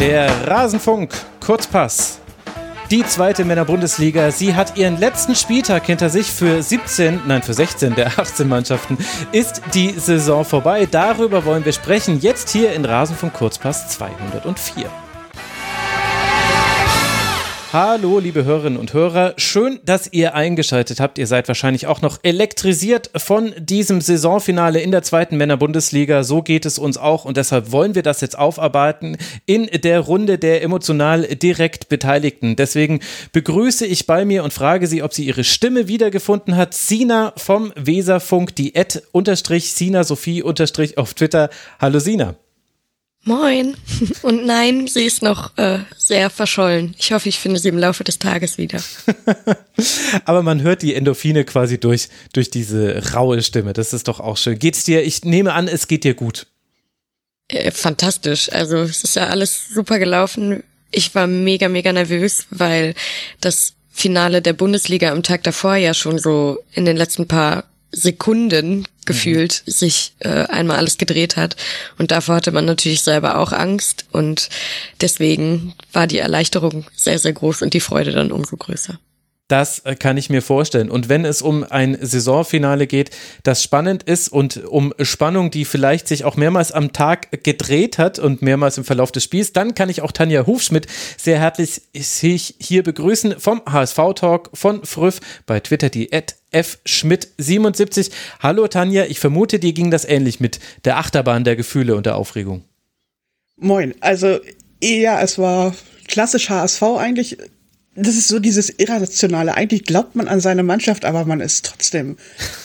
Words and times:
Der 0.00 0.30
Rasenfunk 0.46 1.10
Kurzpass. 1.44 2.20
Die 2.88 3.04
zweite 3.04 3.44
Männerbundesliga, 3.44 4.30
sie 4.30 4.54
hat 4.54 4.76
ihren 4.76 4.96
letzten 4.96 5.34
Spieltag 5.34 5.86
hinter 5.86 6.08
sich. 6.08 6.30
Für 6.30 6.62
17, 6.62 7.22
nein, 7.26 7.42
für 7.42 7.52
16 7.52 7.96
der 7.96 8.06
18 8.18 8.48
Mannschaften 8.48 8.96
ist 9.32 9.60
die 9.74 9.90
Saison 9.90 10.44
vorbei. 10.44 10.86
Darüber 10.88 11.44
wollen 11.44 11.64
wir 11.64 11.72
sprechen. 11.72 12.20
Jetzt 12.20 12.50
hier 12.50 12.72
in 12.74 12.84
Rasenfunk 12.84 13.34
Kurzpass 13.34 13.88
204. 13.88 14.88
Hallo, 17.70 18.18
liebe 18.18 18.46
Hörerinnen 18.46 18.78
und 18.78 18.94
Hörer. 18.94 19.34
Schön, 19.36 19.78
dass 19.84 20.10
ihr 20.10 20.34
eingeschaltet 20.34 21.00
habt. 21.00 21.18
Ihr 21.18 21.26
seid 21.26 21.48
wahrscheinlich 21.48 21.86
auch 21.86 22.00
noch 22.00 22.18
elektrisiert 22.22 23.10
von 23.14 23.52
diesem 23.58 24.00
Saisonfinale 24.00 24.80
in 24.80 24.90
der 24.90 25.02
zweiten 25.02 25.36
Männerbundesliga. 25.36 26.24
So 26.24 26.40
geht 26.40 26.64
es 26.64 26.78
uns 26.78 26.96
auch 26.96 27.26
und 27.26 27.36
deshalb 27.36 27.70
wollen 27.70 27.94
wir 27.94 28.02
das 28.02 28.22
jetzt 28.22 28.38
aufarbeiten 28.38 29.18
in 29.44 29.66
der 29.66 30.00
Runde 30.00 30.38
der 30.38 30.62
emotional 30.62 31.24
direkt 31.24 31.90
Beteiligten. 31.90 32.56
Deswegen 32.56 33.00
begrüße 33.32 33.84
ich 33.84 34.06
bei 34.06 34.24
mir 34.24 34.44
und 34.44 34.54
frage 34.54 34.86
sie, 34.86 35.02
ob 35.02 35.12
sie 35.12 35.26
ihre 35.26 35.44
Stimme 35.44 35.88
wiedergefunden 35.88 36.56
hat. 36.56 36.72
Sina 36.72 37.34
vom 37.36 37.74
Weserfunk, 37.76 38.56
die 38.56 38.76
Ed 38.76 39.02
unterstrich 39.12 39.74
Sina 39.74 40.04
Sophie 40.04 40.42
auf 40.42 41.12
Twitter. 41.12 41.50
Hallo 41.78 41.98
Sina. 41.98 42.34
Moin. 43.24 43.76
Und 44.22 44.46
nein, 44.46 44.86
sie 44.86 45.04
ist 45.04 45.22
noch 45.22 45.56
äh, 45.58 45.80
sehr 45.96 46.30
verschollen. 46.30 46.94
Ich 46.98 47.12
hoffe, 47.12 47.28
ich 47.28 47.38
finde 47.38 47.60
sie 47.60 47.68
im 47.68 47.78
Laufe 47.78 48.04
des 48.04 48.18
Tages 48.18 48.58
wieder. 48.58 48.80
Aber 50.24 50.42
man 50.42 50.62
hört 50.62 50.82
die 50.82 50.94
Endorphine 50.94 51.44
quasi 51.44 51.78
durch, 51.78 52.08
durch 52.32 52.50
diese 52.50 53.12
raue 53.12 53.42
Stimme. 53.42 53.72
Das 53.72 53.92
ist 53.92 54.08
doch 54.08 54.20
auch 54.20 54.36
schön. 54.36 54.58
Geht's 54.58 54.84
dir? 54.84 55.02
Ich 55.02 55.24
nehme 55.24 55.52
an, 55.52 55.68
es 55.68 55.88
geht 55.88 56.04
dir 56.04 56.14
gut. 56.14 56.46
Äh, 57.48 57.70
fantastisch. 57.70 58.50
Also 58.52 58.78
es 58.78 59.04
ist 59.04 59.16
ja 59.16 59.26
alles 59.26 59.68
super 59.68 59.98
gelaufen. 59.98 60.62
Ich 60.90 61.14
war 61.14 61.26
mega, 61.26 61.68
mega 61.68 61.92
nervös, 61.92 62.46
weil 62.50 62.94
das 63.40 63.74
Finale 63.90 64.40
der 64.40 64.52
Bundesliga 64.52 65.10
am 65.10 65.22
Tag 65.22 65.42
davor 65.42 65.74
ja 65.74 65.92
schon 65.92 66.18
so 66.18 66.58
in 66.72 66.84
den 66.84 66.96
letzten 66.96 67.26
paar 67.26 67.64
Sekunden 67.90 68.86
gefühlt 69.06 69.62
mhm. 69.66 69.70
sich 69.70 70.14
äh, 70.18 70.28
einmal 70.28 70.76
alles 70.76 70.98
gedreht 70.98 71.36
hat. 71.36 71.56
Und 71.98 72.10
davor 72.10 72.36
hatte 72.36 72.52
man 72.52 72.66
natürlich 72.66 73.02
selber 73.02 73.38
auch 73.38 73.52
Angst. 73.52 74.04
Und 74.12 74.50
deswegen 75.00 75.74
war 75.92 76.06
die 76.06 76.18
Erleichterung 76.18 76.86
sehr, 76.94 77.18
sehr 77.18 77.32
groß 77.32 77.62
und 77.62 77.74
die 77.74 77.80
Freude 77.80 78.12
dann 78.12 78.32
umso 78.32 78.56
größer. 78.56 78.98
Das 79.48 79.80
äh, 79.80 79.96
kann 79.96 80.18
ich 80.18 80.28
mir 80.28 80.42
vorstellen. 80.42 80.90
Und 80.90 81.08
wenn 81.08 81.24
es 81.24 81.40
um 81.40 81.64
ein 81.64 81.96
Saisonfinale 82.00 82.86
geht, 82.86 83.10
das 83.42 83.62
spannend 83.62 84.02
ist 84.02 84.28
und 84.28 84.64
um 84.66 84.92
Spannung, 85.00 85.50
die 85.50 85.64
vielleicht 85.64 86.06
sich 86.06 86.24
auch 86.24 86.36
mehrmals 86.36 86.70
am 86.70 86.92
Tag 86.92 87.42
gedreht 87.44 87.96
hat 87.96 88.18
und 88.18 88.42
mehrmals 88.42 88.76
im 88.76 88.84
Verlauf 88.84 89.10
des 89.10 89.24
Spiels, 89.24 89.54
dann 89.54 89.74
kann 89.74 89.88
ich 89.88 90.02
auch 90.02 90.12
Tanja 90.12 90.46
Hufschmidt 90.46 90.86
sehr 91.16 91.40
herzlich 91.40 91.80
hier 91.92 92.82
begrüßen 92.82 93.40
vom 93.40 93.62
HSV 93.64 93.98
Talk 94.14 94.50
von 94.52 94.84
Früff 94.84 95.20
bei 95.46 95.60
Twitter, 95.60 95.88
die 95.88 96.12
F. 96.50 96.78
Schmidt 96.84 97.28
77. 97.38 98.10
Hallo 98.40 98.68
Tanja, 98.68 99.06
ich 99.06 99.18
vermute, 99.18 99.58
dir 99.58 99.72
ging 99.72 99.90
das 99.90 100.04
ähnlich 100.04 100.40
mit 100.40 100.60
der 100.84 100.98
Achterbahn 100.98 101.44
der 101.44 101.56
Gefühle 101.56 101.96
und 101.96 102.04
der 102.04 102.16
Aufregung. 102.16 102.64
Moin, 103.56 103.94
also 104.00 104.38
ja, 104.82 105.22
es 105.22 105.38
war 105.38 105.74
klassisch 106.06 106.50
HSV 106.50 106.82
eigentlich 106.82 107.38
das 108.00 108.14
ist 108.14 108.28
so 108.28 108.38
dieses 108.38 108.70
Irrationale. 108.70 109.54
Eigentlich 109.54 109.84
glaubt 109.84 110.14
man 110.14 110.28
an 110.28 110.40
seine 110.40 110.62
Mannschaft, 110.62 111.04
aber 111.04 111.24
man 111.24 111.40
ist 111.40 111.66
trotzdem 111.66 112.16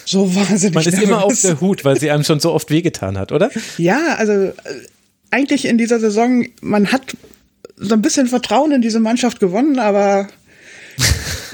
so 0.05 0.35
wahnsinnig. 0.35 0.75
Man 0.75 0.85
ist 0.85 0.93
nervös. 0.93 1.09
immer 1.09 1.23
auf 1.23 1.41
der 1.41 1.61
Hut, 1.61 1.83
weil 1.85 1.99
sie 1.99 2.11
einem 2.11 2.23
schon 2.23 2.39
so 2.39 2.53
oft 2.53 2.69
wehgetan 2.69 3.17
hat, 3.17 3.31
oder? 3.31 3.49
Ja, 3.77 4.15
also 4.15 4.31
äh, 4.31 4.53
eigentlich 5.31 5.65
in 5.65 5.77
dieser 5.77 5.99
Saison, 5.99 6.47
man 6.61 6.91
hat 6.91 7.17
so 7.77 7.95
ein 7.95 8.01
bisschen 8.01 8.27
Vertrauen 8.27 8.71
in 8.71 8.81
diese 8.81 8.99
Mannschaft 8.99 9.39
gewonnen, 9.39 9.79
aber 9.79 10.27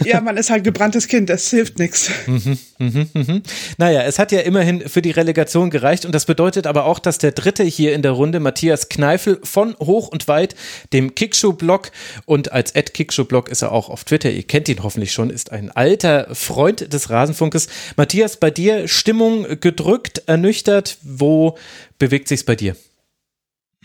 ja, 0.05 0.21
man 0.21 0.37
ist 0.37 0.49
halt 0.49 0.63
gebranntes 0.63 1.07
Kind, 1.07 1.29
das 1.29 1.49
hilft 1.49 1.79
nichts. 1.79 2.09
Mhm, 2.25 2.57
mhm, 2.77 3.09
mhm. 3.13 3.43
Naja, 3.77 4.03
es 4.03 4.19
hat 4.19 4.31
ja 4.31 4.41
immerhin 4.41 4.87
für 4.87 5.01
die 5.01 5.11
Relegation 5.11 5.69
gereicht 5.69 6.05
und 6.05 6.13
das 6.13 6.25
bedeutet 6.25 6.67
aber 6.67 6.85
auch, 6.85 6.99
dass 6.99 7.17
der 7.17 7.31
Dritte 7.31 7.63
hier 7.63 7.93
in 7.93 8.01
der 8.01 8.11
Runde, 8.11 8.39
Matthias 8.39 8.89
Kneifel 8.89 9.39
von 9.43 9.75
Hoch 9.79 10.07
und 10.09 10.27
Weit, 10.27 10.55
dem 10.93 11.15
Kickshow-Blog 11.15 11.91
und 12.25 12.51
als 12.51 12.75
Ad 12.75 12.91
Kickshow-Blog 12.91 13.49
ist 13.49 13.61
er 13.61 13.71
auch 13.71 13.89
auf 13.89 14.03
Twitter, 14.03 14.29
ihr 14.29 14.43
kennt 14.43 14.69
ihn 14.69 14.83
hoffentlich 14.83 15.11
schon, 15.11 15.29
ist 15.29 15.51
ein 15.51 15.71
alter 15.71 16.27
Freund 16.33 16.91
des 16.93 17.09
Rasenfunkes. 17.09 17.67
Matthias, 17.95 18.37
bei 18.37 18.51
dir 18.51 18.87
Stimmung 18.87 19.59
gedrückt, 19.59 20.23
ernüchtert, 20.27 20.97
wo 21.01 21.57
bewegt 21.97 22.27
sich's 22.27 22.43
bei 22.43 22.55
dir? 22.55 22.75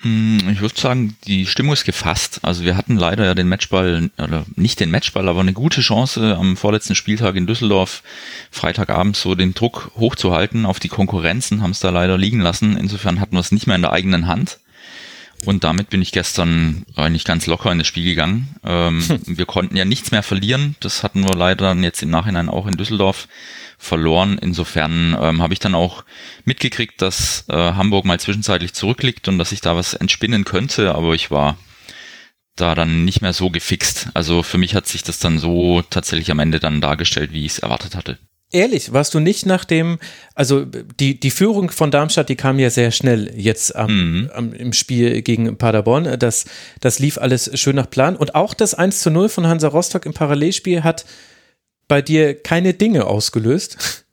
Hm, 0.04 0.50
ich 0.50 0.60
würde 0.60 0.78
sagen, 0.78 1.16
die 1.26 1.46
Stimmung 1.46 1.72
ist 1.72 1.84
gefasst. 1.84 2.40
Also 2.42 2.62
wir 2.62 2.76
hatten 2.76 2.96
leider 2.96 3.24
ja 3.24 3.34
den 3.34 3.48
Matchball, 3.48 4.10
oder 4.18 4.44
nicht 4.54 4.78
den 4.78 4.90
Matchball, 4.90 5.28
aber 5.28 5.40
eine 5.40 5.54
gute 5.54 5.80
Chance 5.80 6.36
am 6.36 6.58
vorletzten 6.58 6.94
Spieltag 6.94 7.36
in 7.36 7.46
Düsseldorf, 7.46 8.02
Freitagabend 8.50 9.16
so 9.16 9.34
den 9.34 9.54
Druck 9.54 9.92
hochzuhalten 9.96 10.66
auf 10.66 10.78
die 10.78 10.88
Konkurrenzen, 10.88 11.62
haben 11.62 11.70
es 11.70 11.80
da 11.80 11.88
leider 11.88 12.18
liegen 12.18 12.40
lassen. 12.40 12.76
Insofern 12.76 13.18
hatten 13.18 13.34
wir 13.34 13.40
es 13.40 13.50
nicht 13.50 13.66
mehr 13.66 13.76
in 13.76 13.82
der 13.82 13.92
eigenen 13.92 14.26
Hand. 14.26 14.58
Und 15.46 15.64
damit 15.64 15.90
bin 15.90 16.02
ich 16.02 16.12
gestern 16.12 16.84
eigentlich 16.96 17.24
ganz 17.24 17.46
locker 17.46 17.72
in 17.72 17.78
das 17.78 17.86
Spiel 17.86 18.04
gegangen. 18.04 18.54
Ähm, 18.62 19.02
wir 19.26 19.46
konnten 19.46 19.76
ja 19.76 19.86
nichts 19.86 20.10
mehr 20.10 20.22
verlieren. 20.22 20.76
Das 20.80 21.02
hatten 21.02 21.22
wir 21.22 21.34
leider 21.34 21.64
dann 21.64 21.82
jetzt 21.82 22.02
im 22.02 22.10
Nachhinein 22.10 22.50
auch 22.50 22.66
in 22.66 22.76
Düsseldorf 22.76 23.26
verloren. 23.78 24.38
Insofern 24.40 25.16
ähm, 25.20 25.42
habe 25.42 25.52
ich 25.52 25.60
dann 25.60 25.74
auch 25.74 26.04
mitgekriegt, 26.44 27.00
dass 27.02 27.44
äh, 27.48 27.54
Hamburg 27.54 28.04
mal 28.04 28.20
zwischenzeitlich 28.20 28.74
zurückliegt 28.74 29.28
und 29.28 29.38
dass 29.38 29.52
ich 29.52 29.60
da 29.60 29.76
was 29.76 29.94
entspinnen 29.94 30.44
könnte, 30.44 30.94
aber 30.94 31.14
ich 31.14 31.30
war 31.30 31.56
da 32.56 32.74
dann 32.74 33.04
nicht 33.04 33.20
mehr 33.20 33.32
so 33.32 33.50
gefixt. 33.50 34.08
Also 34.14 34.42
für 34.42 34.58
mich 34.58 34.74
hat 34.74 34.86
sich 34.86 35.02
das 35.02 35.18
dann 35.18 35.38
so 35.38 35.82
tatsächlich 35.82 36.30
am 36.30 36.38
Ende 36.38 36.60
dann 36.60 36.80
dargestellt, 36.80 37.32
wie 37.32 37.44
ich 37.44 37.52
es 37.52 37.58
erwartet 37.58 37.96
hatte. 37.96 38.18
Ehrlich, 38.52 38.92
warst 38.92 39.12
du 39.14 39.18
nicht 39.18 39.46
nach 39.46 39.64
dem, 39.64 39.98
also 40.36 40.64
die, 40.64 41.18
die 41.18 41.32
Führung 41.32 41.70
von 41.70 41.90
Darmstadt, 41.90 42.28
die 42.28 42.36
kam 42.36 42.60
ja 42.60 42.70
sehr 42.70 42.92
schnell 42.92 43.32
jetzt 43.36 43.74
am, 43.74 44.20
mhm. 44.20 44.30
am, 44.32 44.52
im 44.52 44.72
Spiel 44.72 45.22
gegen 45.22 45.58
Paderborn. 45.58 46.20
Das, 46.20 46.44
das 46.78 47.00
lief 47.00 47.18
alles 47.18 47.50
schön 47.58 47.74
nach 47.74 47.90
Plan. 47.90 48.14
Und 48.14 48.36
auch 48.36 48.54
das 48.54 48.74
1 48.74 49.00
zu 49.00 49.10
0 49.10 49.28
von 49.28 49.48
Hansa 49.48 49.66
Rostock 49.66 50.06
im 50.06 50.14
Parallelspiel 50.14 50.84
hat 50.84 51.04
bei 51.88 52.02
dir 52.02 52.34
keine 52.40 52.74
Dinge 52.74 53.06
ausgelöst? 53.06 54.04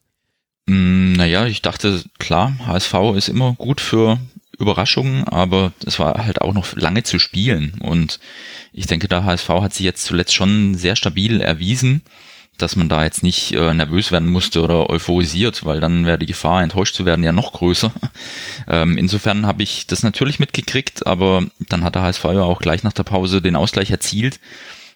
Mm, 0.66 1.14
naja, 1.14 1.46
ich 1.46 1.62
dachte, 1.62 2.04
klar, 2.20 2.54
HSV 2.66 2.94
ist 3.16 3.30
immer 3.30 3.54
gut 3.54 3.82
für 3.82 4.20
Überraschungen, 4.58 5.26
aber 5.26 5.74
es 5.86 6.00
war 6.00 6.26
halt 6.26 6.42
auch 6.42 6.54
noch 6.54 6.76
lange 6.76 7.04
zu 7.04 7.20
spielen. 7.20 7.74
Und 7.82 8.20
ich 8.72 8.86
denke, 8.88 9.08
der 9.08 9.26
HSV 9.26 9.50
hat 9.50 9.74
sich 9.74 9.86
jetzt 9.86 10.06
zuletzt 10.06 10.34
schon 10.34 10.76
sehr 10.76 10.96
stabil 10.96 11.42
erwiesen, 11.42 12.04
dass 12.58 12.76
man 12.76 12.90
da 12.90 13.04
jetzt 13.04 13.24
nicht 13.24 13.54
äh, 13.54 13.74
nervös 13.74 14.12
werden 14.12 14.30
musste 14.30 14.62
oder 14.62 14.90
euphorisiert, 14.90 15.66
weil 15.66 15.80
dann 15.80 16.06
wäre 16.06 16.20
die 16.20 16.28
Gefahr, 16.28 16.62
enttäuscht 16.62 16.96
zu 16.96 17.06
werden, 17.06 17.24
ja 17.24 17.32
noch 17.32 17.54
größer. 17.54 17.92
Ähm, 18.68 18.98
insofern 18.98 19.48
habe 19.48 19.64
ich 19.64 19.88
das 19.88 20.04
natürlich 20.04 20.40
mitgekriegt, 20.40 21.08
aber 21.08 21.44
dann 21.68 21.84
hat 21.84 21.96
der 21.96 22.04
HSV 22.04 22.24
ja 22.26 22.44
auch 22.44 22.60
gleich 22.60 22.84
nach 22.84 22.94
der 22.94 23.04
Pause 23.04 23.42
den 23.42 23.56
Ausgleich 23.56 23.90
erzielt. 23.90 24.40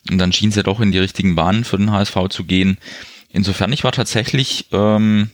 Und 0.09 0.17
dann 0.17 0.33
schien 0.33 0.49
es 0.49 0.55
ja 0.55 0.63
doch 0.63 0.79
in 0.79 0.91
die 0.91 0.99
richtigen 0.99 1.35
Bahnen 1.35 1.63
für 1.63 1.77
den 1.77 1.91
HSV 1.91 2.16
zu 2.29 2.43
gehen. 2.43 2.77
Insofern, 3.29 3.73
ich 3.73 3.83
war 3.83 3.91
tatsächlich 3.91 4.67
ähm, 4.71 5.31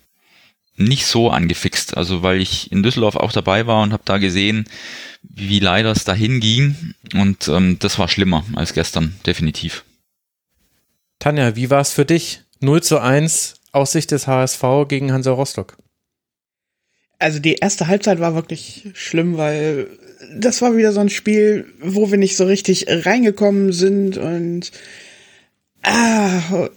nicht 0.77 1.05
so 1.05 1.29
angefixt. 1.29 1.97
Also 1.97 2.23
weil 2.23 2.41
ich 2.41 2.71
in 2.71 2.83
Düsseldorf 2.83 3.15
auch 3.15 3.31
dabei 3.31 3.67
war 3.67 3.83
und 3.83 3.93
habe 3.93 4.03
da 4.05 4.17
gesehen, 4.17 4.65
wie 5.21 5.59
leider 5.59 5.91
es 5.91 6.03
dahin 6.03 6.39
ging. 6.39 6.95
Und 7.13 7.47
ähm, 7.47 7.77
das 7.79 7.99
war 7.99 8.07
schlimmer 8.07 8.45
als 8.55 8.73
gestern, 8.73 9.15
definitiv. 9.25 9.83
Tanja, 11.19 11.55
wie 11.55 11.69
war 11.69 11.81
es 11.81 11.93
für 11.93 12.05
dich? 12.05 12.41
0 12.61 12.81
zu 12.81 12.99
1 12.99 13.55
aus 13.71 13.91
Sicht 13.91 14.11
des 14.11 14.27
HSV 14.27 14.63
gegen 14.87 15.11
Hansa 15.11 15.31
Rostock. 15.31 15.77
Also 17.19 17.39
die 17.39 17.55
erste 17.55 17.87
Halbzeit 17.87 18.19
war 18.19 18.33
wirklich 18.33 18.89
schlimm, 18.93 19.37
weil 19.37 19.87
das 20.35 20.61
war 20.61 20.75
wieder 20.75 20.91
so 20.91 20.99
ein 20.99 21.09
Spiel, 21.09 21.65
wo 21.81 22.11
wir 22.11 22.17
nicht 22.17 22.37
so 22.37 22.45
richtig 22.45 22.85
reingekommen 22.87 23.71
sind 23.71 24.17
und 24.17 24.71
ah, 25.83 26.69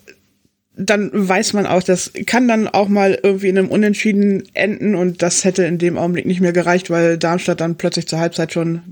dann 0.76 1.10
weiß 1.12 1.52
man 1.52 1.66
auch, 1.66 1.82
das 1.82 2.12
kann 2.26 2.48
dann 2.48 2.66
auch 2.66 2.88
mal 2.88 3.18
irgendwie 3.22 3.48
in 3.48 3.58
einem 3.58 3.70
Unentschieden 3.70 4.44
enden 4.54 4.94
und 4.94 5.22
das 5.22 5.44
hätte 5.44 5.64
in 5.64 5.78
dem 5.78 5.96
Augenblick 5.98 6.26
nicht 6.26 6.40
mehr 6.40 6.52
gereicht, 6.52 6.90
weil 6.90 7.16
Darmstadt 7.16 7.60
dann 7.60 7.76
plötzlich 7.76 8.08
zur 8.08 8.18
Halbzeit 8.18 8.52
schon 8.52 8.82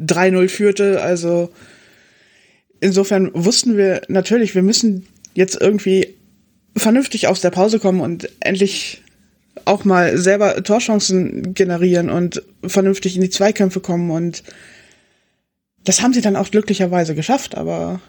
3-0 0.00 0.48
führte. 0.48 1.02
Also 1.02 1.50
insofern 2.80 3.30
wussten 3.34 3.76
wir 3.76 4.02
natürlich, 4.08 4.54
wir 4.54 4.62
müssen 4.62 5.06
jetzt 5.34 5.60
irgendwie 5.60 6.14
vernünftig 6.76 7.26
aus 7.26 7.40
der 7.40 7.50
Pause 7.50 7.80
kommen 7.80 8.00
und 8.00 8.28
endlich 8.40 9.02
auch 9.64 9.84
mal 9.84 10.18
selber 10.18 10.62
Torchancen 10.62 11.54
generieren 11.54 12.10
und 12.10 12.42
vernünftig 12.66 13.16
in 13.16 13.22
die 13.22 13.30
Zweikämpfe 13.30 13.80
kommen 13.80 14.10
und 14.10 14.42
das 15.84 16.02
haben 16.02 16.14
sie 16.14 16.22
dann 16.22 16.36
auch 16.36 16.50
glücklicherweise 16.50 17.14
geschafft, 17.14 17.56
aber 17.56 18.00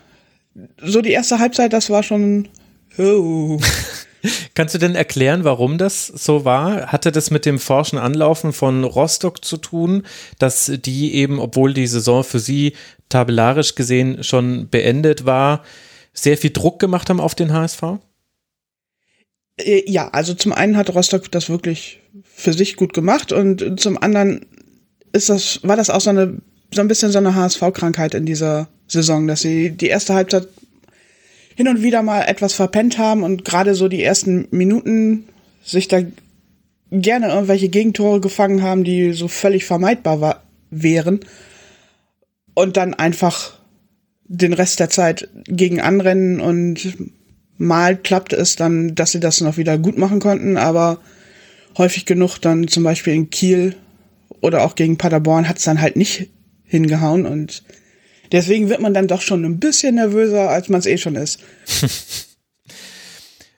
so 0.81 1.01
die 1.01 1.11
erste 1.11 1.39
Halbzeit, 1.39 1.73
das 1.73 1.89
war 1.89 2.03
schon 2.03 2.47
oh. 2.97 3.59
Kannst 4.55 4.73
du 4.73 4.79
denn 4.79 4.95
erklären, 4.95 5.43
warum 5.43 5.77
das 5.77 6.07
so 6.07 6.45
war? 6.45 6.87
Hatte 6.87 7.11
das 7.11 7.29
mit 7.29 7.45
dem 7.45 7.59
forschen 7.59 7.99
Anlaufen 7.99 8.53
von 8.53 8.83
Rostock 8.83 9.45
zu 9.45 9.57
tun, 9.57 10.03
dass 10.39 10.71
die 10.83 11.13
eben, 11.13 11.39
obwohl 11.39 11.73
die 11.73 11.85
Saison 11.85 12.23
für 12.23 12.39
sie 12.39 12.73
tabellarisch 13.09 13.75
gesehen 13.75 14.23
schon 14.23 14.69
beendet 14.69 15.25
war, 15.25 15.63
sehr 16.13 16.37
viel 16.37 16.51
Druck 16.51 16.79
gemacht 16.79 17.09
haben 17.09 17.19
auf 17.19 17.35
den 17.35 17.53
HSV? 17.53 17.83
Äh, 19.57 19.83
ja, 19.89 20.09
also 20.09 20.33
zum 20.33 20.53
einen 20.53 20.77
hat 20.77 20.93
Rostock 20.93 21.31
das 21.31 21.49
wirklich 21.49 22.01
für 22.23 22.53
sich 22.53 22.75
gut 22.75 22.93
gemacht 22.93 23.31
und 23.31 23.79
zum 23.79 24.01
anderen 24.01 24.45
ist 25.13 25.29
das, 25.29 25.61
war 25.63 25.77
das 25.77 25.89
auch 25.89 26.01
so 26.01 26.09
eine, 26.09 26.41
so 26.73 26.81
ein 26.81 26.87
bisschen 26.87 27.11
so 27.11 27.17
eine 27.17 27.35
HSV-Krankheit 27.35 28.13
in 28.13 28.25
dieser 28.25 28.67
Saison, 28.87 29.27
dass 29.27 29.41
sie 29.41 29.71
die 29.71 29.87
erste 29.87 30.13
Halbzeit 30.13 30.47
hin 31.55 31.67
und 31.67 31.81
wieder 31.81 32.03
mal 32.03 32.23
etwas 32.23 32.53
verpennt 32.53 32.97
haben 32.97 33.23
und 33.23 33.45
gerade 33.45 33.75
so 33.75 33.87
die 33.87 34.03
ersten 34.03 34.47
Minuten 34.51 35.29
sich 35.63 35.87
da 35.87 36.01
gerne 36.91 37.29
irgendwelche 37.29 37.69
Gegentore 37.69 38.19
gefangen 38.19 38.61
haben, 38.61 38.83
die 38.83 39.13
so 39.13 39.27
völlig 39.27 39.65
vermeidbar 39.65 40.21
war, 40.21 40.43
wären 40.69 41.21
und 42.53 42.77
dann 42.77 42.93
einfach 42.93 43.57
den 44.25 44.53
Rest 44.53 44.79
der 44.79 44.89
Zeit 44.89 45.29
gegen 45.45 45.79
anrennen 45.79 46.41
und 46.41 46.97
mal 47.57 47.97
klappte 47.97 48.35
es 48.35 48.55
dann, 48.55 48.95
dass 48.95 49.11
sie 49.11 49.19
das 49.19 49.41
noch 49.41 49.57
wieder 49.57 49.77
gut 49.77 49.97
machen 49.97 50.19
konnten, 50.19 50.57
aber 50.57 50.99
häufig 51.77 52.05
genug 52.05 52.37
dann 52.39 52.67
zum 52.67 52.83
Beispiel 52.83 53.13
in 53.13 53.29
Kiel 53.29 53.75
oder 54.41 54.63
auch 54.63 54.75
gegen 54.75 54.97
Paderborn 54.97 55.47
hat 55.47 55.57
es 55.57 55.63
dann 55.63 55.81
halt 55.81 55.95
nicht 55.95 56.29
hingehauen 56.65 57.25
und 57.25 57.63
deswegen 58.31 58.69
wird 58.69 58.81
man 58.81 58.93
dann 58.93 59.07
doch 59.07 59.21
schon 59.21 59.45
ein 59.45 59.59
bisschen 59.59 59.95
nervöser, 59.95 60.49
als 60.49 60.69
man 60.69 60.79
es 60.79 60.85
eh 60.85 60.97
schon 60.97 61.15
ist. 61.15 61.39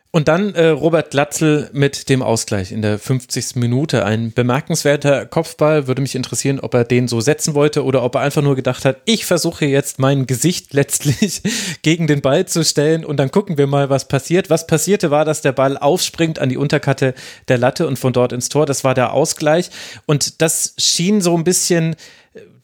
Und 0.09 0.29
dann 0.29 0.55
äh, 0.55 0.69
Robert 0.69 1.11
Glatzel 1.11 1.69
mit 1.73 2.07
dem 2.07 2.23
Ausgleich 2.23 2.71
in 2.71 2.81
der 2.81 2.97
50. 2.97 3.57
Minute. 3.57 4.05
Ein 4.05 4.31
bemerkenswerter 4.31 5.25
Kopfball. 5.25 5.87
Würde 5.87 6.01
mich 6.01 6.15
interessieren, 6.15 6.59
ob 6.61 6.73
er 6.73 6.85
den 6.85 7.09
so 7.09 7.19
setzen 7.19 7.53
wollte 7.55 7.83
oder 7.83 8.03
ob 8.03 8.15
er 8.15 8.21
einfach 8.21 8.41
nur 8.41 8.55
gedacht 8.55 8.85
hat, 8.85 8.97
ich 9.03 9.25
versuche 9.25 9.65
jetzt 9.65 9.99
mein 9.99 10.25
Gesicht 10.25 10.73
letztlich 10.73 11.41
gegen 11.81 12.07
den 12.07 12.21
Ball 12.21 12.45
zu 12.45 12.63
stellen 12.63 13.03
und 13.03 13.17
dann 13.17 13.31
gucken 13.31 13.57
wir 13.57 13.67
mal, 13.67 13.89
was 13.89 14.07
passiert. 14.07 14.49
Was 14.49 14.65
passierte 14.65 15.11
war, 15.11 15.25
dass 15.25 15.41
der 15.41 15.51
Ball 15.51 15.77
aufspringt 15.77 16.39
an 16.39 16.49
die 16.49 16.57
Unterkante 16.57 17.13
der 17.49 17.57
Latte 17.57 17.85
und 17.85 17.99
von 17.99 18.13
dort 18.13 18.31
ins 18.31 18.47
Tor. 18.47 18.65
Das 18.65 18.85
war 18.85 18.93
der 18.93 19.11
Ausgleich. 19.11 19.69
Und 20.05 20.41
das 20.41 20.73
schien 20.77 21.19
so 21.19 21.35
ein 21.35 21.43
bisschen 21.43 21.97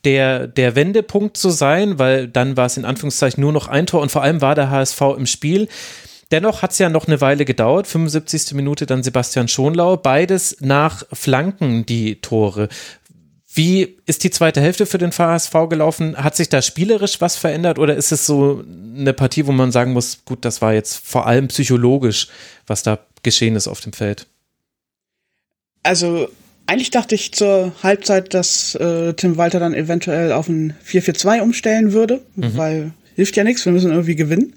der, 0.06 0.48
der 0.48 0.76
Wendepunkt 0.76 1.38
zu 1.38 1.50
sein, 1.50 2.00
weil 2.00 2.28
dann 2.28 2.58
war 2.58 2.66
es 2.66 2.78
in 2.78 2.86
Anführungszeichen 2.86 3.42
nur 3.42 3.52
noch 3.52 3.68
ein 3.68 3.86
Tor 3.86 4.02
und 4.02 4.12
vor 4.12 4.22
allem 4.22 4.42
war 4.42 4.56
der 4.56 4.70
HSV 4.70 5.02
im 5.18 5.26
Spiel. 5.26 5.68
Dennoch 6.34 6.64
hat 6.64 6.72
es 6.72 6.80
ja 6.80 6.90
noch 6.90 7.06
eine 7.06 7.22
Weile 7.22 7.46
gedauert. 7.46 7.86
75. 7.86 8.56
Minute 8.56 8.88
dann 8.88 9.04
Sebastian 9.04 9.48
Schonlau. 9.48 9.98
Beides 9.98 10.58
nach 10.62 11.04
Flanken 11.14 11.86
die 11.86 12.22
Tore. 12.22 12.70
Wie 13.54 13.98
ist 14.08 14.24
die 14.24 14.32
zweite 14.32 14.60
Hälfte 14.60 14.88
für 14.88 14.98
den 14.98 15.12
VHSV 15.12 15.70
gelaufen? 15.70 16.18
Hat 16.18 16.36
sich 16.36 16.50
da 16.50 16.64
spielerisch 16.64 17.22
was 17.22 17.36
verändert 17.36 17.78
oder 17.78 17.96
ist 17.96 18.12
es 18.12 18.26
so 18.26 18.64
eine 18.98 19.14
Partie, 19.14 19.46
wo 19.46 19.52
man 19.52 19.72
sagen 19.72 19.94
muss, 19.94 20.26
gut, 20.26 20.44
das 20.44 20.60
war 20.60 20.74
jetzt 20.74 21.06
vor 21.06 21.28
allem 21.28 21.50
psychologisch, 21.50 22.30
was 22.66 22.82
da 22.82 22.98
geschehen 23.22 23.56
ist 23.56 23.68
auf 23.68 23.82
dem 23.82 23.94
Feld? 23.94 24.26
Also 25.84 26.30
eigentlich 26.66 26.90
dachte 26.90 27.14
ich 27.14 27.32
zur 27.32 27.74
Halbzeit, 27.84 28.34
dass 28.34 28.74
äh, 28.74 29.14
Tim 29.14 29.38
Walter 29.38 29.60
dann 29.60 29.76
eventuell 29.76 30.32
auf 30.32 30.50
ein 30.50 30.74
4-4-2 30.84 31.42
umstellen 31.42 31.94
würde, 31.94 32.22
mhm. 32.36 32.58
weil 32.58 32.92
hilft 33.16 33.38
ja 33.38 33.44
nichts, 33.44 33.66
wir 33.66 33.72
müssen 33.72 33.92
irgendwie 33.92 34.16
gewinnen. 34.16 34.56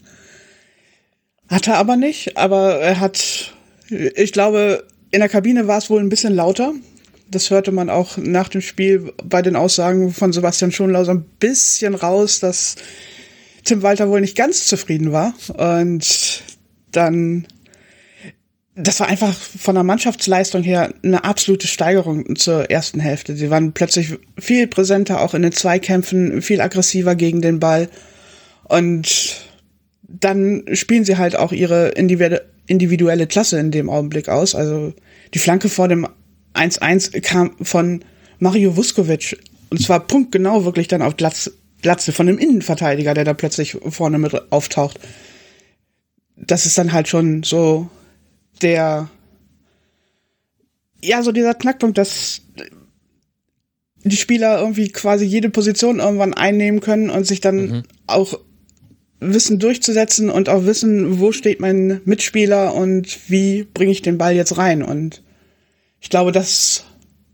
Hat 1.48 1.69
er 1.69 1.78
aber 1.78 1.96
nicht, 1.96 2.37
aber 2.37 2.76
er 2.81 3.00
hat, 3.00 3.54
ich 3.88 4.32
glaube, 4.32 4.84
in 5.10 5.20
der 5.20 5.28
Kabine 5.28 5.69
war 5.69 5.78
es 5.78 5.90
wohl 5.90 6.00
ein 6.00 6.08
bisschen 6.08 6.34
lauter. 6.34 6.72
Das 7.31 7.50
hörte 7.50 7.72
man 7.72 7.90
auch 7.90 8.16
nach 8.16 8.48
dem 8.48 8.60
Spiel 8.60 9.12
bei 9.25 9.43
den 9.43 9.56
Aussagen 9.56 10.12
von 10.12 10.32
Sebastian 10.32 10.72
Schonlau 10.72 11.04
so 11.04 11.12
ein 11.12 11.25
bisschen 11.38 11.94
raus, 11.94 12.40
dass 12.40 12.76
Tim 13.64 13.82
Walter 13.82 14.08
wohl 14.08 14.20
nicht 14.20 14.37
ganz 14.37 14.66
zufrieden 14.66 15.12
war. 15.12 15.34
Und 15.56 16.43
dann, 16.93 17.46
das 18.75 19.00
war 19.00 19.08
einfach 19.08 19.34
von 19.34 19.75
der 19.75 19.84
Mannschaftsleistung 19.84 20.62
her 20.62 20.93
eine 21.02 21.25
absolute 21.25 21.66
Steigerung 21.66 22.37
zur 22.37 22.70
ersten 22.70 23.00
Hälfte. 23.00 23.37
Sie 23.37 23.50
waren 23.50 23.72
plötzlich 23.72 24.19
viel 24.38 24.66
präsenter, 24.66 25.20
auch 25.20 25.34
in 25.34 25.43
den 25.43 25.52
Zweikämpfen, 25.52 26.43
viel 26.43 26.60
aggressiver 26.60 27.14
gegen 27.14 27.40
den 27.40 27.60
Ball. 27.60 27.88
Und 28.64 29.46
dann 30.08 30.64
spielen 30.73 31.05
sie 31.05 31.17
halt 31.17 31.37
auch 31.37 31.53
ihre 31.53 31.88
individuelle 31.88 33.26
Klasse 33.26 33.58
in 33.58 33.70
dem 33.70 33.91
Augenblick 33.91 34.29
aus. 34.29 34.55
Also 34.55 34.94
die 35.35 35.38
Flanke 35.38 35.69
vor 35.69 35.88
dem 35.88 36.06
1-1 36.55 37.20
kam 37.20 37.53
von 37.61 38.05
Mario 38.38 38.76
Vuskovic. 38.76 39.38
Und 39.70 39.82
zwar 39.82 40.00
punktgenau 40.00 40.64
wirklich 40.64 40.88
dann 40.88 41.03
auf 41.03 41.17
Glatze, 41.17 41.53
Glatze 41.82 42.12
von 42.12 42.29
einem 42.29 42.38
Innenverteidiger, 42.38 43.14
der 43.14 43.25
da 43.25 43.35
plötzlich 43.35 43.76
vorne 43.88 44.19
mit 44.19 44.53
auftaucht. 44.53 45.00
Das 46.37 46.67
ist 46.67 46.79
dann 46.79 46.93
halt 46.93 47.08
schon 47.08 47.43
so 47.43 47.88
der, 48.62 49.08
ja, 51.03 51.23
so 51.23 51.32
dieser 51.32 51.55
Knackpunkt, 51.55 51.99
dass 51.99 52.43
die 54.05 54.17
Spieler 54.17 54.61
irgendwie 54.61 54.88
quasi 54.88 55.25
jede 55.25 55.50
Position 55.50 55.99
irgendwann 55.99 56.35
einnehmen 56.35 56.81
können 56.81 57.11
und 57.11 57.26
sich 57.26 57.41
dann 57.41 57.56
mhm. 57.56 57.82
auch 58.06 58.38
Wissen 59.21 59.59
durchzusetzen 59.59 60.31
und 60.31 60.49
auch 60.49 60.65
wissen, 60.65 61.21
wo 61.21 61.33
steht 61.33 61.61
mein 61.61 62.01
Mitspieler 62.05 62.75
und 62.75 63.31
wie 63.31 63.65
bringe 63.65 63.93
ich 63.93 64.03
den 64.03 64.19
Ball 64.19 64.35
jetzt 64.35 64.59
rein. 64.59 64.83
Und 64.83 65.23
ich 66.01 66.11
glaube, 66.11 66.33
das 66.33 66.85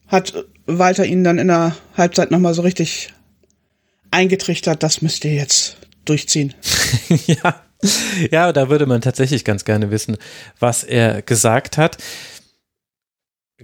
hat 0.06 0.46
Walter 0.66 1.04
ihnen 1.04 1.24
dann 1.24 1.38
in 1.38 1.48
der 1.48 1.76
Halbzeit 1.96 2.30
nochmal 2.30 2.54
so 2.54 2.62
richtig 2.62 3.12
eingetrichtert, 4.10 4.82
das 4.82 5.02
müsst 5.02 5.24
ihr 5.24 5.34
jetzt 5.34 5.76
durchziehen. 6.04 6.54
ja. 7.26 7.62
Ja, 8.30 8.52
da 8.52 8.70
würde 8.70 8.86
man 8.86 9.00
tatsächlich 9.00 9.44
ganz 9.44 9.64
gerne 9.64 9.90
wissen, 9.90 10.16
was 10.60 10.84
er 10.84 11.20
gesagt 11.20 11.78
hat. 11.78 11.98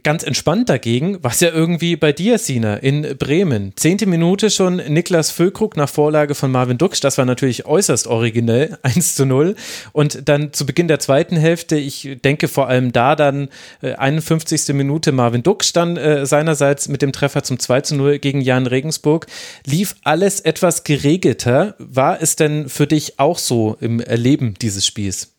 Ganz 0.02 0.22
entspannt 0.22 0.68
dagegen, 0.68 1.18
was 1.22 1.40
ja 1.40 1.50
irgendwie 1.50 1.96
bei 1.96 2.12
dir, 2.12 2.38
Sina, 2.38 2.76
in 2.76 3.16
Bremen. 3.18 3.72
Zehnte 3.76 4.06
Minute 4.06 4.50
schon 4.50 4.76
Niklas 4.76 5.30
Füllkrug 5.30 5.76
nach 5.76 5.88
Vorlage 5.88 6.34
von 6.34 6.50
Marvin 6.50 6.78
Duksch. 6.78 7.00
Das 7.00 7.18
war 7.18 7.24
natürlich 7.24 7.66
äußerst 7.66 8.06
originell, 8.06 8.78
1 8.82 9.14
zu 9.14 9.26
0. 9.26 9.56
Und 9.92 10.28
dann 10.28 10.52
zu 10.52 10.66
Beginn 10.66 10.88
der 10.88 10.98
zweiten 10.98 11.36
Hälfte, 11.36 11.76
ich 11.76 12.18
denke 12.24 12.48
vor 12.48 12.68
allem 12.68 12.92
da 12.92 13.16
dann 13.16 13.48
äh, 13.82 13.94
51. 13.94 14.74
Minute 14.74 15.12
Marvin 15.12 15.42
Duksch 15.42 15.72
dann 15.72 15.96
äh, 15.96 16.26
seinerseits 16.26 16.88
mit 16.88 17.02
dem 17.02 17.12
Treffer 17.12 17.42
zum 17.42 17.58
2 17.58 17.80
zu 17.82 17.94
0 17.96 18.18
gegen 18.18 18.40
Jan 18.40 18.66
Regensburg. 18.66 19.26
Lief 19.64 19.96
alles 20.04 20.40
etwas 20.40 20.84
geregelter. 20.84 21.74
War 21.78 22.20
es 22.20 22.36
denn 22.36 22.68
für 22.68 22.86
dich 22.86 23.18
auch 23.18 23.38
so 23.38 23.76
im 23.80 24.00
Erleben 24.00 24.54
dieses 24.60 24.86
Spiels? 24.86 25.37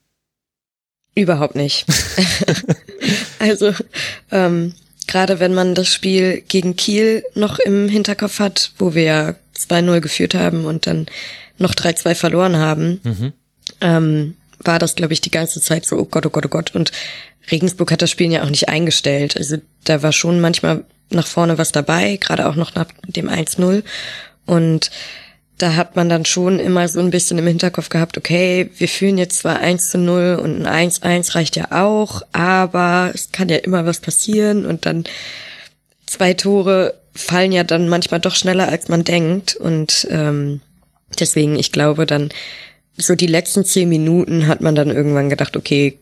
Überhaupt 1.16 1.56
nicht. 1.56 1.86
also 3.40 3.74
ähm, 4.32 4.74
gerade 5.08 5.40
wenn 5.40 5.54
man 5.54 5.76
das 5.76 5.92
Spiel 5.92 6.42
gegen 6.48 6.76
Kiel 6.76 7.24
noch 7.36 7.60
im 7.60 7.90
Hinterkopf 7.90 8.40
hat, 8.40 8.72
wo 8.78 8.94
wir 8.94 9.36
2-0 9.58 10.00
geführt 10.02 10.36
haben 10.36 10.66
und 10.66 10.88
dann 10.88 11.08
noch 11.58 11.74
3-2 11.74 12.16
verloren 12.16 12.58
haben, 12.58 13.02
mhm. 13.04 13.34
ähm, 13.82 14.36
war 14.60 14.80
das, 14.80 14.96
glaube 14.96 15.14
ich, 15.14 15.22
die 15.22 15.32
ganze 15.32 15.62
Zeit 15.62 15.86
so, 15.86 15.98
oh 15.98 16.06
Gott, 16.06 16.26
oh 16.26 16.30
Gott, 16.30 16.46
oh 16.46 16.50
Gott. 16.50 16.76
Und 16.76 16.92
Regensburg 17.52 17.92
hat 17.92 18.02
das 18.02 18.12
Spiel 18.12 18.32
ja 18.32 18.44
auch 18.44 18.50
nicht 18.50 18.70
eingestellt. 18.70 19.36
Also 19.36 19.58
da 19.84 20.04
war 20.04 20.12
schon 20.12 20.40
manchmal 20.40 20.84
nach 21.10 21.28
vorne 21.28 21.58
was 21.58 21.72
dabei, 21.72 22.18
gerade 22.18 22.48
auch 22.48 22.56
noch 22.56 22.76
nach 22.76 22.88
dem 23.08 23.30
1-0. 23.30 23.84
Und 24.46 24.92
da 25.60 25.76
hat 25.76 25.96
man 25.96 26.10
dann 26.10 26.26
schon 26.26 26.58
immer 26.60 26.88
so 26.88 27.00
ein 27.00 27.12
bisschen 27.12 27.38
im 27.38 27.46
Hinterkopf 27.46 27.90
gehabt, 27.90 28.18
okay, 28.18 28.72
wir 28.78 28.88
führen 28.88 29.18
jetzt 29.18 29.40
zwar 29.40 29.60
1 29.60 29.92
zu 29.92 29.98
0 29.98 30.40
und 30.42 30.66
ein 30.66 30.90
1-1 30.90 31.36
reicht 31.36 31.56
ja 31.56 31.72
auch, 31.72 32.22
aber 32.32 33.12
es 33.14 33.32
kann 33.32 33.50
ja 33.50 33.58
immer 33.58 33.86
was 33.86 34.00
passieren 34.00 34.66
und 34.66 34.86
dann 34.86 35.04
zwei 36.08 36.34
Tore 36.34 36.96
fallen 37.14 37.52
ja 37.52 37.64
dann 37.64 37.90
manchmal 37.90 38.20
doch 38.20 38.36
schneller, 38.36 38.70
als 38.70 38.88
man 38.88 39.04
denkt. 39.04 39.56
Und 39.56 40.08
ähm, 40.10 40.62
deswegen, 41.20 41.58
ich 41.58 41.72
glaube 41.72 42.06
dann, 42.06 42.30
so 42.98 43.16
die 43.16 43.28
letzten 43.28 43.66
zehn 43.66 43.90
Minuten 43.90 44.48
hat 44.48 44.62
man 44.62 44.76
dann 44.76 44.90
irgendwann 44.90 45.30
gedacht, 45.30 45.56
okay, 45.56 46.00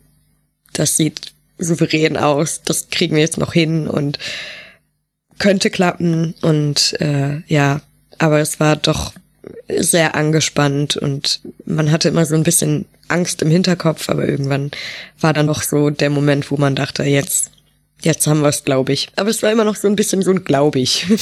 das 0.74 0.98
sieht 0.98 1.34
souverän 1.58 2.18
aus, 2.18 2.62
das 2.64 2.90
kriegen 2.90 3.16
wir 3.16 3.22
jetzt 3.22 3.38
noch 3.38 3.54
hin 3.54 3.88
und 3.88 4.20
könnte 5.40 5.70
klappen. 5.70 6.36
Und 6.42 6.96
äh, 7.02 7.42
ja, 7.48 7.82
aber 8.20 8.40
es 8.40 8.60
war 8.60 8.76
doch 8.76 9.14
sehr 9.68 10.16
angespannt 10.16 10.98
und 10.98 11.42
man 11.66 11.92
hatte 11.92 12.10
immer 12.10 12.26
so 12.26 12.36
ein 12.36 12.44
bisschen 12.44 12.86
Angst 13.08 13.42
im 13.42 13.50
Hinterkopf, 13.50 14.10
aber 14.10 14.28
irgendwann 14.28 14.72
war 15.20 15.34
dann 15.34 15.46
noch 15.46 15.62
so 15.62 15.90
der 15.90 16.10
Moment, 16.10 16.52
wo 16.52 16.58
man 16.58 16.76
dachte, 16.76 17.04
jetzt, 17.04 17.52
jetzt 18.02 18.28
haben 18.28 18.42
wir 18.42 18.50
es, 18.50 18.64
glaube 18.64 18.94
ich. 18.94 19.10
Aber 19.16 19.30
es 19.30 19.44
war 19.44 19.52
immer 19.52 19.64
noch 19.64 19.76
so 19.76 19.88
ein 19.88 19.96
bisschen 19.96 20.22
so 20.22 20.32
ein 20.32 20.44
Glaube 20.44 20.80
ich. 20.80 21.08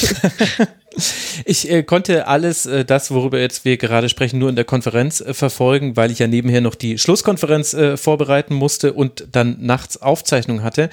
Ich 1.46 1.70
äh, 1.70 1.84
konnte 1.84 2.28
alles 2.28 2.66
äh, 2.66 2.86
das, 2.86 3.12
worüber 3.12 3.40
jetzt 3.40 3.66
wir 3.66 3.78
gerade 3.78 4.10
sprechen, 4.10 4.40
nur 4.40 4.50
in 4.50 4.56
der 4.56 4.66
Konferenz 4.66 5.22
äh, 5.22 5.34
verfolgen, 5.34 5.96
weil 5.96 6.12
ich 6.12 6.20
ja 6.20 6.28
nebenher 6.28 6.62
noch 6.62 6.76
die 6.76 6.98
Schlusskonferenz 6.98 7.74
äh, 7.74 7.98
vorbereiten 7.98 8.56
musste 8.56 8.94
und 8.94 9.28
dann 9.32 9.58
nachts 9.60 10.02
Aufzeichnung 10.02 10.64
hatte. 10.64 10.90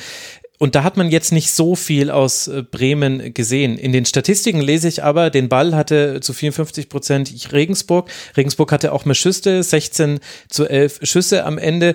Und 0.59 0.75
da 0.75 0.85
hat 0.85 0.97
man 0.97 1.11
jetzt 1.11 1.33
nicht 1.33 1.51
so 1.51 1.75
viel 1.75 2.11
aus 2.11 2.47
äh, 2.47 2.63
Bremen 2.63 3.35
gesehen. 3.35 3.79
In 3.79 3.93
den 3.93 4.05
Statistiken 4.05 4.61
lese 4.61 4.87
ich 4.87 5.03
aber, 5.03 5.31
den 5.31 5.49
Ball 5.49 5.75
hatte 5.75 6.21
zu 6.21 6.33
54 6.33 6.89
Prozent 6.89 7.53
Regensburg. 7.53 8.11
Regensburg 8.37 8.71
hatte 8.71 8.93
auch 8.93 9.05
mehr 9.05 9.15
Schüsse, 9.15 9.63
16 9.63 10.21
zu 10.49 10.67
11 10.67 11.01
Schüsse 11.03 11.45
am 11.45 11.59
Ende. 11.59 11.95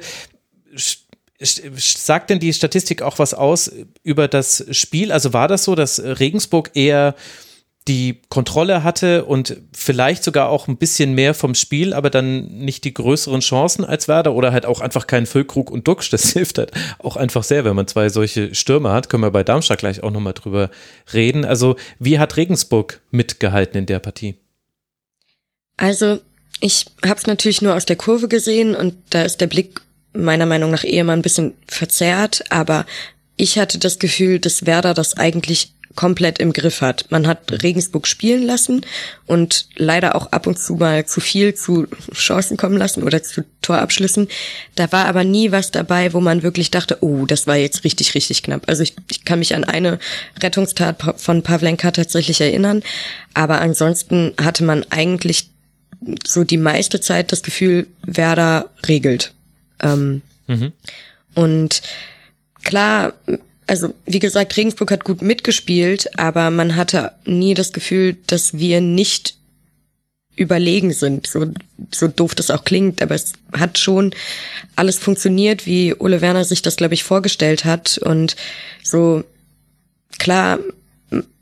Sagt 1.40 2.30
denn 2.30 2.40
die 2.40 2.52
Statistik 2.52 3.02
auch 3.02 3.20
was 3.20 3.34
aus 3.34 3.72
über 4.04 4.28
das 4.28 4.66
Spiel? 4.72 5.12
Also 5.12 5.34
war 5.34 5.48
das 5.48 5.64
so, 5.64 5.76
dass 5.76 6.00
Regensburg 6.02 6.72
eher 6.74 7.16
die 7.88 8.22
Kontrolle 8.30 8.84
hatte 8.84 9.26
und 9.26 9.58
vielleicht 9.72 10.24
sogar 10.24 10.50
auch 10.50 10.68
ein 10.68 10.78
bisschen 10.78 11.14
mehr 11.14 11.34
vom 11.34 11.56
Spiel, 11.56 11.94
aber 11.94 12.10
dann 12.10 12.48
nicht 12.48 12.84
die 12.84 12.94
größeren 12.94 13.40
Chancen 13.40 13.86
als 13.86 14.08
Werder 14.08 14.34
oder 14.34 14.52
halt 14.52 14.66
auch 14.66 14.82
einfach 14.82 15.08
keinen 15.08 15.26
Füllkrug 15.26 15.72
und 15.72 15.88
Duxch. 15.88 16.10
Das 16.10 16.30
hilft 16.34 16.58
halt 16.58 16.72
auch 17.00 17.16
einfach 17.16 17.44
sehr, 17.44 17.66
wenn 17.66 17.76
man 17.76 17.88
zwei 17.88 18.10
solche 18.10 18.54
Stürmer 18.54 18.92
hat. 18.92 19.10
Können 19.10 19.24
wir 19.24 19.32
bei 19.32 19.44
Darmstadt 19.44 19.80
gleich 19.80 20.04
auch 20.04 20.12
nochmal 20.12 20.34
drüber 20.34 20.70
reden. 21.14 21.46
Also, 21.46 21.78
wie 22.00 22.20
hat 22.20 22.38
Regensburg 22.38 23.02
mitgehalten 23.12 23.78
in 23.78 23.86
der 23.86 24.00
Partie? 24.00 24.36
Also, 25.78 26.20
ich 26.60 26.86
habe 27.06 27.20
es 27.20 27.28
natürlich 27.28 27.62
nur 27.62 27.76
aus 27.76 27.86
der 27.86 27.96
Kurve 27.96 28.28
gesehen 28.28 28.76
und 28.76 28.96
da 29.12 29.22
ist 29.22 29.40
der 29.40 29.48
Blick 29.48 29.82
meiner 30.14 30.46
Meinung 30.46 30.72
nach 30.72 30.84
eher 30.84 31.04
mal 31.04 31.14
ein 31.14 31.22
bisschen 31.22 31.54
verzerrt, 31.68 32.44
aber 32.50 32.86
ich 33.36 33.60
hatte 33.60 33.78
das 33.78 34.00
Gefühl, 34.00 34.40
dass 34.40 34.66
Werder 34.66 34.96
das 34.96 35.16
eigentlich 35.16 35.72
komplett 35.98 36.40
im 36.40 36.54
Griff 36.54 36.80
hat. 36.80 37.08
Man 37.10 37.28
hat 37.28 37.64
Regensburg 37.64 38.08
spielen 38.08 38.44
lassen 38.44 38.86
und 39.26 39.68
leider 39.76 40.16
auch 40.16 40.32
ab 40.32 40.48
und 40.48 40.58
zu 40.58 40.76
mal 40.76 41.06
zu 41.06 41.20
viel 41.20 41.56
zu 41.56 41.88
Chancen 42.14 42.56
kommen 42.56 42.78
lassen 42.78 43.04
oder 43.04 43.22
zu 43.24 43.44
Torabschlüssen. 43.62 44.30
Da 44.76 44.90
war 44.94 45.06
aber 45.06 45.26
nie 45.26 45.52
was 45.52 45.72
dabei, 45.72 46.14
wo 46.14 46.22
man 46.22 46.44
wirklich 46.44 46.72
dachte, 46.72 47.00
oh, 47.02 47.26
das 47.26 47.48
war 47.48 47.58
jetzt 47.58 47.84
richtig, 47.84 48.16
richtig 48.16 48.44
knapp. 48.44 48.62
Also 48.68 48.84
ich, 48.84 48.96
ich 49.10 49.26
kann 49.26 49.40
mich 49.40 49.56
an 49.56 49.66
eine 49.66 50.00
Rettungstat 50.42 51.04
von 51.18 51.42
Pavlenka 51.42 51.92
tatsächlich 51.92 52.40
erinnern, 52.40 52.84
aber 53.34 53.60
ansonsten 53.60 54.34
hatte 54.40 54.64
man 54.64 54.86
eigentlich 54.92 55.50
so 56.26 56.44
die 56.44 56.58
meiste 56.58 57.02
Zeit 57.02 57.32
das 57.32 57.42
Gefühl, 57.42 57.88
Werder 58.06 58.70
regelt. 58.88 59.34
Ähm, 59.82 60.22
mhm. 60.46 60.74
Und 61.34 61.82
klar, 62.64 63.14
also 63.68 63.94
wie 64.06 64.20
gesagt, 64.20 64.56
Regensburg 64.56 64.92
hat 64.92 65.04
gut 65.04 65.22
mitgespielt, 65.22 66.18
aber 66.18 66.50
man 66.50 66.76
hatte 66.76 67.12
nie 67.26 67.54
das 67.54 67.74
Gefühl, 67.74 68.18
dass 68.28 68.58
wir 68.58 68.82
nicht 68.82 69.36
überlegen 70.38 70.94
sind, 70.94 71.28
so, 71.28 71.52
so 71.94 72.08
doof 72.08 72.36
das 72.36 72.52
auch 72.52 72.64
klingt, 72.64 73.02
aber 73.02 73.16
es 73.16 73.34
hat 73.54 73.78
schon 73.78 74.14
alles 74.76 74.98
funktioniert, 74.98 75.66
wie 75.66 75.96
Ole 75.96 76.22
Werner 76.22 76.46
sich 76.46 76.62
das, 76.62 76.76
glaube 76.76 76.94
ich, 76.94 77.04
vorgestellt 77.04 77.66
hat. 77.66 77.98
Und 77.98 78.36
so, 78.84 79.24
klar, 80.20 80.60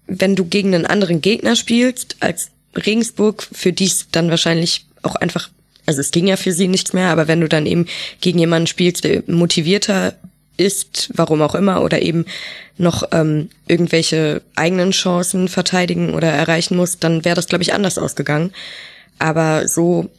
wenn 0.07 0.35
du 0.35 0.45
gegen 0.45 0.73
einen 0.73 0.85
anderen 0.85 1.21
Gegner 1.21 1.55
spielst, 1.55 2.15
als 2.21 2.51
Regensburg, 2.75 3.47
für 3.51 3.73
die 3.73 3.85
es 3.85 4.07
dann 4.11 4.29
wahrscheinlich 4.29 4.85
auch 5.01 5.15
einfach, 5.15 5.49
also 5.85 5.99
es 5.99 6.11
ging 6.11 6.27
ja 6.27 6.37
für 6.37 6.53
sie 6.53 6.67
nichts 6.67 6.93
mehr, 6.93 7.09
aber 7.09 7.27
wenn 7.27 7.41
du 7.41 7.49
dann 7.49 7.65
eben 7.65 7.87
gegen 8.21 8.39
jemanden 8.39 8.67
spielst, 8.67 9.03
der 9.03 9.23
motivierter 9.27 10.15
ist, 10.57 11.09
warum 11.15 11.41
auch 11.41 11.55
immer, 11.55 11.81
oder 11.81 12.01
eben 12.01 12.25
noch 12.77 13.03
ähm, 13.11 13.49
irgendwelche 13.67 14.41
eigenen 14.55 14.91
Chancen 14.91 15.47
verteidigen 15.47 16.13
oder 16.13 16.29
erreichen 16.29 16.75
muss, 16.75 16.99
dann 16.99 17.25
wäre 17.25 17.35
das, 17.35 17.47
glaube 17.47 17.63
ich, 17.63 17.73
anders 17.73 17.97
ausgegangen. 17.97 18.51
Aber 19.19 19.67
so 19.67 20.09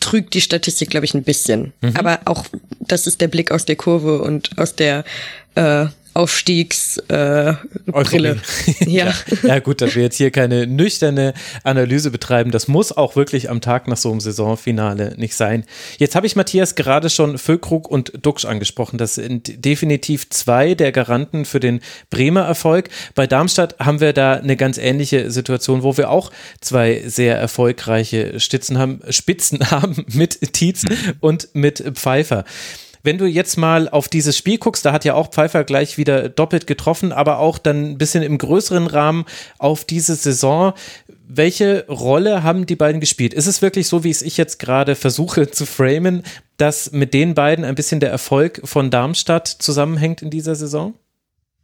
trügt 0.00 0.34
die 0.34 0.40
Statistik, 0.40 0.90
glaube 0.90 1.06
ich, 1.06 1.14
ein 1.14 1.22
bisschen. 1.22 1.72
Mhm. 1.80 1.96
Aber 1.96 2.20
auch 2.26 2.44
das 2.80 3.06
ist 3.06 3.20
der 3.20 3.28
Blick 3.28 3.50
aus 3.50 3.64
der 3.64 3.76
Kurve 3.76 4.20
und 4.20 4.58
aus 4.58 4.74
der 4.74 5.04
äh, 5.54 5.86
Aufstiegsbrille. 6.18 7.60
Äh, 8.30 8.36
ja. 8.90 9.06
ja. 9.06 9.14
ja, 9.44 9.58
gut, 9.60 9.80
dass 9.80 9.94
wir 9.94 10.02
jetzt 10.02 10.16
hier 10.16 10.32
keine 10.32 10.66
nüchterne 10.66 11.32
Analyse 11.62 12.10
betreiben. 12.10 12.50
Das 12.50 12.66
muss 12.66 12.90
auch 12.90 13.14
wirklich 13.14 13.50
am 13.50 13.60
Tag 13.60 13.86
nach 13.86 13.96
so 13.96 14.10
einem 14.10 14.18
Saisonfinale 14.18 15.14
nicht 15.16 15.36
sein. 15.36 15.64
Jetzt 15.98 16.16
habe 16.16 16.26
ich 16.26 16.34
Matthias 16.34 16.74
gerade 16.74 17.08
schon 17.08 17.38
Füllkrug 17.38 17.88
und 17.88 18.12
Duxch 18.20 18.46
angesprochen. 18.46 18.98
Das 18.98 19.14
sind 19.14 19.64
definitiv 19.64 20.28
zwei 20.30 20.74
der 20.74 20.90
Garanten 20.90 21.44
für 21.44 21.60
den 21.60 21.78
Bremer 22.10 22.42
Erfolg. 22.42 22.88
Bei 23.14 23.28
Darmstadt 23.28 23.78
haben 23.78 24.00
wir 24.00 24.12
da 24.12 24.34
eine 24.34 24.56
ganz 24.56 24.76
ähnliche 24.76 25.30
Situation, 25.30 25.84
wo 25.84 25.96
wir 25.96 26.10
auch 26.10 26.32
zwei 26.60 27.04
sehr 27.06 27.38
erfolgreiche 27.38 28.40
Stützen 28.40 28.76
haben, 28.76 29.02
Spitzen 29.10 29.60
haben 29.70 30.04
mit 30.08 30.52
Tietz 30.52 30.84
und 31.20 31.50
mit 31.52 31.92
Pfeiffer 31.94 32.44
wenn 33.02 33.18
du 33.18 33.26
jetzt 33.26 33.56
mal 33.56 33.88
auf 33.88 34.08
dieses 34.08 34.36
Spiel 34.36 34.58
guckst, 34.58 34.84
da 34.84 34.92
hat 34.92 35.04
ja 35.04 35.14
auch 35.14 35.30
Pfeiffer 35.30 35.64
gleich 35.64 35.98
wieder 35.98 36.28
doppelt 36.28 36.66
getroffen, 36.66 37.12
aber 37.12 37.38
auch 37.38 37.58
dann 37.58 37.92
ein 37.92 37.98
bisschen 37.98 38.22
im 38.22 38.38
größeren 38.38 38.86
Rahmen 38.86 39.24
auf 39.58 39.84
diese 39.84 40.14
Saison. 40.14 40.72
Welche 41.26 41.86
Rolle 41.88 42.42
haben 42.42 42.66
die 42.66 42.76
beiden 42.76 43.00
gespielt? 43.00 43.34
Ist 43.34 43.46
es 43.46 43.62
wirklich 43.62 43.86
so, 43.88 44.04
wie 44.04 44.10
es 44.10 44.22
ich 44.22 44.36
jetzt 44.36 44.58
gerade 44.58 44.94
versuche 44.94 45.50
zu 45.50 45.66
framen, 45.66 46.22
dass 46.56 46.92
mit 46.92 47.14
den 47.14 47.34
beiden 47.34 47.64
ein 47.64 47.74
bisschen 47.74 48.00
der 48.00 48.10
Erfolg 48.10 48.60
von 48.64 48.90
Darmstadt 48.90 49.48
zusammenhängt 49.48 50.22
in 50.22 50.30
dieser 50.30 50.54
Saison? 50.54 50.94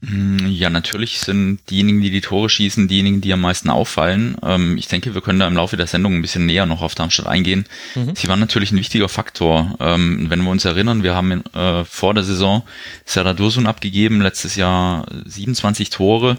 Hm, 0.07 0.47
ja, 0.49 0.71
natürlich 0.71 1.21
sind 1.21 1.61
diejenigen, 1.71 2.01
die 2.01 2.11
die 2.11 2.21
Tore 2.21 2.49
schießen, 2.49 2.89
diejenigen, 2.89 3.21
die 3.21 3.33
am 3.33 3.41
meisten 3.41 3.71
auffallen. 3.71 4.37
Ähm, 4.43 4.77
ich 4.77 4.89
denke, 4.89 5.15
wir 5.15 5.21
können 5.21 5.39
da 5.39 5.47
im 5.47 5.57
Laufe 5.57 5.77
der 5.77 5.87
Sendung 5.87 6.15
ein 6.15 6.23
bisschen 6.23 6.47
näher 6.47 6.67
noch 6.67 6.83
auf 6.83 6.95
Darmstadt 6.95 7.27
eingehen. 7.27 7.65
Mhm. 7.95 8.15
Sie 8.15 8.29
waren 8.29 8.41
natürlich 8.41 8.73
ein 8.73 8.79
wichtiger 8.79 9.09
Faktor. 9.09 9.77
Ähm, 9.81 10.29
wenn 10.29 10.43
wir 10.43 10.51
uns 10.51 10.65
erinnern, 10.65 11.03
wir 11.03 11.15
haben 11.15 11.45
äh, 11.55 11.85
vor 11.85 12.13
der 12.13 12.25
Saison 12.25 12.63
Serdar 13.05 13.35
Dursun 13.35 13.67
abgegeben, 13.67 14.21
letztes 14.21 14.57
Jahr 14.57 15.07
27 15.25 15.91
Tore. 15.91 16.39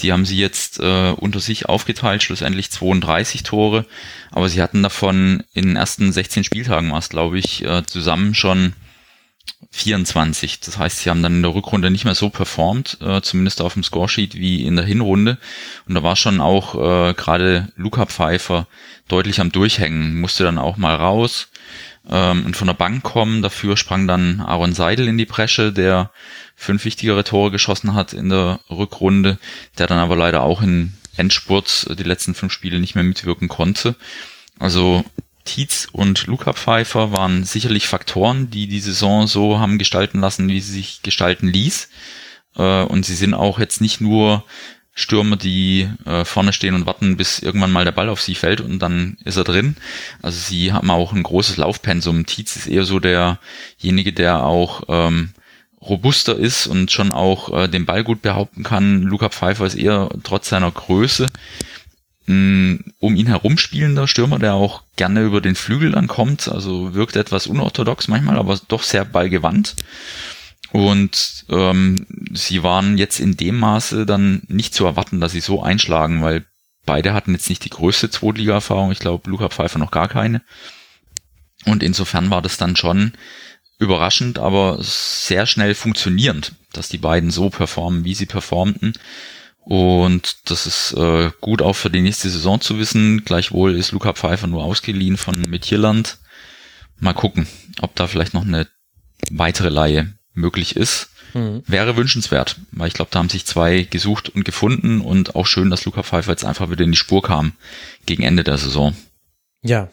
Die 0.00 0.12
haben 0.12 0.24
sie 0.24 0.38
jetzt 0.38 0.80
äh, 0.80 1.12
unter 1.16 1.40
sich 1.40 1.66
aufgeteilt, 1.66 2.22
schlussendlich 2.22 2.70
32 2.70 3.42
Tore. 3.42 3.84
Aber 4.32 4.48
sie 4.48 4.62
hatten 4.62 4.82
davon 4.82 5.44
in 5.54 5.66
den 5.66 5.76
ersten 5.76 6.12
16 6.12 6.44
Spieltagen 6.44 6.90
war 6.90 6.98
es, 6.98 7.08
glaube 7.08 7.38
ich, 7.38 7.64
äh, 7.64 7.84
zusammen 7.86 8.34
schon 8.34 8.72
24. 9.70 10.60
Das 10.60 10.78
heißt, 10.78 10.98
sie 10.98 11.10
haben 11.10 11.22
dann 11.22 11.36
in 11.36 11.42
der 11.42 11.54
Rückrunde 11.54 11.90
nicht 11.90 12.04
mehr 12.04 12.14
so 12.14 12.30
performt, 12.30 12.98
äh, 13.00 13.20
zumindest 13.20 13.60
auf 13.60 13.74
dem 13.74 13.82
Scoresheet 13.82 14.34
wie 14.34 14.64
in 14.64 14.76
der 14.76 14.84
Hinrunde. 14.84 15.38
Und 15.86 15.94
da 15.94 16.02
war 16.02 16.16
schon 16.16 16.40
auch 16.40 16.74
äh, 16.74 17.14
gerade 17.14 17.68
Luca 17.76 18.06
Pfeiffer 18.06 18.66
deutlich 19.08 19.40
am 19.40 19.52
Durchhängen, 19.52 20.20
musste 20.20 20.44
dann 20.44 20.58
auch 20.58 20.76
mal 20.76 20.94
raus 20.94 21.48
ähm, 22.08 22.46
und 22.46 22.56
von 22.56 22.66
der 22.66 22.74
Bank 22.74 23.02
kommen. 23.02 23.42
Dafür 23.42 23.76
sprang 23.76 24.06
dann 24.06 24.40
Aaron 24.40 24.72
Seidel 24.72 25.08
in 25.08 25.18
die 25.18 25.26
Bresche, 25.26 25.72
der 25.72 26.10
fünf 26.54 26.84
wichtigere 26.84 27.24
Tore 27.24 27.50
geschossen 27.50 27.94
hat 27.94 28.12
in 28.12 28.30
der 28.30 28.60
Rückrunde, 28.70 29.38
der 29.78 29.86
dann 29.86 29.98
aber 29.98 30.16
leider 30.16 30.42
auch 30.42 30.62
in 30.62 30.94
Endspurt 31.16 31.86
die 31.98 32.02
letzten 32.02 32.34
fünf 32.34 32.52
Spiele 32.52 32.80
nicht 32.80 32.94
mehr 32.94 33.04
mitwirken 33.04 33.48
konnte. 33.48 33.96
Also 34.58 35.04
Tietz 35.46 35.88
und 35.90 36.26
Luca 36.26 36.52
Pfeiffer 36.52 37.12
waren 37.12 37.44
sicherlich 37.44 37.86
Faktoren, 37.86 38.50
die 38.50 38.66
die 38.66 38.80
Saison 38.80 39.26
so 39.26 39.58
haben 39.58 39.78
gestalten 39.78 40.20
lassen, 40.20 40.48
wie 40.48 40.60
sie 40.60 40.72
sich 40.72 41.00
gestalten 41.02 41.48
ließ. 41.48 41.88
Äh, 42.56 42.82
und 42.82 43.06
sie 43.06 43.14
sind 43.14 43.32
auch 43.32 43.58
jetzt 43.58 43.80
nicht 43.80 44.02
nur 44.02 44.44
Stürmer, 44.98 45.36
die 45.36 45.88
äh, 46.06 46.24
vorne 46.24 46.52
stehen 46.52 46.74
und 46.74 46.86
warten, 46.86 47.16
bis 47.16 47.38
irgendwann 47.38 47.70
mal 47.70 47.84
der 47.84 47.92
Ball 47.92 48.08
auf 48.08 48.22
sie 48.22 48.34
fällt 48.34 48.60
und 48.62 48.78
dann 48.78 49.18
ist 49.24 49.36
er 49.36 49.44
drin. 49.44 49.76
Also 50.22 50.38
sie 50.38 50.72
haben 50.72 50.90
auch 50.90 51.12
ein 51.12 51.22
großes 51.22 51.58
Laufpensum. 51.58 52.26
Tietz 52.26 52.56
ist 52.56 52.66
eher 52.66 52.84
so 52.84 52.98
derjenige, 52.98 54.14
der 54.14 54.44
auch 54.44 54.84
ähm, 54.88 55.30
robuster 55.82 56.36
ist 56.36 56.66
und 56.66 56.90
schon 56.90 57.12
auch 57.12 57.52
äh, 57.52 57.68
den 57.68 57.84
Ball 57.86 58.04
gut 58.04 58.22
behaupten 58.22 58.62
kann. 58.62 59.02
Luca 59.02 59.28
Pfeiffer 59.28 59.66
ist 59.66 59.74
eher 59.74 60.08
trotz 60.22 60.48
seiner 60.48 60.70
Größe 60.70 61.28
um 62.28 63.14
ihn 63.14 63.26
herum 63.26 63.56
spielender 63.56 64.08
Stürmer, 64.08 64.38
der 64.38 64.54
auch 64.54 64.82
gerne 64.96 65.22
über 65.22 65.40
den 65.40 65.54
Flügel 65.54 65.92
dann 65.92 66.08
kommt, 66.08 66.48
also 66.48 66.94
wirkt 66.94 67.14
etwas 67.14 67.46
unorthodox 67.46 68.08
manchmal, 68.08 68.36
aber 68.38 68.58
doch 68.68 68.82
sehr 68.82 69.04
ballgewandt. 69.04 69.76
Und 70.72 71.46
ähm, 71.48 72.06
sie 72.32 72.62
waren 72.62 72.98
jetzt 72.98 73.20
in 73.20 73.36
dem 73.36 73.58
Maße 73.58 74.06
dann 74.06 74.42
nicht 74.48 74.74
zu 74.74 74.84
erwarten, 74.84 75.20
dass 75.20 75.32
sie 75.32 75.40
so 75.40 75.62
einschlagen, 75.62 76.22
weil 76.22 76.44
beide 76.84 77.14
hatten 77.14 77.32
jetzt 77.32 77.48
nicht 77.48 77.64
die 77.64 77.70
größte 77.70 78.10
Zweitliga-Erfahrung. 78.10 78.90
Ich 78.90 78.98
glaube, 78.98 79.30
Luca 79.30 79.48
Pfeiffer 79.48 79.78
noch 79.78 79.92
gar 79.92 80.08
keine. 80.08 80.42
Und 81.64 81.82
insofern 81.82 82.30
war 82.30 82.42
das 82.42 82.56
dann 82.56 82.76
schon 82.76 83.12
überraschend, 83.78 84.38
aber 84.38 84.78
sehr 84.80 85.46
schnell 85.46 85.74
funktionierend, 85.74 86.54
dass 86.72 86.88
die 86.88 86.98
beiden 86.98 87.30
so 87.30 87.50
performen, 87.50 88.04
wie 88.04 88.14
sie 88.14 88.26
performten. 88.26 88.94
Und 89.68 90.48
das 90.48 90.68
ist 90.68 90.92
äh, 90.92 91.32
gut 91.40 91.60
auch 91.60 91.72
für 91.72 91.90
die 91.90 92.00
nächste 92.00 92.30
Saison 92.30 92.60
zu 92.60 92.78
wissen. 92.78 93.24
Gleichwohl 93.24 93.74
ist 93.74 93.90
Luca 93.90 94.12
Pfeiffer 94.12 94.46
nur 94.46 94.62
ausgeliehen 94.62 95.16
von 95.16 95.40
Metierland. 95.40 96.18
Mal 97.00 97.14
gucken, 97.14 97.48
ob 97.80 97.92
da 97.96 98.06
vielleicht 98.06 98.32
noch 98.32 98.44
eine 98.44 98.68
weitere 99.28 99.68
Laie 99.68 100.12
möglich 100.34 100.76
ist. 100.76 101.08
Mhm. 101.34 101.64
Wäre 101.66 101.96
wünschenswert, 101.96 102.60
weil 102.70 102.86
ich 102.86 102.94
glaube, 102.94 103.10
da 103.10 103.18
haben 103.18 103.28
sich 103.28 103.44
zwei 103.44 103.82
gesucht 103.82 104.28
und 104.28 104.44
gefunden 104.44 105.00
und 105.00 105.34
auch 105.34 105.46
schön, 105.46 105.68
dass 105.68 105.84
Luca 105.84 106.04
Pfeiffer 106.04 106.30
jetzt 106.30 106.44
einfach 106.44 106.70
wieder 106.70 106.84
in 106.84 106.92
die 106.92 106.96
Spur 106.96 107.24
kam 107.24 107.50
gegen 108.06 108.22
Ende 108.22 108.44
der 108.44 108.58
Saison. 108.58 108.94
Ja, 109.62 109.88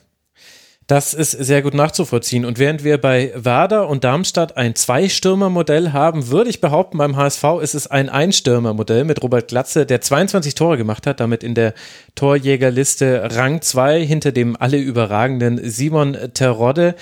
Das 0.87 1.13
ist 1.13 1.31
sehr 1.31 1.61
gut 1.61 1.73
nachzuvollziehen. 1.73 2.43
Und 2.43 2.59
während 2.59 2.83
wir 2.83 2.99
bei 2.99 3.31
Werder 3.35 3.87
und 3.87 4.03
Darmstadt 4.03 4.57
ein 4.57 4.75
Zwei-Stürmer-Modell 4.75 5.93
haben, 5.93 6.27
würde 6.27 6.49
ich 6.49 6.59
behaupten, 6.59 6.97
beim 6.97 7.15
HSV 7.15 7.43
ist 7.61 7.73
es 7.73 7.87
ein 7.87 8.09
Ein-Stürmer-Modell 8.09 9.05
mit 9.05 9.23
Robert 9.23 9.47
Glatze, 9.47 9.85
der 9.85 10.01
22 10.01 10.55
Tore 10.55 10.77
gemacht 10.77 11.07
hat, 11.07 11.21
damit 11.21 11.41
in 11.41 11.55
der 11.55 11.73
Torjägerliste 12.15 13.29
Rang 13.33 13.61
2 13.61 14.05
hinter 14.05 14.33
dem 14.33 14.57
alle 14.59 14.77
überragenden 14.77 15.59
Simon 15.69 16.17
Terodde. 16.33 16.95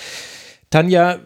Tanja, 0.69 1.19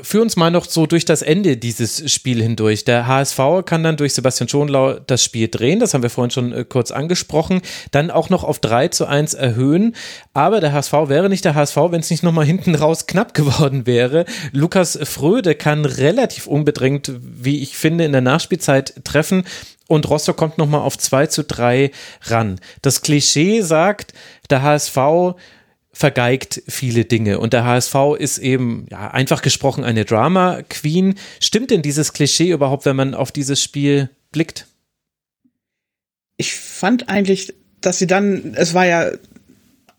Führ 0.00 0.22
uns 0.22 0.36
mal 0.36 0.50
noch 0.50 0.64
so 0.64 0.86
durch 0.86 1.04
das 1.04 1.20
Ende 1.20 1.58
dieses 1.58 2.10
Spiel 2.10 2.42
hindurch. 2.42 2.86
Der 2.86 3.06
HSV 3.06 3.38
kann 3.66 3.82
dann 3.82 3.98
durch 3.98 4.14
Sebastian 4.14 4.48
Schonlau 4.48 4.94
das 4.94 5.22
Spiel 5.22 5.48
drehen, 5.48 5.80
das 5.80 5.92
haben 5.92 6.02
wir 6.02 6.08
vorhin 6.08 6.30
schon 6.30 6.50
äh, 6.50 6.64
kurz 6.64 6.90
angesprochen, 6.90 7.60
dann 7.90 8.10
auch 8.10 8.30
noch 8.30 8.42
auf 8.42 8.58
3 8.58 8.88
zu 8.88 9.04
1 9.04 9.34
erhöhen. 9.34 9.94
Aber 10.32 10.60
der 10.60 10.72
HSV 10.72 10.94
wäre 11.08 11.28
nicht 11.28 11.44
der 11.44 11.54
HSV, 11.54 11.76
wenn 11.90 12.00
es 12.00 12.08
nicht 12.08 12.22
nochmal 12.22 12.46
hinten 12.46 12.74
raus 12.74 13.06
knapp 13.06 13.34
geworden 13.34 13.84
wäre. 13.84 14.24
Lukas 14.52 14.98
Fröde 15.02 15.54
kann 15.54 15.84
relativ 15.84 16.46
unbedrängt, 16.46 17.12
wie 17.20 17.62
ich 17.62 17.76
finde, 17.76 18.06
in 18.06 18.12
der 18.12 18.22
Nachspielzeit 18.22 19.04
treffen 19.04 19.44
und 19.88 20.08
Rostock 20.08 20.38
kommt 20.38 20.56
nochmal 20.56 20.80
auf 20.80 20.96
2 20.96 21.26
zu 21.26 21.44
3 21.44 21.90
ran. 22.22 22.60
Das 22.80 23.02
Klischee 23.02 23.60
sagt, 23.60 24.14
der 24.48 24.62
HSV 24.62 25.36
vergeigt 25.92 26.62
viele 26.66 27.04
Dinge. 27.04 27.38
Und 27.38 27.52
der 27.52 27.64
HSV 27.64 27.94
ist 28.18 28.38
eben, 28.38 28.86
ja, 28.90 29.10
einfach 29.10 29.42
gesprochen 29.42 29.84
eine 29.84 30.04
Drama 30.04 30.62
Queen. 30.68 31.14
Stimmt 31.40 31.70
denn 31.70 31.82
dieses 31.82 32.12
Klischee 32.12 32.50
überhaupt, 32.50 32.86
wenn 32.86 32.96
man 32.96 33.14
auf 33.14 33.30
dieses 33.30 33.62
Spiel 33.62 34.08
blickt? 34.30 34.66
Ich 36.38 36.54
fand 36.54 37.08
eigentlich, 37.08 37.54
dass 37.80 37.98
sie 37.98 38.06
dann, 38.06 38.54
es 38.56 38.74
war 38.74 38.86
ja 38.86 39.10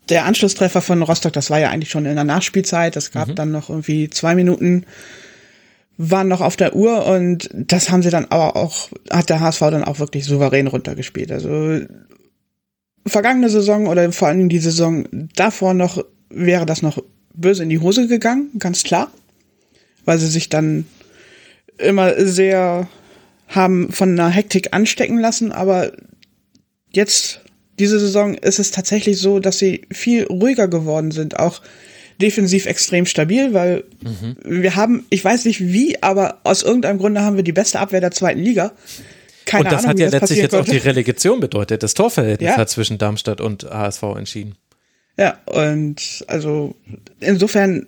der 0.08 0.26
Anschlusstreffer 0.26 0.82
von 0.82 1.02
Rostock, 1.02 1.32
das 1.32 1.48
war 1.48 1.60
ja 1.60 1.70
eigentlich 1.70 1.90
schon 1.90 2.06
in 2.06 2.16
der 2.16 2.24
Nachspielzeit. 2.24 2.96
Es 2.96 3.12
gab 3.12 3.28
mhm. 3.28 3.34
dann 3.36 3.52
noch 3.52 3.70
irgendwie 3.70 4.10
zwei 4.10 4.34
Minuten, 4.34 4.84
waren 5.96 6.28
noch 6.28 6.40
auf 6.40 6.56
der 6.56 6.74
Uhr 6.74 7.06
und 7.06 7.48
das 7.52 7.90
haben 7.90 8.02
sie 8.02 8.10
dann 8.10 8.26
aber 8.26 8.56
auch, 8.56 8.88
hat 9.10 9.30
der 9.30 9.40
HSV 9.40 9.60
dann 9.60 9.84
auch 9.84 10.00
wirklich 10.00 10.24
souverän 10.24 10.66
runtergespielt. 10.66 11.30
Also 11.30 11.80
vergangene 13.06 13.50
Saison 13.50 13.86
oder 13.86 14.10
vor 14.12 14.28
allem 14.28 14.48
die 14.48 14.58
Saison 14.58 15.06
davor 15.34 15.74
noch 15.74 16.04
wäre 16.30 16.66
das 16.66 16.82
noch 16.82 17.02
böse 17.34 17.62
in 17.62 17.68
die 17.68 17.80
Hose 17.80 18.06
gegangen, 18.08 18.50
ganz 18.58 18.82
klar, 18.82 19.12
weil 20.04 20.18
sie 20.18 20.28
sich 20.28 20.48
dann 20.48 20.86
immer 21.78 22.14
sehr 22.24 22.88
haben 23.48 23.92
von 23.92 24.10
einer 24.10 24.30
Hektik 24.30 24.68
anstecken 24.72 25.18
lassen, 25.18 25.52
aber 25.52 25.92
jetzt 26.90 27.40
diese 27.78 27.98
Saison 27.98 28.34
ist 28.34 28.58
es 28.58 28.70
tatsächlich 28.70 29.18
so, 29.18 29.40
dass 29.40 29.58
sie 29.58 29.82
viel 29.90 30.24
ruhiger 30.24 30.68
geworden 30.68 31.10
sind, 31.10 31.38
auch 31.38 31.60
defensiv 32.20 32.66
extrem 32.66 33.06
stabil, 33.06 33.52
weil 33.52 33.84
mhm. 34.02 34.36
wir 34.44 34.76
haben, 34.76 35.04
ich 35.10 35.24
weiß 35.24 35.44
nicht 35.46 35.60
wie, 35.60 36.00
aber 36.02 36.40
aus 36.44 36.62
irgendeinem 36.62 36.98
Grunde 36.98 37.22
haben 37.22 37.36
wir 37.36 37.42
die 37.42 37.52
beste 37.52 37.80
Abwehr 37.80 38.00
der 38.00 38.12
zweiten 38.12 38.40
Liga. 38.40 38.72
Keine 39.46 39.64
und 39.64 39.72
das 39.72 39.84
Ahnung, 39.84 39.90
hat 39.90 39.98
ja 39.98 40.06
das 40.06 40.20
letztlich 40.20 40.38
jetzt 40.40 40.50
konnte. 40.52 40.70
auch 40.70 40.72
die 40.72 40.78
Relegation 40.78 41.40
bedeutet. 41.40 41.82
Das 41.82 41.94
Torverhältnis 41.94 42.50
ja. 42.50 42.56
hat 42.56 42.70
zwischen 42.70 42.98
Darmstadt 42.98 43.40
und 43.40 43.64
HSV 43.64 44.02
entschieden. 44.16 44.56
Ja, 45.16 45.38
und 45.46 46.24
also 46.28 46.74
insofern 47.20 47.86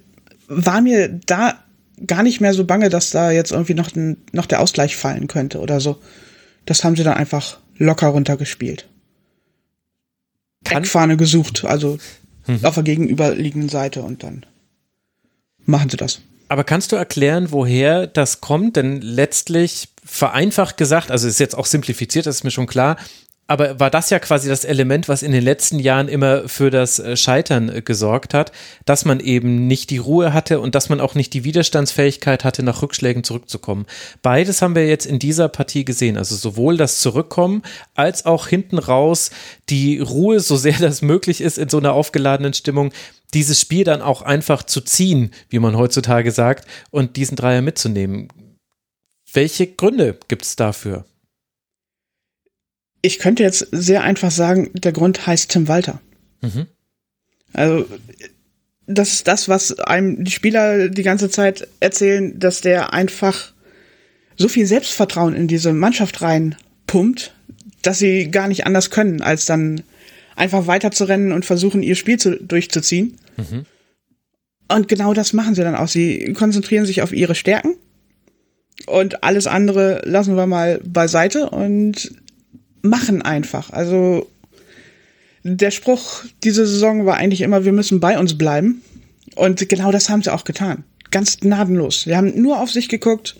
war 0.48 0.80
mir 0.80 1.08
da 1.08 1.58
gar 2.06 2.22
nicht 2.22 2.40
mehr 2.40 2.54
so 2.54 2.64
bange, 2.64 2.88
dass 2.88 3.10
da 3.10 3.30
jetzt 3.30 3.52
irgendwie 3.52 3.74
noch, 3.74 3.94
ein, 3.94 4.18
noch 4.32 4.46
der 4.46 4.60
Ausgleich 4.60 4.96
fallen 4.96 5.28
könnte 5.28 5.60
oder 5.60 5.80
so. 5.80 5.98
Das 6.66 6.84
haben 6.84 6.96
sie 6.96 7.04
dann 7.04 7.14
einfach 7.14 7.58
locker 7.78 8.08
runtergespielt. 8.08 8.88
Kann 10.64 10.82
Eckfahne 10.82 11.16
gesucht, 11.16 11.64
also 11.64 11.98
hm. 12.44 12.64
auf 12.64 12.74
der 12.74 12.82
gegenüberliegenden 12.82 13.68
Seite 13.68 14.02
und 14.02 14.22
dann 14.22 14.44
machen 15.64 15.90
sie 15.90 15.96
das. 15.96 16.20
Aber 16.48 16.64
kannst 16.64 16.92
du 16.92 16.96
erklären, 16.96 17.48
woher 17.50 18.06
das 18.06 18.40
kommt? 18.40 18.76
Denn 18.76 19.00
letztlich 19.00 19.88
vereinfacht 20.04 20.76
gesagt, 20.76 21.10
also 21.10 21.26
ist 21.26 21.40
jetzt 21.40 21.56
auch 21.56 21.66
simplifiziert, 21.66 22.26
das 22.26 22.36
ist 22.36 22.44
mir 22.44 22.50
schon 22.52 22.66
klar, 22.66 22.96
aber 23.48 23.78
war 23.78 23.90
das 23.90 24.10
ja 24.10 24.18
quasi 24.18 24.48
das 24.48 24.64
Element, 24.64 25.08
was 25.08 25.22
in 25.22 25.30
den 25.30 25.44
letzten 25.44 25.78
Jahren 25.78 26.08
immer 26.08 26.48
für 26.48 26.70
das 26.70 26.98
äh, 26.98 27.16
Scheitern 27.16 27.68
äh, 27.68 27.80
gesorgt 27.80 28.34
hat, 28.34 28.50
dass 28.84 29.04
man 29.04 29.20
eben 29.20 29.68
nicht 29.68 29.90
die 29.90 29.98
Ruhe 29.98 30.32
hatte 30.32 30.58
und 30.60 30.74
dass 30.74 30.88
man 30.88 31.00
auch 31.00 31.14
nicht 31.14 31.32
die 31.32 31.44
Widerstandsfähigkeit 31.44 32.42
hatte, 32.42 32.64
nach 32.64 32.82
Rückschlägen 32.82 33.22
zurückzukommen. 33.22 33.86
Beides 34.22 34.62
haben 34.62 34.74
wir 34.74 34.88
jetzt 34.88 35.06
in 35.06 35.20
dieser 35.20 35.48
Partie 35.48 35.84
gesehen. 35.84 36.16
Also 36.16 36.34
sowohl 36.34 36.76
das 36.76 37.00
Zurückkommen 37.00 37.62
als 37.94 38.26
auch 38.26 38.48
hinten 38.48 38.78
raus 38.78 39.30
die 39.68 40.00
Ruhe, 40.00 40.40
so 40.40 40.56
sehr 40.56 40.78
das 40.80 41.02
möglich 41.02 41.40
ist 41.40 41.58
in 41.58 41.68
so 41.68 41.78
einer 41.78 41.92
aufgeladenen 41.92 42.52
Stimmung, 42.52 42.92
dieses 43.34 43.60
Spiel 43.60 43.84
dann 43.84 44.02
auch 44.02 44.22
einfach 44.22 44.62
zu 44.62 44.80
ziehen, 44.80 45.30
wie 45.48 45.58
man 45.58 45.76
heutzutage 45.76 46.32
sagt, 46.32 46.66
und 46.90 47.16
diesen 47.16 47.36
Dreier 47.36 47.62
mitzunehmen. 47.62 48.28
Welche 49.32 49.66
Gründe 49.66 50.18
gibt 50.28 50.44
es 50.44 50.56
dafür? 50.56 51.04
Ich 53.02 53.18
könnte 53.18 53.42
jetzt 53.42 53.68
sehr 53.70 54.02
einfach 54.02 54.30
sagen, 54.30 54.70
der 54.74 54.92
Grund 54.92 55.26
heißt 55.26 55.50
Tim 55.50 55.68
Walter. 55.68 56.00
Mhm. 56.40 56.66
Also, 57.52 57.86
das 58.86 59.12
ist 59.12 59.28
das, 59.28 59.48
was 59.48 59.78
einem 59.80 60.24
die 60.24 60.30
Spieler 60.30 60.88
die 60.88 61.02
ganze 61.02 61.28
Zeit 61.30 61.68
erzählen, 61.80 62.38
dass 62.38 62.60
der 62.60 62.92
einfach 62.92 63.52
so 64.36 64.48
viel 64.48 64.66
Selbstvertrauen 64.66 65.34
in 65.34 65.48
diese 65.48 65.72
Mannschaft 65.72 66.22
reinpumpt, 66.22 67.34
dass 67.82 67.98
sie 67.98 68.30
gar 68.30 68.48
nicht 68.48 68.66
anders 68.66 68.90
können, 68.90 69.22
als 69.22 69.46
dann 69.46 69.82
einfach 70.36 70.66
weiterzurennen 70.66 71.32
und 71.32 71.44
versuchen, 71.44 71.82
ihr 71.82 71.96
Spiel 71.96 72.18
zu, 72.18 72.36
durchzuziehen. 72.36 73.16
Mhm. 73.36 73.64
Und 74.68 74.88
genau 74.88 75.14
das 75.14 75.32
machen 75.32 75.54
sie 75.54 75.62
dann 75.62 75.74
auch. 75.74 75.88
Sie 75.88 76.32
konzentrieren 76.34 76.86
sich 76.86 77.02
auf 77.02 77.12
ihre 77.12 77.34
Stärken 77.34 77.76
und 78.84 79.24
alles 79.24 79.46
andere 79.46 80.02
lassen 80.04 80.36
wir 80.36 80.46
mal 80.46 80.80
beiseite 80.84 81.50
und 81.50 82.12
machen 82.82 83.22
einfach. 83.22 83.70
Also 83.70 84.28
der 85.42 85.70
Spruch 85.70 86.24
diese 86.44 86.66
Saison 86.66 87.06
war 87.06 87.16
eigentlich 87.16 87.40
immer, 87.40 87.64
wir 87.64 87.72
müssen 87.72 88.00
bei 88.00 88.18
uns 88.18 88.36
bleiben. 88.36 88.82
Und 89.34 89.68
genau 89.68 89.92
das 89.92 90.08
haben 90.08 90.22
sie 90.22 90.32
auch 90.32 90.44
getan. 90.44 90.84
Ganz 91.10 91.38
gnadenlos. 91.38 92.02
Sie 92.02 92.16
haben 92.16 92.40
nur 92.40 92.60
auf 92.60 92.70
sich 92.70 92.88
geguckt, 92.88 93.36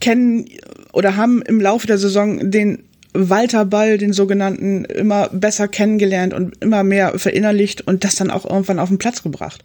kennen 0.00 0.46
oder 0.92 1.16
haben 1.16 1.42
im 1.42 1.60
Laufe 1.60 1.86
der 1.86 1.98
Saison 1.98 2.50
den 2.50 2.84
Walter 3.12 3.64
Ball, 3.64 3.98
den 3.98 4.12
sogenannten, 4.12 4.84
immer 4.84 5.28
besser 5.28 5.68
kennengelernt 5.68 6.34
und 6.34 6.56
immer 6.62 6.82
mehr 6.82 7.18
verinnerlicht 7.18 7.86
und 7.86 8.04
das 8.04 8.14
dann 8.16 8.30
auch 8.30 8.48
irgendwann 8.48 8.78
auf 8.78 8.88
den 8.88 8.98
Platz 8.98 9.22
gebracht. 9.22 9.62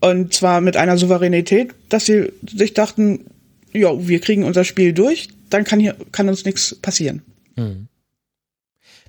Und 0.00 0.34
zwar 0.34 0.60
mit 0.60 0.76
einer 0.76 0.98
Souveränität, 0.98 1.74
dass 1.88 2.06
sie 2.06 2.32
sich 2.46 2.74
dachten, 2.74 3.26
ja, 3.72 4.06
wir 4.06 4.20
kriegen 4.20 4.44
unser 4.44 4.64
Spiel 4.64 4.92
durch, 4.92 5.28
dann 5.48 5.64
kann 5.64 5.80
hier, 5.80 5.96
kann 6.10 6.28
uns 6.28 6.44
nichts 6.44 6.74
passieren. 6.74 7.22
Mhm. 7.56 7.88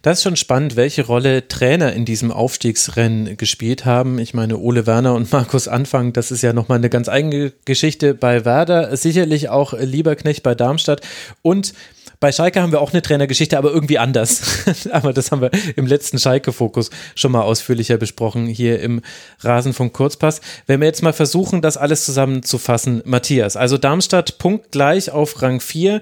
Das 0.04 0.18
ist 0.18 0.24
schon 0.24 0.36
spannend, 0.36 0.76
welche 0.76 1.06
Rolle 1.06 1.48
Trainer 1.48 1.94
in 1.94 2.04
diesem 2.04 2.30
Aufstiegsrennen 2.30 3.38
gespielt 3.38 3.86
haben. 3.86 4.20
Ich 4.20 4.34
meine, 4.34 4.58
Ole 4.58 4.86
Werner 4.86 5.14
und 5.14 5.32
Markus 5.32 5.70
Anfang, 5.70 6.12
das 6.12 6.30
ist 6.30 6.44
ja 6.44 6.52
nochmal 6.52 6.78
eine 6.78 6.90
ganz 6.90 7.08
eigene 7.08 7.54
Geschichte 7.64 8.14
bei 8.14 8.44
Werder, 8.44 8.98
sicherlich 8.98 9.48
auch 9.48 9.74
Lieberknecht 9.74 10.44
bei 10.44 10.56
Darmstadt 10.56 11.00
und 11.42 11.74
bei 12.24 12.32
Schalke 12.32 12.62
haben 12.62 12.72
wir 12.72 12.80
auch 12.80 12.94
eine 12.94 13.02
Trainergeschichte, 13.02 13.58
aber 13.58 13.74
irgendwie 13.74 14.00
anders. 14.00 14.64
aber 14.92 15.12
das 15.12 15.34
haben 15.34 15.42
wir 15.42 15.52
im 15.76 15.86
letzten 15.86 16.18
Schalke-Fokus 16.18 16.90
schon 17.16 17.34
mal 17.34 17.42
ausführlicher 17.42 17.98
besprochen, 17.98 18.48
hier 18.48 18.80
im 18.80 19.02
Rasenfunk 19.42 19.92
Kurzpass. 19.92 20.40
Wenn 20.66 20.80
wir 20.80 20.88
jetzt 20.88 21.04
mal 21.04 21.12
versuchen, 21.12 21.62
das 21.62 21.76
alles 21.76 22.06
zusammenzufassen, 22.06 23.02
Matthias, 23.04 23.58
also 23.58 23.78
Darmstadt 23.78 24.38
punktgleich 24.38 25.12
auf 25.12 25.42
Rang 25.42 25.60
4 25.60 26.00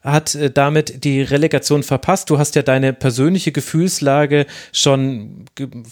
hat 0.00 0.34
äh, 0.36 0.50
damit 0.50 1.04
die 1.04 1.20
Relegation 1.20 1.82
verpasst. 1.82 2.30
Du 2.30 2.38
hast 2.38 2.54
ja 2.54 2.62
deine 2.62 2.94
persönliche 2.94 3.52
Gefühlslage 3.52 4.46
schon 4.72 5.44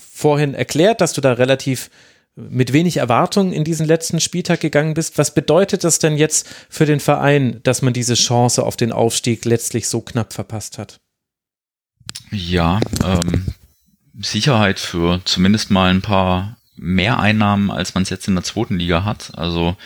vorhin 0.02 0.54
erklärt, 0.54 1.02
dass 1.02 1.12
du 1.12 1.20
da 1.20 1.34
relativ 1.34 1.90
mit 2.36 2.74
wenig 2.74 2.98
Erwartung 2.98 3.52
in 3.52 3.64
diesen 3.64 3.86
letzten 3.86 4.20
Spieltag 4.20 4.60
gegangen 4.60 4.94
bist. 4.94 5.16
Was 5.16 5.34
bedeutet 5.34 5.84
das 5.84 5.98
denn 5.98 6.16
jetzt 6.16 6.46
für 6.68 6.84
den 6.84 7.00
Verein, 7.00 7.60
dass 7.62 7.82
man 7.82 7.94
diese 7.94 8.14
Chance 8.14 8.62
auf 8.62 8.76
den 8.76 8.92
Aufstieg 8.92 9.44
letztlich 9.46 9.88
so 9.88 10.02
knapp 10.02 10.34
verpasst 10.34 10.76
hat? 10.76 11.00
Ja, 12.30 12.80
ähm, 13.02 13.46
Sicherheit 14.20 14.78
für 14.78 15.20
zumindest 15.24 15.70
mal 15.70 15.90
ein 15.90 16.02
paar 16.02 16.58
mehr 16.78 17.18
Einnahmen, 17.18 17.70
als 17.70 17.94
man 17.94 18.02
es 18.02 18.10
jetzt 18.10 18.28
in 18.28 18.34
der 18.34 18.44
zweiten 18.44 18.78
Liga 18.78 19.04
hat. 19.04 19.32
Also 19.36 19.76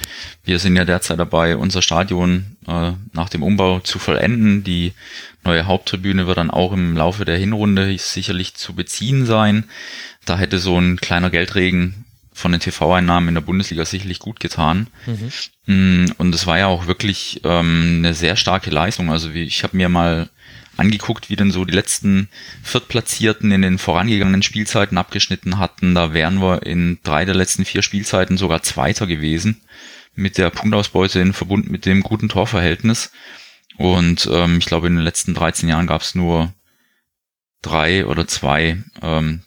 wir 0.42 0.58
sind 0.58 0.74
ja 0.74 0.84
derzeit 0.84 1.20
dabei, 1.20 1.56
unser 1.56 1.82
Stadion 1.82 2.56
äh, 2.66 2.92
nach 3.12 3.28
dem 3.28 3.44
Umbau 3.44 3.78
zu 3.78 4.00
vollenden. 4.00 4.64
Die 4.64 4.92
neue 5.44 5.66
Haupttribüne 5.66 6.26
wird 6.26 6.38
dann 6.38 6.50
auch 6.50 6.72
im 6.72 6.96
Laufe 6.96 7.24
der 7.24 7.38
Hinrunde 7.38 7.96
sicherlich 7.96 8.54
zu 8.54 8.74
beziehen 8.74 9.24
sein. 9.24 9.64
Da 10.24 10.36
hätte 10.36 10.58
so 10.58 10.76
ein 10.78 10.96
kleiner 10.96 11.30
Geldregen 11.30 12.04
von 12.32 12.52
den 12.52 12.60
TV-Einnahmen 12.60 13.28
in 13.28 13.34
der 13.34 13.42
Bundesliga 13.42 13.84
sicherlich 13.84 14.18
gut 14.18 14.40
getan. 14.40 14.88
Mhm. 15.66 16.12
Und 16.16 16.34
es 16.34 16.46
war 16.46 16.58
ja 16.58 16.66
auch 16.66 16.86
wirklich 16.86 17.40
ähm, 17.44 17.96
eine 17.98 18.14
sehr 18.14 18.36
starke 18.36 18.70
Leistung. 18.70 19.10
Also 19.10 19.34
wie, 19.34 19.42
ich 19.42 19.62
habe 19.62 19.76
mir 19.76 19.88
mal 19.88 20.30
angeguckt, 20.76 21.28
wie 21.28 21.36
denn 21.36 21.50
so 21.50 21.64
die 21.64 21.74
letzten 21.74 22.28
Viertplatzierten 22.62 23.52
in 23.52 23.62
den 23.62 23.78
vorangegangenen 23.78 24.42
Spielzeiten 24.42 24.96
abgeschnitten 24.96 25.58
hatten. 25.58 25.94
Da 25.94 26.14
wären 26.14 26.40
wir 26.40 26.62
in 26.64 26.98
drei 27.02 27.24
der 27.24 27.34
letzten 27.34 27.64
vier 27.64 27.82
Spielzeiten 27.82 28.38
sogar 28.38 28.62
Zweiter 28.62 29.06
gewesen 29.06 29.60
mit 30.14 30.38
der 30.38 30.50
Punktausbeute 30.50 31.20
in 31.20 31.32
Verbund 31.32 31.70
mit 31.70 31.86
dem 31.86 32.02
guten 32.02 32.28
Torverhältnis. 32.28 33.12
Und 33.76 34.28
ähm, 34.32 34.58
ich 34.58 34.66
glaube, 34.66 34.86
in 34.86 34.96
den 34.96 35.04
letzten 35.04 35.34
13 35.34 35.68
Jahren 35.68 35.86
gab 35.86 36.02
es 36.02 36.14
nur 36.14 36.52
drei 37.62 38.06
oder 38.06 38.26
zwei 38.26 38.82
ähm, 39.02 39.42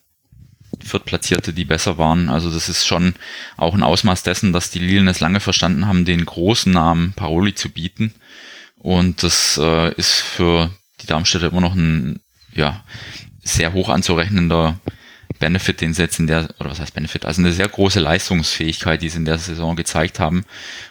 Viertplatzierte, 0.83 1.53
die 1.53 1.65
besser 1.65 1.97
waren. 1.97 2.29
Also 2.29 2.51
das 2.51 2.69
ist 2.69 2.85
schon 2.85 3.15
auch 3.57 3.73
ein 3.73 3.83
Ausmaß 3.83 4.23
dessen, 4.23 4.53
dass 4.53 4.69
die 4.69 4.79
Lilien 4.79 5.07
es 5.07 5.19
lange 5.19 5.39
verstanden 5.39 5.87
haben, 5.87 6.05
den 6.05 6.25
großen 6.25 6.71
Namen 6.71 7.13
Paroli 7.13 7.55
zu 7.55 7.69
bieten. 7.69 8.13
Und 8.77 9.23
das 9.23 9.59
äh, 9.61 9.93
ist 9.93 10.13
für 10.13 10.71
die 11.01 11.07
Darmstädter 11.07 11.47
immer 11.47 11.61
noch 11.61 11.75
ein 11.75 12.19
ja, 12.53 12.83
sehr 13.43 13.73
hoch 13.73 13.89
anzurechnender 13.89 14.79
Benefit, 15.43 15.81
den 15.81 15.93
sie 15.93 16.01
jetzt 16.01 16.19
in 16.19 16.27
der, 16.27 16.47
oder 16.61 16.69
was 16.69 16.79
heißt 16.79 16.93
Benefit, 16.93 17.25
also 17.25 17.41
eine 17.41 17.51
sehr 17.51 17.67
große 17.67 17.99
Leistungsfähigkeit, 17.99 19.01
die 19.01 19.09
sie 19.09 19.17
in 19.17 19.25
der 19.25 19.37
Saison 19.37 19.75
gezeigt 19.75 20.17
haben. 20.17 20.45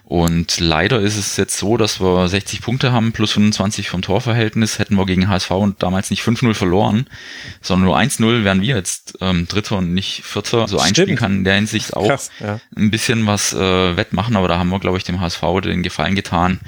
Und 0.04 0.60
leider 0.60 1.00
ist 1.00 1.16
es 1.16 1.38
jetzt 1.38 1.56
so, 1.56 1.78
dass 1.78 2.02
wir 2.02 2.28
60 2.28 2.60
Punkte 2.60 2.92
haben, 2.92 3.12
plus 3.12 3.32
25 3.32 3.88
vom 3.88 4.02
Torverhältnis, 4.02 4.78
hätten 4.78 4.96
wir 4.96 5.06
gegen 5.06 5.26
HSV 5.26 5.52
und 5.52 5.82
damals 5.82 6.10
nicht 6.10 6.22
5-0 6.22 6.52
verloren, 6.52 7.06
sondern 7.62 7.86
nur 7.86 7.96
1-0 7.96 8.44
wären 8.44 8.60
wir 8.60 8.76
jetzt 8.76 9.16
ähm, 9.22 9.48
Dritter 9.48 9.78
und 9.78 9.94
nicht 9.94 10.22
Vierter. 10.22 10.68
So 10.68 10.78
einspielen 10.78 11.16
kann 11.16 11.36
in 11.36 11.44
der 11.44 11.54
Hinsicht 11.54 11.96
auch 11.96 12.06
Krass, 12.06 12.30
ja. 12.38 12.60
ein 12.76 12.90
bisschen 12.90 13.26
was 13.26 13.54
äh, 13.54 13.96
wettmachen, 13.96 14.36
aber 14.36 14.48
da 14.48 14.58
haben 14.58 14.68
wir, 14.68 14.80
glaube 14.80 14.98
ich, 14.98 15.04
dem 15.04 15.18
HSV 15.18 15.40
den 15.64 15.82
Gefallen 15.82 16.14
getan 16.14 16.60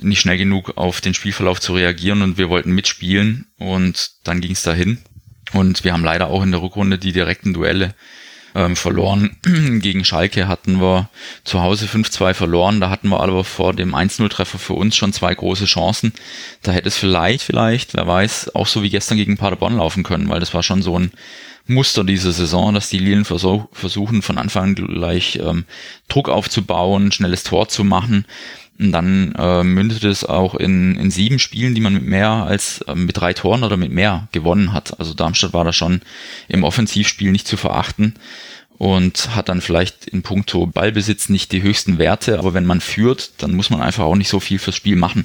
nicht 0.00 0.20
schnell 0.20 0.38
genug 0.38 0.76
auf 0.78 1.00
den 1.00 1.14
Spielverlauf 1.14 1.60
zu 1.60 1.74
reagieren 1.74 2.22
und 2.22 2.38
wir 2.38 2.48
wollten 2.48 2.72
mitspielen 2.72 3.46
und 3.58 4.12
dann 4.24 4.40
ging 4.40 4.52
es 4.52 4.62
dahin. 4.62 4.98
Und 5.52 5.84
wir 5.84 5.92
haben 5.92 6.04
leider 6.04 6.28
auch 6.28 6.42
in 6.42 6.52
der 6.52 6.62
Rückrunde 6.62 6.98
die 6.98 7.12
direkten 7.12 7.52
Duelle 7.52 7.94
ähm, 8.54 8.76
verloren. 8.76 9.36
Gegen 9.80 10.04
Schalke 10.04 10.48
hatten 10.48 10.80
wir 10.80 11.08
zu 11.44 11.62
Hause 11.62 11.86
5-2 11.86 12.34
verloren. 12.34 12.80
Da 12.80 12.90
hatten 12.90 13.08
wir 13.08 13.20
aber 13.20 13.44
vor 13.44 13.74
dem 13.74 13.94
1-0-Treffer 13.94 14.58
für 14.58 14.74
uns 14.74 14.96
schon 14.96 15.12
zwei 15.12 15.34
große 15.34 15.64
Chancen. 15.64 16.12
Da 16.62 16.72
hätte 16.72 16.88
es 16.88 16.96
vielleicht, 16.96 17.42
vielleicht, 17.42 17.94
wer 17.94 18.06
weiß, 18.06 18.54
auch 18.54 18.66
so 18.66 18.82
wie 18.82 18.90
gestern 18.90 19.16
gegen 19.16 19.36
Paderborn 19.36 19.76
laufen 19.76 20.02
können, 20.02 20.28
weil 20.28 20.40
das 20.40 20.54
war 20.54 20.62
schon 20.62 20.82
so 20.82 20.98
ein 20.98 21.12
Muster 21.66 22.02
dieser 22.02 22.32
Saison, 22.32 22.74
dass 22.74 22.88
die 22.88 22.98
Lilien 22.98 23.24
versuchen 23.24 24.22
von 24.22 24.36
Anfang 24.38 24.64
an 24.64 24.74
gleich 24.74 25.38
ähm, 25.40 25.64
Druck 26.08 26.28
aufzubauen, 26.28 27.12
schnelles 27.12 27.44
Tor 27.44 27.68
zu 27.68 27.84
machen. 27.84 28.26
Dann 28.90 29.34
äh, 29.38 29.62
mündet 29.62 30.02
es 30.02 30.24
auch 30.24 30.54
in, 30.54 30.96
in 30.96 31.10
sieben 31.10 31.38
Spielen, 31.38 31.74
die 31.74 31.80
man 31.80 31.94
mit 31.94 32.04
mehr 32.04 32.30
als 32.30 32.80
äh, 32.82 32.94
mit 32.94 33.18
drei 33.18 33.32
Toren 33.32 33.62
oder 33.62 33.76
mit 33.76 33.92
mehr 33.92 34.28
gewonnen 34.32 34.72
hat. 34.72 34.98
Also 34.98 35.14
Darmstadt 35.14 35.52
war 35.52 35.64
da 35.64 35.72
schon 35.72 36.00
im 36.48 36.64
Offensivspiel 36.64 37.30
nicht 37.30 37.46
zu 37.46 37.56
verachten 37.56 38.14
und 38.82 39.36
hat 39.36 39.48
dann 39.48 39.60
vielleicht 39.60 40.06
in 40.06 40.22
puncto 40.22 40.66
Ballbesitz 40.66 41.28
nicht 41.28 41.52
die 41.52 41.62
höchsten 41.62 41.98
Werte, 41.98 42.40
aber 42.40 42.52
wenn 42.52 42.66
man 42.66 42.80
führt, 42.80 43.30
dann 43.38 43.54
muss 43.54 43.70
man 43.70 43.80
einfach 43.80 44.02
auch 44.02 44.16
nicht 44.16 44.28
so 44.28 44.40
viel 44.40 44.58
fürs 44.58 44.74
Spiel 44.74 44.96
machen, 44.96 45.24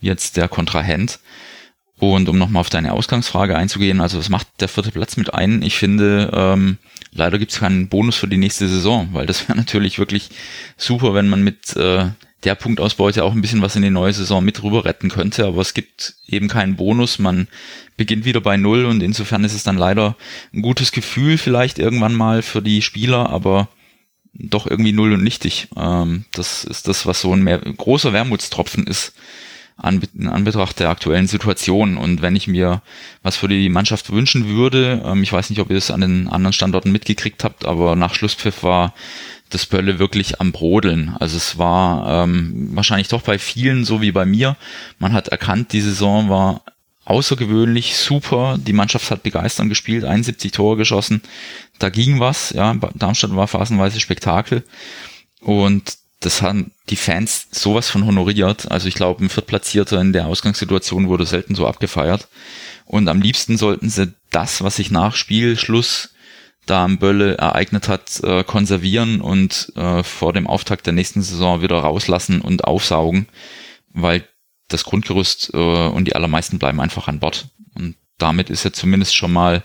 jetzt 0.00 0.36
der 0.36 0.48
Kontrahent. 0.48 1.18
Und 1.98 2.28
um 2.28 2.38
nochmal 2.38 2.60
auf 2.60 2.70
deine 2.70 2.92
Ausgangsfrage 2.92 3.56
einzugehen, 3.56 4.00
also 4.00 4.18
was 4.18 4.28
macht 4.28 4.46
der 4.60 4.68
vierte 4.68 4.92
Platz 4.92 5.16
mit 5.16 5.32
ein? 5.32 5.62
Ich 5.62 5.76
finde, 5.76 6.30
ähm, 6.32 6.78
leider 7.12 7.38
gibt 7.38 7.50
es 7.50 7.58
keinen 7.58 7.88
Bonus 7.88 8.16
für 8.16 8.28
die 8.28 8.36
nächste 8.36 8.68
Saison, 8.68 9.08
weil 9.12 9.26
das 9.26 9.48
wäre 9.48 9.58
natürlich 9.58 9.98
wirklich 9.98 10.30
super, 10.76 11.14
wenn 11.14 11.28
man 11.28 11.42
mit 11.42 11.74
äh, 11.76 12.10
der 12.44 12.54
Punktausbeute 12.54 13.24
auch 13.24 13.32
ein 13.32 13.40
bisschen 13.40 13.62
was 13.62 13.76
in 13.76 13.82
die 13.82 13.90
neue 13.90 14.12
Saison 14.12 14.44
mit 14.44 14.62
rüber 14.62 14.84
retten 14.84 15.08
könnte, 15.08 15.46
aber 15.46 15.60
es 15.60 15.74
gibt 15.74 16.14
eben 16.26 16.48
keinen 16.48 16.76
Bonus. 16.76 17.18
Man 17.18 17.48
beginnt 17.96 18.24
wieder 18.24 18.40
bei 18.40 18.56
Null 18.56 18.84
und 18.84 19.02
insofern 19.02 19.44
ist 19.44 19.54
es 19.54 19.64
dann 19.64 19.78
leider 19.78 20.16
ein 20.52 20.62
gutes 20.62 20.92
Gefühl 20.92 21.38
vielleicht 21.38 21.78
irgendwann 21.78 22.14
mal 22.14 22.42
für 22.42 22.62
die 22.62 22.82
Spieler, 22.82 23.30
aber 23.30 23.68
doch 24.34 24.66
irgendwie 24.66 24.92
null 24.92 25.12
und 25.12 25.22
nichtig. 25.22 25.68
Ähm, 25.76 26.24
das 26.32 26.64
ist 26.64 26.88
das, 26.88 27.06
was 27.06 27.20
so 27.20 27.32
ein 27.32 27.42
mehr, 27.42 27.58
großer 27.58 28.12
Wermutstropfen 28.12 28.86
ist 28.86 29.14
an, 29.76 30.02
in 30.16 30.28
Anbetracht 30.28 30.78
der 30.78 30.90
aktuellen 30.90 31.26
Situation. 31.26 31.96
Und 31.96 32.22
wenn 32.22 32.36
ich 32.36 32.46
mir 32.46 32.82
was 33.22 33.36
für 33.36 33.48
die 33.48 33.68
Mannschaft 33.68 34.10
wünschen 34.10 34.48
würde, 34.48 35.02
ähm, 35.04 35.22
ich 35.22 35.32
weiß 35.32 35.50
nicht, 35.50 35.60
ob 35.60 35.70
ihr 35.70 35.76
es 35.76 35.90
an 35.90 36.00
den 36.00 36.28
anderen 36.28 36.52
Standorten 36.52 36.92
mitgekriegt 36.92 37.44
habt, 37.44 37.64
aber 37.64 37.96
nach 37.96 38.14
Schlusspfiff 38.14 38.62
war 38.62 38.94
das 39.50 39.66
Bölle 39.66 39.98
wirklich 39.98 40.40
am 40.40 40.52
Brodeln. 40.52 41.14
Also 41.20 41.36
es 41.36 41.58
war 41.58 42.24
ähm, 42.24 42.70
wahrscheinlich 42.72 43.08
doch 43.08 43.22
bei 43.22 43.38
vielen 43.38 43.84
so 43.84 44.00
wie 44.00 44.12
bei 44.12 44.24
mir. 44.26 44.56
Man 44.98 45.12
hat 45.12 45.28
erkannt, 45.28 45.72
die 45.72 45.80
Saison 45.80 46.28
war 46.28 46.62
außergewöhnlich 47.04 47.96
super. 47.96 48.58
Die 48.58 48.72
Mannschaft 48.72 49.10
hat 49.10 49.22
begeistert 49.22 49.68
gespielt, 49.68 50.04
71 50.04 50.52
Tore 50.52 50.76
geschossen. 50.76 51.22
Da 51.78 51.90
ging 51.90 52.20
was. 52.20 52.50
Ja, 52.50 52.74
Darmstadt 52.94 53.36
war 53.36 53.46
phasenweise 53.46 54.00
Spektakel. 54.00 54.64
Und 55.40 55.98
das 56.24 56.40
haben 56.40 56.72
die 56.88 56.96
Fans 56.96 57.48
sowas 57.50 57.90
von 57.90 58.06
honoriert. 58.06 58.70
Also 58.70 58.88
ich 58.88 58.94
glaube, 58.94 59.22
ein 59.22 59.28
Viertplatzierter 59.28 60.00
in 60.00 60.14
der 60.14 60.26
Ausgangssituation 60.26 61.08
wurde 61.08 61.26
selten 61.26 61.54
so 61.54 61.66
abgefeiert. 61.66 62.28
Und 62.86 63.08
am 63.08 63.20
liebsten 63.20 63.58
sollten 63.58 63.90
sie 63.90 64.14
das, 64.30 64.62
was 64.62 64.76
sich 64.76 64.90
nach 64.90 65.14
Spielschluss 65.14 66.14
da 66.64 66.84
am 66.84 66.96
Bölle 66.96 67.36
ereignet 67.36 67.88
hat, 67.88 68.20
äh, 68.24 68.42
konservieren 68.42 69.20
und 69.20 69.70
äh, 69.76 70.02
vor 70.02 70.32
dem 70.32 70.46
Auftakt 70.46 70.86
der 70.86 70.94
nächsten 70.94 71.20
Saison 71.20 71.60
wieder 71.60 71.76
rauslassen 71.76 72.40
und 72.40 72.64
aufsaugen, 72.64 73.28
weil 73.90 74.26
das 74.68 74.84
Grundgerüst 74.84 75.50
äh, 75.52 75.58
und 75.58 76.06
die 76.06 76.16
allermeisten 76.16 76.58
bleiben 76.58 76.80
einfach 76.80 77.06
an 77.06 77.20
Bord. 77.20 77.48
Und 77.74 77.96
damit 78.16 78.48
ist 78.48 78.64
ja 78.64 78.72
zumindest 78.72 79.14
schon 79.14 79.32
mal 79.32 79.62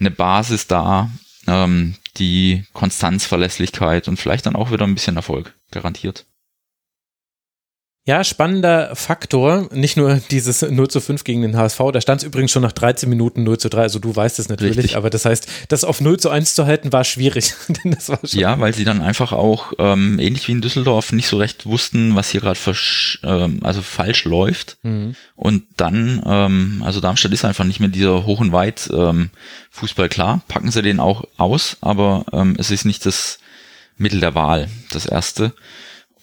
eine 0.00 0.10
Basis 0.10 0.66
da, 0.66 1.08
ähm, 1.46 1.94
die 2.16 2.64
Konstanz, 2.72 3.26
Verlässlichkeit 3.26 4.08
und 4.08 4.16
vielleicht 4.18 4.46
dann 4.46 4.56
auch 4.56 4.72
wieder 4.72 4.84
ein 4.84 4.94
bisschen 4.94 5.14
Erfolg 5.14 5.54
garantiert. 5.70 6.26
Ja, 8.06 8.24
spannender 8.24 8.96
Faktor. 8.96 9.68
Nicht 9.72 9.98
nur 9.98 10.16
dieses 10.30 10.62
0 10.62 10.88
zu 10.88 11.00
5 11.00 11.22
gegen 11.22 11.42
den 11.42 11.56
HSV, 11.56 11.78
da 11.92 12.00
stand 12.00 12.22
es 12.22 12.26
übrigens 12.26 12.50
schon 12.50 12.62
nach 12.62 12.72
13 12.72 13.08
Minuten 13.10 13.44
0 13.44 13.58
zu 13.58 13.68
3, 13.68 13.82
also 13.82 13.98
du 13.98 14.16
weißt 14.16 14.38
es 14.38 14.48
natürlich, 14.48 14.78
Richtig. 14.78 14.96
aber 14.96 15.10
das 15.10 15.26
heißt, 15.26 15.46
das 15.68 15.84
auf 15.84 16.00
0 16.00 16.18
zu 16.18 16.30
1 16.30 16.54
zu 16.54 16.64
halten, 16.64 16.92
war 16.92 17.04
schwierig. 17.04 17.52
war 18.08 18.18
ja, 18.22 18.58
weil 18.58 18.74
sie 18.74 18.84
dann 18.84 19.02
einfach 19.02 19.32
auch, 19.32 19.74
ähm, 19.78 20.18
ähnlich 20.18 20.48
wie 20.48 20.52
in 20.52 20.62
Düsseldorf, 20.62 21.12
nicht 21.12 21.28
so 21.28 21.36
recht 21.36 21.66
wussten, 21.66 22.16
was 22.16 22.30
hier 22.30 22.40
gerade 22.40 22.58
ähm, 23.22 23.60
also 23.62 23.82
falsch 23.82 24.24
läuft. 24.24 24.78
Mhm. 24.82 25.14
Und 25.36 25.64
dann, 25.76 26.22
ähm, 26.24 26.82
also 26.84 27.00
Darmstadt 27.00 27.32
ist 27.32 27.44
einfach 27.44 27.64
nicht 27.64 27.80
mehr 27.80 27.90
dieser 27.90 28.24
hoch 28.24 28.40
und 28.40 28.52
weit 28.52 28.88
ähm, 28.92 29.28
Fußball 29.70 30.08
klar, 30.08 30.40
packen 30.48 30.70
sie 30.70 30.82
den 30.82 31.00
auch 31.00 31.24
aus, 31.36 31.76
aber 31.82 32.24
ähm, 32.32 32.56
es 32.58 32.70
ist 32.70 32.86
nicht 32.86 33.04
das 33.04 33.39
Mittel 34.00 34.20
der 34.20 34.34
Wahl, 34.34 34.68
das 34.90 35.06
erste. 35.06 35.54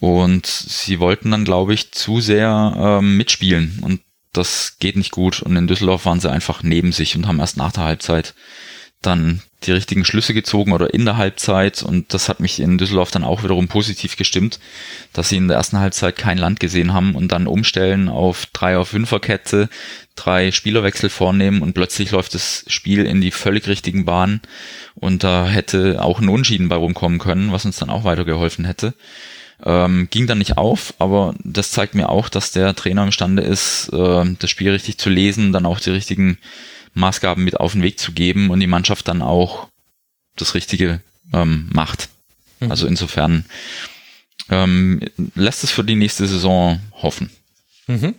Und 0.00 0.46
sie 0.46 1.00
wollten 1.00 1.30
dann, 1.30 1.44
glaube 1.44 1.74
ich, 1.74 1.92
zu 1.92 2.20
sehr 2.20 2.74
ähm, 2.76 3.16
mitspielen. 3.16 3.78
Und 3.82 4.00
das 4.32 4.76
geht 4.78 4.96
nicht 4.96 5.12
gut. 5.12 5.42
Und 5.42 5.56
in 5.56 5.66
Düsseldorf 5.66 6.04
waren 6.04 6.20
sie 6.20 6.30
einfach 6.30 6.62
neben 6.62 6.92
sich 6.92 7.16
und 7.16 7.26
haben 7.26 7.40
erst 7.40 7.56
nach 7.56 7.72
der 7.72 7.84
Halbzeit 7.84 8.34
dann 9.00 9.42
die 9.64 9.72
richtigen 9.72 10.04
Schlüsse 10.04 10.34
gezogen 10.34 10.72
oder 10.72 10.94
in 10.94 11.04
der 11.04 11.16
Halbzeit. 11.16 11.82
Und 11.82 12.14
das 12.14 12.28
hat 12.28 12.40
mich 12.40 12.60
in 12.60 12.78
Düsseldorf 12.78 13.10
dann 13.10 13.24
auch 13.24 13.42
wiederum 13.42 13.66
positiv 13.66 14.16
gestimmt, 14.16 14.60
dass 15.12 15.28
sie 15.28 15.36
in 15.36 15.48
der 15.48 15.56
ersten 15.56 15.78
Halbzeit 15.78 16.16
kein 16.16 16.38
Land 16.38 16.60
gesehen 16.60 16.92
haben 16.92 17.14
und 17.14 17.32
dann 17.32 17.46
umstellen 17.46 18.08
auf 18.08 18.46
drei 18.52 18.78
auf 18.78 18.88
fünfer 18.88 19.18
Kette, 19.18 19.68
drei 20.14 20.52
Spielerwechsel 20.52 21.10
vornehmen 21.10 21.62
und 21.62 21.74
plötzlich 21.74 22.12
läuft 22.12 22.34
das 22.34 22.64
Spiel 22.68 23.04
in 23.04 23.20
die 23.20 23.32
völlig 23.32 23.66
richtigen 23.66 24.04
Bahnen. 24.04 24.40
Und 24.94 25.24
da 25.24 25.48
hätte 25.48 26.02
auch 26.02 26.20
ein 26.20 26.28
Unschieden 26.28 26.68
bei 26.68 26.76
rumkommen 26.76 27.18
können, 27.18 27.52
was 27.52 27.64
uns 27.64 27.78
dann 27.78 27.90
auch 27.90 28.04
weitergeholfen 28.04 28.64
hätte. 28.64 28.94
Ähm, 29.64 30.06
ging 30.10 30.28
dann 30.28 30.38
nicht 30.38 30.56
auf, 30.56 30.94
aber 31.00 31.34
das 31.42 31.72
zeigt 31.72 31.96
mir 31.96 32.10
auch, 32.10 32.28
dass 32.28 32.52
der 32.52 32.76
Trainer 32.76 33.02
imstande 33.02 33.42
ist, 33.42 33.88
äh, 33.92 34.24
das 34.38 34.50
Spiel 34.50 34.70
richtig 34.70 34.98
zu 34.98 35.10
lesen, 35.10 35.52
dann 35.52 35.66
auch 35.66 35.80
die 35.80 35.90
richtigen 35.90 36.38
Maßgaben 36.98 37.42
mit 37.42 37.58
auf 37.58 37.72
den 37.72 37.82
Weg 37.82 37.98
zu 37.98 38.12
geben 38.12 38.50
und 38.50 38.60
die 38.60 38.66
Mannschaft 38.66 39.08
dann 39.08 39.22
auch 39.22 39.68
das 40.36 40.54
Richtige 40.54 41.00
ähm, 41.32 41.68
macht. 41.72 42.08
Mhm. 42.60 42.70
Also 42.70 42.86
insofern 42.86 43.44
ähm, 44.50 45.00
lässt 45.34 45.64
es 45.64 45.70
für 45.70 45.84
die 45.84 45.94
nächste 45.94 46.26
Saison 46.26 46.80
hoffen. 46.92 47.30
Mhm. 47.86 48.14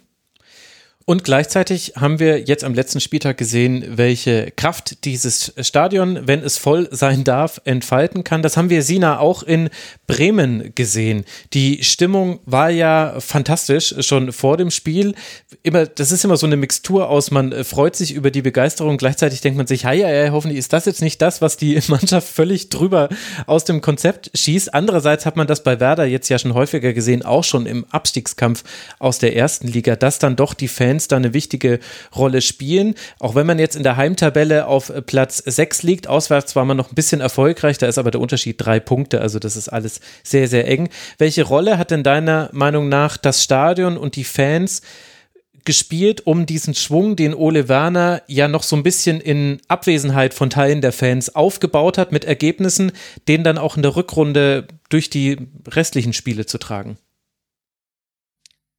Und 1.09 1.23
gleichzeitig 1.23 1.93
haben 1.95 2.19
wir 2.19 2.41
jetzt 2.41 2.63
am 2.63 2.75
letzten 2.75 2.99
Spieltag 2.99 3.39
gesehen, 3.39 3.83
welche 3.97 4.51
Kraft 4.55 5.05
dieses 5.05 5.51
Stadion, 5.59 6.27
wenn 6.27 6.43
es 6.43 6.59
voll 6.59 6.87
sein 6.91 7.23
darf, 7.23 7.59
entfalten 7.65 8.23
kann. 8.23 8.43
Das 8.43 8.57
haben 8.57 8.69
wir, 8.69 8.83
Sina, 8.83 9.17
auch 9.17 9.41
in 9.41 9.71
Bremen 10.05 10.71
gesehen. 10.75 11.25
Die 11.53 11.83
Stimmung 11.83 12.41
war 12.45 12.69
ja 12.69 13.15
fantastisch 13.17 13.95
schon 14.01 14.31
vor 14.31 14.57
dem 14.57 14.69
Spiel. 14.69 15.15
Immer, 15.63 15.87
das 15.87 16.11
ist 16.11 16.23
immer 16.25 16.37
so 16.37 16.45
eine 16.45 16.57
Mixtur 16.57 17.09
aus, 17.09 17.31
man 17.31 17.63
freut 17.63 17.95
sich 17.95 18.13
über 18.13 18.29
die 18.29 18.43
Begeisterung, 18.43 18.97
gleichzeitig 18.97 19.41
denkt 19.41 19.57
man 19.57 19.65
sich, 19.65 19.81
ja, 19.81 19.93
ja, 19.93 20.31
hoffentlich 20.31 20.59
ist 20.59 20.73
das 20.73 20.85
jetzt 20.85 21.01
nicht 21.01 21.19
das, 21.23 21.41
was 21.41 21.57
die 21.57 21.81
Mannschaft 21.87 22.27
völlig 22.27 22.69
drüber 22.69 23.09
aus 23.47 23.65
dem 23.65 23.81
Konzept 23.81 24.29
schießt. 24.35 24.75
Andererseits 24.75 25.25
hat 25.25 25.37
man 25.37 25.47
das 25.47 25.63
bei 25.63 25.79
Werder 25.79 26.05
jetzt 26.05 26.29
ja 26.29 26.37
schon 26.37 26.53
häufiger 26.53 26.93
gesehen, 26.93 27.23
auch 27.23 27.43
schon 27.43 27.65
im 27.65 27.85
Abstiegskampf 27.89 28.63
aus 28.99 29.17
der 29.17 29.35
ersten 29.35 29.67
Liga, 29.67 29.95
dass 29.95 30.19
dann 30.19 30.35
doch 30.35 30.53
die 30.53 30.67
Fans 30.67 30.98
Fans 30.99 31.07
da 31.07 31.15
eine 31.15 31.33
wichtige 31.33 31.79
Rolle 32.15 32.41
spielen. 32.41 32.95
Auch 33.19 33.35
wenn 33.35 33.47
man 33.47 33.59
jetzt 33.59 33.75
in 33.75 33.83
der 33.83 33.95
Heimtabelle 33.95 34.67
auf 34.67 34.91
Platz 35.05 35.37
6 35.37 35.83
liegt, 35.83 36.07
auswärts 36.07 36.55
war 36.55 36.65
man 36.65 36.75
noch 36.75 36.91
ein 36.91 36.95
bisschen 36.95 37.21
erfolgreich, 37.21 37.77
da 37.77 37.87
ist 37.87 37.97
aber 37.97 38.11
der 38.11 38.21
Unterschied 38.21 38.57
drei 38.59 38.79
Punkte, 38.79 39.21
also 39.21 39.39
das 39.39 39.55
ist 39.55 39.69
alles 39.69 40.01
sehr, 40.23 40.47
sehr 40.47 40.67
eng. 40.67 40.89
Welche 41.17 41.43
Rolle 41.43 41.77
hat 41.77 41.91
denn 41.91 42.03
deiner 42.03 42.49
Meinung 42.51 42.89
nach 42.89 43.15
das 43.17 43.43
Stadion 43.43 43.97
und 43.97 44.15
die 44.17 44.25
Fans 44.25 44.81
gespielt, 45.65 46.25
um 46.25 46.45
diesen 46.45 46.73
Schwung, 46.73 47.15
den 47.15 47.33
Ole 47.33 47.69
Werner 47.69 48.23
ja 48.27 48.47
noch 48.47 48.63
so 48.63 48.75
ein 48.75 48.83
bisschen 48.83 49.21
in 49.21 49.59
Abwesenheit 49.67 50.33
von 50.33 50.49
Teilen 50.49 50.81
der 50.81 50.91
Fans 50.91 51.35
aufgebaut 51.35 51.97
hat, 51.97 52.11
mit 52.11 52.25
Ergebnissen, 52.25 52.91
den 53.27 53.43
dann 53.43 53.57
auch 53.57 53.77
in 53.77 53.83
der 53.83 53.95
Rückrunde 53.95 54.67
durch 54.89 55.09
die 55.09 55.37
restlichen 55.67 56.13
Spiele 56.13 56.45
zu 56.45 56.57
tragen? 56.57 56.97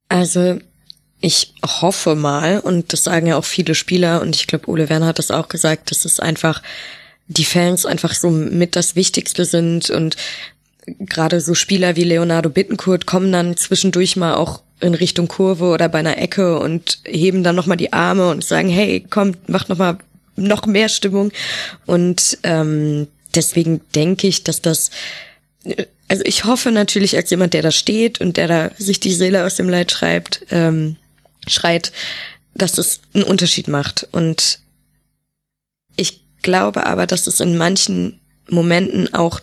Also 0.09 0.59
ich 1.21 1.53
hoffe 1.63 2.15
mal, 2.15 2.59
und 2.59 2.93
das 2.93 3.03
sagen 3.03 3.27
ja 3.27 3.37
auch 3.37 3.45
viele 3.45 3.75
Spieler, 3.75 4.21
und 4.21 4.35
ich 4.35 4.47
glaube, 4.47 4.69
Ole 4.69 4.89
Werner 4.89 5.07
hat 5.07 5.19
das 5.19 5.31
auch 5.31 5.47
gesagt, 5.47 5.91
dass 5.91 6.05
es 6.05 6.19
einfach 6.19 6.61
die 7.27 7.45
Fans 7.45 7.85
einfach 7.85 8.13
so 8.13 8.29
mit 8.29 8.75
das 8.75 8.95
Wichtigste 8.95 9.45
sind 9.45 9.89
und 9.89 10.17
gerade 10.99 11.39
so 11.39 11.53
Spieler 11.53 11.95
wie 11.95 12.03
Leonardo 12.03 12.49
Bittencourt 12.49 13.05
kommen 13.05 13.31
dann 13.31 13.55
zwischendurch 13.55 14.15
mal 14.15 14.33
auch 14.33 14.61
in 14.79 14.95
Richtung 14.95 15.27
Kurve 15.27 15.65
oder 15.65 15.87
bei 15.89 15.99
einer 15.99 16.17
Ecke 16.17 16.59
und 16.59 16.99
heben 17.05 17.43
dann 17.43 17.55
nochmal 17.55 17.77
die 17.77 17.93
Arme 17.93 18.29
und 18.29 18.43
sagen, 18.43 18.69
hey, 18.69 19.05
kommt, 19.07 19.47
macht 19.47 19.69
nochmal 19.69 19.99
noch 20.35 20.65
mehr 20.65 20.89
Stimmung. 20.89 21.31
Und 21.85 22.39
ähm, 22.43 23.07
deswegen 23.35 23.81
denke 23.95 24.27
ich, 24.27 24.43
dass 24.43 24.61
das, 24.61 24.89
also 26.07 26.23
ich 26.25 26.45
hoffe 26.45 26.71
natürlich 26.71 27.15
als 27.15 27.29
jemand, 27.29 27.53
der 27.53 27.61
da 27.61 27.71
steht 27.71 28.19
und 28.19 28.37
der 28.37 28.47
da 28.47 28.71
sich 28.77 28.99
die 28.99 29.13
Seele 29.13 29.45
aus 29.45 29.55
dem 29.55 29.69
Leid 29.69 29.91
schreibt, 29.91 30.45
ähm, 30.49 30.95
schreit, 31.47 31.91
dass 32.53 32.77
es 32.77 33.01
einen 33.13 33.23
Unterschied 33.23 33.67
macht. 33.67 34.07
Und 34.11 34.59
ich 35.95 36.21
glaube 36.41 36.85
aber, 36.85 37.07
dass 37.07 37.27
es 37.27 37.39
in 37.39 37.57
manchen 37.57 38.19
Momenten 38.49 39.13
auch 39.13 39.39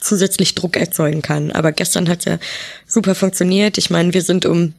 zusätzlich 0.00 0.54
Druck 0.54 0.76
erzeugen 0.76 1.22
kann. 1.22 1.52
Aber 1.52 1.72
gestern 1.72 2.08
hat 2.08 2.24
ja 2.24 2.38
super 2.86 3.14
funktioniert. 3.14 3.78
Ich 3.78 3.90
meine, 3.90 4.12
wir 4.12 4.22
sind 4.22 4.46
um 4.46 4.74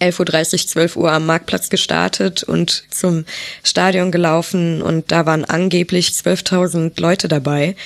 11.30 0.00 0.52
Uhr, 0.52 0.66
12 0.68 0.96
Uhr 0.96 1.12
am 1.12 1.26
Marktplatz 1.26 1.70
gestartet 1.70 2.42
und 2.42 2.84
zum 2.90 3.24
Stadion 3.62 4.12
gelaufen 4.12 4.82
und 4.82 5.10
da 5.10 5.24
waren 5.26 5.44
angeblich 5.44 6.08
12.000 6.08 7.00
Leute 7.00 7.28
dabei, 7.28 7.76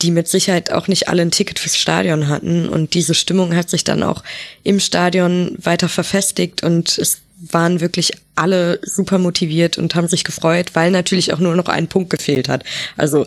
die 0.00 0.10
mit 0.10 0.26
Sicherheit 0.28 0.72
auch 0.72 0.88
nicht 0.88 1.08
alle 1.08 1.22
ein 1.22 1.30
Ticket 1.30 1.58
fürs 1.58 1.76
Stadion 1.76 2.28
hatten 2.28 2.68
und 2.68 2.94
diese 2.94 3.14
Stimmung 3.14 3.54
hat 3.54 3.70
sich 3.70 3.84
dann 3.84 4.02
auch 4.02 4.22
im 4.64 4.80
Stadion 4.80 5.56
weiter 5.58 5.88
verfestigt 5.88 6.62
und 6.62 6.98
es 6.98 7.18
waren 7.50 7.80
wirklich 7.80 8.12
alle 8.34 8.80
super 8.82 9.18
motiviert 9.18 9.78
und 9.78 9.94
haben 9.94 10.08
sich 10.08 10.24
gefreut, 10.24 10.70
weil 10.74 10.90
natürlich 10.90 11.32
auch 11.32 11.38
nur 11.38 11.56
noch 11.56 11.66
ein 11.68 11.88
Punkt 11.88 12.10
gefehlt 12.10 12.48
hat. 12.48 12.64
Also 12.96 13.26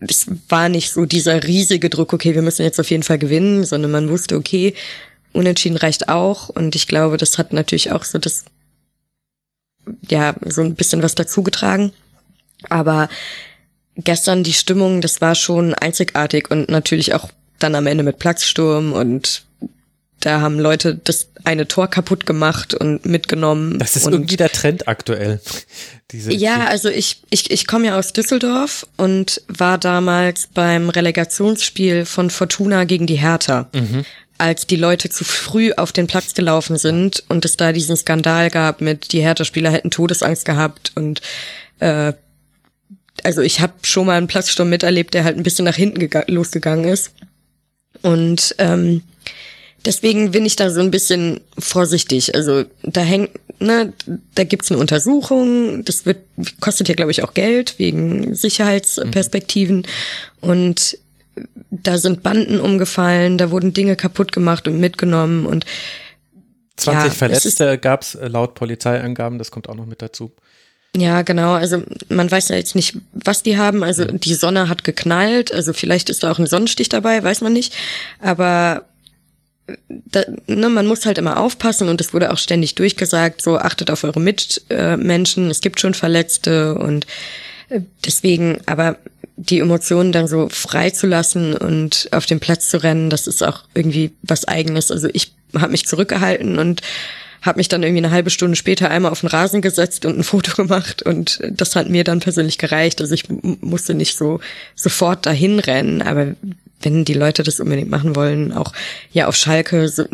es 0.00 0.26
war 0.48 0.68
nicht 0.68 0.90
so 0.90 1.06
dieser 1.06 1.44
riesige 1.44 1.90
Druck, 1.90 2.12
okay, 2.12 2.34
wir 2.34 2.42
müssen 2.42 2.62
jetzt 2.62 2.80
auf 2.80 2.90
jeden 2.90 3.02
Fall 3.02 3.18
gewinnen, 3.18 3.64
sondern 3.64 3.90
man 3.90 4.08
wusste, 4.08 4.36
okay, 4.36 4.74
unentschieden 5.32 5.76
reicht 5.76 6.08
auch. 6.08 6.48
Und 6.48 6.74
ich 6.74 6.86
glaube, 6.86 7.16
das 7.16 7.38
hat 7.38 7.52
natürlich 7.52 7.92
auch 7.92 8.04
so 8.04 8.18
das, 8.18 8.44
ja, 10.08 10.34
so 10.44 10.62
ein 10.62 10.74
bisschen 10.74 11.02
was 11.02 11.14
dazugetragen. 11.14 11.92
Aber 12.68 13.08
gestern 13.96 14.42
die 14.42 14.52
Stimmung, 14.52 15.00
das 15.00 15.20
war 15.20 15.34
schon 15.34 15.74
einzigartig 15.74 16.50
und 16.50 16.68
natürlich 16.68 17.14
auch 17.14 17.30
dann 17.58 17.74
am 17.74 17.86
Ende 17.86 18.04
mit 18.04 18.18
Platzsturm 18.18 18.92
und 18.92 19.42
da 20.20 20.40
haben 20.40 20.58
Leute 20.58 20.98
das 21.02 21.28
eine 21.44 21.68
Tor 21.68 21.88
kaputt 21.88 22.26
gemacht 22.26 22.74
und 22.74 23.06
mitgenommen. 23.06 23.78
Das 23.78 23.94
ist 23.94 24.06
irgendwie 24.06 24.36
der 24.36 24.50
Trend 24.50 24.88
aktuell. 24.88 25.40
Diese 26.10 26.32
ja, 26.32 26.64
also 26.66 26.88
ich, 26.88 27.22
ich, 27.30 27.50
ich 27.50 27.66
komme 27.66 27.86
ja 27.86 27.98
aus 27.98 28.12
Düsseldorf 28.12 28.86
und 28.96 29.42
war 29.48 29.78
damals 29.78 30.48
beim 30.52 30.88
Relegationsspiel 30.88 32.04
von 32.06 32.30
Fortuna 32.30 32.84
gegen 32.84 33.06
die 33.06 33.16
Hertha. 33.16 33.68
Mhm. 33.72 34.04
Als 34.38 34.66
die 34.66 34.76
Leute 34.76 35.08
zu 35.08 35.24
früh 35.24 35.72
auf 35.72 35.92
den 35.92 36.06
Platz 36.06 36.34
gelaufen 36.34 36.76
sind 36.76 37.24
und 37.28 37.44
es 37.44 37.56
da 37.56 37.72
diesen 37.72 37.96
Skandal 37.96 38.50
gab 38.50 38.80
mit, 38.80 39.12
die 39.12 39.20
Hertha-Spieler 39.20 39.70
hätten 39.70 39.90
Todesangst 39.90 40.44
gehabt 40.44 40.92
und 40.94 41.22
äh, 41.78 42.12
also 43.26 43.42
ich 43.42 43.60
habe 43.60 43.74
schon 43.82 44.06
mal 44.06 44.16
einen 44.16 44.28
Platzsturm 44.28 44.70
miterlebt, 44.70 45.12
der 45.12 45.24
halt 45.24 45.36
ein 45.36 45.42
bisschen 45.42 45.64
nach 45.66 45.76
hinten 45.76 46.08
losgegangen 46.28 46.86
ist. 46.86 47.12
Und 48.02 48.54
ähm, 48.58 49.02
Deswegen 49.86 50.32
bin 50.32 50.44
ich 50.44 50.56
da 50.56 50.68
so 50.68 50.80
ein 50.80 50.90
bisschen 50.90 51.40
vorsichtig. 51.56 52.34
Also 52.34 52.64
da 52.82 53.02
hängt, 53.02 53.30
ne, 53.60 53.92
da 54.34 54.42
gibt's 54.42 54.70
eine 54.70 54.80
Untersuchung, 54.80 55.84
das 55.84 56.04
wird, 56.04 56.18
kostet 56.60 56.88
ja, 56.88 56.96
glaube 56.96 57.12
ich, 57.12 57.22
auch 57.22 57.34
Geld 57.34 57.78
wegen 57.78 58.34
Sicherheitsperspektiven. 58.34 59.76
Mhm. 59.76 60.48
Und 60.48 60.98
da 61.70 61.98
sind 61.98 62.24
Banden 62.24 62.58
umgefallen, 62.58 63.38
da 63.38 63.52
wurden 63.52 63.74
Dinge 63.74 63.94
kaputt 63.94 64.32
gemacht 64.32 64.66
und 64.66 64.80
mitgenommen 64.80 65.46
und 65.46 65.64
20 66.78 67.04
ja, 67.04 67.10
Verletzte 67.10 67.78
gab's 67.78 68.16
äh, 68.16 68.26
laut 68.26 68.54
Polizeiangaben, 68.54 69.38
das 69.38 69.52
kommt 69.52 69.68
auch 69.68 69.76
noch 69.76 69.86
mit 69.86 70.02
dazu. 70.02 70.32
Ja, 70.96 71.22
genau. 71.22 71.52
Also 71.52 71.82
man 72.08 72.30
weiß 72.30 72.48
ja 72.48 72.56
jetzt 72.56 72.74
nicht, 72.74 72.96
was 73.12 73.42
die 73.42 73.58
haben. 73.58 73.82
Also 73.82 74.04
mhm. 74.04 74.20
die 74.20 74.34
Sonne 74.34 74.68
hat 74.68 74.84
geknallt. 74.84 75.52
Also 75.52 75.72
vielleicht 75.72 76.08
ist 76.10 76.22
da 76.22 76.30
auch 76.30 76.38
ein 76.38 76.46
Sonnenstich 76.46 76.88
dabei, 76.88 77.22
weiß 77.22 77.42
man 77.42 77.52
nicht. 77.52 77.74
Aber 78.20 78.84
da, 79.88 80.22
ne, 80.46 80.68
man 80.68 80.86
muss 80.86 81.06
halt 81.06 81.18
immer 81.18 81.38
aufpassen 81.38 81.88
und 81.88 82.00
es 82.00 82.14
wurde 82.14 82.32
auch 82.32 82.38
ständig 82.38 82.74
durchgesagt, 82.76 83.42
so 83.42 83.58
achtet 83.58 83.90
auf 83.90 84.04
eure 84.04 84.20
Mitmenschen, 84.20 85.50
es 85.50 85.60
gibt 85.60 85.80
schon 85.80 85.94
Verletzte 85.94 86.76
und 86.76 87.06
äh, 87.68 87.80
deswegen, 88.04 88.58
aber 88.66 88.96
die 89.36 89.58
Emotionen 89.58 90.12
dann 90.12 90.28
so 90.28 90.48
frei 90.48 90.90
zu 90.90 91.06
lassen 91.06 91.54
und 91.54 92.08
auf 92.12 92.26
den 92.26 92.40
Platz 92.40 92.70
zu 92.70 92.82
rennen, 92.82 93.10
das 93.10 93.26
ist 93.26 93.42
auch 93.42 93.64
irgendwie 93.74 94.12
was 94.22 94.46
eigenes. 94.46 94.90
Also 94.90 95.08
ich 95.12 95.32
habe 95.54 95.72
mich 95.72 95.86
zurückgehalten 95.86 96.58
und 96.58 96.80
habe 97.46 97.58
mich 97.58 97.68
dann 97.68 97.82
irgendwie 97.82 98.04
eine 98.04 98.12
halbe 98.12 98.30
Stunde 98.30 98.56
später 98.56 98.90
einmal 98.90 99.12
auf 99.12 99.20
den 99.20 99.28
Rasen 99.28 99.62
gesetzt 99.62 100.04
und 100.04 100.18
ein 100.18 100.24
Foto 100.24 100.54
gemacht 100.54 101.02
und 101.02 101.40
das 101.50 101.76
hat 101.76 101.88
mir 101.88 102.04
dann 102.04 102.20
persönlich 102.20 102.58
gereicht. 102.58 103.00
Also 103.00 103.14
ich 103.14 103.24
musste 103.60 103.94
nicht 103.94 104.16
so 104.16 104.40
sofort 104.74 105.26
dahin 105.26 105.58
rennen, 105.58 106.02
aber 106.02 106.34
wenn 106.82 107.04
die 107.04 107.14
Leute 107.14 107.42
das 107.42 107.60
unbedingt 107.60 107.90
machen 107.90 108.16
wollen, 108.16 108.52
auch 108.52 108.72
ja 109.12 109.26
auf 109.28 109.36
Schalke. 109.36 109.88
So, 109.88 110.04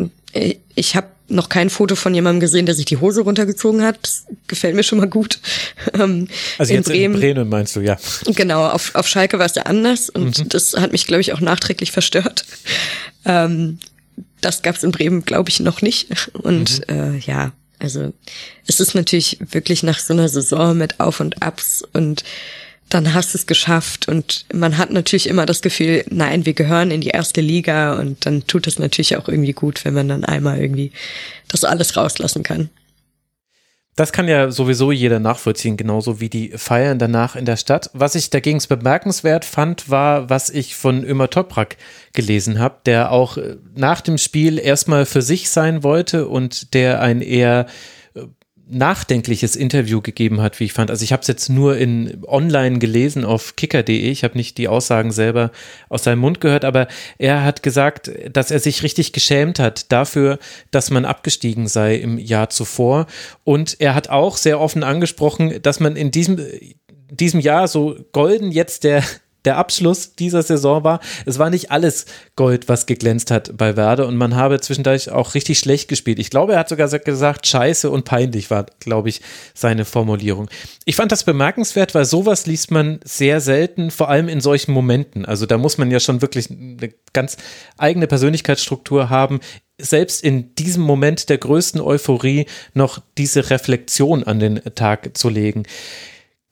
ich 0.75 0.95
habe 0.95 1.07
noch 1.29 1.49
kein 1.49 1.69
Foto 1.69 1.95
von 1.95 2.13
jemandem 2.13 2.39
gesehen, 2.39 2.65
der 2.65 2.75
sich 2.75 2.85
die 2.85 2.97
Hose 2.97 3.21
runtergezogen 3.21 3.83
hat. 3.83 3.97
Das 4.01 4.25
gefällt 4.47 4.75
mir 4.75 4.83
schon 4.83 4.99
mal 4.99 5.09
gut. 5.09 5.39
Ähm, 5.93 6.27
also 6.57 6.71
in 6.71 6.79
jetzt 6.79 6.87
Bremen, 6.87 7.15
in 7.15 7.19
Bremen 7.19 7.49
meinst 7.49 7.75
du, 7.75 7.81
ja. 7.81 7.97
Genau, 8.25 8.65
auf, 8.65 8.95
auf 8.95 9.07
Schalke 9.07 9.37
war 9.37 9.45
es 9.45 9.55
ja 9.55 9.63
anders 9.63 10.09
und 10.09 10.39
mhm. 10.39 10.49
das 10.49 10.73
hat 10.73 10.91
mich, 10.91 11.05
glaube 11.05 11.21
ich, 11.21 11.33
auch 11.33 11.41
nachträglich 11.41 11.91
verstört. 11.91 12.45
Ähm, 13.25 13.79
das 14.45 14.61
gab 14.61 14.75
es 14.75 14.83
in 14.83 14.91
Bremen, 14.91 15.25
glaube 15.25 15.49
ich, 15.49 15.59
noch 15.59 15.81
nicht. 15.81 16.07
Und 16.33 16.87
mhm. 16.89 17.15
äh, 17.15 17.17
ja, 17.19 17.51
also 17.79 18.13
es 18.67 18.79
ist 18.79 18.95
natürlich 18.95 19.37
wirklich 19.51 19.83
nach 19.83 19.99
so 19.99 20.13
einer 20.13 20.29
Saison 20.29 20.77
mit 20.77 20.99
Auf 20.99 21.19
und 21.19 21.41
Abs 21.41 21.83
und 21.93 22.23
dann 22.89 23.13
hast 23.13 23.33
du 23.33 23.39
es 23.39 23.47
geschafft 23.47 24.07
und 24.07 24.45
man 24.53 24.77
hat 24.77 24.91
natürlich 24.91 25.27
immer 25.27 25.45
das 25.45 25.61
Gefühl, 25.61 26.05
nein, 26.09 26.45
wir 26.45 26.53
gehören 26.53 26.91
in 26.91 27.01
die 27.01 27.09
erste 27.09 27.41
Liga 27.41 27.93
und 27.93 28.25
dann 28.25 28.45
tut 28.45 28.67
es 28.67 28.77
natürlich 28.77 29.17
auch 29.17 29.27
irgendwie 29.27 29.53
gut, 29.53 29.83
wenn 29.83 29.95
man 29.95 30.09
dann 30.09 30.23
einmal 30.23 30.59
irgendwie 30.59 30.91
das 31.47 31.63
alles 31.63 31.97
rauslassen 31.97 32.43
kann. 32.43 32.69
Das 33.95 34.11
kann 34.11 34.27
ja 34.27 34.49
sowieso 34.49 34.91
jeder 34.91 35.19
nachvollziehen, 35.19 35.77
genauso 35.77 36.19
wie 36.19 36.29
die 36.29 36.49
Feiern 36.55 36.97
danach 36.97 37.35
in 37.35 37.45
der 37.45 37.57
Stadt. 37.57 37.91
Was 37.93 38.15
ich 38.15 38.31
dagegen 38.31 38.59
bemerkenswert 38.67 39.45
fand, 39.45 39.89
war, 39.89 40.31
was 40.31 40.49
ich 40.49 40.75
von 40.75 41.03
Ömer 41.03 41.29
Toprak 41.29 41.77
gelesen 42.11 42.57
habe, 42.57 42.77
der 42.85 43.11
auch 43.11 43.37
äh, 43.37 43.57
nach 43.75 44.01
dem 44.01 44.17
Spiel 44.17 44.57
erstmal 44.57 45.05
für 45.05 45.21
sich 45.21 45.51
sein 45.51 45.83
wollte 45.83 46.27
und 46.27 46.73
der 46.73 47.01
ein 47.01 47.21
eher 47.21 47.67
nachdenkliches 48.69 49.55
Interview 49.55 50.01
gegeben 50.01 50.41
hat, 50.41 50.59
wie 50.59 50.65
ich 50.65 50.73
fand. 50.73 50.89
Also 50.89 51.03
ich 51.03 51.11
habe 51.11 51.21
es 51.21 51.27
jetzt 51.27 51.49
nur 51.49 51.77
in 51.77 52.23
online 52.25 52.79
gelesen 52.79 53.25
auf 53.25 53.55
kicker.de. 53.55 54.09
Ich 54.09 54.23
habe 54.23 54.37
nicht 54.37 54.57
die 54.57 54.67
Aussagen 54.67 55.11
selber 55.11 55.51
aus 55.89 56.03
seinem 56.03 56.19
Mund 56.19 56.39
gehört, 56.39 56.63
aber 56.63 56.87
er 57.17 57.43
hat 57.43 57.61
gesagt, 57.61 58.11
dass 58.31 58.51
er 58.51 58.59
sich 58.59 58.83
richtig 58.83 59.11
geschämt 59.11 59.59
hat 59.59 59.91
dafür, 59.91 60.39
dass 60.71 60.91
man 60.91 61.05
abgestiegen 61.05 61.67
sei 61.67 61.95
im 61.95 62.17
Jahr 62.17 62.49
zuvor. 62.49 63.07
Und 63.43 63.79
er 63.79 63.95
hat 63.95 64.09
auch 64.09 64.37
sehr 64.37 64.59
offen 64.59 64.83
angesprochen, 64.83 65.61
dass 65.61 65.79
man 65.79 65.95
in 65.95 66.11
diesem 66.11 66.39
diesem 67.19 67.39
Jahr 67.39 67.67
so 67.67 67.95
golden 68.11 68.51
jetzt 68.51 68.83
der 68.83 69.03
der 69.45 69.57
Abschluss 69.57 70.15
dieser 70.15 70.43
Saison 70.43 70.83
war. 70.83 70.99
Es 71.25 71.39
war 71.39 71.49
nicht 71.49 71.71
alles 71.71 72.05
Gold, 72.35 72.69
was 72.69 72.85
geglänzt 72.85 73.31
hat 73.31 73.57
bei 73.57 73.75
Werder 73.75 74.07
und 74.07 74.17
man 74.17 74.35
habe 74.35 74.59
zwischendurch 74.59 75.11
auch 75.11 75.35
richtig 75.35 75.59
schlecht 75.59 75.87
gespielt. 75.87 76.19
Ich 76.19 76.29
glaube, 76.29 76.53
er 76.53 76.59
hat 76.59 76.69
sogar 76.69 76.87
gesagt, 76.87 77.47
scheiße 77.47 77.89
und 77.89 78.05
peinlich 78.05 78.49
war, 78.49 78.65
glaube 78.79 79.09
ich, 79.09 79.21
seine 79.53 79.85
Formulierung. 79.85 80.49
Ich 80.85 80.95
fand 80.95 81.11
das 81.11 81.23
bemerkenswert, 81.23 81.95
weil 81.95 82.05
sowas 82.05 82.45
liest 82.45 82.71
man 82.71 82.99
sehr 83.03 83.41
selten, 83.41 83.91
vor 83.91 84.09
allem 84.09 84.29
in 84.29 84.41
solchen 84.41 84.71
Momenten. 84.71 85.25
Also 85.25 85.45
da 85.45 85.57
muss 85.57 85.77
man 85.77 85.91
ja 85.91 85.99
schon 85.99 86.21
wirklich 86.21 86.49
eine 86.49 86.93
ganz 87.13 87.37
eigene 87.77 88.07
Persönlichkeitsstruktur 88.07 89.09
haben, 89.09 89.39
selbst 89.79 90.23
in 90.23 90.53
diesem 90.55 90.83
Moment 90.83 91.29
der 91.29 91.37
größten 91.37 91.81
Euphorie 91.81 92.45
noch 92.73 93.01
diese 93.17 93.49
Reflexion 93.49 94.23
an 94.23 94.39
den 94.39 94.61
Tag 94.75 95.17
zu 95.17 95.29
legen. 95.29 95.63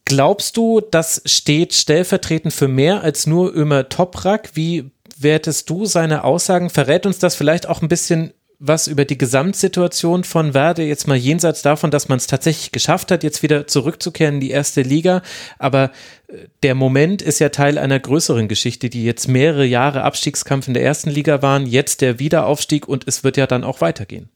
Glaubst 0.04 0.56
du, 0.56 0.80
das 0.80 1.22
steht 1.24 1.74
stellvertretend 1.74 2.52
für 2.52 2.68
mehr 2.68 3.02
als 3.02 3.26
nur 3.26 3.54
Ömer 3.54 3.88
Toprak? 3.88 4.50
Wie 4.54 4.90
wertest 5.16 5.70
du 5.70 5.86
seine 5.86 6.24
Aussagen? 6.24 6.70
Verrät 6.70 7.06
uns 7.06 7.18
das 7.18 7.34
vielleicht 7.34 7.68
auch 7.68 7.82
ein 7.82 7.88
bisschen 7.88 8.32
was 8.64 8.86
über 8.86 9.04
die 9.04 9.18
Gesamtsituation 9.18 10.22
von 10.22 10.54
Werder, 10.54 10.84
jetzt 10.84 11.08
mal 11.08 11.16
jenseits 11.16 11.62
davon, 11.62 11.90
dass 11.90 12.08
man 12.08 12.18
es 12.18 12.28
tatsächlich 12.28 12.70
geschafft 12.70 13.10
hat, 13.10 13.24
jetzt 13.24 13.42
wieder 13.42 13.66
zurückzukehren 13.66 14.36
in 14.36 14.40
die 14.40 14.50
erste 14.50 14.82
Liga. 14.82 15.22
Aber 15.58 15.90
äh, 16.28 16.46
der 16.62 16.76
Moment 16.76 17.22
ist 17.22 17.40
ja 17.40 17.48
Teil 17.48 17.76
einer 17.76 17.98
größeren 17.98 18.46
Geschichte, 18.46 18.88
die 18.88 19.04
jetzt 19.04 19.26
mehrere 19.26 19.66
Jahre 19.66 20.02
Abstiegskampf 20.02 20.68
in 20.68 20.74
der 20.74 20.84
ersten 20.84 21.10
Liga 21.10 21.42
waren, 21.42 21.66
jetzt 21.66 22.02
der 22.02 22.20
Wiederaufstieg 22.20 22.86
und 22.86 23.08
es 23.08 23.24
wird 23.24 23.36
ja 23.36 23.48
dann 23.48 23.64
auch 23.64 23.80
weitergehen. 23.80 24.30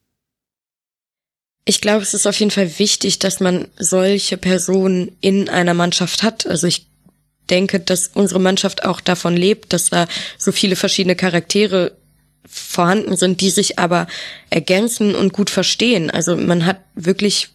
Ich 1.68 1.80
glaube, 1.80 2.02
es 2.02 2.14
ist 2.14 2.26
auf 2.26 2.38
jeden 2.38 2.52
Fall 2.52 2.78
wichtig, 2.78 3.18
dass 3.18 3.40
man 3.40 3.66
solche 3.76 4.36
Personen 4.36 5.16
in 5.20 5.48
einer 5.48 5.74
Mannschaft 5.74 6.22
hat. 6.22 6.46
Also 6.46 6.68
ich 6.68 6.86
denke, 7.50 7.80
dass 7.80 8.12
unsere 8.14 8.38
Mannschaft 8.40 8.84
auch 8.84 9.00
davon 9.00 9.36
lebt, 9.36 9.72
dass 9.72 9.90
da 9.90 10.06
so 10.38 10.52
viele 10.52 10.76
verschiedene 10.76 11.16
Charaktere 11.16 11.96
vorhanden 12.48 13.16
sind, 13.16 13.40
die 13.40 13.50
sich 13.50 13.80
aber 13.80 14.06
ergänzen 14.48 15.16
und 15.16 15.32
gut 15.32 15.50
verstehen. 15.50 16.08
Also 16.08 16.36
man 16.36 16.66
hat 16.66 16.78
wirklich 16.94 17.48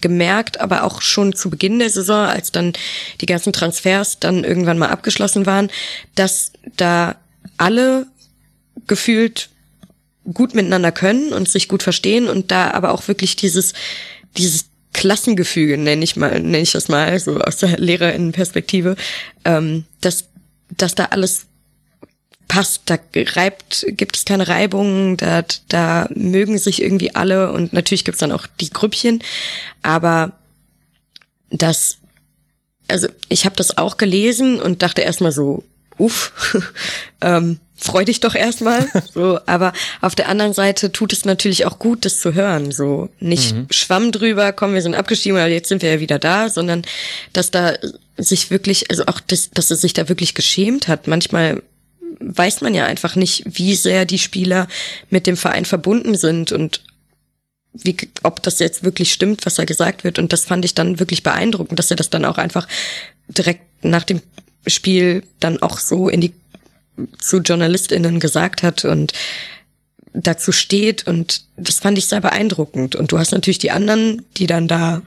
gemerkt, 0.00 0.60
aber 0.60 0.84
auch 0.84 1.02
schon 1.02 1.34
zu 1.34 1.50
Beginn 1.50 1.80
der 1.80 1.90
Saison, 1.90 2.26
als 2.26 2.52
dann 2.52 2.72
die 3.20 3.26
ganzen 3.26 3.52
Transfers 3.52 4.20
dann 4.20 4.44
irgendwann 4.44 4.78
mal 4.78 4.90
abgeschlossen 4.90 5.44
waren, 5.44 5.70
dass 6.14 6.52
da 6.76 7.16
alle 7.56 8.06
gefühlt 8.86 9.50
gut 10.32 10.54
miteinander 10.54 10.92
können 10.92 11.32
und 11.32 11.48
sich 11.48 11.68
gut 11.68 11.82
verstehen 11.82 12.28
und 12.28 12.50
da 12.50 12.70
aber 12.70 12.92
auch 12.92 13.08
wirklich 13.08 13.36
dieses, 13.36 13.74
dieses 14.36 14.66
Klassengefüge, 14.92 15.76
nenne 15.76 16.04
ich 16.04 16.16
mal, 16.16 16.40
nenne 16.40 16.60
ich 16.60 16.72
das 16.72 16.88
mal, 16.88 17.18
so 17.18 17.40
aus 17.40 17.58
der 17.58 17.78
Lehrerinnenperspektive, 17.78 18.96
ähm, 19.44 19.84
dass, 20.00 20.26
dass 20.70 20.94
da 20.94 21.06
alles 21.06 21.46
passt, 22.48 22.82
da 22.86 22.98
reibt, 23.14 23.84
gibt 23.88 24.16
es 24.16 24.24
keine 24.24 24.48
Reibungen, 24.48 25.16
da, 25.16 25.44
da 25.68 26.08
mögen 26.14 26.56
sich 26.58 26.80
irgendwie 26.80 27.14
alle 27.14 27.52
und 27.52 27.72
natürlich 27.72 28.04
gibt's 28.04 28.20
dann 28.20 28.32
auch 28.32 28.46
die 28.60 28.70
Grüppchen, 28.70 29.22
aber 29.82 30.32
das, 31.50 31.98
also 32.88 33.08
ich 33.28 33.44
habe 33.44 33.56
das 33.56 33.76
auch 33.76 33.96
gelesen 33.96 34.60
und 34.60 34.82
dachte 34.82 35.02
erstmal 35.02 35.32
so, 35.32 35.64
uff, 35.98 36.32
ähm, 37.20 37.58
freu 37.76 38.04
dich 38.04 38.20
doch 38.20 38.34
erstmal. 38.34 38.88
So, 39.14 39.38
aber 39.46 39.72
auf 40.00 40.16
der 40.16 40.28
anderen 40.28 40.52
Seite 40.54 40.90
tut 40.90 41.12
es 41.12 41.24
natürlich 41.24 41.66
auch 41.66 41.78
gut, 41.78 42.04
das 42.04 42.18
zu 42.18 42.34
hören. 42.34 42.72
So 42.72 43.10
nicht 43.20 43.54
mhm. 43.54 43.68
Schwamm 43.70 44.10
drüber, 44.10 44.52
komm, 44.52 44.74
wir 44.74 44.82
sind 44.82 44.96
abgestiegen, 44.96 45.38
aber 45.38 45.46
jetzt 45.46 45.68
sind 45.68 45.82
wir 45.82 45.92
ja 45.92 46.00
wieder 46.00 46.18
da, 46.18 46.48
sondern 46.48 46.82
dass 47.32 47.52
da 47.52 47.74
sich 48.16 48.50
wirklich, 48.50 48.90
also 48.90 49.06
auch 49.06 49.20
das, 49.20 49.50
dass 49.50 49.70
es 49.70 49.80
sich 49.80 49.92
da 49.92 50.08
wirklich 50.08 50.34
geschämt 50.34 50.88
hat. 50.88 51.06
Manchmal 51.06 51.62
weiß 52.18 52.60
man 52.60 52.74
ja 52.74 52.86
einfach 52.86 53.14
nicht, 53.14 53.44
wie 53.46 53.76
sehr 53.76 54.04
die 54.04 54.18
Spieler 54.18 54.66
mit 55.10 55.26
dem 55.26 55.36
Verein 55.36 55.64
verbunden 55.64 56.16
sind 56.16 56.50
und 56.50 56.80
wie, 57.72 57.96
ob 58.22 58.42
das 58.42 58.58
jetzt 58.58 58.84
wirklich 58.84 59.12
stimmt, 59.12 59.46
was 59.46 59.56
da 59.56 59.64
gesagt 59.64 60.04
wird. 60.04 60.18
Und 60.18 60.32
das 60.32 60.44
fand 60.44 60.64
ich 60.64 60.74
dann 60.74 60.98
wirklich 60.98 61.22
beeindruckend, 61.22 61.78
dass 61.78 61.90
er 61.90 61.96
das 61.96 62.10
dann 62.10 62.24
auch 62.24 62.38
einfach 62.38 62.68
direkt 63.28 63.62
nach 63.84 64.04
dem 64.04 64.22
Spiel 64.66 65.24
dann 65.40 65.60
auch 65.60 65.78
so 65.78 66.08
in 66.08 66.20
die 66.20 66.32
zu 67.18 67.38
JournalistInnen 67.38 68.20
gesagt 68.20 68.62
hat 68.62 68.84
und 68.84 69.12
dazu 70.12 70.52
steht 70.52 71.06
und 71.06 71.42
das 71.56 71.80
fand 71.80 71.98
ich 71.98 72.06
sehr 72.06 72.20
beeindruckend. 72.20 72.94
Und 72.94 73.10
du 73.12 73.18
hast 73.18 73.32
natürlich 73.32 73.58
die 73.58 73.72
anderen, 73.72 74.24
die 74.36 74.46
dann 74.46 74.68
da 74.68 75.02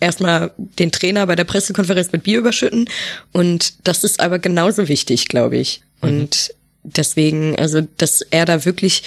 erstmal 0.00 0.52
den 0.56 0.92
Trainer 0.92 1.26
bei 1.26 1.36
der 1.36 1.44
Pressekonferenz 1.44 2.12
mit 2.12 2.22
Bier 2.22 2.38
überschütten 2.38 2.88
und 3.32 3.74
das 3.84 4.04
ist 4.04 4.20
aber 4.20 4.38
genauso 4.38 4.88
wichtig, 4.88 5.28
glaube 5.28 5.56
ich. 5.56 5.82
Mhm. 6.00 6.08
Und 6.08 6.54
deswegen, 6.84 7.56
also, 7.58 7.80
dass 7.96 8.20
er 8.22 8.44
da 8.44 8.64
wirklich 8.64 9.02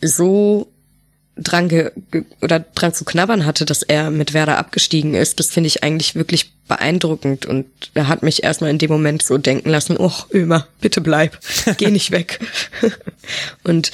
so 0.00 0.71
dran 1.36 1.68
ge 1.68 1.92
oder 2.42 2.60
dran 2.60 2.92
zu 2.92 3.04
knabbern 3.04 3.46
hatte, 3.46 3.64
dass 3.64 3.82
er 3.82 4.10
mit 4.10 4.34
Werder 4.34 4.58
abgestiegen 4.58 5.14
ist, 5.14 5.40
das 5.40 5.48
finde 5.48 5.68
ich 5.68 5.82
eigentlich 5.82 6.14
wirklich 6.14 6.52
beeindruckend 6.68 7.46
und 7.46 7.66
er 7.94 8.08
hat 8.08 8.22
mich 8.22 8.42
erstmal 8.42 8.68
in 8.70 8.76
dem 8.78 8.90
Moment 8.90 9.22
so 9.22 9.38
denken 9.38 9.70
lassen, 9.70 9.96
oh, 9.98 10.12
Ömer, 10.32 10.66
bitte 10.80 11.00
bleib, 11.00 11.38
geh 11.78 11.90
nicht 11.90 12.10
weg. 12.10 12.40
und 13.64 13.92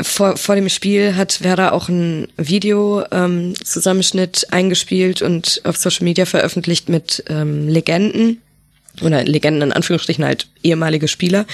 vor, 0.00 0.36
vor 0.36 0.56
dem 0.56 0.68
Spiel 0.68 1.16
hat 1.16 1.42
Werder 1.42 1.72
auch 1.72 1.88
ein 1.88 2.28
Video-Zusammenschnitt 2.36 4.44
ähm, 4.44 4.52
eingespielt 4.52 5.22
und 5.22 5.62
auf 5.64 5.76
Social 5.76 6.04
Media 6.04 6.26
veröffentlicht 6.26 6.88
mit 6.88 7.24
ähm, 7.28 7.68
Legenden 7.68 8.40
oder 9.00 9.24
Legenden 9.24 9.62
in 9.62 9.72
Anführungsstrichen 9.72 10.24
halt 10.24 10.48
ehemalige 10.62 11.08
Spieler, 11.08 11.46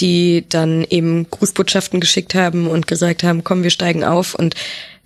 die 0.00 0.44
dann 0.48 0.84
eben 0.90 1.30
Grußbotschaften 1.30 2.00
geschickt 2.00 2.34
haben 2.34 2.66
und 2.66 2.86
gesagt 2.86 3.22
haben, 3.22 3.44
komm, 3.44 3.62
wir 3.62 3.70
steigen 3.70 4.04
auf. 4.04 4.34
Und 4.34 4.54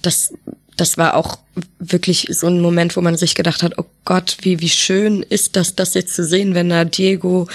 das 0.03 0.33
das 0.77 0.99
war 0.99 1.14
auch 1.14 1.38
wirklich 1.79 2.27
so 2.31 2.49
ein 2.49 2.61
Moment, 2.61 2.97
wo 2.97 3.01
man 3.01 3.16
sich 3.16 3.35
gedacht 3.35 3.62
hat, 3.62 3.79
oh 3.79 3.85
Gott, 4.05 4.38
wie, 4.42 4.61
wie 4.61 4.68
schön 4.68 5.23
ist 5.23 5.57
das, 5.57 5.77
das 5.77 5.94
jetzt 5.94 6.14
zu 6.14 6.25
sehen, 6.25 6.55
wenn 6.55 6.68
da 6.68 6.85
Diego, 6.85 7.47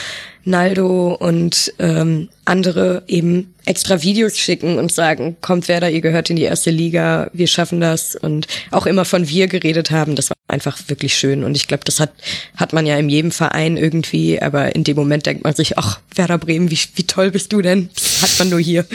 Naldo 0.50 1.14
und 1.14 1.74
ähm, 1.80 2.30
andere 2.46 3.04
eben 3.08 3.54
extra 3.66 4.02
Videos 4.02 4.38
schicken 4.38 4.78
und 4.78 4.92
sagen, 4.92 5.38
kommt 5.42 5.68
wer 5.68 5.80
da, 5.80 5.88
ihr 5.88 6.02
gehört 6.02 6.30
in 6.30 6.36
die 6.36 6.44
erste 6.44 6.72
Liga, 6.72 7.30
wir 7.34 7.48
schaffen 7.48 7.80
das 7.80 8.16
und 8.16 8.48
auch 8.72 8.86
immer 8.86 9.06
von 9.06 9.30
wir 9.30 9.48
geredet 9.48 9.92
haben, 9.92 10.16
das 10.16 10.30
war 10.30 10.38
einfach 10.48 10.78
wirklich 10.88 11.16
schön 11.16 11.44
und 11.44 11.56
ich 11.56 11.68
glaube, 11.68 11.84
das 11.86 12.00
hat, 12.00 12.12
hat 12.58 12.74
man 12.74 12.86
ja 12.86 12.98
in 12.98 13.10
jedem 13.10 13.32
Verein 13.32 13.78
irgendwie, 13.78 14.42
aber 14.42 14.76
in 14.76 14.84
dem 14.84 14.98
Moment 14.98 15.26
denkt 15.26 15.44
man 15.44 15.54
sich, 15.54 15.78
ach, 15.78 16.00
Werder 16.16 16.40
Bremen, 16.40 16.72
wie, 16.72 16.80
wie 16.96 17.08
toll 17.08 17.32
bist 17.32 17.54
du 17.54 17.62
denn? 17.62 17.90
Hat 18.22 18.38
man 18.40 18.50
nur 18.50 18.60
hier. 18.60 18.86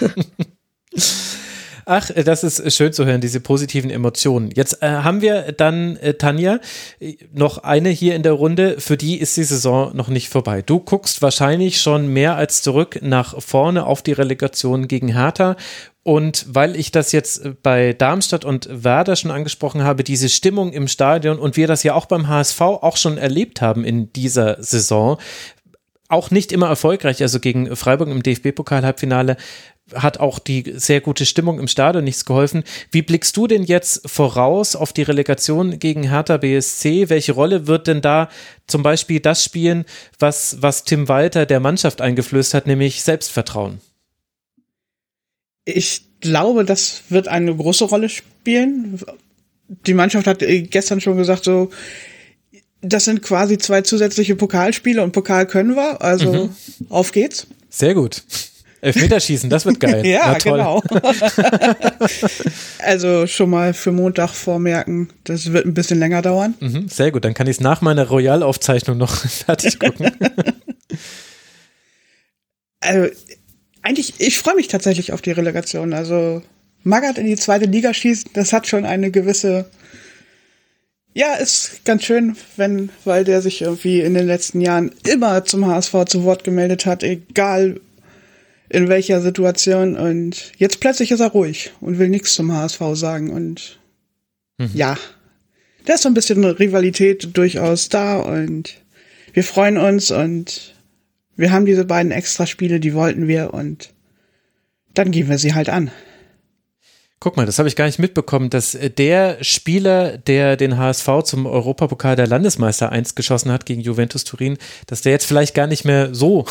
Ach, 1.94 2.08
das 2.10 2.42
ist 2.42 2.74
schön 2.74 2.94
zu 2.94 3.04
hören, 3.04 3.20
diese 3.20 3.38
positiven 3.38 3.90
Emotionen. 3.90 4.50
Jetzt 4.54 4.82
äh, 4.82 4.86
haben 4.88 5.20
wir 5.20 5.52
dann, 5.52 5.98
äh, 5.98 6.14
Tanja, 6.14 6.58
noch 7.34 7.58
eine 7.58 7.90
hier 7.90 8.14
in 8.14 8.22
der 8.22 8.32
Runde, 8.32 8.80
für 8.80 8.96
die 8.96 9.20
ist 9.20 9.36
die 9.36 9.44
Saison 9.44 9.94
noch 9.94 10.08
nicht 10.08 10.30
vorbei. 10.30 10.62
Du 10.62 10.80
guckst 10.80 11.20
wahrscheinlich 11.20 11.82
schon 11.82 12.10
mehr 12.10 12.36
als 12.36 12.62
zurück 12.62 13.00
nach 13.02 13.42
vorne 13.42 13.84
auf 13.84 14.00
die 14.00 14.12
Relegation 14.12 14.88
gegen 14.88 15.08
Hertha 15.08 15.54
und 16.02 16.46
weil 16.48 16.76
ich 16.76 16.92
das 16.92 17.12
jetzt 17.12 17.62
bei 17.62 17.92
Darmstadt 17.92 18.46
und 18.46 18.70
Werder 18.70 19.14
schon 19.14 19.30
angesprochen 19.30 19.82
habe, 19.82 20.02
diese 20.02 20.30
Stimmung 20.30 20.72
im 20.72 20.88
Stadion 20.88 21.38
und 21.38 21.58
wir 21.58 21.66
das 21.66 21.82
ja 21.82 21.92
auch 21.92 22.06
beim 22.06 22.26
HSV 22.26 22.58
auch 22.62 22.96
schon 22.96 23.18
erlebt 23.18 23.60
haben 23.60 23.84
in 23.84 24.10
dieser 24.14 24.62
Saison, 24.62 25.18
auch 26.12 26.30
nicht 26.30 26.52
immer 26.52 26.68
erfolgreich, 26.68 27.22
also 27.22 27.40
gegen 27.40 27.74
Freiburg 27.74 28.08
im 28.10 28.22
DFB-Pokal-Halbfinale 28.22 29.36
hat 29.94 30.18
auch 30.20 30.38
die 30.38 30.72
sehr 30.76 31.00
gute 31.00 31.26
Stimmung 31.26 31.58
im 31.58 31.68
Stadion 31.68 32.04
nichts 32.04 32.24
geholfen. 32.24 32.64
Wie 32.90 33.02
blickst 33.02 33.36
du 33.36 33.46
denn 33.46 33.62
jetzt 33.62 34.08
voraus 34.08 34.76
auf 34.76 34.92
die 34.92 35.02
Relegation 35.02 35.78
gegen 35.78 36.02
Hertha 36.08 36.36
BSC? 36.36 37.08
Welche 37.08 37.32
Rolle 37.32 37.66
wird 37.66 37.86
denn 37.86 38.00
da 38.00 38.28
zum 38.66 38.82
Beispiel 38.82 39.20
das 39.20 39.44
spielen, 39.44 39.84
was, 40.18 40.58
was 40.60 40.84
Tim 40.84 41.08
Walter 41.08 41.46
der 41.46 41.60
Mannschaft 41.60 42.00
eingeflößt 42.00 42.54
hat, 42.54 42.66
nämlich 42.66 43.02
Selbstvertrauen? 43.02 43.80
Ich 45.64 46.02
glaube, 46.20 46.64
das 46.64 47.02
wird 47.08 47.28
eine 47.28 47.54
große 47.54 47.84
Rolle 47.84 48.08
spielen. 48.08 49.00
Die 49.86 49.94
Mannschaft 49.94 50.26
hat 50.26 50.40
gestern 50.40 51.00
schon 51.00 51.16
gesagt, 51.16 51.44
so, 51.44 51.70
das 52.82 53.04
sind 53.04 53.22
quasi 53.22 53.58
zwei 53.58 53.82
zusätzliche 53.82 54.36
Pokalspiele 54.36 55.02
und 55.02 55.12
Pokal 55.12 55.46
können 55.46 55.76
wir, 55.76 56.02
also 56.02 56.46
mhm. 56.46 56.50
auf 56.88 57.12
geht's. 57.12 57.46
Sehr 57.70 57.94
gut. 57.94 58.22
Elfmeterschießen, 58.82 59.48
das 59.48 59.64
wird 59.64 59.78
geil. 59.78 60.04
ja, 60.06 60.36
genau. 60.38 60.82
also 62.80 63.28
schon 63.28 63.48
mal 63.48 63.74
für 63.74 63.92
Montag 63.92 64.30
vormerken, 64.30 65.08
das 65.22 65.52
wird 65.52 65.66
ein 65.66 65.72
bisschen 65.72 66.00
länger 66.00 66.20
dauern. 66.20 66.54
Mhm, 66.58 66.88
sehr 66.88 67.12
gut, 67.12 67.24
dann 67.24 67.32
kann 67.32 67.46
ich 67.46 67.58
es 67.58 67.60
nach 67.60 67.80
meiner 67.80 68.08
Royal-Aufzeichnung 68.08 68.98
noch 68.98 69.14
fertig 69.28 69.78
gucken. 69.78 70.10
also, 72.80 73.14
eigentlich, 73.82 74.14
ich 74.18 74.38
freue 74.38 74.56
mich 74.56 74.66
tatsächlich 74.66 75.12
auf 75.12 75.22
die 75.22 75.32
Relegation. 75.32 75.92
Also, 75.92 76.42
Magath 76.82 77.18
in 77.18 77.26
die 77.26 77.36
zweite 77.36 77.66
Liga 77.66 77.94
schießen, 77.94 78.32
das 78.34 78.52
hat 78.52 78.66
schon 78.66 78.84
eine 78.84 79.12
gewisse 79.12 79.66
Ja, 81.14 81.34
ist 81.34 81.84
ganz 81.84 82.02
schön, 82.02 82.36
wenn, 82.56 82.90
weil 83.04 83.22
der 83.22 83.42
sich 83.42 83.62
irgendwie 83.62 84.00
in 84.00 84.14
den 84.14 84.26
letzten 84.26 84.60
Jahren 84.60 84.90
immer 85.06 85.44
zum 85.44 85.66
HSV 85.66 85.94
zu 86.06 86.24
Wort 86.24 86.42
gemeldet 86.42 86.84
hat, 86.84 87.04
egal 87.04 87.80
in 88.72 88.88
welcher 88.88 89.20
Situation. 89.20 89.96
Und 89.96 90.52
jetzt 90.56 90.80
plötzlich 90.80 91.10
ist 91.10 91.20
er 91.20 91.28
ruhig 91.28 91.72
und 91.80 91.98
will 91.98 92.08
nichts 92.08 92.34
zum 92.34 92.52
HSV 92.52 92.80
sagen. 92.94 93.30
Und 93.30 93.78
mhm. 94.58 94.70
ja, 94.74 94.96
da 95.84 95.94
ist 95.94 96.02
so 96.02 96.08
ein 96.08 96.14
bisschen 96.14 96.44
Rivalität 96.44 97.36
durchaus 97.36 97.88
da 97.88 98.18
und 98.18 98.74
wir 99.32 99.44
freuen 99.44 99.78
uns 99.78 100.10
und 100.10 100.74
wir 101.36 101.52
haben 101.52 101.66
diese 101.66 101.84
beiden 101.84 102.12
Extraspiele, 102.12 102.80
die 102.80 102.94
wollten 102.94 103.26
wir 103.26 103.54
und 103.54 103.90
dann 104.94 105.10
gehen 105.10 105.28
wir 105.28 105.38
sie 105.38 105.54
halt 105.54 105.68
an. 105.68 105.90
Guck 107.18 107.36
mal, 107.36 107.46
das 107.46 107.58
habe 107.58 107.68
ich 107.68 107.76
gar 107.76 107.86
nicht 107.86 107.98
mitbekommen, 107.98 108.50
dass 108.50 108.76
der 108.98 109.38
Spieler, 109.42 110.18
der 110.18 110.56
den 110.56 110.76
HSV 110.76 111.08
zum 111.24 111.46
Europapokal 111.46 112.16
der 112.16 112.26
Landesmeister 112.26 112.90
1 112.90 113.14
geschossen 113.14 113.52
hat 113.52 113.64
gegen 113.64 113.80
Juventus 113.80 114.24
Turin, 114.24 114.58
dass 114.86 115.02
der 115.02 115.12
jetzt 115.12 115.26
vielleicht 115.26 115.54
gar 115.54 115.68
nicht 115.68 115.84
mehr 115.84 116.14
so 116.14 116.46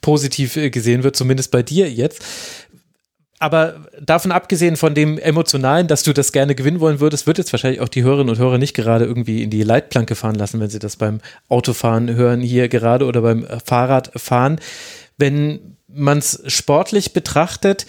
positiv 0.00 0.56
äh, 0.56 0.70
gesehen 0.70 1.02
wird, 1.02 1.16
zumindest 1.16 1.50
bei 1.50 1.62
dir 1.62 1.90
jetzt. 1.90 2.24
Aber 3.42 3.86
davon 3.98 4.32
abgesehen 4.32 4.76
von 4.76 4.94
dem 4.94 5.16
Emotionalen, 5.16 5.86
dass 5.86 6.02
du 6.02 6.12
das 6.12 6.30
gerne 6.30 6.54
gewinnen 6.54 6.78
wollen 6.78 7.00
würdest, 7.00 7.26
wird 7.26 7.38
jetzt 7.38 7.52
wahrscheinlich 7.52 7.80
auch 7.80 7.88
die 7.88 8.02
Hörerinnen 8.02 8.28
und 8.28 8.38
Hörer 8.38 8.58
nicht 8.58 8.74
gerade 8.74 9.06
irgendwie 9.06 9.42
in 9.42 9.48
die 9.48 9.62
Leitplanke 9.62 10.14
fahren 10.14 10.34
lassen, 10.34 10.60
wenn 10.60 10.68
sie 10.68 10.78
das 10.78 10.96
beim 10.96 11.20
Autofahren 11.48 12.14
hören 12.14 12.42
hier 12.42 12.68
gerade 12.68 13.06
oder 13.06 13.22
beim 13.22 13.44
äh, 13.44 13.58
Fahrradfahren. 13.64 14.60
Wenn 15.16 15.76
man 15.88 16.18
es 16.18 16.42
sportlich 16.48 17.14
betrachtet, 17.14 17.86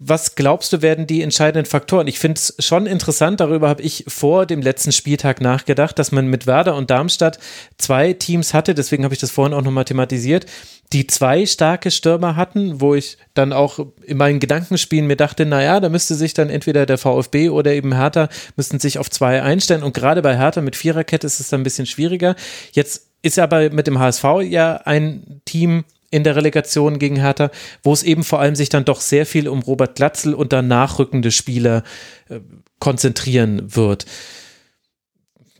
was 0.00 0.36
glaubst 0.36 0.72
du, 0.72 0.80
werden 0.80 1.08
die 1.08 1.22
entscheidenden 1.22 1.68
Faktoren? 1.68 2.06
Ich 2.06 2.20
finde 2.20 2.38
es 2.38 2.54
schon 2.60 2.86
interessant, 2.86 3.40
darüber 3.40 3.68
habe 3.68 3.82
ich 3.82 4.04
vor 4.06 4.46
dem 4.46 4.62
letzten 4.62 4.92
Spieltag 4.92 5.40
nachgedacht, 5.40 5.98
dass 5.98 6.12
man 6.12 6.28
mit 6.28 6.46
Werder 6.46 6.76
und 6.76 6.88
Darmstadt 6.88 7.40
zwei 7.78 8.12
Teams 8.12 8.54
hatte, 8.54 8.74
deswegen 8.74 9.02
habe 9.02 9.14
ich 9.14 9.20
das 9.20 9.32
vorhin 9.32 9.52
auch 9.52 9.62
nochmal 9.62 9.86
thematisiert, 9.86 10.46
die 10.92 11.08
zwei 11.08 11.46
starke 11.46 11.90
Stürmer 11.90 12.36
hatten, 12.36 12.80
wo 12.80 12.94
ich 12.94 13.18
dann 13.34 13.52
auch 13.52 13.80
in 14.04 14.18
meinen 14.18 14.38
Gedankenspielen 14.38 15.08
mir 15.08 15.16
dachte, 15.16 15.44
naja, 15.46 15.80
da 15.80 15.88
müsste 15.88 16.14
sich 16.14 16.32
dann 16.32 16.48
entweder 16.48 16.86
der 16.86 16.96
VfB 16.96 17.48
oder 17.48 17.72
eben 17.72 17.96
Hertha 17.96 18.28
müssten 18.54 18.78
sich 18.78 18.98
auf 18.98 19.10
zwei 19.10 19.42
einstellen 19.42 19.82
und 19.82 19.94
gerade 19.94 20.22
bei 20.22 20.36
Hertha 20.36 20.60
mit 20.60 20.76
Viererkette 20.76 21.26
ist 21.26 21.40
es 21.40 21.48
dann 21.48 21.60
ein 21.60 21.64
bisschen 21.64 21.86
schwieriger. 21.86 22.36
Jetzt 22.70 23.08
ist 23.22 23.38
aber 23.40 23.70
mit 23.70 23.88
dem 23.88 23.98
HSV 23.98 24.24
ja 24.42 24.76
ein 24.84 25.40
Team, 25.44 25.84
in 26.10 26.24
der 26.24 26.36
Relegation 26.36 26.98
gegen 26.98 27.16
Hertha, 27.16 27.50
wo 27.82 27.92
es 27.92 28.02
eben 28.02 28.24
vor 28.24 28.40
allem 28.40 28.54
sich 28.54 28.68
dann 28.68 28.84
doch 28.84 29.00
sehr 29.00 29.26
viel 29.26 29.48
um 29.48 29.60
Robert 29.60 29.96
Glatzel 29.96 30.34
und 30.34 30.52
dann 30.52 30.68
nachrückende 30.68 31.30
Spieler 31.30 31.82
äh, 32.28 32.40
konzentrieren 32.78 33.76
wird. 33.76 34.06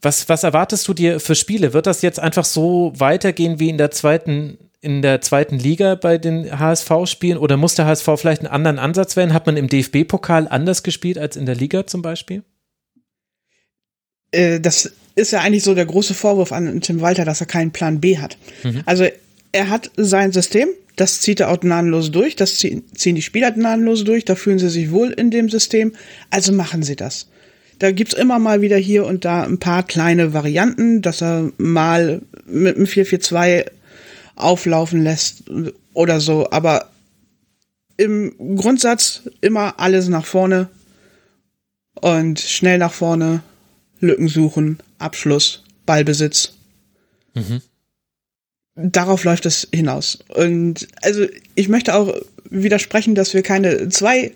Was, 0.00 0.28
was 0.28 0.44
erwartest 0.44 0.86
du 0.86 0.94
dir 0.94 1.20
für 1.20 1.34
Spiele? 1.34 1.72
Wird 1.72 1.86
das 1.86 2.02
jetzt 2.02 2.20
einfach 2.20 2.44
so 2.44 2.92
weitergehen 2.96 3.58
wie 3.58 3.68
in 3.68 3.78
der 3.78 3.90
zweiten 3.90 4.58
in 4.80 5.02
der 5.02 5.20
zweiten 5.20 5.58
Liga 5.58 5.96
bei 5.96 6.18
den 6.18 6.56
HSV-Spielen 6.56 7.36
oder 7.36 7.56
muss 7.56 7.74
der 7.74 7.86
HSV 7.86 8.10
vielleicht 8.14 8.42
einen 8.42 8.52
anderen 8.52 8.78
Ansatz 8.78 9.16
wählen? 9.16 9.34
Hat 9.34 9.44
man 9.44 9.56
im 9.56 9.68
DFB-Pokal 9.68 10.46
anders 10.48 10.84
gespielt 10.84 11.18
als 11.18 11.36
in 11.36 11.46
der 11.46 11.56
Liga 11.56 11.88
zum 11.88 12.00
Beispiel? 12.00 12.44
Äh, 14.30 14.60
das 14.60 14.92
ist 15.16 15.32
ja 15.32 15.40
eigentlich 15.40 15.64
so 15.64 15.74
der 15.74 15.86
große 15.86 16.14
Vorwurf 16.14 16.52
an 16.52 16.80
Tim 16.80 17.00
Walter, 17.00 17.24
dass 17.24 17.40
er 17.40 17.48
keinen 17.48 17.72
Plan 17.72 18.00
B 18.00 18.18
hat. 18.18 18.38
Mhm. 18.62 18.82
Also 18.86 19.08
er 19.52 19.68
hat 19.68 19.90
sein 19.96 20.32
System, 20.32 20.68
das 20.96 21.20
zieht 21.20 21.40
er 21.40 21.50
auch 21.50 21.60
gnadenlos 21.60 22.10
durch, 22.10 22.36
das 22.36 22.56
ziehen 22.56 22.84
die 22.96 23.22
Spieler 23.22 23.52
gnadenlos 23.52 24.04
durch, 24.04 24.24
da 24.24 24.34
fühlen 24.34 24.58
sie 24.58 24.68
sich 24.68 24.90
wohl 24.90 25.10
in 25.10 25.30
dem 25.30 25.48
System, 25.48 25.94
also 26.30 26.52
machen 26.52 26.82
sie 26.82 26.96
das. 26.96 27.28
Da 27.78 27.92
gibt's 27.92 28.14
immer 28.14 28.40
mal 28.40 28.60
wieder 28.60 28.76
hier 28.76 29.06
und 29.06 29.24
da 29.24 29.44
ein 29.44 29.58
paar 29.58 29.84
kleine 29.84 30.32
Varianten, 30.32 31.00
dass 31.00 31.22
er 31.22 31.52
mal 31.58 32.22
mit 32.46 32.76
einem 32.76 32.86
442 32.86 33.72
auflaufen 34.34 35.02
lässt 35.02 35.44
oder 35.94 36.20
so, 36.20 36.50
aber 36.50 36.90
im 37.96 38.56
Grundsatz 38.56 39.22
immer 39.40 39.78
alles 39.78 40.08
nach 40.08 40.24
vorne 40.24 40.68
und 41.94 42.40
schnell 42.40 42.78
nach 42.78 42.92
vorne, 42.92 43.42
Lücken 44.00 44.28
suchen, 44.28 44.78
Abschluss, 44.98 45.64
Ballbesitz. 45.86 46.54
Mhm 47.34 47.62
darauf 48.78 49.24
läuft 49.24 49.46
es 49.46 49.68
hinaus. 49.72 50.18
Und 50.28 50.86
also 51.02 51.26
ich 51.54 51.68
möchte 51.68 51.94
auch 51.94 52.14
widersprechen, 52.48 53.14
dass 53.14 53.34
wir 53.34 53.42
keine 53.42 53.88
zwei 53.88 54.32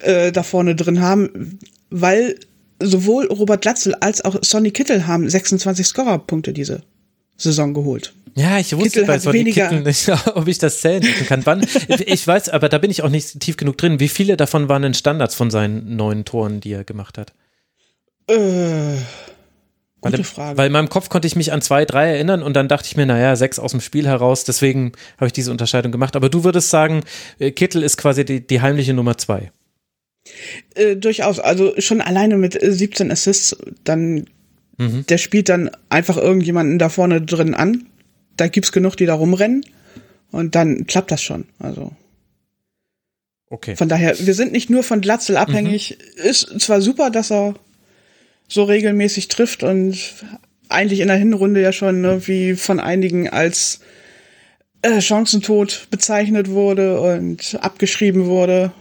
äh, 0.00 0.32
da 0.32 0.42
vorne 0.42 0.74
drin 0.74 1.00
haben, 1.00 1.58
weil 1.90 2.38
sowohl 2.80 3.26
Robert 3.26 3.62
Glatzel 3.62 3.94
als 3.96 4.24
auch 4.24 4.36
Sonny 4.42 4.70
Kittel 4.70 5.06
haben 5.06 5.28
26 5.28 5.86
Scorerpunkte 5.86 6.52
diese 6.52 6.82
Saison 7.36 7.74
geholt. 7.74 8.14
Ja, 8.36 8.58
ich 8.58 8.76
wusste 8.76 9.00
Kittel 9.00 9.06
bei 9.06 9.18
Sonny 9.18 9.44
Kittel 9.52 9.82
nicht, 9.82 10.08
ob 10.34 10.48
ich 10.48 10.58
das 10.58 10.80
zählen 10.80 11.02
kann. 11.26 11.44
Wann? 11.44 11.66
Ich 12.06 12.26
weiß, 12.26 12.48
aber 12.48 12.68
da 12.68 12.78
bin 12.78 12.90
ich 12.90 13.02
auch 13.02 13.10
nicht 13.10 13.40
tief 13.40 13.56
genug 13.56 13.78
drin. 13.78 14.00
Wie 14.00 14.08
viele 14.08 14.36
davon 14.36 14.68
waren 14.68 14.82
denn 14.82 14.94
Standards 14.94 15.34
von 15.34 15.50
seinen 15.50 15.96
neuen 15.96 16.24
Toren, 16.24 16.60
die 16.60 16.72
er 16.72 16.84
gemacht 16.84 17.18
hat? 17.18 17.32
Äh 18.28 18.96
Gute 20.04 20.18
weil, 20.18 20.24
Frage. 20.24 20.58
Weil 20.58 20.66
in 20.66 20.72
meinem 20.72 20.88
Kopf 20.88 21.08
konnte 21.08 21.26
ich 21.26 21.36
mich 21.36 21.52
an 21.52 21.62
zwei, 21.62 21.84
drei 21.84 22.12
erinnern 22.12 22.42
und 22.42 22.54
dann 22.54 22.68
dachte 22.68 22.86
ich 22.86 22.96
mir, 22.96 23.06
naja, 23.06 23.36
sechs 23.36 23.58
aus 23.58 23.72
dem 23.72 23.80
Spiel 23.80 24.06
heraus, 24.06 24.44
deswegen 24.44 24.92
habe 25.16 25.26
ich 25.26 25.32
diese 25.32 25.50
Unterscheidung 25.50 25.92
gemacht. 25.92 26.16
Aber 26.16 26.28
du 26.28 26.44
würdest 26.44 26.70
sagen, 26.70 27.02
äh, 27.38 27.50
Kittel 27.50 27.82
ist 27.82 27.96
quasi 27.96 28.24
die, 28.24 28.46
die 28.46 28.60
heimliche 28.60 28.94
Nummer 28.94 29.18
zwei. 29.18 29.50
Äh, 30.74 30.96
durchaus, 30.96 31.38
also 31.38 31.74
schon 31.78 32.00
alleine 32.00 32.36
mit 32.36 32.58
17 32.60 33.10
Assists, 33.10 33.56
dann 33.84 34.26
mhm. 34.78 35.04
der 35.08 35.18
spielt 35.18 35.48
dann 35.48 35.70
einfach 35.88 36.16
irgendjemanden 36.16 36.78
da 36.78 36.88
vorne 36.88 37.20
drin 37.20 37.54
an. 37.54 37.86
Da 38.36 38.48
gibt's 38.48 38.72
genug, 38.72 38.96
die 38.96 39.06
da 39.06 39.14
rumrennen 39.14 39.64
und 40.30 40.54
dann 40.54 40.86
klappt 40.86 41.10
das 41.10 41.22
schon. 41.22 41.46
Also 41.58 41.92
Okay. 43.54 43.76
Von 43.76 43.88
daher, 43.88 44.16
wir 44.18 44.34
sind 44.34 44.50
nicht 44.50 44.68
nur 44.68 44.82
von 44.82 45.00
Glatzel 45.00 45.36
abhängig. 45.36 45.96
Mhm. 46.16 46.28
Ist 46.28 46.60
zwar 46.60 46.80
super, 46.80 47.10
dass 47.10 47.30
er 47.30 47.54
so 48.48 48.64
regelmäßig 48.64 49.28
trifft 49.28 49.62
und 49.62 49.98
eigentlich 50.68 51.00
in 51.00 51.08
der 51.08 51.16
Hinrunde 51.16 51.60
ja 51.60 51.72
schon 51.72 52.04
irgendwie 52.04 52.54
von 52.54 52.80
einigen 52.80 53.28
als 53.28 53.80
äh, 54.82 55.00
Chancentod 55.00 55.88
bezeichnet 55.90 56.50
wurde 56.50 57.00
und 57.00 57.58
abgeschrieben 57.60 58.26
wurde. 58.26 58.72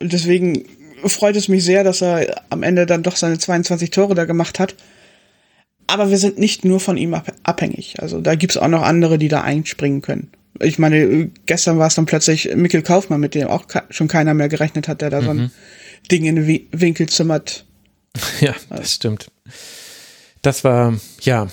Und 0.00 0.12
deswegen 0.12 0.64
freut 1.04 1.36
es 1.36 1.48
mich 1.48 1.64
sehr, 1.64 1.84
dass 1.84 2.02
er 2.02 2.42
am 2.50 2.62
Ende 2.62 2.86
dann 2.86 3.02
doch 3.02 3.16
seine 3.16 3.38
22 3.38 3.90
Tore 3.90 4.14
da 4.14 4.24
gemacht 4.24 4.58
hat. 4.58 4.74
Aber 5.86 6.10
wir 6.10 6.18
sind 6.18 6.38
nicht 6.38 6.64
nur 6.64 6.80
von 6.80 6.96
ihm 6.96 7.14
abhängig. 7.42 8.00
Also 8.00 8.20
da 8.20 8.34
gibt's 8.34 8.56
auch 8.56 8.68
noch 8.68 8.82
andere, 8.82 9.18
die 9.18 9.28
da 9.28 9.42
einspringen 9.42 10.00
können. 10.00 10.30
Ich 10.60 10.78
meine, 10.78 11.30
gestern 11.46 11.78
war 11.78 11.88
es 11.88 11.94
dann 11.94 12.06
plötzlich 12.06 12.54
Mikkel 12.54 12.82
Kaufmann, 12.82 13.20
mit 13.20 13.34
dem 13.34 13.48
auch 13.48 13.66
schon 13.90 14.08
keiner 14.08 14.34
mehr 14.34 14.48
gerechnet 14.48 14.88
hat, 14.88 15.00
der 15.00 15.10
da 15.10 15.20
mhm. 15.20 15.24
so 15.24 15.30
ein 15.30 15.36
mhm. 15.36 15.50
Ding 16.10 16.24
in 16.24 16.36
den 16.36 16.66
Winkel 16.72 17.08
zimmert. 17.08 17.64
Ja, 18.40 18.54
das 18.68 18.92
stimmt. 18.94 19.30
Das 20.42 20.64
war, 20.64 20.94
ja. 21.20 21.48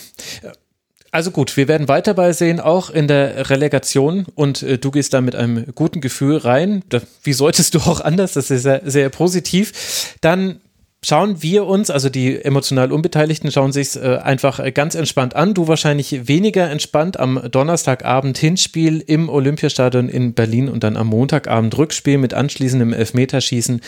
Also 1.12 1.32
gut, 1.32 1.58
wir 1.58 1.68
werden 1.68 1.88
weiter 1.88 2.14
bei 2.14 2.34
sehen, 2.34 2.60
auch 2.60 2.90
in 2.90 3.08
der 3.08 3.50
Relegation 3.50 4.28
und 4.36 4.62
äh, 4.62 4.78
du 4.78 4.92
gehst 4.92 5.14
da 5.14 5.22
mit 5.22 5.36
einem 5.36 5.66
guten 5.74 6.02
Gefühl 6.02 6.38
rein. 6.38 6.84
Da, 6.90 7.02
wie 7.24 7.34
solltest 7.34 7.74
du 7.74 7.80
auch 7.80 8.00
anders? 8.02 8.34
Das 8.34 8.52
ist 8.52 8.64
sehr, 8.64 8.82
sehr 8.86 9.10
positiv. 9.10 10.18
Dann 10.22 10.62
schauen 11.04 11.42
wir 11.42 11.66
uns, 11.66 11.90
also 11.90 12.10
die 12.10 12.44
emotional 12.44 12.92
Unbeteiligten, 12.92 13.52
schauen 13.52 13.72
sich 13.72 13.96
äh, 13.96 14.18
einfach 14.18 14.62
ganz 14.74 14.94
entspannt 14.94 15.36
an. 15.36 15.56
Du 15.56 15.68
wahrscheinlich 15.68 16.28
weniger 16.28 16.70
entspannt 16.70 17.20
am 17.20 17.42
Donnerstagabend 17.50 18.38
Hinspiel 18.38 19.00
im 19.00 19.30
Olympiastadion 19.30 20.10
in 20.10 20.34
Berlin 20.34 20.70
und 20.70 20.84
dann 20.84 20.98
am 20.98 21.08
Montagabend 21.08 21.76
Rückspiel 21.78 22.20
mit 22.20 22.36
anschließendem 22.36 22.94
Elfmeterschießen 22.94 23.82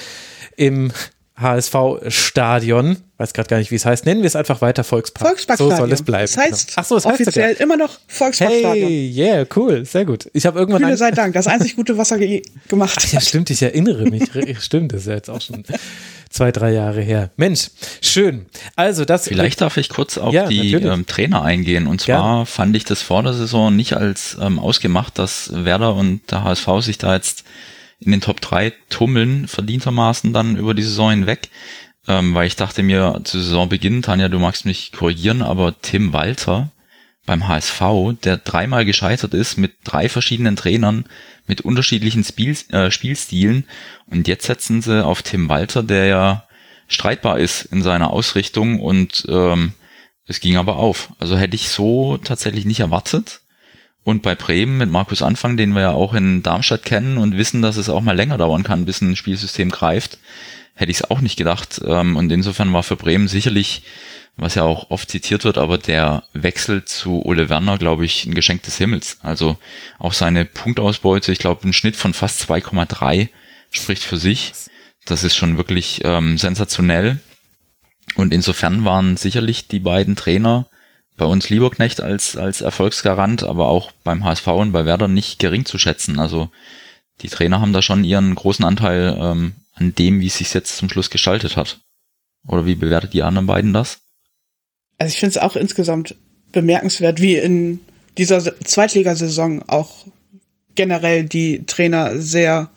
im 0.55 0.91
HSV-Stadion, 1.36 2.98
weiß 3.18 3.34
gerade 3.34 3.50
gar 3.50 3.58
nicht, 3.58 3.72
wie 3.72 3.76
es 3.76 3.86
heißt, 3.86 4.06
nennen 4.06 4.22
wir 4.22 4.28
es 4.28 4.36
einfach 4.36 4.62
weiter 4.62 4.84
Volkspark. 4.84 5.28
Volksparkstadion. 5.28 5.78
So 5.78 5.84
soll 5.84 5.92
es 5.92 6.04
bleiben. 6.04 6.32
Das 6.34 6.38
heißt 6.38 6.74
Ach 6.76 6.86
so, 6.86 6.98
es 6.98 7.06
offiziell 7.06 7.52
heißt 7.52 7.62
immer 7.62 7.78
noch 7.78 8.00
Volksparkstadion. 8.08 8.88
Hey, 8.88 9.14
yeah, 9.16 9.46
cool, 9.56 9.86
sehr 9.86 10.06
gut. 10.06 10.30
Ich 10.34 10.46
habe 10.46 10.60
irgendwann 10.60 10.84
Kühle 10.84 10.98
sei 10.98 11.12
Dank, 11.12 11.34
das 11.34 11.48
einzig 11.48 11.76
gute 11.76 11.98
Wasser 11.98 12.18
ge 12.18 12.44
gemacht. 12.68 12.98
Ach, 12.98 13.14
ja, 13.14 13.22
stimmt, 13.22 13.50
ich 13.50 13.62
erinnere 13.62 14.10
mich. 14.10 14.30
stimmt, 14.60 14.94
das 14.94 15.02
ist 15.02 15.08
ja 15.08 15.16
jetzt 15.16 15.30
auch 15.30 15.42
schon 15.42 15.64
zwei, 16.32 16.52
drei 16.52 16.72
Jahre 16.72 17.02
her. 17.02 17.30
Mensch, 17.38 17.70
schön. 18.02 18.46
Also 18.76 19.06
das. 19.06 19.28
Vielleicht 19.28 19.62
darf 19.62 19.78
ich 19.78 19.90
kurz 19.90 20.18
auf 20.18 20.34
ja, 20.34 20.48
die 20.48 20.74
ähm, 20.74 21.06
Trainer 21.06 21.44
eingehen. 21.44 21.88
Und 21.88 22.02
zwar 22.02 22.22
Gerne. 22.22 22.46
fand 22.46 22.76
ich 22.76 22.86
das 22.86 23.02
vor 23.02 23.24
der 23.24 23.34
Saison 23.34 23.76
nicht 23.76 23.94
als 23.94 24.38
ähm, 24.42 24.60
ausgemacht, 24.60 25.20
dass 25.20 25.52
Werder 25.54 25.96
und 25.96 26.22
der 26.32 26.44
HSV 26.44 26.68
sich 26.80 26.98
da 26.98 27.16
jetzt 27.16 27.44
in 28.02 28.12
den 28.12 28.22
Top 28.22 28.41
3 28.41 28.74
tummeln, 28.89 29.47
verdientermaßen 29.47 30.34
dann 30.34 30.58
über 30.58 30.74
die 30.74 30.84
Saison 30.84 31.12
hinweg. 31.12 31.49
Ähm, 32.08 32.34
weil 32.34 32.47
ich 32.47 32.56
dachte 32.56 32.82
mir 32.82 33.22
zu 33.24 33.39
Saisonbeginn, 33.39 34.02
Tanja, 34.02 34.28
du 34.28 34.39
magst 34.39 34.66
mich 34.66 34.91
korrigieren, 34.91 35.41
aber 35.41 35.80
Tim 35.82 36.14
Walter 36.14 36.72
beim 37.28 37.47
HSV, 37.47 37.82
der 38.24 38.38
dreimal 38.38 38.86
gescheitert 38.86 39.36
ist 39.36 39.58
mit 39.58 39.74
drei 39.84 40.10
verschiedenen 40.10 40.56
Trainern, 40.56 41.06
mit 41.45 41.62
unterschiedlichen 41.62 42.24
Spiel, 42.24 42.58
äh, 42.70 42.89
Spielstilen 42.89 43.66
und 44.08 44.28
jetzt 44.28 44.47
setzen 44.47 44.82
sie 44.82 45.06
auf 45.06 45.22
Tim 45.22 45.47
Walter, 45.47 45.84
der 45.84 46.06
ja 46.06 46.47
streitbar 46.88 47.39
ist 47.39 47.66
in 47.66 47.84
seiner 47.84 48.12
Ausrichtung 48.12 48.80
und 48.80 49.26
ähm, 49.30 49.74
es 50.26 50.39
ging 50.39 50.58
aber 50.58 50.78
auf. 50.78 51.10
Also 51.20 51.38
hätte 51.38 51.56
ich 51.56 51.70
so 51.70 52.18
tatsächlich 52.18 52.66
nicht 52.66 52.80
erwartet. 52.80 53.41
Und 54.04 54.24
bei 54.24 54.34
Bremen 54.34 54.78
mit 54.78 54.89
Markus 54.89 55.22
Anfang, 55.22 55.58
den 55.58 55.74
wir 55.74 55.82
ja 55.82 55.91
auch 55.91 56.14
in 56.14 56.41
Darmstadt 56.41 56.84
kennen 56.84 57.18
und 57.18 57.38
wissen, 57.38 57.62
dass 57.62 57.78
es 57.78 57.89
auch 57.89 58.02
mal 58.02 58.16
länger 58.16 58.38
dauern 58.38 58.64
kann, 58.64 58.86
bis 58.86 59.02
ein 59.02 59.16
Spielsystem 59.16 59.70
greift, 59.70 60.18
hätte 60.74 60.91
ich 60.91 60.97
es 60.97 61.12
auch 61.12 61.22
nicht 61.22 61.38
gedacht. 61.38 61.82
Ähm, 61.86 62.16
und 62.16 62.32
insofern 62.32 62.74
war 62.74 62.82
für 62.82 62.95
Bremen 62.95 63.28
sicherlich, 63.28 63.84
was 64.38 64.56
ja 64.56 64.64
auch 64.64 64.89
oft 64.89 65.12
zitiert 65.12 65.43
wird, 65.43 65.60
aber 65.60 65.78
der 65.78 66.24
Wechsel 66.34 66.84
zu 66.86 67.24
Ole 67.24 67.49
Werner, 67.49 67.78
glaube 67.78 68.06
ich, 68.06 68.26
ein 68.26 68.34
Geschenk 68.34 68.64
des 68.64 68.78
Himmels. 68.78 69.20
Also 69.22 69.58
auch 69.99 70.14
seine 70.14 70.45
Punktausbeute, 70.45 71.32
ich 71.32 71.39
glaube, 71.39 71.68
ein 71.68 71.74
Schnitt 71.74 71.95
von 71.95 72.14
fast 72.14 72.49
2,3 72.49 73.30
spricht 73.70 74.04
für 74.04 74.18
sich. 74.18 74.54
Das 75.06 75.24
ist 75.24 75.36
schon 75.36 75.58
wirklich 75.58 76.02
ähm, 76.04 76.39
sensationell. 76.39 77.20
Und 78.16 78.34
insofern 78.34 78.84
waren 78.84 79.16
sicherlich 79.16 79.68
die 79.68 79.80
beiden 79.80 80.16
Trainer 80.16 80.68
bei 81.22 81.28
uns 81.28 81.51
Lieberknecht 81.51 82.01
als, 82.01 82.36
als 82.36 82.61
Erfolgsgarant, 82.61 83.43
aber 83.43 83.67
auch 83.67 83.91
beim 84.03 84.24
HSV 84.24 84.47
und 84.47 84.72
bei 84.72 84.88
Werder 84.88 85.07
nicht 85.07 85.38
gering 85.38 85.65
zu 85.65 85.78
schätzen. 85.78 86.17
Also 86.17 86.49
die 87.22 87.30
Trainer 87.30 87.61
haben 87.61 87.74
da 87.74 87.84
schon 87.84 88.03
ihren 88.03 88.34
großen 88.34 88.65
Anteil 88.65 89.15
ähm, 89.22 89.53
an 89.76 89.93
dem, 89.93 90.19
wie 90.19 90.26
es 90.26 90.39
sich 90.39 90.51
jetzt 90.51 90.78
zum 90.78 90.89
Schluss 90.89 91.11
gestaltet 91.11 91.57
hat. 91.57 91.80
Oder 92.47 92.65
wie 92.65 92.74
bewertet 92.74 93.13
die 93.13 93.22
anderen 93.22 93.45
beiden 93.45 93.72
das? 93.72 93.99
Also 94.97 95.11
ich 95.11 95.19
finde 95.19 95.30
es 95.30 95.38
auch 95.38 95.55
insgesamt 95.55 96.15
bemerkenswert, 96.53 97.22
wie 97.22 97.36
in 97.36 97.82
dieser 98.17 98.59
Zweitligasaison 98.59 99.61
auch 99.67 100.07
generell 100.74 101.26
die 101.26 101.67
Trainer 101.67 102.17
sehr 102.17 102.72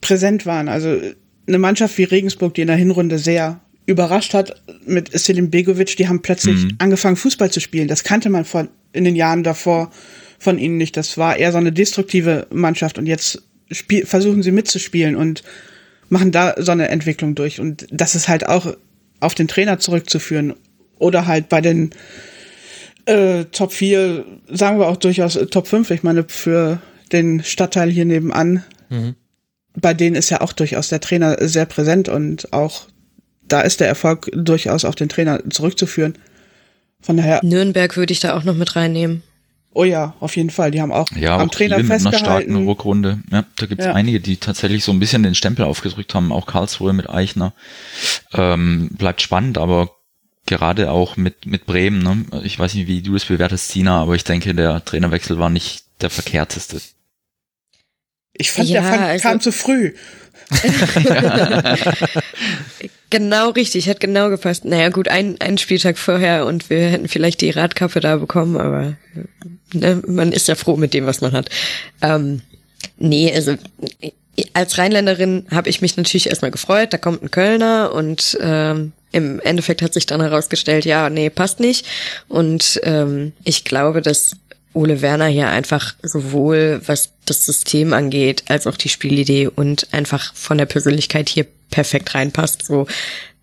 präsent 0.00 0.46
waren. 0.46 0.68
Also 0.68 1.00
eine 1.46 1.58
Mannschaft 1.58 1.96
wie 1.96 2.02
Regensburg, 2.02 2.54
die 2.54 2.62
in 2.62 2.66
der 2.66 2.76
Hinrunde 2.76 3.20
sehr 3.20 3.60
überrascht 3.86 4.34
hat 4.34 4.62
mit 4.84 5.16
Selim 5.18 5.50
Begovic, 5.50 5.96
die 5.96 6.08
haben 6.08 6.22
plötzlich 6.22 6.64
mhm. 6.64 6.76
angefangen 6.78 7.16
Fußball 7.16 7.50
zu 7.50 7.60
spielen. 7.60 7.88
Das 7.88 8.04
kannte 8.04 8.28
man 8.28 8.44
von 8.44 8.68
in 8.92 9.04
den 9.04 9.16
Jahren 9.16 9.42
davor 9.42 9.90
von 10.38 10.58
ihnen 10.58 10.76
nicht. 10.76 10.96
Das 10.96 11.16
war 11.16 11.36
eher 11.36 11.52
so 11.52 11.58
eine 11.58 11.72
destruktive 11.72 12.46
Mannschaft 12.50 12.98
und 12.98 13.06
jetzt 13.06 13.42
spiel, 13.70 14.04
versuchen 14.04 14.42
sie 14.42 14.52
mitzuspielen 14.52 15.16
und 15.16 15.42
machen 16.08 16.32
da 16.32 16.54
so 16.58 16.72
eine 16.72 16.88
Entwicklung 16.88 17.34
durch. 17.34 17.60
Und 17.60 17.86
das 17.90 18.14
ist 18.14 18.28
halt 18.28 18.46
auch 18.46 18.76
auf 19.20 19.34
den 19.34 19.48
Trainer 19.48 19.78
zurückzuführen. 19.78 20.54
Oder 20.98 21.26
halt 21.26 21.48
bei 21.48 21.60
den 21.60 21.90
äh, 23.06 23.44
Top 23.46 23.72
4, 23.72 24.24
sagen 24.48 24.78
wir 24.78 24.88
auch 24.88 24.96
durchaus 24.96 25.36
äh, 25.36 25.46
Top 25.46 25.68
5. 25.68 25.90
Ich 25.90 26.02
meine, 26.02 26.24
für 26.28 26.80
den 27.12 27.42
Stadtteil 27.42 27.90
hier 27.90 28.04
nebenan, 28.04 28.64
mhm. 28.88 29.14
bei 29.74 29.94
denen 29.94 30.16
ist 30.16 30.30
ja 30.30 30.40
auch 30.40 30.52
durchaus 30.52 30.88
der 30.88 31.00
Trainer 31.00 31.36
sehr 31.48 31.66
präsent 31.66 32.08
und 32.08 32.52
auch 32.52 32.86
da 33.48 33.60
ist 33.60 33.80
der 33.80 33.88
Erfolg 33.88 34.30
durchaus 34.32 34.84
auf 34.84 34.94
den 34.94 35.08
Trainer 35.08 35.40
zurückzuführen. 35.50 36.16
Von 37.00 37.16
daher. 37.16 37.40
Nürnberg 37.42 37.96
würde 37.96 38.12
ich 38.12 38.20
da 38.20 38.36
auch 38.36 38.44
noch 38.44 38.56
mit 38.56 38.76
reinnehmen. 38.76 39.22
Oh 39.72 39.84
ja, 39.84 40.14
auf 40.20 40.36
jeden 40.36 40.50
Fall. 40.50 40.70
Die 40.70 40.80
haben 40.80 40.90
auch 40.90 41.06
ja, 41.14 41.36
am 41.36 41.48
auch 41.48 41.52
Trainer 41.52 41.76
festgehalten. 41.76 42.04
Mit 42.04 42.14
einer 42.14 42.18
starken 42.18 42.66
Rückrunde. 42.66 43.18
Ja, 43.30 43.44
da 43.56 43.66
gibt 43.66 43.82
es 43.82 43.86
ja. 43.86 43.92
einige, 43.92 44.20
die 44.20 44.38
tatsächlich 44.38 44.82
so 44.82 44.90
ein 44.90 44.98
bisschen 44.98 45.22
den 45.22 45.34
Stempel 45.34 45.66
aufgedrückt 45.66 46.14
haben. 46.14 46.32
Auch 46.32 46.46
Karlsruhe 46.46 46.94
mit 46.94 47.10
Eichner. 47.10 47.52
Ähm, 48.32 48.88
bleibt 48.96 49.20
spannend, 49.20 49.58
aber 49.58 49.90
gerade 50.46 50.90
auch 50.90 51.18
mit, 51.18 51.44
mit 51.44 51.66
Bremen. 51.66 52.02
Ne? 52.02 52.24
Ich 52.44 52.58
weiß 52.58 52.72
nicht, 52.72 52.86
wie 52.86 53.02
du 53.02 53.12
das 53.12 53.26
bewertest, 53.26 53.70
Tina, 53.70 54.00
aber 54.00 54.14
ich 54.14 54.24
denke, 54.24 54.54
der 54.54 54.82
Trainerwechsel 54.82 55.38
war 55.38 55.50
nicht 55.50 55.84
der 56.00 56.08
verkehrteste. 56.08 56.80
Ich 58.32 58.52
fand, 58.52 58.68
ja, 58.68 58.80
der 58.80 58.90
fand, 58.90 59.02
also 59.02 59.22
kam 59.22 59.40
zu 59.40 59.52
früh. 59.52 59.92
genau 63.10 63.50
richtig, 63.50 63.88
hat 63.88 64.00
genau 64.00 64.30
gepasst. 64.30 64.64
Naja, 64.64 64.88
gut, 64.88 65.08
ein, 65.08 65.40
ein 65.40 65.58
Spieltag 65.58 65.98
vorher 65.98 66.46
und 66.46 66.70
wir 66.70 66.88
hätten 66.88 67.08
vielleicht 67.08 67.40
die 67.40 67.50
Radkappe 67.50 68.00
da 68.00 68.16
bekommen, 68.16 68.56
aber 68.56 68.96
ne, 69.72 70.02
man 70.06 70.32
ist 70.32 70.48
ja 70.48 70.54
froh 70.54 70.76
mit 70.76 70.94
dem, 70.94 71.06
was 71.06 71.20
man 71.20 71.32
hat. 71.32 71.48
Ähm, 72.02 72.42
nee, 72.98 73.32
also 73.34 73.56
als 74.52 74.78
Rheinländerin 74.78 75.46
habe 75.50 75.70
ich 75.70 75.80
mich 75.80 75.96
natürlich 75.96 76.28
erstmal 76.28 76.50
gefreut, 76.50 76.92
da 76.92 76.98
kommt 76.98 77.22
ein 77.22 77.30
Kölner 77.30 77.92
und 77.92 78.36
ähm, 78.40 78.92
im 79.12 79.40
Endeffekt 79.40 79.80
hat 79.80 79.94
sich 79.94 80.04
dann 80.04 80.20
herausgestellt, 80.20 80.84
ja, 80.84 81.08
nee, 81.08 81.30
passt 81.30 81.58
nicht. 81.58 81.86
Und 82.28 82.80
ähm, 82.82 83.32
ich 83.44 83.64
glaube, 83.64 84.02
dass 84.02 84.36
Ole 84.76 85.00
Werner 85.00 85.26
hier 85.26 85.48
einfach 85.48 85.94
sowohl 86.02 86.82
was 86.86 87.12
das 87.24 87.46
System 87.46 87.92
angeht, 87.92 88.44
als 88.48 88.66
auch 88.66 88.76
die 88.76 88.90
Spielidee 88.90 89.48
und 89.48 89.88
einfach 89.92 90.34
von 90.34 90.58
der 90.58 90.66
Persönlichkeit 90.66 91.28
hier 91.28 91.46
perfekt 91.70 92.14
reinpasst. 92.14 92.66
So 92.66 92.86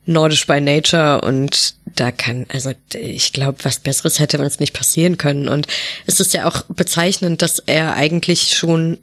nordisch 0.05 0.45
by 0.45 0.61
nature 0.61 1.21
und 1.21 1.75
da 1.95 2.11
kann, 2.11 2.45
also 2.49 2.71
ich 2.93 3.33
glaube, 3.33 3.59
was 3.63 3.79
Besseres 3.79 4.19
hätte 4.19 4.39
uns 4.39 4.59
nicht 4.59 4.73
passieren 4.73 5.17
können. 5.17 5.47
Und 5.47 5.67
es 6.05 6.19
ist 6.19 6.33
ja 6.33 6.47
auch 6.47 6.63
bezeichnend, 6.63 7.41
dass 7.41 7.59
er 7.59 7.95
eigentlich 7.95 8.55
schon 8.55 8.99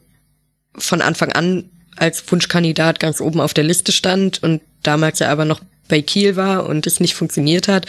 von 0.75 1.01
Anfang 1.01 1.31
an 1.33 1.69
als 1.97 2.23
Wunschkandidat 2.31 2.99
ganz 2.99 3.19
oben 3.19 3.41
auf 3.41 3.53
der 3.53 3.63
Liste 3.63 3.91
stand 3.91 4.41
und 4.41 4.61
damals 4.83 5.21
er 5.21 5.29
aber 5.29 5.45
noch 5.45 5.59
bei 5.87 6.01
Kiel 6.01 6.35
war 6.35 6.65
und 6.67 6.87
es 6.87 6.99
nicht 6.99 7.15
funktioniert 7.15 7.67
hat 7.67 7.85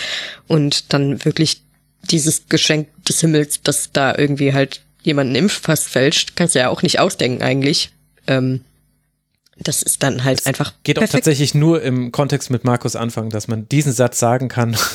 und 0.48 0.92
dann 0.92 1.24
wirklich 1.24 1.62
dieses 2.10 2.48
Geschenk 2.48 2.88
des 3.04 3.20
Himmels, 3.20 3.62
dass 3.62 3.92
da 3.92 4.14
irgendwie 4.16 4.52
halt 4.52 4.82
jemand 5.02 5.28
einen 5.28 5.36
Impfpass 5.36 5.86
fälscht, 5.86 6.32
kannst 6.36 6.54
du 6.54 6.60
ja 6.60 6.68
auch 6.68 6.82
nicht 6.82 7.00
ausdenken 7.00 7.42
eigentlich. 7.42 7.90
Ähm, 8.26 8.62
das 9.62 9.82
ist 9.82 10.02
dann 10.02 10.24
halt 10.24 10.40
das 10.40 10.46
einfach. 10.46 10.72
Geht 10.82 10.96
perfekt. 10.96 11.14
auch 11.14 11.18
tatsächlich 11.18 11.54
nur 11.54 11.82
im 11.82 12.12
Kontext 12.12 12.50
mit 12.50 12.64
Markus 12.64 12.96
anfangen, 12.96 13.30
dass 13.30 13.48
man 13.48 13.68
diesen 13.68 13.92
Satz 13.92 14.18
sagen 14.18 14.48
kann. 14.48 14.76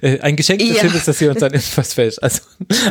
Äh, 0.00 0.18
ein 0.22 0.34
Geschenk 0.34 0.58
des 0.58 0.76
ja. 0.76 0.82
Himmels, 0.82 1.04
dass 1.04 1.20
hier 1.20 1.30
uns 1.30 1.40
ein 1.40 1.52
Impfpass 1.52 1.94
fällt. 1.94 2.20
Also, 2.20 2.40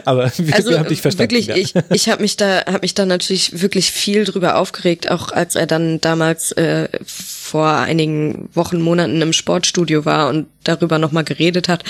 aber 0.05 0.31
wir, 0.37 0.55
also, 0.55 0.69
wir 0.69 0.79
haben 0.79 0.87
dich 0.87 1.01
verstanden. 1.01 1.31
Wirklich, 1.31 1.47
ja. 1.47 1.57
ich, 1.57 1.73
ich 1.89 2.07
habe 2.07 2.21
mich 2.21 2.37
da, 2.37 2.65
habe 2.65 2.79
mich 2.83 2.93
da 2.93 3.05
natürlich 3.05 3.61
wirklich 3.61 3.91
viel 3.91 4.23
drüber 4.23 4.55
aufgeregt, 4.55 5.11
auch 5.11 5.33
als 5.33 5.55
er 5.55 5.67
dann 5.67 5.99
damals 5.99 6.53
äh, 6.53 6.87
vor 7.05 7.71
einigen 7.71 8.47
Wochen, 8.53 8.81
Monaten 8.81 9.21
im 9.21 9.33
Sportstudio 9.33 10.05
war 10.05 10.29
und 10.29 10.47
darüber 10.63 10.97
nochmal 10.97 11.25
geredet 11.25 11.67
hat, 11.67 11.83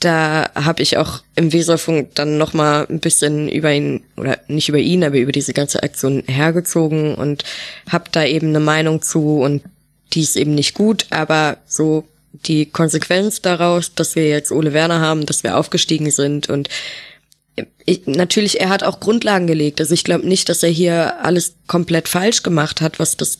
da 0.00 0.50
habe 0.54 0.82
ich 0.82 0.96
auch 0.96 1.22
im 1.34 1.52
Weserfunk 1.52 2.14
dann 2.14 2.36
nochmal 2.36 2.86
ein 2.90 3.00
bisschen 3.00 3.48
über 3.48 3.72
ihn, 3.72 4.02
oder 4.16 4.38
nicht 4.48 4.68
über 4.68 4.78
ihn, 4.78 5.04
aber 5.04 5.16
über 5.16 5.32
diese 5.32 5.52
ganze 5.52 5.82
Aktion 5.82 6.24
hergezogen 6.26 7.14
und 7.14 7.44
habe 7.90 8.04
da 8.12 8.24
eben 8.24 8.48
eine 8.48 8.60
Meinung 8.60 9.02
zu 9.02 9.40
und 9.40 9.62
die 10.12 10.22
ist 10.22 10.36
eben 10.36 10.54
nicht 10.54 10.74
gut, 10.74 11.06
aber 11.10 11.58
so 11.66 12.04
die 12.32 12.66
Konsequenz 12.66 13.42
daraus, 13.42 13.94
dass 13.94 14.16
wir 14.16 14.28
jetzt 14.28 14.52
Ole 14.52 14.72
Werner 14.72 15.00
haben, 15.00 15.26
dass 15.26 15.42
wir 15.42 15.56
aufgestiegen 15.56 16.10
sind 16.10 16.48
und 16.48 16.68
ich, 17.84 18.06
natürlich, 18.06 18.60
er 18.60 18.70
hat 18.70 18.82
auch 18.82 19.00
Grundlagen 19.00 19.46
gelegt. 19.46 19.80
Also 19.80 19.92
ich 19.92 20.04
glaube 20.04 20.26
nicht, 20.26 20.48
dass 20.48 20.62
er 20.62 20.70
hier 20.70 21.22
alles 21.22 21.54
komplett 21.66 22.08
falsch 22.08 22.42
gemacht 22.42 22.80
hat, 22.80 22.98
was 22.98 23.16
das 23.16 23.38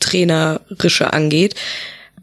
Trainerische 0.00 1.12
angeht. 1.12 1.54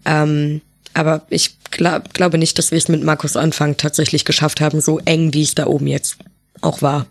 Ähm, 0.06 0.62
aber 0.94 1.26
ich 1.30 1.56
glaub, 1.72 2.14
glaube 2.14 2.38
nicht, 2.38 2.58
dass 2.60 2.72
wir 2.72 2.78
es 2.78 2.90
mit 2.90 3.04
Markus 3.04 3.36
Anfang 3.36 3.78
tatsächlich 3.78 4.26
geschafft 4.26 4.62
haben, 4.62 4.82
so 4.82 5.00
eng 5.00 5.34
wie 5.34 5.44
es 5.44 5.56
da 5.56 5.68
oben 5.68 5.88
jetzt 5.88 6.18
auch 6.62 6.82
war. 6.82 7.08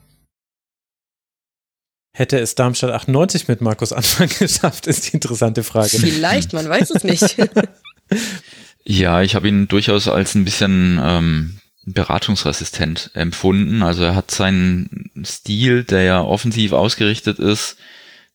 Hätte 2.12 2.38
es 2.38 2.54
Darmstadt 2.56 2.90
98 2.90 3.48
mit 3.48 3.60
Markus 3.60 3.92
Anfang 3.92 4.28
geschafft, 4.38 4.86
ist 4.86 5.08
die 5.08 5.14
interessante 5.14 5.62
Frage. 5.62 5.98
Vielleicht, 5.98 6.52
man 6.52 6.68
weiß 6.68 6.90
es 6.90 7.04
nicht. 7.04 7.36
ja, 8.84 9.22
ich 9.22 9.34
habe 9.34 9.48
ihn 9.48 9.68
durchaus 9.68 10.08
als 10.08 10.34
ein 10.34 10.44
bisschen 10.44 11.00
ähm, 11.02 11.60
beratungsresistent 11.84 13.10
empfunden. 13.14 13.82
Also 13.82 14.02
er 14.04 14.14
hat 14.14 14.30
seinen 14.30 15.10
Stil, 15.24 15.84
der 15.84 16.02
ja 16.02 16.20
offensiv 16.22 16.72
ausgerichtet 16.72 17.38
ist, 17.38 17.76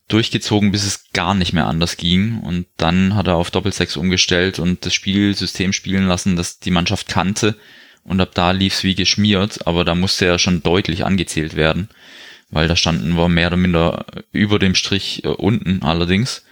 durchgezogen, 0.08 0.72
bis 0.72 0.86
es 0.86 1.12
gar 1.14 1.34
nicht 1.34 1.54
mehr 1.54 1.68
anders 1.68 1.98
ging. 1.98 2.40
Und 2.40 2.68
dann 2.78 3.16
hat 3.16 3.28
er 3.28 3.36
auf 3.36 3.52
Doppelsechs 3.52 3.98
umgestellt 3.98 4.60
und 4.60 4.86
das 4.86 4.94
Spielsystem 4.94 5.74
spielen 5.74 6.08
lassen, 6.08 6.36
das 6.36 6.60
die 6.60 6.72
Mannschaft 6.72 7.08
kannte. 7.08 7.56
Und 8.04 8.22
ab 8.22 8.32
da 8.36 8.52
lief 8.52 8.76
es 8.76 8.84
wie 8.84 8.96
geschmiert, 8.96 9.66
aber 9.66 9.84
da 9.84 9.96
musste 9.96 10.26
er 10.26 10.38
schon 10.38 10.62
deutlich 10.62 11.04
angezählt 11.04 11.56
werden, 11.56 11.90
weil 12.50 12.68
da 12.68 12.76
standen 12.76 13.16
wir 13.16 13.30
mehr 13.30 13.48
oder 13.48 13.58
minder 13.58 14.06
über 14.32 14.60
dem 14.60 14.76
Strich 14.76 15.24
äh, 15.24 15.30
unten 15.30 15.82
allerdings. 15.84 16.44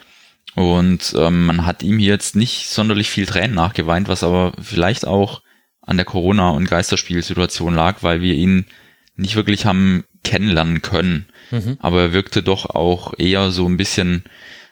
Und 0.56 1.16
ähm, 1.18 1.46
man 1.46 1.66
hat 1.66 1.82
ihm 1.82 2.00
jetzt 2.00 2.36
nicht 2.36 2.70
sonderlich 2.70 3.10
viel 3.10 3.26
Tränen 3.26 3.56
nachgeweint, 3.56 4.08
was 4.08 4.24
aber 4.24 4.54
vielleicht 4.62 5.08
auch 5.08 5.42
an 5.82 5.98
der 5.98 6.06
Corona- 6.06 6.52
und 6.52 6.70
Geisterspielsituation 6.70 7.74
lag, 7.74 8.04
weil 8.04 8.22
wir 8.22 8.36
ihn 8.36 8.66
nicht 9.16 9.36
wirklich 9.36 9.66
haben 9.66 10.04
kennenlernen 10.24 10.82
können. 10.82 11.28
Mhm. 11.52 11.78
Aber 11.80 12.02
er 12.02 12.14
wirkte 12.14 12.44
doch 12.44 12.68
auch 12.68 13.14
eher 13.18 13.52
so 13.52 13.68
ein 13.68 13.78
bisschen 13.78 14.24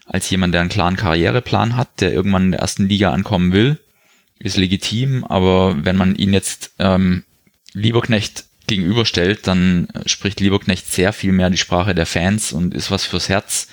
als 0.05 0.29
jemand, 0.29 0.53
der 0.53 0.61
einen 0.61 0.69
klaren 0.69 0.97
Karriereplan 0.97 1.75
hat, 1.75 2.01
der 2.01 2.13
irgendwann 2.13 2.45
in 2.45 2.51
der 2.51 2.61
ersten 2.61 2.87
Liga 2.87 3.11
ankommen 3.11 3.51
will. 3.51 3.79
Ist 4.39 4.57
legitim, 4.57 5.23
aber 5.23 5.85
wenn 5.85 5.95
man 5.95 6.15
ihn 6.15 6.33
jetzt 6.33 6.73
ähm, 6.79 7.23
Lieberknecht 7.73 8.45
gegenüberstellt, 8.71 9.47
dann 9.47 9.87
spricht 10.05 10.39
Lieberknecht 10.39 10.87
sehr 10.87 11.13
viel 11.13 11.31
mehr 11.31 11.49
die 11.49 11.57
Sprache 11.57 11.93
der 11.93 12.05
Fans 12.05 12.53
und 12.53 12.73
ist 12.73 12.89
was 12.89 13.05
fürs 13.05 13.29
Herz 13.29 13.67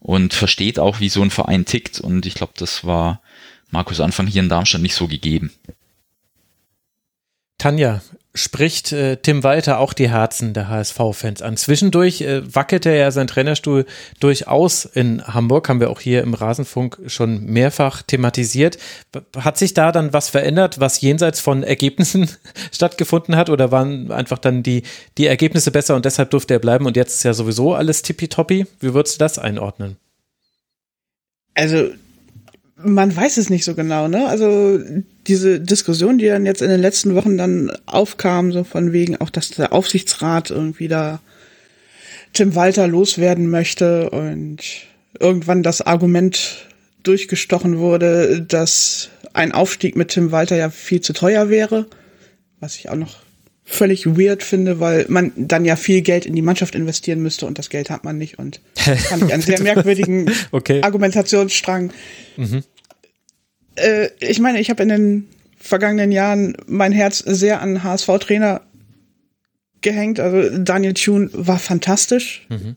und 0.00 0.34
versteht 0.34 0.78
auch, 0.78 1.00
wie 1.00 1.08
so 1.08 1.22
ein 1.22 1.30
Verein 1.30 1.64
tickt. 1.64 2.00
Und 2.00 2.26
ich 2.26 2.34
glaube, 2.34 2.52
das 2.56 2.84
war 2.84 3.22
Markus 3.70 4.00
Anfang 4.00 4.26
hier 4.26 4.42
in 4.42 4.48
Darmstadt 4.48 4.82
nicht 4.82 4.94
so 4.94 5.08
gegeben. 5.08 5.52
Tanja, 7.58 8.02
spricht 8.34 8.92
äh, 8.92 9.18
Tim 9.18 9.42
Walter 9.42 9.78
auch 9.78 9.92
die 9.92 10.08
Herzen 10.08 10.54
der 10.54 10.68
HSV-Fans 10.68 11.42
an. 11.42 11.56
Zwischendurch 11.58 12.22
äh, 12.22 12.42
wackelte 12.54 12.88
er 12.88 13.12
sein 13.12 13.26
Trainerstuhl 13.26 13.84
durchaus 14.20 14.86
in 14.86 15.22
Hamburg, 15.26 15.68
haben 15.68 15.80
wir 15.80 15.90
auch 15.90 16.00
hier 16.00 16.22
im 16.22 16.32
Rasenfunk 16.32 16.98
schon 17.06 17.44
mehrfach 17.44 18.02
thematisiert. 18.02 18.78
Hat 19.36 19.58
sich 19.58 19.74
da 19.74 19.92
dann 19.92 20.14
was 20.14 20.30
verändert, 20.30 20.80
was 20.80 21.00
jenseits 21.02 21.40
von 21.40 21.62
Ergebnissen 21.62 22.28
stattgefunden 22.72 23.36
hat 23.36 23.50
oder 23.50 23.70
waren 23.70 24.10
einfach 24.10 24.38
dann 24.38 24.62
die, 24.62 24.82
die 25.18 25.26
Ergebnisse 25.26 25.70
besser 25.70 25.94
und 25.94 26.06
deshalb 26.06 26.30
durfte 26.30 26.54
er 26.54 26.60
bleiben 26.60 26.86
und 26.86 26.96
jetzt 26.96 27.16
ist 27.16 27.24
ja 27.24 27.34
sowieso 27.34 27.74
alles 27.74 28.00
tippitoppi? 28.00 28.66
Wie 28.80 28.94
würdest 28.94 29.16
du 29.16 29.18
das 29.18 29.38
einordnen? 29.38 29.96
Also 31.54 31.90
man 32.76 33.14
weiß 33.14 33.36
es 33.36 33.50
nicht 33.50 33.64
so 33.64 33.74
genau, 33.74 34.08
ne? 34.08 34.26
Also 34.26 34.78
diese 35.26 35.60
Diskussion, 35.60 36.18
die 36.18 36.26
dann 36.26 36.46
jetzt 36.46 36.62
in 36.62 36.68
den 36.68 36.80
letzten 36.80 37.14
Wochen 37.14 37.36
dann 37.36 37.72
aufkam, 37.86 38.52
so 38.52 38.64
von 38.64 38.92
wegen 38.92 39.16
auch, 39.20 39.30
dass 39.30 39.50
der 39.50 39.72
Aufsichtsrat 39.72 40.50
irgendwie 40.50 40.88
da 40.88 41.20
Tim 42.32 42.54
Walter 42.54 42.88
loswerden 42.88 43.48
möchte 43.48 44.10
und 44.10 44.58
irgendwann 45.18 45.62
das 45.62 45.82
Argument 45.82 46.66
durchgestochen 47.02 47.78
wurde, 47.78 48.42
dass 48.42 49.10
ein 49.32 49.52
Aufstieg 49.52 49.96
mit 49.96 50.08
Tim 50.08 50.32
Walter 50.32 50.56
ja 50.56 50.70
viel 50.70 51.00
zu 51.00 51.12
teuer 51.12 51.50
wäre, 51.50 51.86
was 52.60 52.76
ich 52.76 52.88
auch 52.88 52.96
noch 52.96 53.18
völlig 53.64 54.06
weird 54.06 54.42
finde, 54.42 54.80
weil 54.80 55.06
man 55.08 55.32
dann 55.36 55.64
ja 55.64 55.76
viel 55.76 56.02
Geld 56.02 56.26
in 56.26 56.34
die 56.34 56.42
Mannschaft 56.42 56.74
investieren 56.74 57.20
müsste 57.20 57.46
und 57.46 57.58
das 57.58 57.70
Geld 57.70 57.90
hat 57.90 58.04
man 58.04 58.18
nicht 58.18 58.38
und 58.38 58.60
fand 58.74 59.24
ich 59.24 59.32
einen 59.32 59.42
sehr 59.42 59.62
merkwürdigen 59.62 60.30
okay. 60.50 60.82
Argumentationsstrang. 60.82 61.92
Mhm 62.36 62.64
äh, 63.76 64.08
ich 64.20 64.40
meine, 64.40 64.60
ich 64.60 64.70
habe 64.70 64.82
in 64.82 64.88
den 64.88 65.28
vergangenen 65.58 66.12
Jahren 66.12 66.56
mein 66.66 66.92
Herz 66.92 67.18
sehr 67.18 67.60
an 67.60 67.82
HSV-Trainer 67.82 68.62
gehängt. 69.80 70.20
Also 70.20 70.58
Daniel 70.58 70.94
Thune 70.94 71.30
war 71.32 71.58
fantastisch. 71.58 72.46
Mhm. 72.48 72.76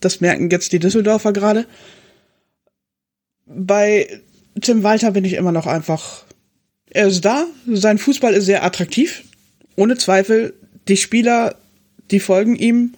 Das 0.00 0.20
merken 0.20 0.50
jetzt 0.50 0.72
die 0.72 0.78
Düsseldorfer 0.78 1.32
gerade. 1.32 1.66
Bei 3.46 4.20
Tim 4.60 4.82
Walter 4.82 5.10
bin 5.10 5.24
ich 5.24 5.34
immer 5.34 5.52
noch 5.52 5.66
einfach. 5.66 6.24
Er 6.90 7.06
ist 7.06 7.24
da, 7.24 7.46
sein 7.66 7.98
Fußball 7.98 8.34
ist 8.34 8.46
sehr 8.46 8.64
attraktiv, 8.64 9.22
ohne 9.76 9.96
Zweifel. 9.96 10.54
Die 10.88 10.96
Spieler, 10.96 11.56
die 12.10 12.20
folgen 12.20 12.56
ihm. 12.56 12.94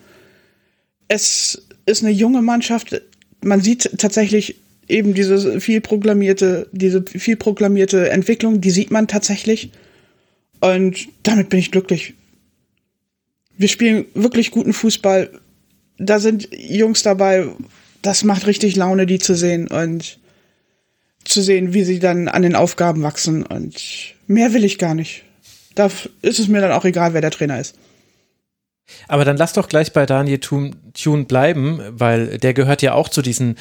Es 1.09 1.67
ist 1.85 2.03
eine 2.03 2.13
junge 2.13 2.43
Mannschaft. 2.43 3.03
Man 3.43 3.61
sieht 3.61 3.99
tatsächlich 3.99 4.57
eben 4.93 5.15
diese 5.15 5.61
viel 5.61 5.81
proklamierte, 5.81 6.69
diese 6.73 7.03
viel 7.03 7.37
proklamierte 7.37 8.11
Entwicklung, 8.11 8.61
die 8.61 8.71
sieht 8.71 8.91
man 8.91 9.09
tatsächlich. 9.09 9.71
Und 10.61 11.09
damit 11.23 11.49
bin 11.49 11.59
ich 11.59 11.73
glücklich. 11.73 12.15
Wir 13.57 13.69
spielen 13.69 14.05
wirklich 14.15 14.51
guten 14.51 14.73
Fußball. 14.73 15.31
Da 15.99 16.21
sind 16.21 16.49
Jungs 16.53 17.03
dabei. 17.03 17.49
Das 18.03 18.25
macht 18.25 18.47
richtig 18.47 18.77
Laune, 18.77 19.07
die 19.07 19.19
zu 19.19 19.35
sehen 19.35 19.69
und 19.69 20.19
zu 21.25 21.43
sehen, 21.43 21.73
wie 21.73 21.85
sie 21.85 21.99
dann 21.99 22.29
an 22.29 22.43
den 22.43 22.55
Aufgaben 22.55 23.03
wachsen. 23.03 23.45
Und 23.45 24.15
mehr 24.27 24.53
will 24.53 24.65
ich 24.65 24.79
gar 24.79 24.95
nicht. 24.95 25.25
Da 25.75 25.91
ist 26.21 26.39
es 26.39 26.49
mir 26.49 26.61
dann 26.61 26.73
auch 26.73 26.85
egal, 26.85 27.15
wer 27.15 27.21
der 27.21 27.31
Trainer 27.31 27.61
ist. 27.61 27.77
Aber 29.09 29.25
dann 29.25 29.37
lass 29.37 29.53
doch 29.53 29.69
gleich 29.69 29.93
bei 29.93 30.07
Daniel 30.07 30.39
Thune 30.39 31.25
bleiben, 31.25 31.81
weil 31.91 32.39
der 32.39 32.55
gehört 32.55 32.83
ja 32.83 32.95
auch 32.95 33.09
zu 33.09 33.23
diesen 33.23 33.57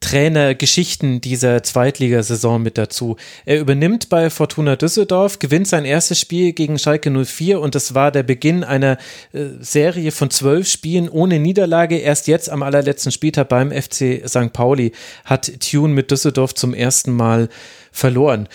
Trainergeschichten 0.00 1.20
dieser 1.20 1.62
Zweitligasaison 1.62 2.62
mit 2.62 2.78
dazu. 2.78 3.16
Er 3.44 3.60
übernimmt 3.60 4.08
bei 4.08 4.30
Fortuna 4.30 4.76
Düsseldorf, 4.76 5.38
gewinnt 5.38 5.68
sein 5.68 5.84
erstes 5.84 6.18
Spiel 6.18 6.52
gegen 6.52 6.78
Schalke 6.78 7.10
04 7.10 7.60
und 7.60 7.74
das 7.74 7.94
war 7.94 8.10
der 8.10 8.22
Beginn 8.22 8.64
einer 8.64 8.96
äh, 9.32 9.44
Serie 9.60 10.10
von 10.10 10.30
zwölf 10.30 10.68
Spielen 10.68 11.08
ohne 11.08 11.38
Niederlage. 11.38 11.98
Erst 11.98 12.28
jetzt 12.28 12.48
am 12.48 12.62
allerletzten 12.62 13.12
Spieltag 13.12 13.50
beim 13.50 13.70
FC 13.70 14.22
St. 14.26 14.52
Pauli 14.54 14.92
hat 15.26 15.60
Tune 15.60 15.92
mit 15.92 16.10
Düsseldorf 16.10 16.54
zum 16.54 16.72
ersten 16.72 17.12
Mal 17.12 17.50
verloren. 17.92 18.48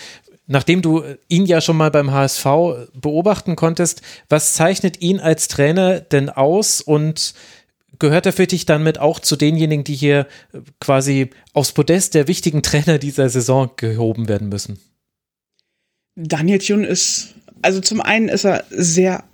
Nachdem 0.46 0.80
du 0.80 1.02
ihn 1.28 1.44
ja 1.46 1.60
schon 1.60 1.76
mal 1.76 1.90
beim 1.90 2.12
HSV 2.12 2.46
beobachten 2.94 3.56
konntest, 3.56 4.02
was 4.28 4.54
zeichnet 4.54 5.00
ihn 5.00 5.18
als 5.18 5.48
Trainer 5.48 6.00
denn 6.00 6.30
aus 6.30 6.80
und 6.80 7.34
gehört 7.98 8.26
er 8.26 8.32
für 8.32 8.46
dich 8.46 8.66
dann 8.66 8.82
mit 8.82 8.98
auch 8.98 9.20
zu 9.20 9.36
denjenigen, 9.36 9.84
die 9.84 9.94
hier 9.94 10.26
äh, 10.52 10.60
quasi 10.80 11.30
aufs 11.52 11.72
Podest 11.72 12.14
der 12.14 12.28
wichtigen 12.28 12.62
Trainer 12.62 12.98
dieser 12.98 13.28
Saison 13.28 13.70
gehoben 13.76 14.28
werden 14.28 14.48
müssen? 14.48 14.78
Daniel 16.14 16.58
Thune 16.58 16.86
ist, 16.86 17.34
also 17.62 17.80
zum 17.80 18.00
einen 18.00 18.28
ist 18.28 18.44
er 18.44 18.64
sehr 18.70 19.24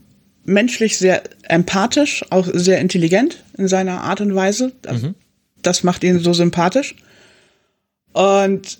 menschlich, 0.44 0.98
sehr 0.98 1.22
empathisch, 1.42 2.24
auch 2.30 2.48
sehr 2.52 2.80
intelligent 2.80 3.42
in 3.56 3.68
seiner 3.68 4.02
Art 4.02 4.20
und 4.20 4.34
Weise. 4.34 4.72
Mhm. 4.90 5.14
Das 5.60 5.84
macht 5.84 6.02
ihn 6.02 6.18
so 6.18 6.32
sympathisch. 6.32 6.96
Und 8.12 8.78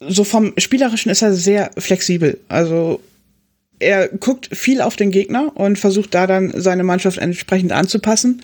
so 0.00 0.24
vom 0.24 0.52
Spielerischen 0.58 1.10
ist 1.10 1.22
er 1.22 1.32
sehr 1.32 1.70
flexibel. 1.78 2.38
Also 2.48 3.00
er 3.78 4.08
guckt 4.08 4.48
viel 4.52 4.80
auf 4.80 4.96
den 4.96 5.10
Gegner 5.10 5.52
und 5.54 5.78
versucht 5.78 6.14
da 6.14 6.26
dann 6.26 6.52
seine 6.54 6.84
Mannschaft 6.84 7.18
entsprechend 7.18 7.72
anzupassen. 7.72 8.42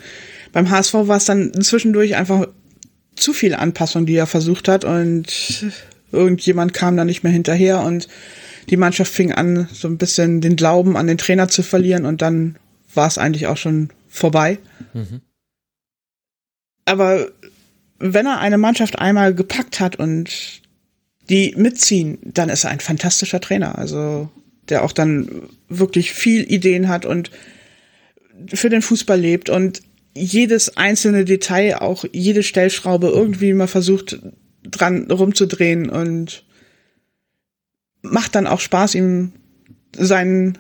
Beim 0.53 0.71
HSV 0.71 0.95
war 0.95 1.17
es 1.17 1.25
dann 1.25 1.53
zwischendurch 1.63 2.17
einfach 2.17 2.49
zu 3.17 3.33
viel 3.33 3.55
Anpassung, 3.55 4.07
die 4.07 4.17
er 4.17 4.27
versucht 4.27 4.69
hat 4.69 4.85
und 4.85 5.73
irgendjemand 6.13 6.75
kam 6.75 6.97
da 6.97 7.05
nicht 7.05 7.23
mehr 7.23 7.33
hinterher 7.33 7.81
und 7.81 8.09
die 8.69 8.77
Mannschaft 8.77 9.13
fing 9.13 9.33
an, 9.33 9.69
so 9.73 9.89
ein 9.89 9.99
bisschen 9.99 10.41
den 10.41 10.57
Glauben 10.57 10.97
an 10.97 11.07
den 11.07 11.19
Trainer 11.19 11.49
zu 11.49 11.63
verlieren 11.63 12.07
und 12.07 12.23
dann 12.23 12.57
war 12.95 13.07
es 13.07 13.19
eigentlich 13.19 13.47
auch 13.47 13.57
schon 13.57 13.91
vorbei. 14.09 14.59
Mhm. 14.93 15.21
Aber 16.85 17.29
wenn 17.99 18.27
er 18.27 18.41
eine 18.41 18.59
Mannschaft 18.59 18.99
einmal 18.99 19.35
gepackt 19.35 19.81
hat 19.81 19.97
und 19.97 20.60
die 21.31 21.55
mitziehen, 21.57 22.19
dann 22.23 22.49
ist 22.49 22.65
er 22.65 22.71
ein 22.71 22.81
fantastischer 22.81 23.41
Trainer. 23.41 23.79
Also 23.79 24.29
der 24.69 24.85
auch 24.85 24.93
dann 24.93 25.29
wirklich 25.69 26.13
viel 26.13 26.43
Ideen 26.51 26.89
hat 26.89 27.07
und 27.07 27.31
für 28.53 28.69
den 28.69 28.83
Fußball 28.83 29.19
lebt 29.19 29.51
und 29.51 29.83
jedes 30.15 30.77
einzelne 30.77 31.25
Detail, 31.25 31.77
auch 31.81 32.05
jede 32.13 32.43
Stellschraube 32.43 33.09
irgendwie 33.09 33.53
mal 33.53 33.67
versucht 33.67 34.19
dran 34.65 35.11
rumzudrehen 35.11 35.89
und 35.89 36.45
macht 38.03 38.35
dann 38.35 38.47
auch 38.47 38.61
Spaß, 38.61 38.95
ihm 38.95 39.33
seinen 39.97 40.59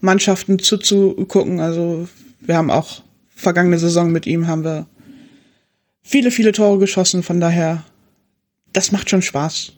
Mannschaften 0.00 0.58
zuzugucken. 0.58 1.60
Also 1.60 2.08
wir 2.40 2.56
haben 2.56 2.70
auch 2.70 3.02
vergangene 3.34 3.78
Saison 3.78 4.12
mit 4.12 4.26
ihm 4.26 4.46
haben 4.46 4.64
wir 4.64 4.86
viele, 6.02 6.30
viele 6.30 6.52
Tore 6.52 6.78
geschossen. 6.78 7.22
Von 7.22 7.40
daher, 7.40 7.84
das 8.72 8.92
macht 8.92 9.10
schon 9.10 9.22
Spaß. 9.22 9.72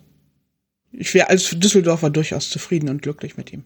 Ich 0.92 1.14
wäre 1.14 1.28
als 1.30 1.50
Düsseldorfer 1.50 2.10
durchaus 2.10 2.50
zufrieden 2.50 2.88
und 2.88 3.02
glücklich 3.02 3.36
mit 3.36 3.52
ihm. 3.52 3.64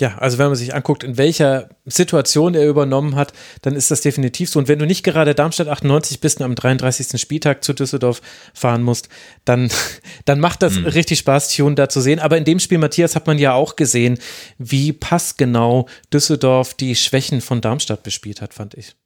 Ja, 0.00 0.18
also 0.18 0.38
wenn 0.38 0.46
man 0.46 0.56
sich 0.56 0.74
anguckt, 0.74 1.04
in 1.04 1.16
welcher 1.16 1.68
Situation 1.84 2.54
er 2.54 2.66
übernommen 2.66 3.14
hat, 3.14 3.32
dann 3.60 3.76
ist 3.76 3.90
das 3.90 4.00
definitiv 4.00 4.48
so. 4.48 4.58
Und 4.58 4.66
wenn 4.66 4.78
du 4.78 4.86
nicht 4.86 5.04
gerade 5.04 5.34
Darmstadt 5.34 5.68
98 5.68 6.18
bist 6.18 6.40
und 6.40 6.46
am 6.46 6.54
33. 6.54 7.20
Spieltag 7.20 7.62
zu 7.62 7.72
Düsseldorf 7.72 8.20
fahren 8.52 8.82
musst, 8.82 9.10
dann, 9.44 9.70
dann 10.24 10.40
macht 10.40 10.62
das 10.62 10.74
mhm. 10.74 10.86
richtig 10.86 11.20
Spaß, 11.20 11.54
Tune 11.54 11.76
da 11.76 11.88
zu 11.88 12.00
sehen. 12.00 12.18
Aber 12.18 12.36
in 12.36 12.44
dem 12.44 12.58
Spiel, 12.58 12.78
Matthias, 12.78 13.14
hat 13.14 13.26
man 13.26 13.38
ja 13.38 13.52
auch 13.52 13.76
gesehen, 13.76 14.18
wie 14.58 14.92
passgenau 14.92 15.88
Düsseldorf 16.12 16.74
die 16.74 16.96
Schwächen 16.96 17.40
von 17.40 17.60
Darmstadt 17.60 18.02
bespielt 18.02 18.40
hat, 18.40 18.54
fand 18.54 18.74
ich. 18.74 18.96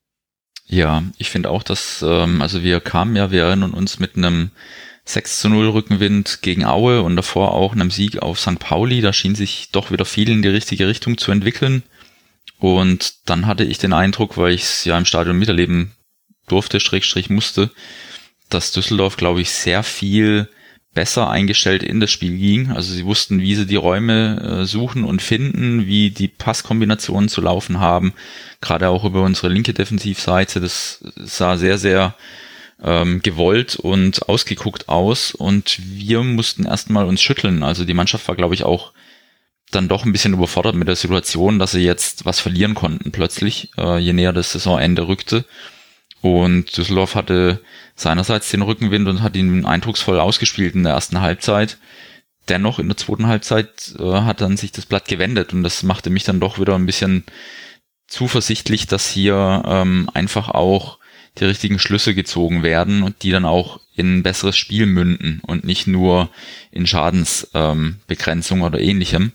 Ja, 0.65 1.03
ich 1.19 1.31
finde 1.31 1.51
auch, 1.51 1.63
dass, 1.63 2.03
ähm, 2.03 2.41
also 2.41 2.63
wir 2.63 2.81
kamen 2.81 3.17
ja, 3.17 3.31
wir 3.31 3.45
erinnern 3.45 3.73
uns 3.73 3.99
mit 3.99 4.17
einem 4.17 4.51
6 5.07 5.41
zu 5.41 5.49
0 5.49 5.69
Rückenwind 5.69 6.41
gegen 6.43 6.65
Aue 6.65 7.03
und 7.03 7.17
davor 7.17 7.55
auch 7.55 7.73
einem 7.73 7.93
Sieg 7.93 8.19
auf 8.19 8.41
St. 8.41 8.59
Pauli. 8.59 9.01
Da 9.01 9.13
schien 9.13 9.37
sich 9.37 9.71
doch 9.71 9.91
wieder 9.91 10.05
viel 10.05 10.29
in 10.29 10.43
die 10.43 10.49
richtige 10.49 10.89
Richtung 10.89 11.17
zu 11.17 11.31
entwickeln. 11.31 11.85
Und 12.59 13.15
dann 13.27 13.47
hatte 13.47 13.65
ich 13.65 13.79
den 13.79 13.93
Eindruck, 13.93 14.37
weil 14.37 14.53
ich 14.53 14.63
es 14.63 14.85
ja 14.85 14.99
im 14.99 15.05
Stadion 15.05 15.39
miterleben 15.39 15.93
durfte, 16.49 16.81
Schrägstrich 16.81 17.31
musste, 17.31 17.71
dass 18.49 18.73
Düsseldorf, 18.73 19.17
glaube 19.17 19.41
ich, 19.41 19.51
sehr 19.51 19.83
viel 19.83 20.49
besser 20.93 21.31
eingestellt 21.31 21.85
in 21.85 22.01
das 22.01 22.11
Spiel 22.11 22.37
ging. 22.37 22.73
Also 22.73 22.93
sie 22.93 23.05
wussten, 23.05 23.41
wie 23.41 23.55
sie 23.55 23.67
die 23.67 23.77
Räume 23.77 24.63
äh, 24.63 24.65
suchen 24.65 25.05
und 25.05 25.23
finden, 25.23 25.87
wie 25.87 26.11
die 26.11 26.27
Passkombinationen 26.27 27.29
zu 27.29 27.43
laufen 27.43 27.79
haben. 27.79 28.13
Gerade 28.61 28.89
auch 28.89 29.05
über 29.05 29.23
unsere 29.23 29.49
linke 29.49 29.75
Defensivseite. 29.75 30.59
Das 30.59 31.05
sah 31.17 31.59
sehr, 31.59 31.79
sehr 31.79 32.17
ähm, 32.83 33.23
gewollt 33.23 33.77
und 33.77 34.29
ausgeguckt 34.29 34.89
aus 34.89 35.33
und 35.33 35.79
wir 35.81 36.23
mussten 36.23 36.67
erstmal 36.67 37.07
uns 37.07 37.23
schütteln. 37.23 37.63
Also 37.63 37.85
die 37.85 37.95
Mannschaft 37.95 38.29
war, 38.29 38.37
glaube 38.37 38.55
ich, 38.55 38.65
auch 38.65 38.93
dann 39.71 39.89
doch 39.89 40.05
ein 40.05 40.13
bisschen 40.13 40.35
überfordert 40.35 40.77
mit 40.77 40.89
der 40.89 40.97
Situation, 40.97 41.59
dass 41.59 41.73
sie 41.73 41.81
jetzt 41.81 42.25
was 42.25 42.41
verlieren 42.41 42.75
konnten 42.75 43.11
plötzlich, 43.13 43.71
äh, 43.79 43.99
je 43.99 44.13
näher 44.13 44.33
das 44.33 44.53
Saisonende 44.53 45.09
rückte. 45.09 45.45
Und 46.21 46.77
Düsseldorf 46.77 47.15
hatte 47.15 47.61
seinerseits 47.95 48.51
den 48.51 48.63
Rückenwind 48.63 49.09
und 49.09 49.23
hat 49.23 49.37
ihn 49.37 49.65
eindrucksvoll 49.65 50.19
ausgespielt 50.21 50.75
in 50.75 50.85
der 50.85 50.93
ersten 50.93 51.21
Halbzeit. 51.21 51.79
dennoch 52.49 52.79
in 52.79 52.89
der 52.89 52.97
zweiten 52.97 53.27
Halbzeit 53.27 53.95
äh, 53.99 54.05
hat 54.05 54.41
dann 54.41 54.57
sich 54.57 54.71
das 54.71 54.87
Blatt 54.87 55.09
gewendet 55.09 55.53
und 55.53 55.65
das 55.65 55.83
machte 55.83 56.11
mich 56.11 56.25
dann 56.25 56.39
doch 56.39 56.61
wieder 56.61 56.77
ein 56.77 56.87
bisschen 56.87 57.25
zuversichtlich, 58.07 58.87
dass 58.87 59.09
hier 59.11 59.65
ähm, 59.67 60.09
einfach 60.15 60.49
auch 60.49 60.96
die 61.39 61.45
richtigen 61.45 61.79
Schlüsse 61.79 62.15
gezogen 62.15 62.63
werden 62.63 63.03
und 63.03 63.23
die 63.23 63.31
dann 63.31 63.45
auch 63.45 63.81
in 63.95 64.19
ein 64.19 64.23
besseres 64.23 64.57
Spiel 64.57 64.87
münden 64.87 65.41
und 65.47 65.65
nicht 65.65 65.87
nur 65.87 66.31
in 66.71 66.87
Schadensbegrenzung 66.87 68.59
ähm, 68.59 68.65
oder 68.65 68.81
ähnlichem. 68.81 69.33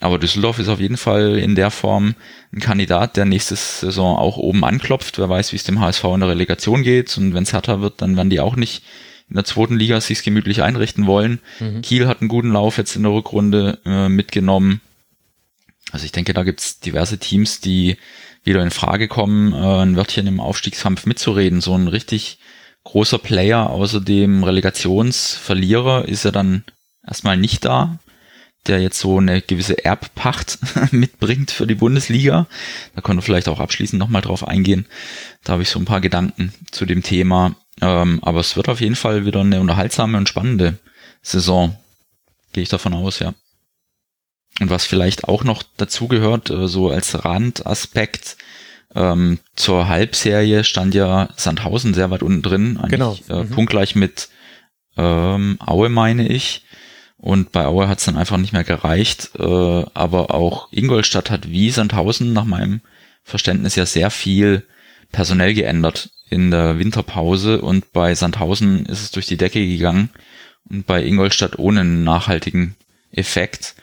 Aber 0.00 0.18
Düsseldorf 0.18 0.58
ist 0.58 0.68
auf 0.68 0.80
jeden 0.80 0.96
Fall 0.96 1.38
in 1.38 1.54
der 1.54 1.70
Form 1.70 2.14
ein 2.52 2.60
Kandidat, 2.60 3.16
der 3.16 3.26
nächste 3.26 3.54
Saison 3.54 4.16
auch 4.16 4.38
oben 4.38 4.64
anklopft. 4.64 5.18
Wer 5.18 5.28
weiß, 5.28 5.52
wie 5.52 5.56
es 5.56 5.64
dem 5.64 5.80
HSV 5.80 6.04
in 6.04 6.20
der 6.20 6.30
Relegation 6.30 6.82
geht. 6.82 7.16
Und 7.18 7.34
wenn 7.34 7.42
es 7.42 7.52
härter 7.52 7.82
wird, 7.82 8.00
dann 8.00 8.16
werden 8.16 8.30
die 8.30 8.40
auch 8.40 8.56
nicht 8.56 8.82
in 9.28 9.36
der 9.36 9.44
zweiten 9.44 9.76
Liga 9.78 10.00
sich 10.00 10.22
gemütlich 10.22 10.62
einrichten 10.62 11.06
wollen. 11.06 11.38
Mhm. 11.60 11.82
Kiel 11.82 12.08
hat 12.08 12.20
einen 12.20 12.28
guten 12.28 12.50
Lauf 12.50 12.78
jetzt 12.78 12.96
in 12.96 13.02
der 13.02 13.12
Rückrunde 13.12 13.78
äh, 13.84 14.08
mitgenommen. 14.08 14.80
Also 15.92 16.06
ich 16.06 16.12
denke, 16.12 16.32
da 16.32 16.44
gibt's 16.44 16.80
diverse 16.80 17.18
Teams, 17.18 17.60
die 17.60 17.96
wieder 18.44 18.62
in 18.62 18.70
Frage 18.70 19.08
kommen, 19.08 19.52
äh, 19.52 19.82
ein 19.82 19.96
Wörtchen 19.96 20.26
im 20.26 20.40
Aufstiegskampf 20.40 21.06
mitzureden. 21.06 21.60
So 21.60 21.74
ein 21.74 21.88
richtig 21.88 22.38
großer 22.84 23.18
Player 23.18 23.70
außer 23.70 24.00
dem 24.00 24.44
Relegationsverlierer 24.44 26.08
ist 26.08 26.24
er 26.24 26.32
dann 26.32 26.64
erstmal 27.06 27.36
nicht 27.36 27.64
da, 27.64 27.98
der 28.66 28.80
jetzt 28.80 28.98
so 28.98 29.18
eine 29.18 29.42
gewisse 29.42 29.84
Erbpacht 29.84 30.58
mitbringt 30.92 31.50
für 31.50 31.66
die 31.66 31.74
Bundesliga. 31.74 32.46
Da 32.94 33.02
können 33.02 33.18
wir 33.18 33.22
vielleicht 33.22 33.48
auch 33.48 33.60
abschließend 33.60 33.98
nochmal 33.98 34.22
drauf 34.22 34.46
eingehen. 34.46 34.86
Da 35.44 35.54
habe 35.54 35.62
ich 35.62 35.70
so 35.70 35.78
ein 35.78 35.84
paar 35.84 36.00
Gedanken 36.00 36.52
zu 36.70 36.86
dem 36.86 37.02
Thema. 37.02 37.56
Ähm, 37.80 38.20
aber 38.22 38.40
es 38.40 38.56
wird 38.56 38.68
auf 38.68 38.80
jeden 38.80 38.96
Fall 38.96 39.24
wieder 39.24 39.40
eine 39.40 39.60
unterhaltsame 39.60 40.18
und 40.18 40.28
spannende 40.28 40.78
Saison. 41.22 41.76
Gehe 42.52 42.62
ich 42.62 42.68
davon 42.68 42.94
aus, 42.94 43.18
ja. 43.20 43.34
Und 44.58 44.70
was 44.70 44.84
vielleicht 44.84 45.24
auch 45.24 45.44
noch 45.44 45.62
dazu 45.76 46.08
gehört, 46.08 46.50
äh, 46.50 46.68
so 46.68 46.90
als 46.90 47.24
Randaspekt, 47.24 48.36
ähm, 48.94 49.38
zur 49.54 49.88
Halbserie 49.88 50.64
stand 50.64 50.94
ja 50.94 51.28
Sandhausen 51.36 51.94
sehr 51.94 52.10
weit 52.10 52.22
unten 52.22 52.42
drin, 52.42 52.76
eigentlich 52.76 53.26
genau. 53.26 53.40
äh, 53.40 53.44
mhm. 53.44 53.50
punktgleich 53.50 53.94
mit 53.94 54.28
ähm, 54.96 55.58
Aue, 55.64 55.88
meine 55.88 56.26
ich. 56.26 56.64
Und 57.16 57.52
bei 57.52 57.66
Aue 57.66 57.86
hat 57.86 57.98
es 57.98 58.06
dann 58.06 58.16
einfach 58.16 58.38
nicht 58.38 58.52
mehr 58.52 58.64
gereicht. 58.64 59.30
Äh, 59.38 59.42
aber 59.42 60.34
auch 60.34 60.68
Ingolstadt 60.72 61.30
hat 61.30 61.50
wie 61.50 61.70
Sandhausen 61.70 62.32
nach 62.32 62.44
meinem 62.44 62.80
Verständnis 63.22 63.76
ja 63.76 63.86
sehr 63.86 64.10
viel 64.10 64.66
personell 65.12 65.54
geändert 65.54 66.10
in 66.28 66.50
der 66.50 66.78
Winterpause. 66.78 67.60
Und 67.60 67.92
bei 67.92 68.14
Sandhausen 68.14 68.86
ist 68.86 69.02
es 69.02 69.10
durch 69.10 69.26
die 69.26 69.36
Decke 69.36 69.64
gegangen 69.64 70.10
und 70.68 70.86
bei 70.86 71.04
Ingolstadt 71.04 71.58
ohne 71.58 71.80
einen 71.80 72.04
nachhaltigen 72.04 72.74
Effekt. 73.12 73.74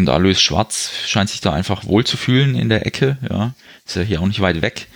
Und 0.00 0.08
Alois 0.08 0.40
Schwarz 0.40 0.92
scheint 1.06 1.28
sich 1.28 1.42
da 1.42 1.52
einfach 1.52 1.84
wohl 1.84 2.04
zu 2.06 2.16
fühlen 2.16 2.54
in 2.54 2.70
der 2.70 2.86
Ecke, 2.86 3.18
ja. 3.28 3.54
Ist 3.84 3.96
ja 3.96 4.02
hier 4.02 4.22
auch 4.22 4.26
nicht 4.26 4.40
weit 4.40 4.62
weg. 4.62 4.88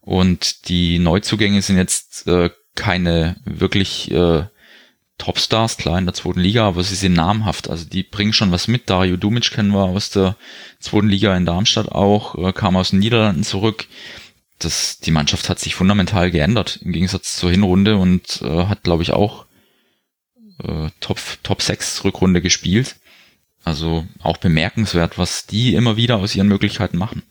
Und 0.00 0.68
die 0.68 0.98
Neuzugänge 0.98 1.62
sind 1.62 1.76
jetzt 1.76 2.26
äh, 2.26 2.50
keine 2.74 3.36
wirklich 3.44 4.10
äh, 4.10 4.44
Topstars, 5.16 5.76
klar 5.76 5.98
in 5.98 6.06
der 6.06 6.14
zweiten 6.14 6.40
Liga, 6.40 6.66
aber 6.66 6.82
sie 6.82 6.96
sind 6.96 7.12
namhaft. 7.12 7.70
Also 7.70 7.84
die 7.84 8.02
bringen 8.02 8.32
schon 8.32 8.50
was 8.50 8.66
mit. 8.66 8.90
Dario 8.90 9.16
Dumic 9.16 9.52
kennen 9.52 9.70
wir 9.70 9.84
aus 9.84 10.10
der 10.10 10.36
zweiten 10.80 11.08
Liga 11.08 11.36
in 11.36 11.46
Darmstadt 11.46 11.92
auch, 11.92 12.34
äh, 12.34 12.52
kam 12.52 12.76
aus 12.76 12.90
den 12.90 12.98
Niederlanden 12.98 13.44
zurück. 13.44 13.86
Das, 14.58 14.98
die 14.98 15.12
Mannschaft 15.12 15.48
hat 15.48 15.60
sich 15.60 15.76
fundamental 15.76 16.32
geändert 16.32 16.80
im 16.82 16.90
Gegensatz 16.90 17.36
zur 17.36 17.52
Hinrunde 17.52 17.96
und 17.96 18.42
äh, 18.42 18.66
hat, 18.66 18.82
glaube 18.82 19.04
ich, 19.04 19.12
auch 19.12 19.46
äh, 20.64 20.88
Top, 20.98 21.20
Top 21.44 21.62
6 21.62 22.02
Rückrunde 22.02 22.42
gespielt. 22.42 22.96
Also 23.64 24.06
auch 24.22 24.36
bemerkenswert, 24.36 25.18
was 25.18 25.46
die 25.46 25.74
immer 25.74 25.96
wieder 25.96 26.16
aus 26.16 26.34
ihren 26.34 26.48
Möglichkeiten 26.48 26.96
machen. 26.96 27.22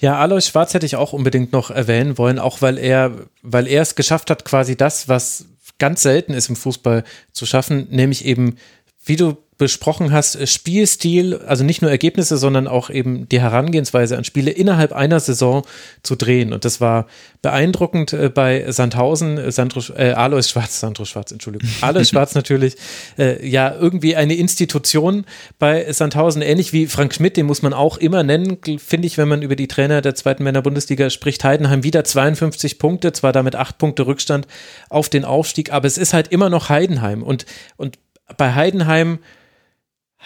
Ja, 0.00 0.18
Alois 0.18 0.40
Schwarz 0.42 0.72
hätte 0.72 0.86
ich 0.86 0.96
auch 0.96 1.12
unbedingt 1.12 1.52
noch 1.52 1.70
erwähnen 1.70 2.16
wollen, 2.16 2.38
auch 2.38 2.62
weil 2.62 2.78
er, 2.78 3.28
weil 3.42 3.66
er 3.66 3.82
es 3.82 3.94
geschafft 3.94 4.30
hat, 4.30 4.44
quasi 4.44 4.76
das, 4.76 5.08
was 5.08 5.44
ganz 5.78 6.02
selten 6.02 6.32
ist 6.32 6.48
im 6.48 6.56
Fußball 6.56 7.04
zu 7.32 7.44
schaffen, 7.44 7.86
nämlich 7.90 8.24
eben, 8.24 8.56
wie 9.04 9.16
du 9.16 9.36
besprochen 9.60 10.10
hast, 10.10 10.48
Spielstil, 10.48 11.36
also 11.46 11.64
nicht 11.64 11.82
nur 11.82 11.90
Ergebnisse, 11.90 12.38
sondern 12.38 12.66
auch 12.66 12.88
eben 12.88 13.28
die 13.28 13.42
Herangehensweise 13.42 14.16
an 14.16 14.24
Spiele 14.24 14.50
innerhalb 14.50 14.92
einer 14.92 15.20
Saison 15.20 15.66
zu 16.02 16.16
drehen. 16.16 16.54
Und 16.54 16.64
das 16.64 16.80
war 16.80 17.06
beeindruckend 17.42 18.14
äh, 18.14 18.30
bei 18.30 18.72
Sandhausen, 18.72 19.36
äh, 19.36 19.52
Sandro, 19.52 19.82
äh, 19.94 20.12
Alois 20.12 20.44
Schwarz, 20.48 20.80
Sandro 20.80 21.04
Schwarz, 21.04 21.30
Entschuldigung, 21.30 21.68
Alois 21.82 22.06
Schwarz 22.06 22.34
natürlich, 22.34 22.76
äh, 23.18 23.46
ja, 23.46 23.74
irgendwie 23.78 24.16
eine 24.16 24.34
Institution 24.34 25.26
bei 25.58 25.92
Sandhausen, 25.92 26.40
ähnlich 26.40 26.72
wie 26.72 26.86
Frank 26.86 27.12
Schmidt, 27.14 27.36
den 27.36 27.44
muss 27.44 27.60
man 27.60 27.74
auch 27.74 27.98
immer 27.98 28.22
nennen, 28.22 28.56
finde 28.78 29.06
ich, 29.06 29.18
wenn 29.18 29.28
man 29.28 29.42
über 29.42 29.56
die 29.56 29.68
Trainer 29.68 30.00
der 30.00 30.14
zweiten 30.14 30.42
Männer-Bundesliga 30.42 31.10
spricht. 31.10 31.44
Heidenheim 31.44 31.84
wieder 31.84 32.02
52 32.02 32.78
Punkte, 32.78 33.12
zwar 33.12 33.32
damit 33.32 33.56
acht 33.56 33.76
Punkte 33.76 34.06
Rückstand 34.06 34.46
auf 34.88 35.10
den 35.10 35.26
Aufstieg, 35.26 35.70
aber 35.70 35.86
es 35.86 35.98
ist 35.98 36.14
halt 36.14 36.28
immer 36.28 36.48
noch 36.48 36.70
Heidenheim 36.70 37.22
und, 37.22 37.44
und 37.76 37.98
bei 38.38 38.54
Heidenheim 38.54 39.18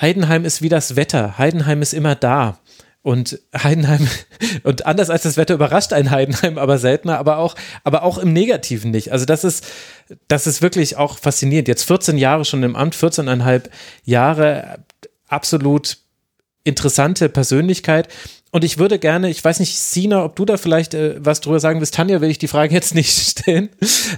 Heidenheim 0.01 0.45
ist 0.45 0.63
wie 0.63 0.69
das 0.69 0.97
Wetter. 0.97 1.39
Heidenheim 1.39 1.83
ist 1.83 1.95
immer 1.95 2.15
da. 2.15 2.59
Und 3.03 3.39
Heidenheim, 3.55 4.09
und 4.63 4.87
anders 4.87 5.11
als 5.11 5.23
das 5.23 5.37
Wetter 5.37 5.55
überrascht 5.55 5.93
ein 5.93 6.11
Heidenheim, 6.11 6.57
aber 6.57 6.79
seltener, 6.79 7.19
aber 7.19 7.37
auch, 7.37 7.55
aber 7.85 8.03
auch 8.03 8.17
im 8.17 8.33
Negativen 8.33 8.91
nicht. 8.91 9.13
Also 9.13 9.27
das 9.27 9.45
ist, 9.45 9.67
das 10.27 10.47
ist 10.47 10.63
wirklich 10.63 10.97
auch 10.97 11.19
faszinierend. 11.19 11.69
Jetzt 11.69 11.85
14 11.85 12.17
Jahre 12.17 12.45
schon 12.47 12.63
im 12.63 12.77
Amt, 12.77 12.97
14,5 12.97 13.65
Jahre, 14.05 14.79
absolut 15.29 15.99
interessante 16.65 17.29
Persönlichkeit. 17.29 18.09
Und 18.55 18.63
ich 18.63 18.79
würde 18.79 19.01
gerne, 19.01 19.31
ich 19.31 19.43
weiß 19.43 19.59
nicht, 19.59 19.77
Sina, 19.77 20.23
ob 20.23 20.37
du 20.37 20.45
da 20.45 20.57
vielleicht 20.57 20.95
äh, 20.95 21.17
was 21.19 21.41
drüber 21.41 21.59
sagen 21.59 21.81
willst. 21.81 21.95
Tanja 21.95 22.21
will 22.21 22.31
ich 22.31 22.39
die 22.39 22.47
Frage 22.47 22.73
jetzt 22.73 22.95
nicht 22.95 23.11
stellen. 23.11 23.69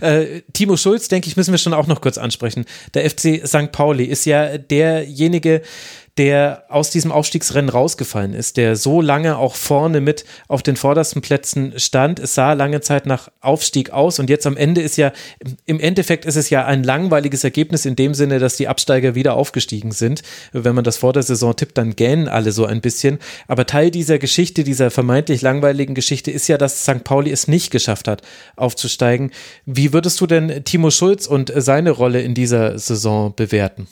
Äh, 0.02 0.42
Timo 0.52 0.76
Schulz, 0.76 1.08
denke 1.08 1.28
ich, 1.28 1.38
müssen 1.38 1.52
wir 1.52 1.58
schon 1.58 1.72
auch 1.72 1.86
noch 1.86 2.02
kurz 2.02 2.18
ansprechen. 2.18 2.66
Der 2.92 3.08
FC 3.08 3.40
St. 3.46 3.72
Pauli 3.72 4.04
ist 4.04 4.26
ja 4.26 4.58
derjenige, 4.58 5.62
der 6.18 6.64
aus 6.68 6.90
diesem 6.90 7.12
Aufstiegsrennen 7.12 7.68
rausgefallen 7.68 8.32
ist, 8.32 8.56
der 8.56 8.76
so 8.76 9.02
lange 9.02 9.36
auch 9.36 9.54
vorne 9.54 10.00
mit 10.00 10.24
auf 10.48 10.62
den 10.62 10.76
vordersten 10.76 11.20
Plätzen 11.20 11.74
stand. 11.78 12.18
Es 12.18 12.34
sah 12.34 12.54
lange 12.54 12.80
Zeit 12.80 13.04
nach 13.04 13.30
Aufstieg 13.42 13.90
aus 13.90 14.18
und 14.18 14.30
jetzt 14.30 14.46
am 14.46 14.56
Ende 14.56 14.80
ist 14.80 14.96
ja, 14.96 15.12
im 15.66 15.78
Endeffekt 15.78 16.24
ist 16.24 16.36
es 16.36 16.48
ja 16.48 16.64
ein 16.64 16.84
langweiliges 16.84 17.44
Ergebnis 17.44 17.84
in 17.84 17.96
dem 17.96 18.14
Sinne, 18.14 18.38
dass 18.38 18.56
die 18.56 18.68
Absteiger 18.68 19.14
wieder 19.14 19.34
aufgestiegen 19.34 19.92
sind. 19.92 20.22
Wenn 20.52 20.74
man 20.74 20.84
das 20.84 20.96
vor 20.96 21.12
der 21.12 21.22
Saison 21.22 21.54
tippt, 21.54 21.76
dann 21.76 21.96
gähnen 21.96 22.28
alle 22.28 22.52
so 22.52 22.64
ein 22.64 22.80
bisschen. 22.80 23.18
Aber 23.46 23.66
Teil 23.66 23.90
dieser 23.90 24.18
Geschichte, 24.18 24.64
dieser 24.64 24.90
vermeintlich 24.90 25.42
langweiligen 25.42 25.94
Geschichte 25.94 26.30
ist 26.30 26.48
ja, 26.48 26.56
dass 26.56 26.82
St. 26.84 27.04
Pauli 27.04 27.30
es 27.30 27.46
nicht 27.46 27.70
geschafft 27.70 28.08
hat, 28.08 28.22
aufzusteigen. 28.56 29.32
Wie 29.66 29.92
würdest 29.92 30.18
du 30.20 30.26
denn 30.26 30.64
Timo 30.64 30.90
Schulz 30.90 31.26
und 31.26 31.52
seine 31.54 31.90
Rolle 31.90 32.22
in 32.22 32.34
dieser 32.34 32.78
Saison 32.78 33.34
bewerten? 33.36 33.86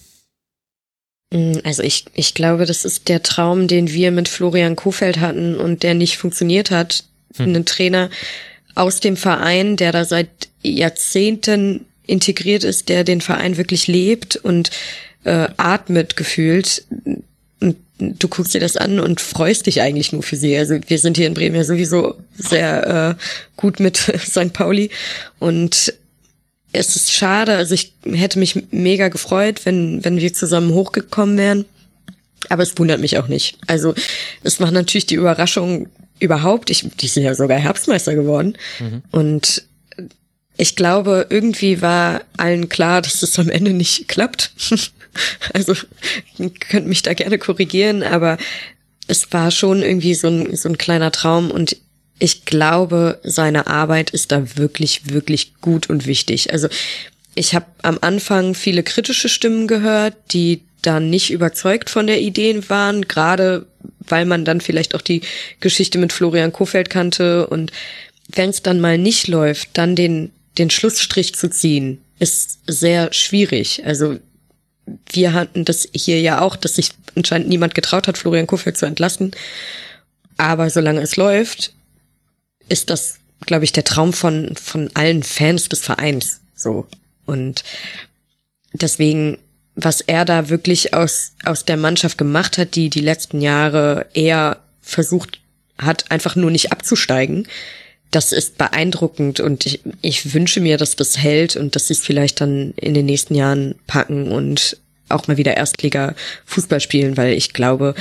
Mm, 1.34 1.58
also 1.64 1.82
ich, 1.82 2.06
ich 2.14 2.32
glaube, 2.32 2.64
das 2.64 2.84
ist 2.84 3.08
der 3.08 3.22
Traum, 3.22 3.68
den 3.68 3.90
wir 3.90 4.10
mit 4.12 4.28
Florian 4.28 4.76
Kofeld 4.76 5.20
hatten 5.20 5.56
und 5.56 5.82
der 5.82 5.94
nicht 5.94 6.16
funktioniert 6.16 6.70
hat. 6.70 7.04
Hm. 7.36 7.46
Einen 7.46 7.66
Trainer 7.66 8.08
aus 8.74 9.00
dem 9.00 9.16
Verein, 9.16 9.76
der 9.76 9.92
da 9.92 10.04
seit 10.04 10.30
Jahrzehnten 10.62 11.84
integriert 12.06 12.64
ist, 12.64 12.88
der 12.88 13.04
den 13.04 13.20
Verein 13.20 13.56
wirklich 13.56 13.86
lebt 13.86 14.36
und 14.36 14.70
äh, 15.24 15.48
atmet 15.56 16.16
gefühlt. 16.16 16.84
Und 17.60 17.76
du 17.98 18.28
guckst 18.28 18.54
dir 18.54 18.60
das 18.60 18.76
an 18.76 19.00
und 19.00 19.20
freust 19.20 19.66
dich 19.66 19.80
eigentlich 19.80 20.12
nur 20.12 20.22
für 20.22 20.36
sie. 20.36 20.56
Also 20.56 20.78
wir 20.86 20.98
sind 20.98 21.16
hier 21.16 21.26
in 21.26 21.34
Bremen 21.34 21.56
ja 21.56 21.64
sowieso 21.64 22.14
sehr 22.36 23.16
äh, 23.18 23.22
gut 23.56 23.80
mit 23.80 23.96
St. 24.18 24.52
Pauli 24.52 24.90
und 25.38 25.94
es 26.74 26.96
ist 26.96 27.12
schade, 27.12 27.56
also 27.56 27.72
ich 27.74 27.92
hätte 28.04 28.38
mich 28.38 28.64
mega 28.70 29.08
gefreut, 29.08 29.64
wenn, 29.64 30.04
wenn 30.04 30.18
wir 30.18 30.34
zusammen 30.34 30.72
hochgekommen 30.72 31.38
wären. 31.38 31.64
Aber 32.50 32.62
es 32.62 32.76
wundert 32.76 33.00
mich 33.00 33.16
auch 33.16 33.28
nicht. 33.28 33.56
Also 33.66 33.94
es 34.42 34.60
war 34.60 34.70
natürlich 34.70 35.06
die 35.06 35.14
Überraschung 35.14 35.88
überhaupt. 36.18 36.68
Ich, 36.70 36.86
die 37.00 37.08
sind 37.08 37.22
ja 37.22 37.34
sogar 37.34 37.58
Herbstmeister 37.58 38.14
geworden. 38.14 38.58
Mhm. 38.80 39.02
Und 39.12 39.64
ich 40.56 40.76
glaube, 40.76 41.26
irgendwie 41.30 41.80
war 41.80 42.22
allen 42.36 42.68
klar, 42.68 43.02
dass 43.02 43.22
es 43.22 43.38
am 43.38 43.48
Ende 43.48 43.72
nicht 43.72 44.08
klappt. 44.08 44.52
also 45.54 45.74
könnt 46.68 46.86
mich 46.86 47.02
da 47.02 47.14
gerne 47.14 47.38
korrigieren, 47.38 48.02
aber 48.02 48.36
es 49.06 49.32
war 49.32 49.50
schon 49.50 49.82
irgendwie 49.82 50.14
so 50.14 50.28
ein, 50.28 50.54
so 50.56 50.68
ein 50.68 50.78
kleiner 50.78 51.12
Traum 51.12 51.50
und 51.50 51.76
ich 52.18 52.44
glaube, 52.44 53.18
seine 53.22 53.66
Arbeit 53.66 54.10
ist 54.10 54.32
da 54.32 54.56
wirklich, 54.56 55.10
wirklich 55.12 55.54
gut 55.60 55.90
und 55.90 56.06
wichtig. 56.06 56.52
Also 56.52 56.68
ich 57.34 57.54
habe 57.54 57.66
am 57.82 57.98
Anfang 58.00 58.54
viele 58.54 58.82
kritische 58.82 59.28
Stimmen 59.28 59.66
gehört, 59.66 60.14
die 60.30 60.62
dann 60.82 61.10
nicht 61.10 61.30
überzeugt 61.30 61.90
von 61.90 62.06
der 62.06 62.20
Idee 62.20 62.68
waren, 62.68 63.08
gerade 63.08 63.66
weil 64.00 64.26
man 64.26 64.44
dann 64.44 64.60
vielleicht 64.60 64.94
auch 64.94 65.00
die 65.00 65.22
Geschichte 65.60 65.98
mit 65.98 66.12
Florian 66.12 66.52
Kofeld 66.52 66.90
kannte 66.90 67.46
und 67.46 67.72
wenn 68.28 68.50
es 68.50 68.62
dann 68.62 68.80
mal 68.80 68.98
nicht 68.98 69.28
läuft, 69.28 69.70
dann 69.74 69.96
den, 69.96 70.30
den 70.58 70.70
Schlussstrich 70.70 71.34
zu 71.34 71.50
ziehen, 71.50 72.00
ist 72.18 72.60
sehr 72.66 73.12
schwierig. 73.12 73.82
Also 73.84 74.18
wir 75.10 75.32
hatten 75.32 75.64
das 75.64 75.88
hier 75.94 76.20
ja 76.20 76.40
auch, 76.40 76.56
dass 76.56 76.76
sich 76.76 76.90
anscheinend 77.16 77.48
niemand 77.48 77.74
getraut 77.74 78.08
hat, 78.08 78.18
Florian 78.18 78.46
Kofeld 78.46 78.76
zu 78.76 78.86
entlassen. 78.86 79.32
Aber 80.36 80.70
solange 80.70 81.00
es 81.00 81.16
läuft, 81.16 81.72
ist 82.68 82.90
das, 82.90 83.18
glaube 83.40 83.64
ich, 83.64 83.72
der 83.72 83.84
Traum 83.84 84.12
von, 84.12 84.54
von 84.56 84.90
allen 84.94 85.22
Fans 85.22 85.68
des 85.68 85.80
Vereins. 85.80 86.40
So. 86.54 86.86
Und 87.26 87.64
deswegen, 88.72 89.38
was 89.74 90.00
er 90.00 90.24
da 90.24 90.48
wirklich 90.48 90.94
aus, 90.94 91.32
aus 91.44 91.64
der 91.64 91.76
Mannschaft 91.76 92.18
gemacht 92.18 92.58
hat, 92.58 92.74
die 92.74 92.90
die 92.90 93.00
letzten 93.00 93.40
Jahre 93.40 94.06
eher 94.14 94.60
versucht 94.80 95.40
hat, 95.78 96.10
einfach 96.10 96.36
nur 96.36 96.50
nicht 96.50 96.72
abzusteigen, 96.72 97.48
das 98.10 98.30
ist 98.30 98.58
beeindruckend 98.58 99.40
und 99.40 99.66
ich, 99.66 99.80
ich 100.00 100.34
wünsche 100.34 100.60
mir, 100.60 100.78
dass 100.78 100.94
das 100.94 101.18
hält 101.18 101.56
und 101.56 101.74
dass 101.74 101.88
sie 101.88 101.94
es 101.94 102.00
vielleicht 102.00 102.40
dann 102.40 102.72
in 102.76 102.94
den 102.94 103.06
nächsten 103.06 103.34
Jahren 103.34 103.74
packen 103.88 104.30
und 104.30 104.78
auch 105.08 105.26
mal 105.26 105.36
wieder 105.36 105.56
Erstliga 105.56 106.14
Fußball 106.46 106.80
spielen, 106.80 107.16
weil 107.16 107.32
ich 107.32 107.52
glaube, 107.52 107.94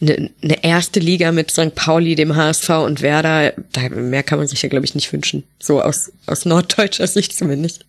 eine, 0.00 0.30
eine 0.42 0.64
erste 0.64 1.00
Liga 1.00 1.32
mit 1.32 1.50
St. 1.50 1.74
Pauli, 1.74 2.14
dem 2.14 2.34
HSV 2.34 2.68
und 2.70 3.02
Werder, 3.02 3.52
da 3.72 3.88
mehr 3.88 4.22
kann 4.22 4.38
man 4.38 4.48
sich 4.48 4.62
ja, 4.62 4.68
glaube 4.68 4.84
ich, 4.84 4.94
nicht 4.94 5.12
wünschen. 5.12 5.44
So 5.58 5.82
aus, 5.82 6.12
aus 6.26 6.44
norddeutscher 6.44 7.06
Sicht 7.06 7.36
zumindest. 7.36 7.84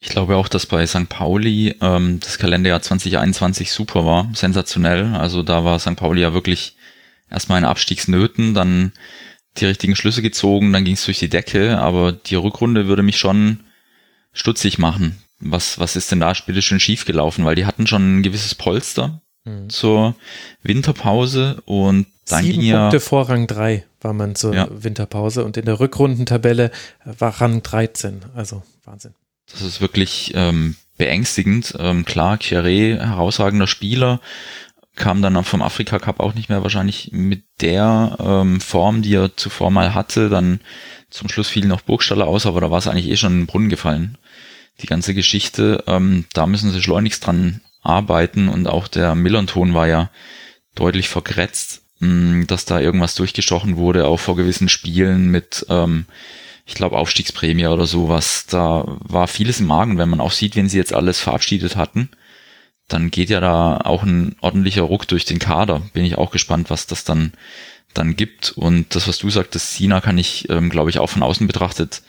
Ich 0.00 0.08
glaube 0.08 0.36
auch, 0.36 0.48
dass 0.48 0.66
bei 0.66 0.86
St. 0.86 1.08
Pauli 1.08 1.74
ähm, 1.80 2.20
das 2.20 2.38
Kalenderjahr 2.38 2.80
2021 2.80 3.72
super 3.72 4.04
war, 4.04 4.30
sensationell. 4.34 5.06
Also 5.14 5.42
da 5.42 5.64
war 5.64 5.78
St. 5.78 5.96
Pauli 5.96 6.22
ja 6.22 6.32
wirklich 6.32 6.76
erstmal 7.30 7.58
in 7.58 7.64
Abstiegsnöten, 7.64 8.54
dann 8.54 8.92
die 9.56 9.66
richtigen 9.66 9.96
Schlüsse 9.96 10.22
gezogen, 10.22 10.72
dann 10.72 10.84
ging 10.84 10.94
es 10.94 11.04
durch 11.04 11.18
die 11.18 11.28
Decke, 11.28 11.78
aber 11.78 12.12
die 12.12 12.36
Rückrunde 12.36 12.86
würde 12.86 13.02
mich 13.02 13.18
schon 13.18 13.60
stutzig 14.32 14.78
machen. 14.78 15.18
Was, 15.40 15.78
was 15.80 15.96
ist 15.96 16.12
denn 16.12 16.20
da 16.20 16.32
bitte 16.46 16.62
schön 16.62 16.80
schiefgelaufen? 16.80 17.44
Weil 17.44 17.56
die 17.56 17.66
hatten 17.66 17.86
schon 17.86 18.18
ein 18.18 18.22
gewisses 18.22 18.54
Polster 18.54 19.20
mhm. 19.48 19.70
zur 19.70 20.14
Winterpause 20.62 21.62
und 21.64 22.06
dann 22.26 22.44
Sieben 22.44 22.60
ging 22.60 22.70
ja. 22.70 22.82
Punkte 22.82 23.00
vor 23.00 23.28
Rang 23.28 23.46
3 23.46 23.84
war 24.00 24.12
man 24.12 24.34
zur 24.34 24.54
ja. 24.54 24.68
Winterpause 24.70 25.44
und 25.44 25.56
in 25.56 25.64
der 25.64 25.80
Rückrundentabelle 25.80 26.70
war 27.04 27.40
Rang 27.40 27.62
13. 27.62 28.20
Also 28.34 28.62
Wahnsinn. 28.84 29.14
Das 29.50 29.62
ist 29.62 29.80
wirklich 29.80 30.32
ähm, 30.34 30.76
beängstigend. 30.98 31.74
Ähm, 31.78 32.04
klar, 32.04 32.38
Thierry, 32.38 32.96
herausragender 33.00 33.66
Spieler, 33.66 34.20
kam 34.94 35.22
dann 35.22 35.42
vom 35.44 35.62
Afrika 35.62 35.98
Cup 35.98 36.20
auch 36.20 36.34
nicht 36.34 36.48
mehr 36.48 36.62
wahrscheinlich 36.62 37.10
mit 37.12 37.44
der 37.60 38.16
ähm, 38.20 38.60
Form, 38.60 39.02
die 39.02 39.14
er 39.14 39.36
zuvor 39.36 39.70
mal 39.70 39.94
hatte. 39.94 40.28
Dann 40.28 40.60
zum 41.08 41.28
Schluss 41.28 41.48
fiel 41.48 41.66
noch 41.66 41.80
Burgstaller 41.80 42.26
aus, 42.26 42.46
aber 42.46 42.60
da 42.60 42.70
war 42.70 42.78
es 42.78 42.88
eigentlich 42.88 43.08
eh 43.08 43.16
schon 43.16 43.32
in 43.32 43.40
den 43.40 43.46
Brunnen 43.46 43.68
gefallen. 43.68 44.18
Die 44.80 44.86
ganze 44.86 45.14
Geschichte, 45.14 45.82
ähm, 45.86 46.26
da 46.34 46.46
müssen 46.46 46.70
sie 46.70 46.82
schleunigst 46.82 47.26
dran 47.26 47.60
arbeiten 47.82 48.48
und 48.48 48.66
auch 48.66 48.88
der 48.88 49.14
Millern-Ton 49.14 49.74
war 49.74 49.88
ja 49.88 50.10
deutlich 50.74 51.08
vergrätzt, 51.08 51.82
mm, 52.00 52.44
dass 52.46 52.64
da 52.64 52.80
irgendwas 52.80 53.14
durchgestochen 53.14 53.76
wurde, 53.76 54.06
auch 54.06 54.20
vor 54.20 54.36
gewissen 54.36 54.68
Spielen 54.68 55.30
mit, 55.30 55.66
ähm, 55.68 56.06
ich 56.66 56.74
glaube, 56.74 56.98
Aufstiegsprämie 56.98 57.66
oder 57.66 57.86
sowas. 57.86 58.46
Da 58.46 58.84
war 58.86 59.28
vieles 59.28 59.60
im 59.60 59.66
Magen, 59.66 59.98
wenn 59.98 60.08
man 60.08 60.20
auch 60.20 60.32
sieht, 60.32 60.56
wenn 60.56 60.68
sie 60.68 60.78
jetzt 60.78 60.92
alles 60.92 61.20
verabschiedet 61.20 61.76
hatten 61.76 62.10
dann 62.88 63.10
geht 63.10 63.28
ja 63.30 63.40
da 63.40 63.78
auch 63.84 64.02
ein 64.02 64.34
ordentlicher 64.40 64.82
Ruck 64.82 65.06
durch 65.06 65.26
den 65.26 65.38
Kader. 65.38 65.82
Bin 65.92 66.04
ich 66.04 66.16
auch 66.18 66.30
gespannt, 66.30 66.70
was 66.70 66.86
das 66.86 67.04
dann, 67.04 67.32
dann 67.94 68.16
gibt. 68.16 68.52
Und 68.52 68.94
das, 68.94 69.06
was 69.06 69.18
du 69.18 69.30
sagtest, 69.30 69.74
Sina 69.74 70.00
kann 70.00 70.18
ich, 70.18 70.48
ähm, 70.48 70.70
glaube 70.70 70.90
ich, 70.90 70.98
auch 70.98 71.10
von 71.10 71.22
außen 71.22 71.46
betrachtet 71.46 72.02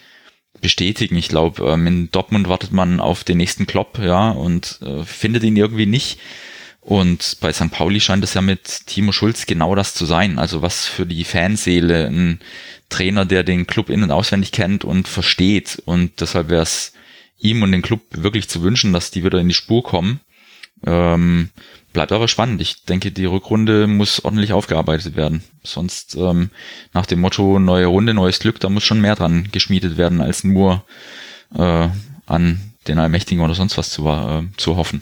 bestätigen. 0.62 1.16
Ich 1.16 1.30
glaube, 1.30 1.64
ähm, 1.72 1.88
in 1.88 2.12
Dortmund 2.12 2.48
wartet 2.48 2.72
man 2.72 3.00
auf 3.00 3.24
den 3.24 3.38
nächsten 3.38 3.68
Klopp, 3.68 4.00
ja, 4.00 4.30
und 4.32 4.80
äh, 4.82 5.04
findet 5.04 5.44
ihn 5.44 5.56
irgendwie 5.56 5.86
nicht. 5.86 6.20
Und 6.82 7.38
bei 7.42 7.52
St. 7.52 7.72
Pauli 7.72 8.00
scheint 8.00 8.24
es 8.24 8.34
ja 8.34 8.42
mit 8.42 8.88
Timo 8.88 9.12
Schulz 9.12 9.46
genau 9.46 9.76
das 9.76 9.94
zu 9.94 10.06
sein. 10.06 10.40
Also 10.40 10.62
was 10.62 10.86
für 10.86 11.06
die 11.06 11.24
Fanseele 11.24 12.08
ein 12.08 12.40
Trainer, 12.90 13.26
der 13.26 13.44
den 13.44 13.68
Club 13.68 13.90
in- 13.90 14.04
und 14.04 14.12
auswendig 14.12 14.52
kennt 14.52 14.86
und 14.86 15.08
versteht. 15.08 15.82
Und 15.86 16.22
deshalb 16.22 16.50
wäre 16.50 16.64
es 16.64 16.94
ihm 17.38 17.62
und 17.62 17.72
dem 17.72 17.82
Club 17.82 18.02
wirklich 18.12 18.50
zu 18.50 18.64
wünschen, 18.64 18.94
dass 18.94 19.12
die 19.12 19.24
wieder 19.24 19.40
in 19.40 19.50
die 19.50 19.54
Spur 19.54 19.84
kommen. 19.84 20.20
Ähm, 20.86 21.50
bleibt 21.94 22.12
aber 22.12 22.28
spannend. 22.28 22.62
Ich 22.62 22.84
denke, 22.86 23.12
die 23.12 23.26
Rückrunde 23.26 23.88
muss 23.88 24.24
ordentlich 24.24 24.54
aufgearbeitet 24.54 25.16
werden. 25.16 25.44
Sonst 25.64 26.16
ähm, 26.16 26.52
nach 26.94 27.06
dem 27.06 27.22
Motto 27.22 27.60
neue 27.60 27.88
Runde, 27.88 28.14
neues 28.14 28.40
Glück, 28.40 28.60
da 28.60 28.70
muss 28.70 28.84
schon 28.84 29.02
mehr 29.02 29.16
dran 29.16 29.50
geschmiedet 29.52 29.98
werden, 29.98 30.22
als 30.22 30.44
nur 30.44 30.84
äh, 31.56 31.90
an 32.26 32.62
den 32.88 33.00
Allmächtigen 33.00 33.44
oder 33.44 33.56
sonst 33.56 33.78
was 33.78 33.90
zu, 33.90 34.08
äh, 34.08 34.44
zu 34.58 34.76
hoffen. 34.76 35.02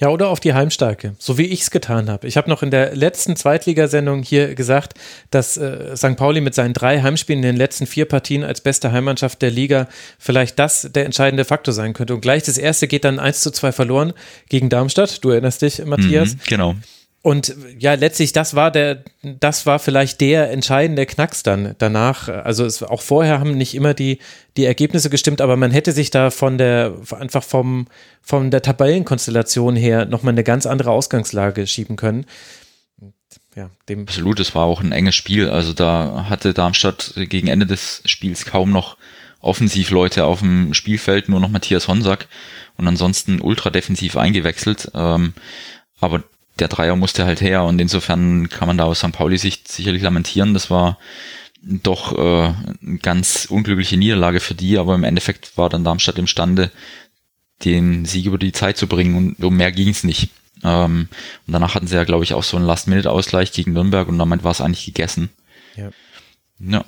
Ja, 0.00 0.08
oder 0.08 0.28
auf 0.28 0.40
die 0.40 0.54
Heimstärke, 0.54 1.14
so 1.18 1.36
wie 1.36 1.44
ich 1.44 1.60
es 1.60 1.70
getan 1.70 2.08
habe. 2.08 2.26
Ich 2.26 2.38
habe 2.38 2.48
noch 2.48 2.62
in 2.62 2.70
der 2.70 2.96
letzten 2.96 3.36
Zweitligasendung 3.36 4.22
hier 4.22 4.54
gesagt, 4.54 4.94
dass 5.30 5.58
äh, 5.58 5.94
St. 5.94 6.16
Pauli 6.16 6.40
mit 6.40 6.54
seinen 6.54 6.72
drei 6.72 7.02
Heimspielen 7.02 7.42
in 7.42 7.50
den 7.50 7.56
letzten 7.56 7.86
vier 7.86 8.06
Partien 8.06 8.42
als 8.42 8.62
beste 8.62 8.92
Heimmannschaft 8.92 9.42
der 9.42 9.50
Liga 9.50 9.88
vielleicht 10.18 10.58
das 10.58 10.88
der 10.90 11.04
entscheidende 11.04 11.44
Faktor 11.44 11.74
sein 11.74 11.92
könnte. 11.92 12.14
Und 12.14 12.22
gleich 12.22 12.44
das 12.44 12.56
erste 12.56 12.88
geht 12.88 13.04
dann 13.04 13.18
1 13.18 13.42
zu 13.42 13.50
2 13.50 13.72
verloren 13.72 14.14
gegen 14.48 14.70
Darmstadt. 14.70 15.22
Du 15.22 15.30
erinnerst 15.30 15.60
dich, 15.60 15.84
Matthias? 15.84 16.34
Mhm, 16.34 16.40
genau. 16.48 16.74
Und 17.22 17.54
ja, 17.78 17.94
letztlich, 17.94 18.32
das 18.32 18.54
war 18.54 18.70
der, 18.70 19.04
das 19.22 19.66
war 19.66 19.78
vielleicht 19.78 20.22
der 20.22 20.50
entscheidende 20.50 21.04
Knacks 21.04 21.42
dann 21.42 21.74
danach. 21.76 22.28
Also 22.28 22.64
es, 22.64 22.82
auch 22.82 23.02
vorher 23.02 23.38
haben 23.38 23.58
nicht 23.58 23.74
immer 23.74 23.92
die, 23.92 24.20
die 24.56 24.64
Ergebnisse 24.64 25.10
gestimmt, 25.10 25.42
aber 25.42 25.56
man 25.56 25.70
hätte 25.70 25.92
sich 25.92 26.10
da 26.10 26.30
von 26.30 26.56
der, 26.56 26.94
einfach 27.18 27.44
vom, 27.44 27.88
von 28.22 28.50
der 28.50 28.62
Tabellenkonstellation 28.62 29.76
her 29.76 30.06
nochmal 30.06 30.32
eine 30.32 30.44
ganz 30.44 30.64
andere 30.64 30.92
Ausgangslage 30.92 31.66
schieben 31.66 31.96
können. 31.96 32.24
Ja, 33.54 33.68
dem 33.88 34.02
Absolut, 34.02 34.40
es 34.40 34.54
war 34.54 34.64
auch 34.64 34.80
ein 34.80 34.92
enges 34.92 35.14
Spiel. 35.14 35.50
Also 35.50 35.74
da 35.74 36.26
hatte 36.30 36.54
Darmstadt 36.54 37.12
gegen 37.16 37.48
Ende 37.48 37.66
des 37.66 38.00
Spiels 38.06 38.46
kaum 38.46 38.70
noch 38.70 38.96
Offensivleute 39.40 40.24
auf 40.24 40.40
dem 40.40 40.72
Spielfeld, 40.72 41.28
nur 41.28 41.40
noch 41.40 41.50
Matthias 41.50 41.86
Honsack 41.86 42.28
und 42.78 42.88
ansonsten 42.88 43.42
ultra 43.42 43.68
defensiv 43.68 44.16
eingewechselt. 44.16 44.90
Ähm, 44.94 45.34
aber 45.98 46.22
der 46.60 46.68
Dreier 46.68 46.96
musste 46.96 47.24
halt 47.24 47.40
her 47.40 47.64
und 47.64 47.80
insofern 47.80 48.48
kann 48.48 48.68
man 48.68 48.78
da 48.78 48.84
aus 48.84 49.00
St. 49.00 49.12
Pauli-Sicht 49.12 49.68
sicherlich 49.68 50.02
lamentieren. 50.02 50.54
Das 50.54 50.70
war 50.70 50.98
doch 51.62 52.16
äh, 52.16 52.52
eine 52.82 52.98
ganz 52.98 53.46
unglückliche 53.50 53.96
Niederlage 53.96 54.40
für 54.40 54.54
die, 54.54 54.78
aber 54.78 54.94
im 54.94 55.04
Endeffekt 55.04 55.56
war 55.56 55.68
dann 55.68 55.84
Darmstadt 55.84 56.18
imstande, 56.18 56.70
den 57.64 58.04
Sieg 58.06 58.26
über 58.26 58.38
die 58.38 58.52
Zeit 58.52 58.76
zu 58.76 58.86
bringen 58.86 59.16
und 59.16 59.44
um 59.44 59.56
mehr 59.56 59.72
ging 59.72 59.88
es 59.88 60.04
nicht. 60.04 60.30
Ähm, 60.62 61.08
und 61.46 61.52
danach 61.52 61.74
hatten 61.74 61.86
sie 61.86 61.96
ja, 61.96 62.04
glaube 62.04 62.24
ich, 62.24 62.34
auch 62.34 62.42
so 62.42 62.56
einen 62.56 62.66
Last-Minute-Ausgleich 62.66 63.52
gegen 63.52 63.72
Nürnberg 63.72 64.08
und 64.08 64.18
damit 64.18 64.44
war 64.44 64.50
es 64.50 64.60
eigentlich 64.60 64.86
gegessen. 64.86 65.30
Ja. 65.76 65.90
ja. 66.60 66.84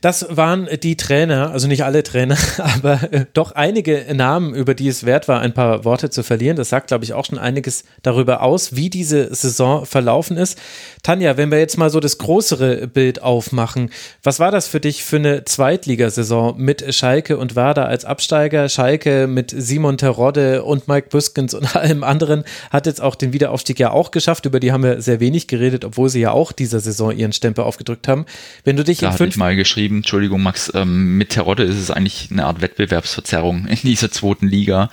Das 0.00 0.26
waren 0.30 0.68
die 0.82 0.96
Trainer, 0.96 1.50
also 1.50 1.68
nicht 1.68 1.84
alle 1.84 2.02
Trainer, 2.02 2.36
aber 2.58 3.12
äh, 3.12 3.26
doch 3.32 3.52
einige 3.52 4.06
Namen, 4.14 4.54
über 4.54 4.74
die 4.74 4.88
es 4.88 5.04
wert 5.04 5.28
war, 5.28 5.40
ein 5.40 5.54
paar 5.54 5.84
Worte 5.84 6.10
zu 6.10 6.22
verlieren. 6.22 6.56
Das 6.56 6.68
sagt, 6.68 6.88
glaube 6.88 7.04
ich, 7.04 7.12
auch 7.12 7.24
schon 7.24 7.38
einiges 7.38 7.84
darüber 8.02 8.42
aus, 8.42 8.76
wie 8.76 8.90
diese 8.90 9.34
Saison 9.34 9.86
verlaufen 9.86 10.36
ist. 10.36 10.58
Tanja, 11.02 11.36
wenn 11.36 11.50
wir 11.50 11.58
jetzt 11.58 11.78
mal 11.78 11.90
so 11.90 12.00
das 12.00 12.18
größere 12.18 12.86
Bild 12.86 13.22
aufmachen, 13.22 13.90
was 14.22 14.40
war 14.40 14.50
das 14.50 14.68
für 14.68 14.80
dich 14.80 15.04
für 15.04 15.16
eine 15.16 15.44
Zweitligasaison 15.44 16.56
mit 16.58 16.94
Schalke 16.94 17.38
und 17.38 17.56
Werder 17.56 17.86
als 17.86 18.04
Absteiger? 18.04 18.68
Schalke 18.68 19.26
mit 19.26 19.54
Simon 19.56 19.98
Terodde 19.98 20.64
und 20.64 20.88
Mike 20.88 21.08
Büskens 21.10 21.54
und 21.54 21.76
allem 21.76 22.04
anderen 22.04 22.44
hat 22.70 22.86
jetzt 22.86 23.00
auch 23.00 23.14
den 23.14 23.32
Wiederaufstieg 23.32 23.78
ja 23.78 23.90
auch 23.90 24.10
geschafft. 24.10 24.46
Über 24.46 24.60
die 24.60 24.72
haben 24.72 24.82
wir 24.82 25.00
sehr 25.00 25.20
wenig 25.20 25.48
geredet, 25.48 25.84
obwohl 25.84 26.08
sie 26.08 26.20
ja 26.20 26.30
auch 26.30 26.52
dieser 26.52 26.80
Saison 26.80 27.16
ihren 27.16 27.32
Stempel 27.32 27.64
aufgedrückt 27.64 28.08
haben. 28.08 28.26
Wenn 28.64 28.76
du 28.76 28.84
dich 28.84 28.98
da 28.98 29.10
in 29.10 29.16
fünf 29.16 29.36
geschrieben, 29.68 29.96
Entschuldigung 29.98 30.42
Max, 30.42 30.72
ähm, 30.74 31.18
mit 31.18 31.28
Terodde 31.28 31.62
ist 31.62 31.76
es 31.76 31.90
eigentlich 31.90 32.28
eine 32.30 32.46
Art 32.46 32.62
Wettbewerbsverzerrung 32.62 33.66
in 33.66 33.76
dieser 33.82 34.10
zweiten 34.10 34.48
Liga, 34.48 34.88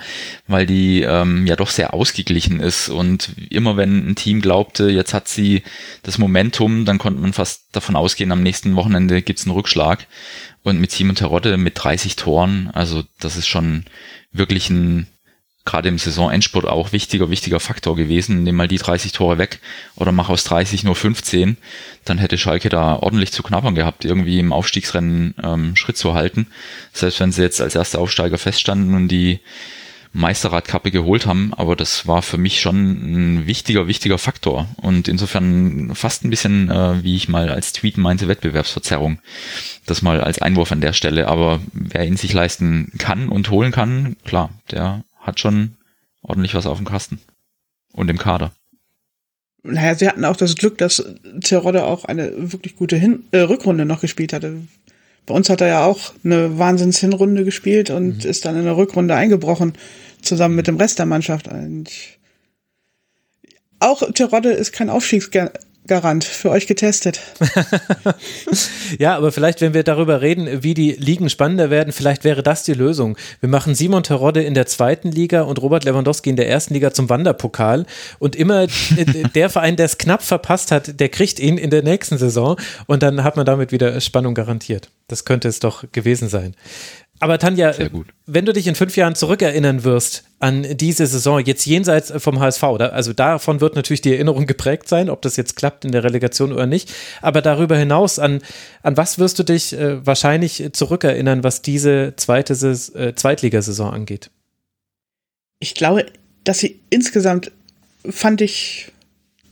weil 0.46 0.66
die 0.66 1.00
ähm, 1.00 1.46
ja 1.46 1.56
doch 1.56 1.70
sehr 1.70 1.94
ausgeglichen 1.94 2.60
ist. 2.60 2.90
Und 2.90 3.30
immer 3.48 3.78
wenn 3.78 4.10
ein 4.10 4.16
Team 4.16 4.42
glaubte, 4.42 4.90
jetzt 4.90 5.14
hat 5.14 5.28
sie 5.28 5.62
das 6.02 6.18
Momentum, 6.18 6.84
dann 6.84 6.98
konnte 6.98 7.20
man 7.22 7.32
fast 7.32 7.64
davon 7.72 7.96
ausgehen, 7.96 8.32
am 8.32 8.42
nächsten 8.42 8.76
Wochenende 8.76 9.22
gibt 9.22 9.38
es 9.38 9.46
einen 9.46 9.54
Rückschlag. 9.54 10.06
Und 10.62 10.78
mit 10.78 10.90
Simon 10.90 11.16
Terodde 11.16 11.56
mit 11.56 11.82
30 11.82 12.16
Toren, 12.16 12.70
also 12.74 13.02
das 13.18 13.36
ist 13.36 13.46
schon 13.46 13.84
wirklich 14.32 14.68
ein 14.68 15.06
gerade 15.66 15.88
im 15.88 15.98
Saisonendspurt 15.98 16.64
auch 16.64 16.92
wichtiger, 16.92 17.28
wichtiger 17.28 17.60
Faktor 17.60 17.96
gewesen. 17.96 18.44
Nimm 18.44 18.56
mal 18.56 18.68
die 18.68 18.78
30 18.78 19.12
Tore 19.12 19.36
weg 19.36 19.60
oder 19.96 20.12
mach 20.12 20.30
aus 20.30 20.44
30 20.44 20.84
nur 20.84 20.94
15, 20.94 21.58
dann 22.04 22.18
hätte 22.18 22.38
Schalke 22.38 22.70
da 22.70 22.96
ordentlich 22.96 23.32
zu 23.32 23.42
knabbern 23.42 23.74
gehabt, 23.74 24.04
irgendwie 24.04 24.38
im 24.38 24.52
Aufstiegsrennen 24.52 25.34
ähm, 25.42 25.76
Schritt 25.76 25.98
zu 25.98 26.14
halten. 26.14 26.46
Selbst 26.92 27.20
wenn 27.20 27.32
sie 27.32 27.42
jetzt 27.42 27.60
als 27.60 27.74
erster 27.74 27.98
Aufsteiger 27.98 28.38
feststanden 28.38 28.94
und 28.94 29.08
die 29.08 29.40
Meisterradkappe 30.16 30.90
geholt 30.90 31.26
haben, 31.26 31.52
aber 31.54 31.76
das 31.76 32.06
war 32.06 32.22
für 32.22 32.38
mich 32.38 32.60
schon 32.60 32.76
ein 33.36 33.46
wichtiger, 33.46 33.86
wichtiger 33.86 34.18
Faktor 34.18 34.66
und 34.76 35.08
insofern 35.08 35.94
fast 35.94 36.24
ein 36.24 36.30
bisschen, 36.30 36.70
äh, 36.70 37.02
wie 37.04 37.16
ich 37.16 37.28
mal 37.28 37.50
als 37.50 37.72
Tweet 37.72 37.98
meinte, 37.98 38.26
Wettbewerbsverzerrung. 38.26 39.18
Das 39.84 40.00
mal 40.00 40.22
als 40.22 40.40
Einwurf 40.40 40.72
an 40.72 40.80
der 40.80 40.94
Stelle, 40.94 41.28
aber 41.28 41.60
wer 41.72 42.06
ihn 42.06 42.16
sich 42.16 42.32
leisten 42.32 42.92
kann 42.98 43.28
und 43.28 43.50
holen 43.50 43.72
kann, 43.72 44.16
klar, 44.24 44.50
der 44.70 45.04
hat 45.26 45.40
schon 45.40 45.74
ordentlich 46.22 46.54
was 46.54 46.66
auf 46.66 46.78
dem 46.78 46.86
Kasten 46.86 47.20
und 47.92 48.08
im 48.08 48.18
Kader. 48.18 48.52
Naja, 49.62 49.94
sie 49.94 50.08
hatten 50.08 50.24
auch 50.24 50.36
das 50.36 50.54
Glück, 50.54 50.78
dass 50.78 51.04
Terodde 51.42 51.84
auch 51.84 52.04
eine 52.04 52.32
wirklich 52.52 52.76
gute 52.76 52.96
Hin 52.96 53.24
äh, 53.32 53.38
Rückrunde 53.38 53.84
noch 53.84 54.00
gespielt 54.00 54.32
hatte. 54.32 54.62
Bei 55.26 55.34
uns 55.34 55.50
hat 55.50 55.60
er 55.60 55.66
ja 55.66 55.84
auch 55.84 56.12
eine 56.24 56.56
Wahnsinns-Hinrunde 56.56 57.44
gespielt 57.44 57.90
und 57.90 58.24
mhm. 58.24 58.30
ist 58.30 58.44
dann 58.44 58.56
in 58.56 58.64
der 58.64 58.76
Rückrunde 58.76 59.14
eingebrochen, 59.16 59.72
zusammen 60.22 60.54
mit 60.54 60.68
dem 60.68 60.76
Rest 60.76 61.00
der 61.00 61.06
Mannschaft. 61.06 61.48
Und 61.48 61.90
auch 63.80 64.02
Terodde 64.12 64.50
ist 64.50 64.72
kein 64.72 64.88
Aufstiegsger 64.88 65.52
Garant 65.86 66.24
für 66.24 66.50
euch 66.50 66.66
getestet. 66.66 67.20
ja, 68.98 69.16
aber 69.16 69.32
vielleicht, 69.32 69.60
wenn 69.60 69.74
wir 69.74 69.82
darüber 69.82 70.20
reden, 70.20 70.62
wie 70.62 70.74
die 70.74 70.92
Ligen 70.92 71.30
spannender 71.30 71.70
werden, 71.70 71.92
vielleicht 71.92 72.24
wäre 72.24 72.42
das 72.42 72.64
die 72.64 72.74
Lösung. 72.74 73.16
Wir 73.40 73.48
machen 73.48 73.74
Simon 73.74 74.02
Terodde 74.02 74.42
in 74.42 74.54
der 74.54 74.66
zweiten 74.66 75.10
Liga 75.10 75.42
und 75.42 75.60
Robert 75.62 75.84
Lewandowski 75.84 76.30
in 76.30 76.36
der 76.36 76.48
ersten 76.48 76.74
Liga 76.74 76.92
zum 76.92 77.08
Wanderpokal 77.08 77.86
und 78.18 78.36
immer 78.36 78.66
der 79.34 79.50
Verein, 79.50 79.76
der 79.76 79.86
es 79.86 79.98
knapp 79.98 80.22
verpasst 80.22 80.72
hat, 80.72 80.98
der 81.00 81.08
kriegt 81.08 81.38
ihn 81.38 81.58
in 81.58 81.70
der 81.70 81.82
nächsten 81.82 82.18
Saison 82.18 82.56
und 82.86 83.02
dann 83.02 83.24
hat 83.24 83.36
man 83.36 83.46
damit 83.46 83.72
wieder 83.72 84.00
Spannung 84.00 84.34
garantiert. 84.34 84.90
Das 85.08 85.24
könnte 85.24 85.48
es 85.48 85.60
doch 85.60 85.84
gewesen 85.92 86.28
sein. 86.28 86.54
Aber 87.18 87.38
Tanja, 87.38 87.72
wenn 88.26 88.44
du 88.44 88.52
dich 88.52 88.66
in 88.66 88.74
fünf 88.74 88.96
Jahren 88.96 89.14
zurückerinnern 89.14 89.84
wirst 89.84 90.24
an 90.38 90.76
diese 90.76 91.06
Saison, 91.06 91.40
jetzt 91.40 91.64
jenseits 91.64 92.12
vom 92.18 92.40
HSV, 92.40 92.62
also 92.62 93.12
davon 93.12 93.60
wird 93.60 93.74
natürlich 93.74 94.02
die 94.02 94.12
Erinnerung 94.12 94.46
geprägt 94.46 94.88
sein, 94.88 95.08
ob 95.08 95.22
das 95.22 95.36
jetzt 95.36 95.56
klappt 95.56 95.84
in 95.84 95.92
der 95.92 96.04
Relegation 96.04 96.52
oder 96.52 96.66
nicht. 96.66 96.92
Aber 97.22 97.40
darüber 97.40 97.76
hinaus, 97.76 98.18
an, 98.18 98.42
an 98.82 98.96
was 98.96 99.18
wirst 99.18 99.38
du 99.38 99.44
dich 99.44 99.72
äh, 99.72 100.04
wahrscheinlich 100.04 100.70
zurückerinnern, 100.72 101.42
was 101.42 101.62
diese 101.62 102.14
zweite 102.16 102.52
äh, 102.52 103.14
Zweitligasaison 103.14 103.92
angeht? 103.92 104.30
Ich 105.58 105.74
glaube, 105.74 106.06
dass 106.44 106.58
sie 106.58 106.80
insgesamt 106.90 107.50
fand 108.08 108.40
ich 108.40 108.92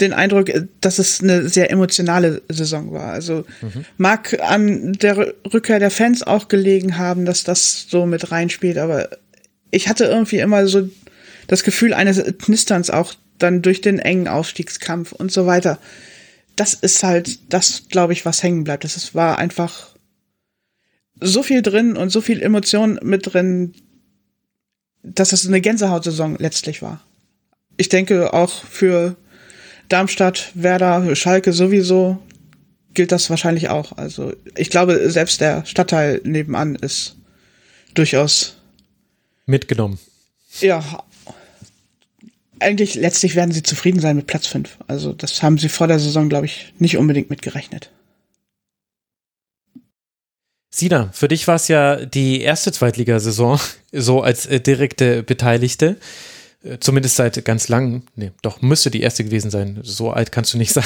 den 0.00 0.12
Eindruck, 0.12 0.48
äh, 0.48 0.66
dass 0.80 0.98
es 0.98 1.20
eine 1.20 1.48
sehr 1.48 1.70
emotionale 1.70 2.42
Saison 2.48 2.92
war. 2.92 3.12
Also 3.12 3.44
mhm. 3.60 3.84
mag 3.96 4.40
an 4.40 4.92
der 4.94 5.34
Rückkehr 5.52 5.78
der 5.78 5.90
Fans 5.90 6.22
auch 6.22 6.48
gelegen 6.48 6.98
haben, 6.98 7.24
dass 7.24 7.44
das 7.44 7.86
so 7.88 8.06
mit 8.06 8.30
reinspielt, 8.30 8.78
aber 8.78 9.10
ich 9.70 9.88
hatte 9.88 10.04
irgendwie 10.04 10.38
immer 10.38 10.66
so 10.66 10.88
das 11.46 11.64
Gefühl 11.64 11.94
eines 11.94 12.22
Knisterns 12.38 12.90
auch 12.90 13.14
dann 13.38 13.62
durch 13.62 13.80
den 13.80 13.98
engen 13.98 14.28
Aufstiegskampf 14.28 15.12
und 15.12 15.32
so 15.32 15.46
weiter. 15.46 15.78
Das 16.56 16.74
ist 16.74 17.02
halt 17.02 17.52
das, 17.52 17.88
glaube 17.88 18.12
ich, 18.12 18.24
was 18.24 18.42
hängen 18.42 18.64
bleibt. 18.64 18.84
Das 18.84 19.14
war 19.14 19.38
einfach 19.38 19.94
so 21.20 21.42
viel 21.42 21.62
drin 21.62 21.96
und 21.96 22.10
so 22.10 22.20
viel 22.20 22.40
Emotion 22.40 22.98
mit 23.02 23.32
drin, 23.32 23.74
dass 25.02 25.32
es 25.32 25.46
eine 25.46 25.60
Gänsehautsaison 25.60 26.36
letztlich 26.38 26.80
war. 26.80 27.02
Ich 27.76 27.88
denke 27.88 28.32
auch 28.32 28.64
für 28.64 29.16
Darmstadt, 29.88 30.50
Werder, 30.54 31.14
Schalke 31.14 31.52
sowieso 31.52 32.18
gilt 32.94 33.12
das 33.12 33.28
wahrscheinlich 33.28 33.68
auch. 33.68 33.96
Also 33.96 34.32
ich 34.56 34.70
glaube, 34.70 35.10
selbst 35.10 35.40
der 35.40 35.66
Stadtteil 35.66 36.20
nebenan 36.24 36.76
ist 36.76 37.16
durchaus 37.94 38.56
mitgenommen. 39.46 39.98
Ja. 40.60 41.04
Eigentlich 42.60 42.94
letztlich 42.94 43.34
werden 43.34 43.52
sie 43.52 43.62
zufrieden 43.62 44.00
sein 44.00 44.16
mit 44.16 44.26
Platz 44.26 44.46
5. 44.46 44.78
Also 44.86 45.12
das 45.12 45.42
haben 45.42 45.58
sie 45.58 45.68
vor 45.68 45.88
der 45.88 45.98
Saison, 45.98 46.28
glaube 46.28 46.46
ich, 46.46 46.72
nicht 46.78 46.96
unbedingt 46.96 47.28
mitgerechnet. 47.28 47.90
Sina, 50.70 51.10
für 51.12 51.28
dich 51.28 51.46
war 51.46 51.56
es 51.56 51.68
ja 51.68 52.04
die 52.04 52.40
erste 52.40 52.72
Zweitligasaison, 52.72 53.60
so 53.92 54.22
als 54.22 54.46
äh, 54.46 54.60
direkte 54.60 55.22
Beteiligte. 55.22 55.96
Äh, 56.64 56.78
zumindest 56.80 57.16
seit 57.16 57.44
ganz 57.44 57.68
langem, 57.68 58.04
nee, 58.16 58.32
doch 58.40 58.62
müsste 58.62 58.90
die 58.90 59.02
erste 59.02 59.22
gewesen 59.22 59.50
sein. 59.50 59.80
So 59.82 60.10
alt 60.10 60.32
kannst 60.32 60.54
du 60.54 60.58
nicht 60.58 60.72
sein. 60.72 60.84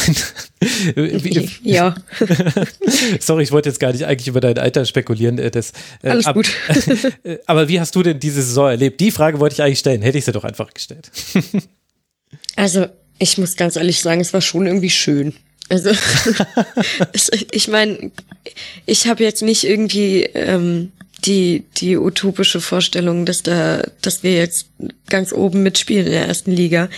ja. 1.62 1.94
Sorry, 3.20 3.44
ich 3.44 3.52
wollte 3.52 3.68
jetzt 3.68 3.78
gar 3.78 3.92
nicht 3.92 4.04
eigentlich 4.04 4.26
über 4.26 4.40
dein 4.40 4.58
Alter 4.58 4.84
spekulieren. 4.84 5.38
Äh, 5.38 5.52
das, 5.52 5.72
äh, 6.02 6.10
Alles 6.10 6.26
ab, 6.26 6.34
gut. 6.34 6.50
aber 7.46 7.68
wie 7.68 7.78
hast 7.78 7.94
du 7.94 8.02
denn 8.02 8.18
diese 8.18 8.42
Saison 8.42 8.70
erlebt? 8.70 9.00
Die 9.00 9.12
Frage 9.12 9.38
wollte 9.38 9.54
ich 9.54 9.62
eigentlich 9.62 9.78
stellen. 9.78 10.02
Hätte 10.02 10.18
ich 10.18 10.24
sie 10.24 10.32
doch 10.32 10.44
einfach 10.44 10.74
gestellt. 10.74 11.12
also, 12.56 12.86
ich 13.20 13.38
muss 13.38 13.54
ganz 13.54 13.76
ehrlich 13.76 14.00
sagen, 14.00 14.20
es 14.20 14.32
war 14.32 14.40
schon 14.40 14.66
irgendwie 14.66 14.90
schön. 14.90 15.34
Also, 15.68 15.90
ich 17.52 17.68
meine, 17.68 18.10
ich 18.86 19.06
habe 19.06 19.22
jetzt 19.22 19.42
nicht 19.42 19.64
irgendwie 19.64 20.22
ähm, 20.22 20.92
die, 21.24 21.64
die 21.76 21.96
utopische 21.96 22.60
Vorstellung, 22.60 23.26
dass 23.26 23.42
da, 23.42 23.82
dass 24.02 24.22
wir 24.22 24.34
jetzt 24.34 24.68
ganz 25.08 25.32
oben 25.32 25.62
mitspielen 25.62 26.06
in 26.06 26.12
der 26.12 26.26
ersten 26.26 26.52
Liga. 26.52 26.88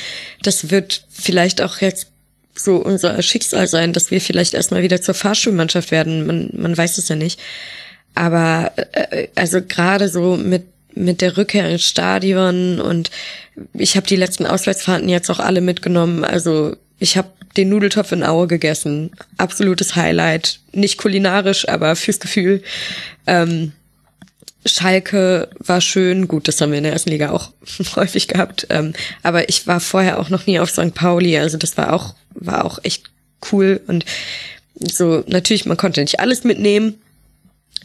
Das 0.42 0.70
wird 0.70 1.04
vielleicht 1.10 1.62
auch 1.62 1.78
jetzt 1.78 2.08
so 2.54 2.76
unser 2.76 3.20
Schicksal 3.22 3.66
sein, 3.66 3.92
dass 3.92 4.10
wir 4.10 4.20
vielleicht 4.20 4.54
erstmal 4.54 4.82
wieder 4.82 5.00
zur 5.00 5.14
Fahrschulmannschaft 5.14 5.90
werden. 5.90 6.26
Man, 6.26 6.50
man 6.52 6.76
weiß 6.76 6.98
es 6.98 7.08
ja 7.08 7.16
nicht. 7.16 7.40
Aber 8.14 8.72
äh, 8.76 9.28
also 9.34 9.62
gerade 9.62 10.08
so 10.08 10.36
mit 10.36 10.64
mit 10.94 11.20
der 11.20 11.36
Rückkehr 11.36 11.68
ins 11.68 11.84
Stadion 11.84 12.80
und 12.80 13.10
ich 13.74 13.96
habe 13.96 14.06
die 14.06 14.16
letzten 14.16 14.44
Auswärtsfahrten 14.46 15.08
jetzt 15.08 15.30
auch 15.30 15.38
alle 15.38 15.60
mitgenommen. 15.60 16.24
Also 16.24 16.76
ich 16.98 17.16
habe 17.16 17.28
den 17.56 17.68
Nudeltopf 17.68 18.12
in 18.12 18.24
Aue 18.24 18.46
gegessen. 18.46 19.10
Absolutes 19.36 19.96
Highlight. 19.96 20.60
Nicht 20.72 20.98
kulinarisch, 20.98 21.68
aber 21.68 21.96
fürs 21.96 22.20
Gefühl. 22.20 22.62
Ähm, 23.26 23.72
Schalke 24.66 25.48
war 25.58 25.80
schön, 25.80 26.28
gut, 26.28 26.48
das 26.48 26.61
haben 26.61 26.70
wir 26.70 26.78
in 26.78 26.84
der 26.84 26.92
ersten 26.92 27.11
Liga 27.11 27.30
auch 27.30 27.52
häufig 27.96 28.28
gehabt, 28.28 28.66
ähm, 28.70 28.92
aber 29.22 29.48
ich 29.48 29.66
war 29.66 29.80
vorher 29.80 30.18
auch 30.18 30.28
noch 30.28 30.46
nie 30.46 30.58
auf 30.61 30.70
St. 30.70 30.94
Pauli, 30.94 31.38
also 31.38 31.56
das 31.56 31.76
war 31.76 31.92
auch, 31.92 32.14
war 32.34 32.64
auch 32.64 32.78
echt 32.82 33.11
cool 33.52 33.80
und 33.86 34.04
so, 34.74 35.24
natürlich, 35.26 35.66
man 35.66 35.76
konnte 35.76 36.00
nicht 36.00 36.20
alles 36.20 36.44
mitnehmen, 36.44 37.00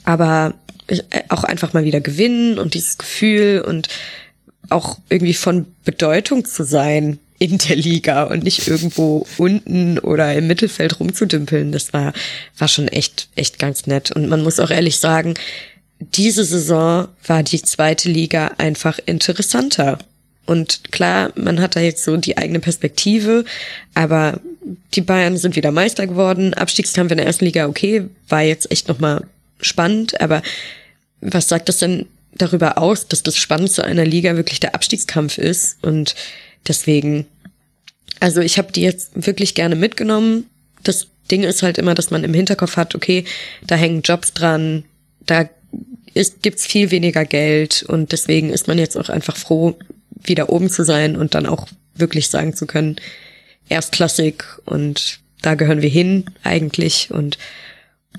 aber 0.03 0.53
äh, 0.87 1.01
auch 1.29 1.43
einfach 1.43 1.73
mal 1.73 1.85
wieder 1.85 2.01
gewinnen 2.01 2.59
und 2.59 2.73
dieses 2.73 2.97
Gefühl 2.97 3.63
und 3.65 3.87
auch 4.69 4.97
irgendwie 5.09 5.33
von 5.33 5.65
Bedeutung 5.83 6.45
zu 6.45 6.63
sein 6.63 7.19
in 7.37 7.57
der 7.57 7.75
Liga 7.75 8.23
und 8.23 8.43
nicht 8.43 8.67
irgendwo 8.67 9.27
unten 9.37 9.99
oder 9.99 10.33
im 10.33 10.47
Mittelfeld 10.47 10.99
rumzudümpeln, 10.99 11.71
das 11.71 11.91
war, 11.91 12.13
war 12.57 12.67
schon 12.67 12.87
echt, 12.87 13.27
echt 13.35 13.59
ganz 13.59 13.87
nett. 13.87 14.11
Und 14.11 14.29
man 14.29 14.41
muss 14.41 14.59
auch 14.59 14.71
ehrlich 14.71 14.99
sagen, 14.99 15.33
diese 15.99 16.43
Saison 16.43 17.07
war 17.25 17.43
die 17.43 17.61
zweite 17.61 18.09
Liga 18.09 18.51
einfach 18.57 18.99
interessanter. 19.05 19.99
Und 20.45 20.91
klar, 20.91 21.31
man 21.35 21.59
hat 21.59 21.75
da 21.75 21.79
jetzt 21.79 22.03
so 22.03 22.17
die 22.17 22.37
eigene 22.37 22.59
Perspektive, 22.59 23.45
aber 23.93 24.39
die 24.93 25.01
Bayern 25.01 25.37
sind 25.37 25.55
wieder 25.55 25.71
Meister 25.71 26.05
geworden. 26.05 26.53
Abstiegskampf 26.53 27.11
in 27.11 27.17
der 27.17 27.25
ersten 27.25 27.45
Liga, 27.45 27.67
okay, 27.67 28.07
war 28.29 28.41
jetzt 28.41 28.71
echt 28.71 28.87
nochmal 28.87 29.25
spannend, 29.59 30.19
aber 30.21 30.41
was 31.21 31.47
sagt 31.47 31.69
das 31.69 31.77
denn 31.77 32.05
darüber 32.33 32.77
aus, 32.77 33.07
dass 33.07 33.23
das 33.23 33.37
Spannendste 33.37 33.83
einer 33.85 34.05
Liga 34.05 34.35
wirklich 34.35 34.59
der 34.59 34.75
Abstiegskampf 34.75 35.37
ist? 35.37 35.83
Und 35.83 36.15
deswegen, 36.67 37.25
also 38.19 38.41
ich 38.41 38.57
habe 38.57 38.71
die 38.71 38.81
jetzt 38.81 39.25
wirklich 39.25 39.55
gerne 39.55 39.75
mitgenommen. 39.75 40.45
Das 40.83 41.07
Ding 41.31 41.43
ist 41.43 41.63
halt 41.63 41.79
immer, 41.79 41.95
dass 41.95 42.11
man 42.11 42.23
im 42.23 42.33
Hinterkopf 42.33 42.77
hat, 42.77 42.93
okay, 42.93 43.25
da 43.65 43.75
hängen 43.75 44.03
Jobs 44.03 44.33
dran, 44.33 44.83
da 45.25 45.49
ist, 46.13 46.41
gibt's 46.41 46.65
viel 46.65 46.91
weniger 46.91 47.25
Geld 47.25 47.83
und 47.83 48.11
deswegen 48.11 48.49
ist 48.49 48.67
man 48.67 48.77
jetzt 48.77 48.97
auch 48.97 49.09
einfach 49.09 49.35
froh, 49.35 49.77
wieder 50.09 50.49
oben 50.49 50.69
zu 50.69 50.83
sein 50.83 51.15
und 51.15 51.35
dann 51.35 51.45
auch 51.45 51.67
wirklich 51.93 52.29
sagen 52.29 52.53
zu 52.55 52.65
können, 52.65 52.95
erstklassig 53.69 54.43
und 54.65 55.19
da 55.41 55.55
gehören 55.55 55.81
wir 55.81 55.89
hin 55.89 56.25
eigentlich 56.43 57.11
und 57.11 57.37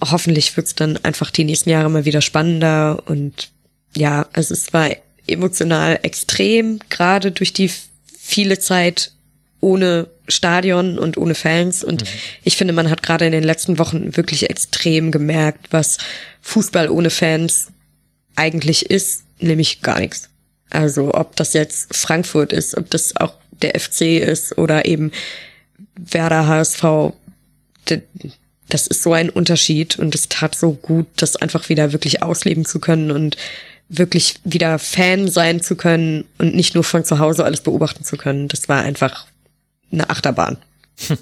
hoffentlich 0.05 0.57
wird's 0.57 0.75
dann 0.75 0.99
einfach 1.05 1.31
die 1.31 1.45
nächsten 1.45 1.71
Jahre 1.71 1.91
mal 1.91 2.05
wieder 2.05 2.21
spannender 2.21 3.03
und 3.07 3.51
ja, 3.97 4.29
also 4.33 4.53
es 4.53 4.73
war 4.73 4.91
emotional 5.27 5.99
extrem, 6.03 6.81
gerade 6.91 7.33
durch 7.33 7.53
die 7.53 7.71
viele 8.19 8.59
Zeit 8.59 9.13
ohne 9.61 10.09
Stadion 10.29 10.99
und 10.99 11.17
ohne 11.17 11.35
Fans. 11.35 11.85
Und 11.85 12.03
mhm. 12.03 12.09
ich 12.45 12.57
finde, 12.57 12.73
man 12.73 12.91
hat 12.91 13.03
gerade 13.03 13.27
in 13.27 13.33
den 13.33 13.45
letzten 13.45 13.79
Wochen 13.79 14.17
wirklich 14.17 14.51
extrem 14.51 15.11
gemerkt, 15.11 15.69
was 15.71 15.99
Fußball 16.43 16.91
ohne 16.91 17.11
Fans 17.11 17.69
eigentlich 18.35 18.91
ist, 18.91 19.25
nämlich 19.41 19.83
gar 19.83 20.01
nichts. 20.01 20.29
Also 20.71 21.15
ob 21.15 21.37
das 21.37 21.53
jetzt 21.53 21.95
Frankfurt 21.95 22.53
ist, 22.53 22.77
ob 22.77 22.91
das 22.91 23.17
auch 23.17 23.35
der 23.63 23.79
FC 23.79 24.21
ist 24.21 24.59
oder 24.59 24.85
eben 24.85 25.13
Werder 25.97 26.47
HSV, 26.47 27.13
das 28.69 28.87
ist 28.87 29.03
so 29.03 29.13
ein 29.13 29.31
Unterschied 29.31 29.99
und 29.99 30.15
es 30.15 30.29
tat 30.29 30.55
so 30.55 30.73
gut, 30.73 31.07
das 31.17 31.37
einfach 31.37 31.69
wieder 31.69 31.93
wirklich 31.93 32.23
ausleben 32.23 32.65
zu 32.65 32.81
können 32.81 33.11
und 33.11 33.37
wirklich 33.89 34.37
wieder 34.45 34.79
Fan 34.79 35.29
sein 35.29 35.61
zu 35.63 35.77
können 35.77 36.25
und 36.39 36.55
nicht 36.55 36.75
nur 36.75 36.85
von 36.85 37.05
zu 37.05 37.19
Hause 37.19 37.45
alles 37.45 37.61
beobachten 37.61 38.05
zu 38.05 38.17
können. 38.17 38.49
Das 38.49 38.69
war 38.69 38.83
einfach 38.83 39.27
eine 39.93 40.11
Achterbahn. 40.11 40.59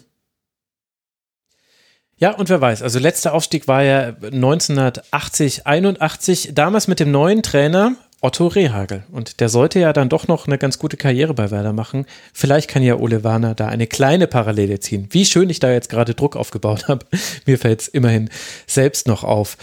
Ja, 2.16 2.30
und 2.30 2.48
wer 2.48 2.60
weiß, 2.60 2.82
also 2.82 3.00
letzter 3.00 3.34
Aufstieg 3.34 3.66
war 3.66 3.82
ja 3.82 4.14
1980, 4.22 5.66
81, 5.66 6.52
damals 6.54 6.86
mit 6.86 7.00
dem 7.00 7.10
neuen 7.10 7.42
Trainer 7.42 7.96
Otto 8.24 8.46
Rehagel. 8.46 9.04
Und 9.12 9.40
der 9.40 9.50
sollte 9.50 9.80
ja 9.80 9.92
dann 9.92 10.08
doch 10.08 10.28
noch 10.28 10.46
eine 10.46 10.56
ganz 10.56 10.78
gute 10.78 10.96
Karriere 10.96 11.34
bei 11.34 11.50
Werder 11.50 11.74
machen. 11.74 12.06
Vielleicht 12.32 12.70
kann 12.70 12.82
ja 12.82 12.96
Ole 12.96 13.24
Warner 13.24 13.54
da 13.54 13.66
eine 13.66 13.86
kleine 13.86 14.26
Parallele 14.26 14.80
ziehen. 14.80 15.08
Wie 15.10 15.26
schön 15.26 15.50
ich 15.50 15.60
da 15.60 15.70
jetzt 15.70 15.90
gerade 15.90 16.14
Druck 16.14 16.34
aufgebaut 16.36 16.88
habe. 16.88 17.04
Mir 17.44 17.58
fällt 17.58 17.82
es 17.82 17.88
immerhin 17.88 18.30
selbst 18.66 19.06
noch 19.06 19.24
auf. 19.24 19.58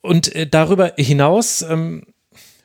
Und 0.00 0.34
äh, 0.34 0.48
darüber 0.48 0.94
hinaus, 0.96 1.62
ähm, 1.62 2.02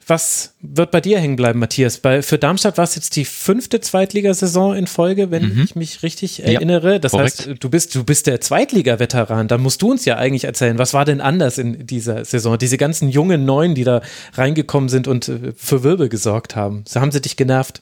was 0.08 0.56
wird 0.62 0.92
bei 0.92 1.02
dir 1.02 1.20
hängen 1.20 1.36
bleiben, 1.36 1.60
Matthias? 1.60 1.98
Bei, 1.98 2.22
für 2.22 2.38
Darmstadt 2.38 2.78
war 2.78 2.84
es 2.84 2.96
jetzt 2.96 3.16
die 3.16 3.26
fünfte 3.26 3.82
Zweitligasaison 3.82 4.76
in 4.76 4.88
Folge, 4.88 5.32
wenn 5.32 5.54
mhm. 5.54 5.64
ich 5.64 5.76
mich 5.76 6.04
richtig 6.04 6.40
ja, 6.40 6.46
erinnere. 6.46 7.00
Das 7.00 7.12
korrekt. 7.12 7.48
heißt, 7.48 7.64
du 7.64 7.70
bist, 7.70 7.96
du 7.96 8.04
bist 8.04 8.28
der 8.28 8.42
Zweitliga-Veteran. 8.42 9.48
Da 9.48 9.58
musst 9.58 9.82
du 9.82 9.92
uns 9.92 10.06
ja 10.06 10.18
eigentlich 10.18 10.46
erzählen, 10.46 10.78
was 10.78 10.94
war 10.94 11.06
denn 11.06 11.22
anders 11.22 11.58
in 11.58 11.86
dieser 11.86 12.26
Saison? 12.26 12.58
Diese 12.58 12.78
ganzen 12.78 13.10
jungen 13.10 13.46
Neuen, 13.46 13.76
die 13.76 13.84
da 13.84 14.02
reingekommen 14.34 14.90
sind 14.90 15.08
und 15.08 15.28
äh, 15.28 15.54
für 15.56 15.84
Wirbel 15.84 16.10
gesorgt 16.10 16.56
haben. 16.56 16.84
So 16.88 17.00
haben 17.00 17.12
sie 17.12 17.22
dich 17.22 17.36
genervt? 17.36 17.82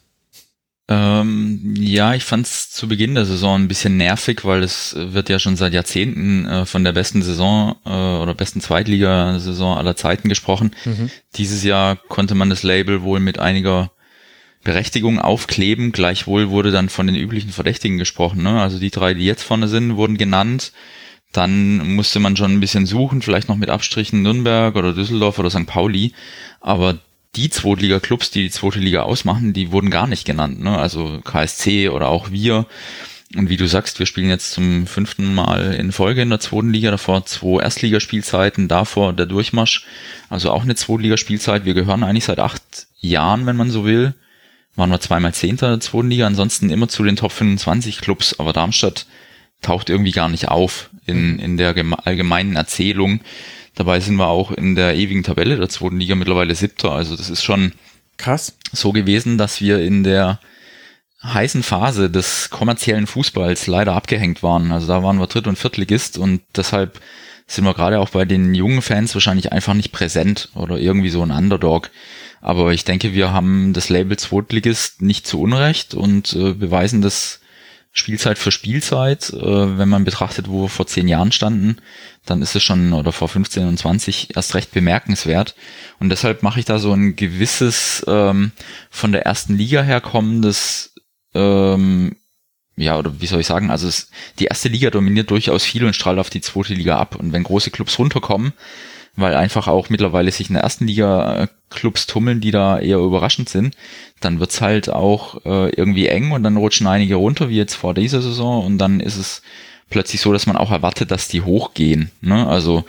Ähm, 0.88 1.74
ja, 1.78 2.14
ich 2.14 2.24
fand 2.24 2.46
es 2.46 2.70
zu 2.70 2.88
Beginn 2.88 3.14
der 3.14 3.24
Saison 3.24 3.60
ein 3.60 3.68
bisschen 3.68 3.96
nervig, 3.96 4.44
weil 4.44 4.62
es 4.62 4.94
wird 4.96 5.28
ja 5.28 5.38
schon 5.38 5.56
seit 5.56 5.72
Jahrzehnten 5.72 6.46
äh, 6.46 6.66
von 6.66 6.82
der 6.82 6.92
besten 6.92 7.22
Saison 7.22 7.76
äh, 7.86 7.88
oder 7.88 8.34
besten 8.34 8.60
Zweitligasaison 8.60 9.78
aller 9.78 9.96
Zeiten 9.96 10.28
gesprochen. 10.28 10.72
Mhm. 10.84 11.10
Dieses 11.36 11.62
Jahr 11.62 11.96
konnte 11.96 12.34
man 12.34 12.50
das 12.50 12.62
Label 12.64 13.02
wohl 13.02 13.20
mit 13.20 13.38
einiger 13.38 13.92
Berechtigung 14.64 15.20
aufkleben. 15.20 15.92
Gleichwohl 15.92 16.50
wurde 16.50 16.72
dann 16.72 16.88
von 16.88 17.06
den 17.06 17.16
üblichen 17.16 17.50
Verdächtigen 17.50 17.98
gesprochen. 17.98 18.42
Ne? 18.42 18.60
Also 18.60 18.78
die 18.78 18.90
drei, 18.90 19.14
die 19.14 19.24
jetzt 19.24 19.42
vorne 19.42 19.68
sind, 19.68 19.96
wurden 19.96 20.18
genannt. 20.18 20.72
Dann 21.32 21.94
musste 21.94 22.20
man 22.20 22.36
schon 22.36 22.52
ein 22.52 22.60
bisschen 22.60 22.86
suchen, 22.86 23.22
vielleicht 23.22 23.48
noch 23.48 23.56
mit 23.56 23.70
Abstrichen 23.70 24.22
Nürnberg 24.22 24.76
oder 24.76 24.92
Düsseldorf 24.92 25.38
oder 25.38 25.48
St. 25.48 25.66
Pauli. 25.66 26.12
Aber 26.60 26.98
die 27.34 27.50
Zweitliga-Clubs, 27.50 28.30
die 28.30 28.44
die 28.44 28.50
zweite 28.50 28.78
Liga 28.78 29.02
ausmachen, 29.02 29.52
die 29.52 29.72
wurden 29.72 29.90
gar 29.90 30.06
nicht 30.06 30.26
genannt. 30.26 30.60
Ne? 30.60 30.78
Also 30.78 31.20
KSC 31.24 31.88
oder 31.88 32.08
auch 32.08 32.30
wir. 32.30 32.66
Und 33.34 33.48
wie 33.48 33.56
du 33.56 33.66
sagst, 33.66 33.98
wir 33.98 34.04
spielen 34.04 34.28
jetzt 34.28 34.52
zum 34.52 34.86
fünften 34.86 35.34
Mal 35.34 35.72
in 35.72 35.92
Folge 35.92 36.20
in 36.20 36.28
der 36.28 36.40
zweiten 36.40 36.70
Liga, 36.70 36.90
davor 36.90 37.24
zwei 37.24 37.62
Erstligaspielzeiten, 37.62 38.68
davor 38.68 39.14
der 39.14 39.24
Durchmarsch, 39.24 39.86
also 40.28 40.50
auch 40.50 40.64
eine 40.64 40.74
Zweitligaspielzeit. 40.74 41.64
Wir 41.64 41.72
gehören 41.72 42.04
eigentlich 42.04 42.26
seit 42.26 42.38
acht 42.38 42.62
Jahren, 43.00 43.46
wenn 43.46 43.56
man 43.56 43.70
so 43.70 43.86
will. 43.86 44.14
Waren 44.76 44.90
wir 44.90 45.00
zweimal 45.00 45.32
Zehnter 45.32 45.70
der 45.70 45.80
zweiten 45.80 46.10
Liga, 46.10 46.26
ansonsten 46.26 46.68
immer 46.68 46.88
zu 46.88 47.02
den 47.04 47.16
Top 47.16 47.32
25 47.32 47.98
Clubs, 48.00 48.38
aber 48.38 48.52
Darmstadt 48.52 49.06
taucht 49.62 49.88
irgendwie 49.88 50.12
gar 50.12 50.28
nicht 50.28 50.48
auf 50.48 50.90
in, 51.06 51.38
in 51.38 51.56
der 51.56 51.74
allgemeinen 52.04 52.56
Erzählung. 52.56 53.20
Dabei 53.74 54.00
sind 54.00 54.16
wir 54.16 54.28
auch 54.28 54.52
in 54.52 54.74
der 54.74 54.94
ewigen 54.96 55.22
Tabelle 55.22 55.56
der 55.56 55.68
zweiten 55.68 55.98
Liga 55.98 56.14
mittlerweile 56.14 56.54
siebter. 56.54 56.92
Also 56.92 57.16
das 57.16 57.30
ist 57.30 57.42
schon 57.42 57.72
krass 58.18 58.56
so 58.72 58.92
gewesen, 58.92 59.38
dass 59.38 59.60
wir 59.60 59.80
in 59.80 60.04
der 60.04 60.40
heißen 61.22 61.62
Phase 61.62 62.10
des 62.10 62.50
kommerziellen 62.50 63.06
Fußballs 63.06 63.66
leider 63.66 63.94
abgehängt 63.94 64.42
waren. 64.42 64.72
Also 64.72 64.88
da 64.88 65.02
waren 65.02 65.18
wir 65.18 65.26
Dritt- 65.26 65.46
und 65.46 65.58
Viertligist 65.58 66.18
und 66.18 66.42
deshalb 66.56 67.00
sind 67.46 67.64
wir 67.64 67.74
gerade 67.74 68.00
auch 68.00 68.10
bei 68.10 68.24
den 68.24 68.54
jungen 68.54 68.82
Fans 68.82 69.14
wahrscheinlich 69.14 69.52
einfach 69.52 69.74
nicht 69.74 69.92
präsent 69.92 70.50
oder 70.54 70.78
irgendwie 70.78 71.10
so 71.10 71.22
ein 71.22 71.30
Underdog. 71.30 71.90
Aber 72.40 72.72
ich 72.72 72.84
denke, 72.84 73.14
wir 73.14 73.32
haben 73.32 73.72
das 73.72 73.88
Label 73.88 74.18
Zweitligist 74.18 75.00
nicht 75.00 75.26
zu 75.26 75.40
Unrecht 75.40 75.94
und 75.94 76.34
äh, 76.34 76.54
beweisen 76.54 77.02
das 77.02 77.40
Spielzeit 77.92 78.38
für 78.38 78.50
Spielzeit. 78.50 79.30
Äh, 79.30 79.78
wenn 79.78 79.88
man 79.88 80.04
betrachtet, 80.04 80.48
wo 80.48 80.62
wir 80.62 80.68
vor 80.68 80.86
zehn 80.86 81.08
Jahren 81.08 81.30
standen, 81.30 81.76
dann 82.24 82.40
ist 82.42 82.56
es 82.56 82.62
schon, 82.62 82.92
oder 82.92 83.12
vor 83.12 83.28
15 83.28 83.68
und 83.68 83.78
20, 83.78 84.34
erst 84.34 84.54
recht 84.54 84.72
bemerkenswert. 84.72 85.54
Und 86.00 86.08
deshalb 86.08 86.42
mache 86.42 86.58
ich 86.58 86.64
da 86.64 86.78
so 86.78 86.92
ein 86.92 87.16
gewisses 87.16 88.04
ähm, 88.08 88.52
von 88.90 89.12
der 89.12 89.26
ersten 89.26 89.56
Liga 89.56 89.82
herkommendes, 89.82 90.94
ähm, 91.34 92.16
ja, 92.76 92.98
oder 92.98 93.20
wie 93.20 93.26
soll 93.26 93.40
ich 93.40 93.46
sagen, 93.46 93.70
also 93.70 93.86
es, 93.86 94.10
die 94.38 94.46
erste 94.46 94.68
Liga 94.68 94.90
dominiert 94.90 95.30
durchaus 95.30 95.62
viel 95.62 95.84
und 95.84 95.94
strahlt 95.94 96.18
auf 96.18 96.30
die 96.30 96.40
zweite 96.40 96.72
Liga 96.72 96.98
ab. 96.98 97.16
Und 97.16 97.32
wenn 97.32 97.42
große 97.42 97.70
Clubs 97.70 97.98
runterkommen, 97.98 98.54
weil 99.14 99.34
einfach 99.34 99.68
auch 99.68 99.90
mittlerweile 99.90 100.30
sich 100.30 100.48
in 100.48 100.54
der 100.54 100.62
ersten 100.62 100.86
Liga 100.86 101.42
äh, 101.42 101.48
Clubs 101.70 102.06
tummeln, 102.06 102.40
die 102.40 102.50
da 102.50 102.78
eher 102.78 102.98
überraschend 102.98 103.48
sind, 103.48 103.76
dann 104.20 104.40
wird's 104.40 104.60
halt 104.60 104.88
auch 104.88 105.44
äh, 105.44 105.70
irgendwie 105.70 106.08
eng 106.08 106.32
und 106.32 106.42
dann 106.42 106.56
rutschen 106.56 106.86
einige 106.86 107.16
runter, 107.16 107.48
wie 107.48 107.56
jetzt 107.56 107.74
vor 107.74 107.94
dieser 107.94 108.22
Saison, 108.22 108.64
und 108.64 108.78
dann 108.78 109.00
ist 109.00 109.16
es 109.16 109.42
plötzlich 109.90 110.20
so, 110.20 110.32
dass 110.32 110.46
man 110.46 110.56
auch 110.56 110.70
erwartet, 110.70 111.10
dass 111.10 111.28
die 111.28 111.42
hochgehen. 111.42 112.10
Ne? 112.20 112.46
Also 112.46 112.84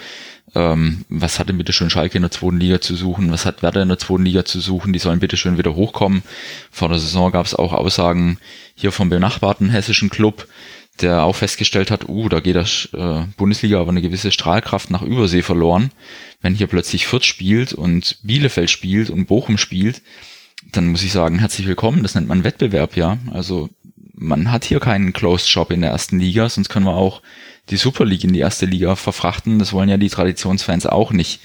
ähm, 0.56 1.04
was 1.10 1.40
hat 1.40 1.50
denn 1.50 1.58
bitte 1.58 1.74
schön 1.74 1.90
Schalke 1.90 2.18
in 2.18 2.22
der 2.22 2.32
zweiten 2.32 2.60
Liga 2.60 2.80
zu 2.80 2.96
suchen? 2.96 3.32
Was 3.32 3.46
hat 3.46 3.64
Werder 3.64 3.82
in 3.82 3.90
der 3.90 3.98
zweiten 4.00 4.26
Liga 4.26 4.46
zu 4.46 4.60
suchen? 4.60 4.94
Die 4.94 5.00
sollen 5.00 5.20
bitte 5.20 5.38
schön 5.38 5.58
wieder 5.58 5.76
hochkommen. 5.76 6.24
Vor 6.72 6.90
der 6.90 7.00
Saison 7.00 7.32
gab 7.32 7.46
es 7.46 7.56
auch 7.56 7.74
Aussagen 7.74 8.38
hier 8.76 8.92
vom 8.92 9.10
benachbarten 9.10 9.70
hessischen 9.70 10.10
Club, 10.10 10.48
der 11.02 11.24
auch 11.24 11.36
festgestellt 11.36 11.92
hat, 11.92 12.08
uh, 12.08 12.30
da 12.30 12.40
geht 12.40 12.56
das 12.56 12.90
äh, 12.94 13.24
Bundesliga 13.38 13.80
aber 13.80 13.90
eine 13.90 14.02
gewisse 14.02 14.32
Strahlkraft 14.32 14.92
nach 14.92 15.02
Übersee 15.02 15.42
verloren. 15.42 15.92
Wenn 16.42 16.56
hier 16.56 16.68
plötzlich 16.68 17.08
Fürth 17.08 17.26
spielt 17.26 17.74
und 17.74 18.20
Bielefeld 18.24 18.70
spielt 18.70 19.10
und 19.10 19.26
Bochum 19.26 19.58
spielt, 19.58 20.02
dann 20.72 20.88
muss 20.88 21.04
ich 21.04 21.12
sagen, 21.12 21.40
herzlich 21.40 21.68
willkommen. 21.68 22.04
Das 22.04 22.16
nennt 22.16 22.28
man 22.28 22.44
Wettbewerb, 22.44 22.96
ja. 22.96 23.18
Also 23.32 23.70
man 24.14 24.52
hat 24.52 24.66
hier 24.66 24.80
keinen 24.80 25.14
Closed 25.14 25.50
Shop 25.50 25.72
in 25.72 25.82
der 25.82 25.92
ersten 25.92 26.20
Liga, 26.20 26.48
sonst 26.48 26.70
können 26.70 26.86
wir 26.86 26.96
auch 26.96 27.22
die 27.70 27.78
Super 27.78 28.06
League 28.06 28.24
in 28.24 28.34
die 28.34 28.40
erste 28.40 28.66
Liga 28.66 28.96
verfrachten. 28.96 29.60
Das 29.60 29.74
wollen 29.74 29.90
ja 29.90 29.98
die 29.98 30.10
Traditionsfans 30.10 30.86
auch 30.86 31.12
nicht. 31.12 31.40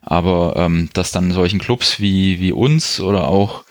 Aber 0.00 0.54
ähm, 0.56 0.88
dass 0.92 1.12
dann 1.12 1.32
solchen 1.32 1.58
Clubs 1.58 2.00
wie, 2.00 2.40
wie 2.40 2.52
uns 2.52 3.00
oder 3.00 3.28
auch 3.28 3.64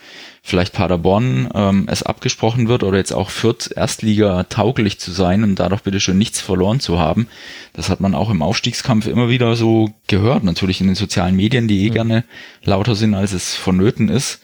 vielleicht 0.45 0.73
Paderborn 0.73 1.49
ähm, 1.55 1.87
es 1.89 2.03
abgesprochen 2.03 2.67
wird 2.67 2.83
oder 2.83 2.99
jetzt 2.99 3.13
auch 3.13 3.31
Fürth 3.31 3.71
Erstliga 3.75 4.43
tauglich 4.43 4.99
zu 4.99 5.11
sein 5.11 5.43
und 5.43 5.55
dadurch 5.55 5.81
bitte 5.81 5.99
schön 5.99 6.19
nichts 6.19 6.39
verloren 6.39 6.79
zu 6.79 6.99
haben. 6.99 7.27
Das 7.73 7.89
hat 7.89 7.99
man 7.99 8.13
auch 8.13 8.29
im 8.29 8.43
Aufstiegskampf 8.43 9.07
immer 9.07 9.27
wieder 9.27 9.55
so 9.55 9.89
gehört, 10.07 10.43
natürlich 10.43 10.81
in 10.81 10.87
den 10.87 10.95
sozialen 10.95 11.35
Medien, 11.35 11.67
die 11.67 11.85
eh 11.85 11.89
mhm. 11.89 11.93
gerne 11.93 12.23
lauter 12.63 12.93
sind, 12.93 13.15
als 13.15 13.33
es 13.33 13.55
vonnöten 13.55 14.07
ist. 14.07 14.39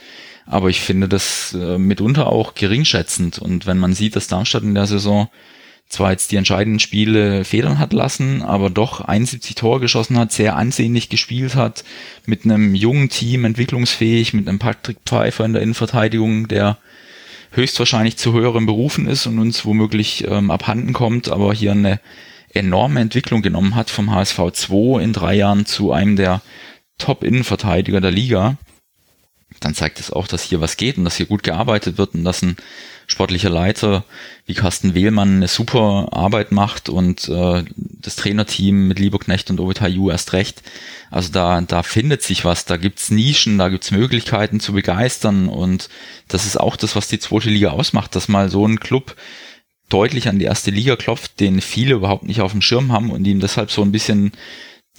Aber 0.47 0.69
ich 0.69 0.81
finde 0.81 1.07
das 1.07 1.53
äh, 1.53 1.77
mitunter 1.77 2.25
auch 2.25 2.55
geringschätzend. 2.55 3.37
Und 3.37 3.67
wenn 3.67 3.77
man 3.77 3.93
sieht, 3.93 4.15
dass 4.15 4.27
Darmstadt 4.27 4.63
in 4.63 4.73
der 4.73 4.87
Saison 4.87 5.29
zwar 5.91 6.11
jetzt 6.11 6.31
die 6.31 6.37
entscheidenden 6.37 6.79
Spiele 6.79 7.43
federn 7.43 7.77
hat 7.77 7.91
lassen, 7.91 8.41
aber 8.41 8.69
doch 8.69 9.01
71 9.01 9.55
Tore 9.55 9.81
geschossen 9.81 10.17
hat, 10.17 10.31
sehr 10.31 10.55
ansehnlich 10.55 11.09
gespielt 11.09 11.55
hat, 11.55 11.83
mit 12.25 12.45
einem 12.45 12.73
jungen 12.75 13.09
Team, 13.09 13.43
entwicklungsfähig, 13.43 14.33
mit 14.33 14.47
einem 14.47 14.59
Patrick 14.59 14.97
Pfeiffer 15.05 15.43
in 15.43 15.53
der 15.53 15.61
Innenverteidigung, 15.61 16.47
der 16.47 16.77
höchstwahrscheinlich 17.51 18.17
zu 18.17 18.31
höheren 18.31 18.65
Berufen 18.65 19.05
ist 19.07 19.27
und 19.27 19.37
uns 19.39 19.65
womöglich 19.65 20.25
ähm, 20.27 20.49
abhanden 20.49 20.93
kommt, 20.93 21.29
aber 21.29 21.53
hier 21.53 21.73
eine 21.73 21.99
enorme 22.53 23.01
Entwicklung 23.01 23.41
genommen 23.41 23.75
hat 23.75 23.89
vom 23.89 24.13
HSV 24.13 24.39
2 24.53 25.03
in 25.03 25.13
drei 25.13 25.35
Jahren 25.35 25.65
zu 25.65 25.91
einem 25.91 26.15
der 26.15 26.41
Top-Innenverteidiger 26.97 27.99
der 27.99 28.11
Liga 28.11 28.57
dann 29.61 29.75
zeigt 29.75 29.99
es 29.99 30.11
auch, 30.11 30.27
dass 30.27 30.43
hier 30.43 30.59
was 30.59 30.75
geht 30.75 30.97
und 30.97 31.05
dass 31.05 31.15
hier 31.15 31.27
gut 31.27 31.43
gearbeitet 31.43 31.97
wird 31.97 32.15
und 32.15 32.25
dass 32.25 32.41
ein 32.41 32.57
sportlicher 33.07 33.49
Leiter 33.49 34.03
wie 34.45 34.53
Carsten 34.53 34.93
Wehlmann 34.93 35.37
eine 35.37 35.47
super 35.47 36.09
Arbeit 36.11 36.51
macht 36.51 36.89
und 36.89 37.29
äh, 37.29 37.63
das 37.75 38.15
Trainerteam 38.15 38.87
mit 38.87 38.99
Lieberknecht 38.99 39.49
und 39.49 39.59
Ovetayu 39.59 40.09
erst 40.09 40.33
recht. 40.33 40.63
Also 41.11 41.31
da, 41.31 41.61
da 41.61 41.83
findet 41.83 42.23
sich 42.23 42.43
was, 42.43 42.65
da 42.65 42.77
gibt's 42.77 43.11
Nischen, 43.11 43.57
da 43.57 43.69
gibt's 43.69 43.91
Möglichkeiten 43.91 44.59
zu 44.59 44.73
begeistern 44.73 45.47
und 45.47 45.89
das 46.27 46.45
ist 46.45 46.59
auch 46.59 46.75
das, 46.75 46.95
was 46.95 47.07
die 47.07 47.19
zweite 47.19 47.49
Liga 47.49 47.69
ausmacht, 47.71 48.15
dass 48.15 48.27
mal 48.27 48.49
so 48.49 48.65
ein 48.65 48.79
Club 48.79 49.15
deutlich 49.89 50.27
an 50.27 50.39
die 50.39 50.45
erste 50.45 50.71
Liga 50.71 50.95
klopft, 50.95 51.39
den 51.39 51.61
viele 51.61 51.95
überhaupt 51.95 52.23
nicht 52.23 52.41
auf 52.41 52.51
dem 52.51 52.61
Schirm 52.61 52.91
haben 52.91 53.11
und 53.11 53.25
ihm 53.25 53.39
deshalb 53.41 53.71
so 53.71 53.83
ein 53.83 53.91
bisschen 53.91 54.31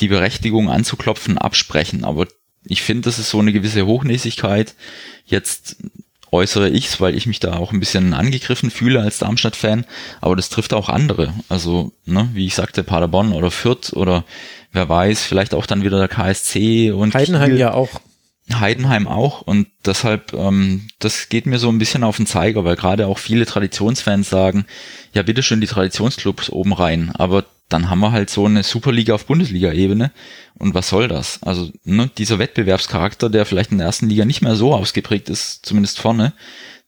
die 0.00 0.08
Berechtigung 0.08 0.70
anzuklopfen 0.70 1.38
absprechen. 1.38 2.04
Aber 2.04 2.26
ich 2.64 2.82
finde, 2.82 3.02
das 3.02 3.18
ist 3.18 3.30
so 3.30 3.38
eine 3.38 3.52
gewisse 3.52 3.86
Hochnäsigkeit. 3.86 4.74
Jetzt 5.26 5.76
äußere 6.30 6.70
ich's, 6.70 7.00
weil 7.00 7.14
ich 7.14 7.26
mich 7.26 7.40
da 7.40 7.56
auch 7.56 7.72
ein 7.72 7.80
bisschen 7.80 8.14
angegriffen 8.14 8.70
fühle 8.70 9.00
als 9.00 9.18
Darmstadt-Fan, 9.18 9.84
aber 10.20 10.34
das 10.34 10.48
trifft 10.48 10.72
auch 10.72 10.88
andere. 10.88 11.34
Also, 11.48 11.92
ne, 12.06 12.28
wie 12.32 12.46
ich 12.46 12.54
sagte, 12.54 12.82
Paderborn 12.82 13.32
oder 13.32 13.50
Fürth 13.50 13.92
oder 13.92 14.24
wer 14.72 14.88
weiß, 14.88 15.22
vielleicht 15.22 15.54
auch 15.54 15.66
dann 15.66 15.84
wieder 15.84 15.98
der 15.98 16.08
KSC 16.08 16.90
und 16.92 17.14
Heidenheim 17.14 17.50
Kiel. 17.50 17.58
ja 17.58 17.74
auch. 17.74 18.00
Heidenheim 18.60 19.08
auch 19.08 19.42
und 19.42 19.68
deshalb, 19.84 20.32
ähm, 20.32 20.88
das 20.98 21.28
geht 21.28 21.46
mir 21.46 21.58
so 21.58 21.68
ein 21.68 21.78
bisschen 21.78 22.04
auf 22.04 22.16
den 22.16 22.26
Zeiger, 22.26 22.64
weil 22.64 22.76
gerade 22.76 23.06
auch 23.06 23.18
viele 23.18 23.46
Traditionsfans 23.46 24.28
sagen, 24.28 24.66
ja 25.12 25.22
bitteschön 25.22 25.60
die 25.60 25.66
Traditionsclubs 25.66 26.50
oben 26.50 26.72
rein, 26.72 27.10
aber 27.14 27.44
dann 27.68 27.88
haben 27.88 28.00
wir 28.00 28.12
halt 28.12 28.28
so 28.30 28.44
eine 28.44 28.62
Superliga 28.62 29.14
auf 29.14 29.26
Bundesliga-Ebene 29.26 30.12
und 30.58 30.74
was 30.74 30.88
soll 30.88 31.08
das? 31.08 31.42
Also 31.42 31.70
ne, 31.84 32.10
dieser 32.18 32.38
Wettbewerbscharakter, 32.38 33.30
der 33.30 33.46
vielleicht 33.46 33.72
in 33.72 33.78
der 33.78 33.86
ersten 33.86 34.08
Liga 34.08 34.24
nicht 34.24 34.42
mehr 34.42 34.56
so 34.56 34.74
ausgeprägt 34.74 35.30
ist, 35.30 35.64
zumindest 35.64 35.98
vorne, 35.98 36.34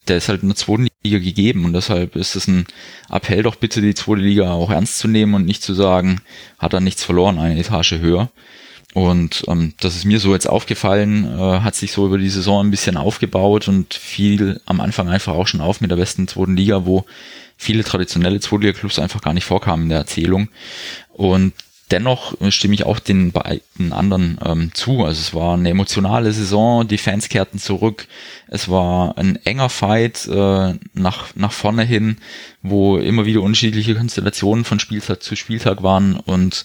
der 0.08 0.18
ist 0.18 0.28
halt 0.28 0.42
in 0.42 0.48
der 0.48 0.56
zweiten 0.56 0.88
Liga 1.02 1.18
gegeben 1.18 1.64
und 1.64 1.72
deshalb 1.72 2.16
ist 2.16 2.36
es 2.36 2.46
ein 2.46 2.66
Appell 3.10 3.42
doch 3.42 3.56
bitte 3.56 3.80
die 3.80 3.94
zweite 3.94 4.20
Liga 4.20 4.52
auch 4.52 4.70
ernst 4.70 4.98
zu 4.98 5.08
nehmen 5.08 5.34
und 5.34 5.46
nicht 5.46 5.62
zu 5.62 5.74
sagen, 5.74 6.20
hat 6.58 6.74
er 6.74 6.80
nichts 6.80 7.02
verloren, 7.04 7.38
eine 7.38 7.58
Etage 7.58 7.92
höher. 7.92 8.30
Und 8.94 9.42
ähm, 9.48 9.74
das 9.80 9.96
ist 9.96 10.04
mir 10.04 10.20
so 10.20 10.32
jetzt 10.32 10.48
aufgefallen, 10.48 11.24
äh, 11.24 11.60
hat 11.60 11.74
sich 11.74 11.90
so 11.90 12.06
über 12.06 12.16
die 12.16 12.28
Saison 12.28 12.64
ein 12.64 12.70
bisschen 12.70 12.96
aufgebaut 12.96 13.66
und 13.66 13.92
fiel 13.92 14.60
am 14.66 14.80
Anfang 14.80 15.08
einfach 15.08 15.34
auch 15.34 15.48
schon 15.48 15.60
auf 15.60 15.80
mit 15.80 15.90
der 15.90 15.96
besten 15.96 16.28
zweiten 16.28 16.56
Liga, 16.56 16.86
wo 16.86 17.04
viele 17.56 17.82
traditionelle 17.82 18.38
Zweitliga-Clubs 18.38 19.00
einfach 19.00 19.20
gar 19.20 19.34
nicht 19.34 19.44
vorkamen 19.44 19.84
in 19.84 19.88
der 19.88 19.98
Erzählung. 19.98 20.48
Und 21.12 21.54
dennoch 21.90 22.34
stimme 22.50 22.74
ich 22.74 22.84
auch 22.84 22.98
den 22.98 23.32
beiden 23.32 23.92
anderen 23.92 24.38
ähm, 24.44 24.70
zu. 24.74 25.04
Also 25.04 25.20
es 25.20 25.34
war 25.34 25.54
eine 25.54 25.70
emotionale 25.70 26.32
Saison, 26.32 26.86
die 26.86 26.98
Fans 26.98 27.28
kehrten 27.28 27.58
zurück. 27.58 28.06
Es 28.48 28.68
war 28.68 29.18
ein 29.18 29.36
enger 29.44 29.68
Fight 29.68 30.26
äh, 30.26 30.74
nach, 30.94 31.34
nach 31.34 31.52
vorne 31.52 31.84
hin, 31.84 32.16
wo 32.62 32.96
immer 32.96 33.26
wieder 33.26 33.42
unterschiedliche 33.42 33.94
Konstellationen 33.94 34.64
von 34.64 34.80
Spieltag 34.80 35.22
zu 35.22 35.36
Spieltag 35.36 35.82
waren. 35.82 36.16
Und 36.16 36.64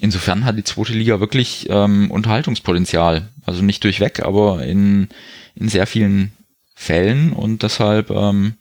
insofern 0.00 0.44
hat 0.44 0.58
die 0.58 0.64
zweite 0.64 0.92
Liga 0.92 1.20
wirklich 1.20 1.66
ähm, 1.70 2.10
Unterhaltungspotenzial. 2.10 3.28
Also 3.44 3.62
nicht 3.62 3.84
durchweg, 3.84 4.20
aber 4.20 4.64
in, 4.64 5.08
in 5.54 5.68
sehr 5.68 5.86
vielen 5.86 6.32
Fällen. 6.74 7.32
Und 7.32 7.62
deshalb, 7.62 8.10
ähm, 8.10 8.54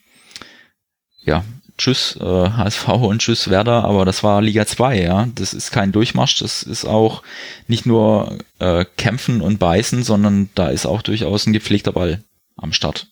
ja, 1.23 1.43
Tschüss 1.77 2.17
äh, 2.19 2.23
HSV 2.23 2.87
und 2.87 3.19
Tschüss 3.19 3.49
Werder, 3.49 3.83
aber 3.83 4.05
das 4.05 4.23
war 4.23 4.41
Liga 4.41 4.65
2, 4.65 5.01
ja. 5.01 5.27
Das 5.35 5.53
ist 5.53 5.71
kein 5.71 5.91
Durchmarsch, 5.91 6.39
das 6.39 6.63
ist 6.63 6.85
auch 6.85 7.23
nicht 7.67 7.85
nur 7.85 8.37
äh, 8.59 8.85
kämpfen 8.97 9.41
und 9.41 9.59
beißen, 9.59 10.03
sondern 10.03 10.49
da 10.55 10.69
ist 10.69 10.85
auch 10.85 11.01
durchaus 11.01 11.45
ein 11.45 11.53
gepflegter 11.53 11.91
Ball 11.91 12.23
am 12.55 12.73
Start. 12.73 13.07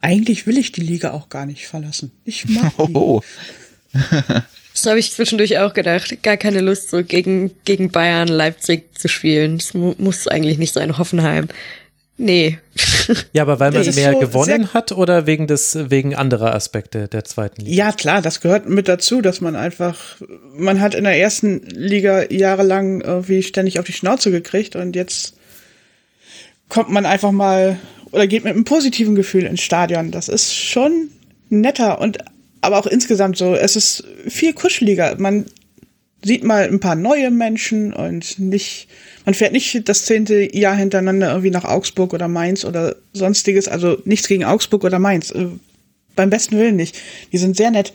Eigentlich 0.00 0.46
will 0.46 0.56
ich 0.56 0.72
die 0.72 0.80
Liga 0.80 1.12
auch 1.12 1.28
gar 1.28 1.46
nicht 1.46 1.66
verlassen. 1.66 2.12
Ich 2.24 2.48
mag 2.48 2.72
die. 2.76 2.94
Oh. 2.94 3.22
das 3.92 4.86
habe 4.86 4.98
ich 4.98 5.12
zwischendurch 5.12 5.58
auch 5.58 5.74
gedacht. 5.74 6.22
Gar 6.22 6.36
keine 6.36 6.60
Lust, 6.60 6.90
so 6.90 7.02
gegen, 7.04 7.50
gegen 7.64 7.90
Bayern, 7.90 8.28
Leipzig 8.28 8.96
zu 8.98 9.08
spielen. 9.08 9.58
Das 9.58 9.74
mu 9.74 9.94
muss 9.98 10.28
eigentlich 10.28 10.58
nicht 10.58 10.72
sein, 10.72 10.96
Hoffenheim. 10.96 11.48
Nee. 12.20 12.58
Ja, 13.32 13.42
aber 13.42 13.58
weil 13.58 13.72
man 13.72 13.82
mehr 13.94 14.12
so 14.12 14.18
gewonnen 14.20 14.72
hat 14.72 14.92
oder 14.92 15.26
wegen 15.26 15.48
des 15.48 15.90
wegen 15.90 16.14
anderer 16.14 16.54
Aspekte 16.54 17.08
der 17.08 17.24
zweiten 17.24 17.62
Liga? 17.62 17.86
Ja, 17.86 17.92
klar, 17.92 18.22
das 18.22 18.40
gehört 18.40 18.68
mit 18.68 18.86
dazu, 18.86 19.20
dass 19.20 19.40
man 19.40 19.56
einfach 19.56 19.96
man 20.54 20.80
hat 20.80 20.94
in 20.94 21.02
der 21.02 21.18
ersten 21.18 21.62
Liga 21.70 22.30
jahrelang 22.30 23.00
irgendwie 23.00 23.42
ständig 23.42 23.80
auf 23.80 23.86
die 23.86 23.94
Schnauze 23.94 24.30
gekriegt 24.30 24.76
und 24.76 24.94
jetzt 24.94 25.34
kommt 26.68 26.90
man 26.90 27.04
einfach 27.04 27.32
mal 27.32 27.80
oder 28.12 28.28
geht 28.28 28.44
mit 28.44 28.54
einem 28.54 28.64
positiven 28.64 29.16
Gefühl 29.16 29.44
ins 29.44 29.62
Stadion. 29.62 30.12
Das 30.12 30.28
ist 30.28 30.54
schon 30.54 31.08
netter 31.48 32.00
und 32.00 32.18
aber 32.60 32.78
auch 32.78 32.86
insgesamt 32.86 33.38
so, 33.38 33.54
es 33.54 33.74
ist 33.74 34.04
viel 34.28 34.52
kuscheliger. 34.52 35.16
Man 35.18 35.46
sieht 36.22 36.44
mal 36.44 36.68
ein 36.68 36.80
paar 36.80 36.96
neue 36.96 37.30
Menschen 37.30 37.92
und 37.92 38.38
nicht 38.38 38.88
man 39.24 39.34
fährt 39.34 39.52
nicht 39.52 39.88
das 39.88 40.06
zehnte 40.06 40.56
Jahr 40.56 40.74
hintereinander 40.74 41.28
irgendwie 41.30 41.50
nach 41.50 41.64
Augsburg 41.64 42.14
oder 42.14 42.28
Mainz 42.28 42.64
oder 42.64 42.96
sonstiges. 43.12 43.68
Also 43.68 43.98
nichts 44.04 44.28
gegen 44.28 44.44
Augsburg 44.44 44.84
oder 44.84 44.98
Mainz. 44.98 45.30
Äh, 45.30 45.46
beim 46.16 46.30
besten 46.30 46.58
Willen 46.58 46.76
nicht. 46.76 46.96
Die 47.32 47.38
sind 47.38 47.56
sehr 47.56 47.70
nett. 47.70 47.92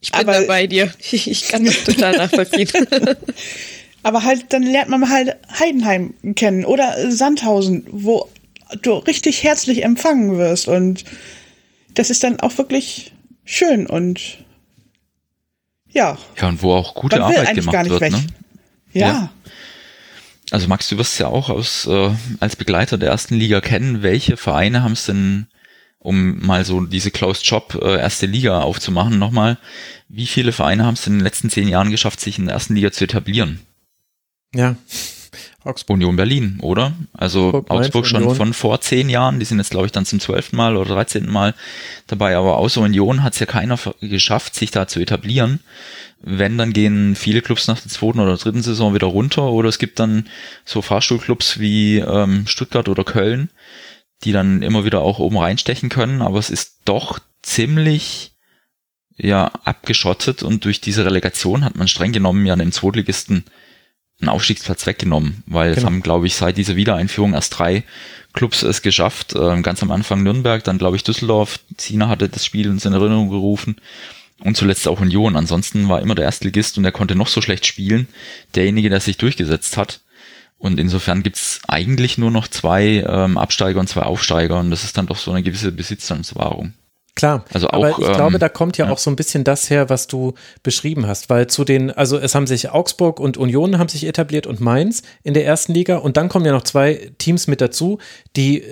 Ich 0.00 0.12
bin 0.12 0.20
aber, 0.28 0.42
bei 0.42 0.66
dir. 0.66 0.92
Ich 1.10 1.48
kann 1.48 1.64
das 1.64 1.84
total 1.84 2.16
nachvollziehen. 2.16 2.68
aber 4.02 4.24
halt, 4.24 4.52
dann 4.52 4.62
lernt 4.62 4.90
man 4.90 5.08
halt 5.08 5.36
Heidenheim 5.58 6.14
kennen 6.34 6.64
oder 6.64 7.10
Sandhausen, 7.10 7.86
wo 7.90 8.28
du 8.82 8.94
richtig 8.94 9.42
herzlich 9.44 9.84
empfangen 9.84 10.36
wirst. 10.36 10.68
Und 10.68 11.04
das 11.94 12.10
ist 12.10 12.24
dann 12.24 12.40
auch 12.40 12.58
wirklich 12.58 13.12
schön 13.44 13.86
und 13.86 14.44
ja. 15.96 16.18
Ja, 16.40 16.48
und 16.48 16.62
wo 16.62 16.74
auch 16.74 16.94
gute 16.94 17.22
Arbeit 17.22 17.54
gemacht 17.54 17.88
wird. 17.88 18.12
Ne? 18.12 18.26
Ja. 18.92 19.06
ja. 19.06 19.30
Also 20.50 20.68
Max, 20.68 20.88
du 20.88 20.98
wirst 20.98 21.14
es 21.14 21.18
ja 21.18 21.26
auch 21.26 21.48
aus, 21.48 21.86
äh, 21.86 22.10
als 22.38 22.54
Begleiter 22.54 22.98
der 22.98 23.10
ersten 23.10 23.34
Liga 23.34 23.60
kennen. 23.60 24.02
Welche 24.02 24.36
Vereine 24.36 24.82
haben 24.82 24.92
es 24.92 25.06
denn, 25.06 25.46
um 25.98 26.44
mal 26.46 26.64
so 26.64 26.82
diese 26.82 27.10
Closed 27.10 27.46
Shop 27.46 27.78
äh, 27.82 27.98
erste 27.98 28.26
Liga 28.26 28.60
aufzumachen, 28.60 29.18
nochmal, 29.18 29.58
wie 30.08 30.26
viele 30.26 30.52
Vereine 30.52 30.84
haben 30.84 30.94
es 30.94 31.06
in 31.06 31.14
den 31.14 31.22
letzten 31.22 31.50
zehn 31.50 31.66
Jahren 31.66 31.90
geschafft, 31.90 32.20
sich 32.20 32.38
in 32.38 32.44
der 32.44 32.54
ersten 32.54 32.74
Liga 32.74 32.92
zu 32.92 33.04
etablieren? 33.04 33.60
Ja. 34.54 34.76
Augsburg. 35.66 35.96
Union 35.96 36.16
Berlin, 36.16 36.58
oder? 36.62 36.92
Also 37.12 37.48
Augsburg, 37.48 37.70
Augsburg 37.70 38.06
schon 38.06 38.22
Union. 38.22 38.36
von 38.36 38.52
vor 38.54 38.80
zehn 38.80 39.08
Jahren, 39.08 39.38
die 39.38 39.44
sind 39.44 39.58
jetzt, 39.58 39.70
glaube 39.70 39.86
ich, 39.86 39.92
dann 39.92 40.06
zum 40.06 40.20
zwölften 40.20 40.56
Mal 40.56 40.76
oder 40.76 40.94
dreizehnten 40.94 41.32
Mal 41.32 41.54
dabei, 42.06 42.36
aber 42.36 42.56
außer 42.58 42.80
Union 42.80 43.22
hat 43.22 43.34
es 43.34 43.40
ja 43.40 43.46
keiner 43.46 43.78
geschafft, 44.00 44.54
sich 44.54 44.70
da 44.70 44.86
zu 44.86 45.00
etablieren. 45.00 45.60
Wenn, 46.22 46.56
dann 46.56 46.72
gehen 46.72 47.14
viele 47.14 47.42
Clubs 47.42 47.68
nach 47.68 47.80
der 47.80 47.90
zweiten 47.90 48.20
oder 48.20 48.36
dritten 48.36 48.62
Saison 48.62 48.94
wieder 48.94 49.06
runter 49.06 49.50
oder 49.50 49.68
es 49.68 49.78
gibt 49.78 49.98
dann 49.98 50.26
so 50.64 50.82
Fahrstuhlclubs 50.82 51.60
wie 51.60 51.98
ähm, 51.98 52.46
Stuttgart 52.46 52.88
oder 52.88 53.04
Köln, 53.04 53.50
die 54.24 54.32
dann 54.32 54.62
immer 54.62 54.84
wieder 54.84 55.02
auch 55.02 55.18
oben 55.18 55.36
reinstechen 55.36 55.88
können, 55.88 56.22
aber 56.22 56.38
es 56.38 56.48
ist 56.48 56.80
doch 56.84 57.18
ziemlich 57.42 58.32
ja 59.18 59.46
abgeschottet 59.64 60.42
und 60.42 60.64
durch 60.64 60.80
diese 60.80 61.04
Relegation 61.04 61.64
hat 61.64 61.76
man 61.76 61.88
streng 61.88 62.12
genommen 62.12 62.44
ja 62.46 62.56
dem 62.56 62.72
Zweitligisten 62.72 63.44
einen 64.20 64.28
Aufstiegsplatz 64.30 64.86
weggenommen, 64.86 65.42
weil 65.46 65.70
genau. 65.70 65.78
es 65.78 65.84
haben, 65.84 66.02
glaube 66.02 66.26
ich, 66.26 66.34
seit 66.34 66.56
dieser 66.56 66.76
Wiedereinführung 66.76 67.34
erst 67.34 67.58
drei 67.58 67.84
Clubs 68.32 68.62
es 68.62 68.82
geschafft. 68.82 69.34
Ähm, 69.34 69.62
ganz 69.62 69.82
am 69.82 69.90
Anfang 69.90 70.22
Nürnberg, 70.22 70.62
dann 70.64 70.78
glaube 70.78 70.96
ich 70.96 71.04
Düsseldorf. 71.04 71.60
Zina 71.76 72.08
hatte 72.08 72.28
das 72.28 72.44
Spiel 72.44 72.70
uns 72.70 72.84
in 72.84 72.92
Erinnerung 72.92 73.28
gerufen 73.28 73.76
und 74.40 74.56
zuletzt 74.56 74.88
auch 74.88 75.00
Union. 75.00 75.36
Ansonsten 75.36 75.88
war 75.88 76.00
immer 76.00 76.14
der 76.14 76.26
Erstligist 76.26 76.78
und 76.78 76.84
er 76.84 76.92
konnte 76.92 77.14
noch 77.14 77.28
so 77.28 77.42
schlecht 77.42 77.66
spielen, 77.66 78.08
derjenige, 78.54 78.90
der 78.90 79.00
sich 79.00 79.18
durchgesetzt 79.18 79.76
hat. 79.76 80.00
Und 80.58 80.80
insofern 80.80 81.22
gibt's 81.22 81.60
eigentlich 81.68 82.16
nur 82.16 82.30
noch 82.30 82.48
zwei 82.48 83.04
ähm, 83.06 83.36
Absteiger 83.36 83.80
und 83.80 83.88
zwei 83.88 84.02
Aufsteiger 84.02 84.58
und 84.58 84.70
das 84.70 84.84
ist 84.84 84.96
dann 84.96 85.06
doch 85.06 85.18
so 85.18 85.30
eine 85.30 85.42
gewisse 85.42 85.72
Besitzstandswahrung. 85.72 86.72
Klar, 87.16 87.46
also 87.52 87.68
auch, 87.68 87.72
aber 87.72 87.90
ich 87.98 88.06
ähm, 88.06 88.12
glaube, 88.12 88.38
da 88.38 88.50
kommt 88.50 88.76
ja, 88.76 88.86
ja, 88.86 88.92
auch 88.92 88.98
so 88.98 89.10
ein 89.10 89.16
bisschen 89.16 89.42
das 89.42 89.70
her, 89.70 89.88
was 89.88 90.06
du 90.06 90.34
beschrieben 90.62 91.06
hast, 91.06 91.30
weil 91.30 91.46
zu 91.46 91.64
den, 91.64 91.90
also 91.90 92.18
es 92.18 92.34
haben 92.34 92.46
sich 92.46 92.70
Augsburg 92.70 93.20
und 93.20 93.38
Union 93.38 93.78
haben 93.78 93.88
sich 93.88 94.06
etabliert 94.06 94.46
und 94.46 94.60
Mainz 94.60 95.02
in 95.24 95.32
der 95.32 95.46
ersten 95.46 95.72
Liga 95.72 95.96
und 95.96 96.18
dann 96.18 96.28
kommen 96.28 96.44
ja 96.44 96.52
noch 96.52 96.64
zwei 96.64 97.10
Teams 97.16 97.46
mit 97.46 97.62
dazu, 97.62 97.98
die 98.36 98.62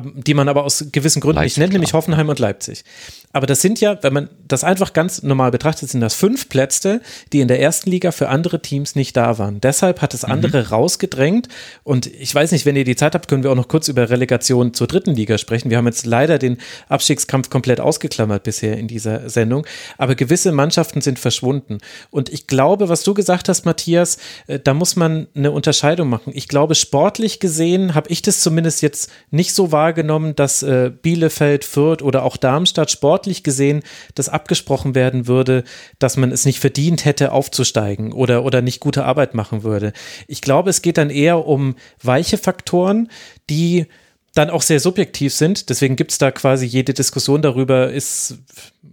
die 0.00 0.34
man 0.34 0.48
aber 0.48 0.64
aus 0.64 0.86
gewissen 0.92 1.20
Gründen 1.20 1.36
Leipzig, 1.36 1.56
nicht 1.56 1.62
nennt, 1.62 1.72
nämlich 1.72 1.92
Hoffenheim 1.92 2.28
und 2.28 2.38
Leipzig. 2.38 2.84
Aber 3.32 3.46
das 3.46 3.62
sind 3.62 3.80
ja, 3.80 3.98
wenn 4.02 4.12
man 4.12 4.28
das 4.46 4.62
einfach 4.62 4.92
ganz 4.92 5.22
normal 5.22 5.50
betrachtet, 5.50 5.88
sind 5.88 6.00
das 6.00 6.14
fünf 6.14 6.48
Plätze, 6.48 7.00
die 7.32 7.40
in 7.40 7.48
der 7.48 7.60
ersten 7.60 7.90
Liga 7.90 8.12
für 8.12 8.28
andere 8.28 8.60
Teams 8.60 8.94
nicht 8.94 9.16
da 9.16 9.38
waren. 9.38 9.60
Deshalb 9.60 10.02
hat 10.02 10.12
es 10.12 10.26
mhm. 10.26 10.32
andere 10.32 10.60
mhm. 10.60 10.68
rausgedrängt. 10.68 11.48
Und 11.82 12.06
ich 12.06 12.34
weiß 12.34 12.52
nicht, 12.52 12.66
wenn 12.66 12.76
ihr 12.76 12.84
die 12.84 12.96
Zeit 12.96 13.14
habt, 13.14 13.28
können 13.28 13.42
wir 13.42 13.50
auch 13.50 13.56
noch 13.56 13.68
kurz 13.68 13.88
über 13.88 14.10
Relegation 14.10 14.74
zur 14.74 14.86
dritten 14.86 15.14
Liga 15.14 15.38
sprechen. 15.38 15.70
Wir 15.70 15.78
haben 15.78 15.86
jetzt 15.86 16.04
leider 16.04 16.38
den 16.38 16.58
Abstiegskampf 16.88 17.48
komplett 17.48 17.80
ausgeklammert 17.80 18.42
bisher 18.42 18.76
in 18.76 18.86
dieser 18.86 19.30
Sendung. 19.30 19.66
Aber 19.96 20.14
gewisse 20.14 20.52
Mannschaften 20.52 21.00
sind 21.00 21.18
verschwunden. 21.18 21.78
Und 22.10 22.28
ich 22.28 22.46
glaube, 22.46 22.88
was 22.90 23.02
du 23.02 23.14
gesagt 23.14 23.48
hast, 23.48 23.64
Matthias, 23.64 24.18
äh, 24.46 24.58
da 24.58 24.74
muss 24.74 24.96
man 24.96 25.26
eine 25.34 25.52
Unterscheidung 25.52 26.08
machen. 26.08 26.32
Ich 26.34 26.48
glaube, 26.48 26.74
sportlich 26.74 27.40
gesehen 27.40 27.94
habe 27.94 28.10
ich 28.10 28.20
das 28.20 28.40
zumindest 28.40 28.82
jetzt 28.82 29.10
nicht 29.30 29.54
so 29.54 29.72
wahrgenommen, 29.82 30.34
dass 30.34 30.62
äh, 30.62 30.90
Bielefeld, 30.90 31.64
Fürth 31.64 32.02
oder 32.02 32.24
auch 32.24 32.36
Darmstadt 32.36 32.90
Sport 32.90 33.12
sportlich 33.12 33.42
gesehen 33.42 33.82
das 34.14 34.28
abgesprochen 34.28 34.94
werden 34.94 35.26
würde, 35.26 35.64
dass 35.98 36.16
man 36.16 36.32
es 36.32 36.46
nicht 36.46 36.60
verdient 36.60 37.04
hätte, 37.04 37.32
aufzusteigen 37.32 38.12
oder, 38.12 38.44
oder 38.44 38.62
nicht 38.62 38.80
gute 38.80 39.04
Arbeit 39.04 39.34
machen 39.34 39.62
würde. 39.64 39.92
Ich 40.26 40.40
glaube, 40.40 40.70
es 40.70 40.80
geht 40.80 40.96
dann 40.96 41.10
eher 41.10 41.46
um 41.46 41.76
weiche 42.02 42.38
Faktoren, 42.38 43.10
die 43.50 43.86
dann 44.34 44.50
auch 44.50 44.62
sehr 44.62 44.80
subjektiv 44.80 45.34
sind. 45.34 45.68
Deswegen 45.68 45.96
gibt 45.96 46.12
es 46.12 46.18
da 46.18 46.30
quasi 46.30 46.64
jede 46.64 46.94
Diskussion 46.94 47.42
darüber, 47.42 47.90
ist 47.90 48.38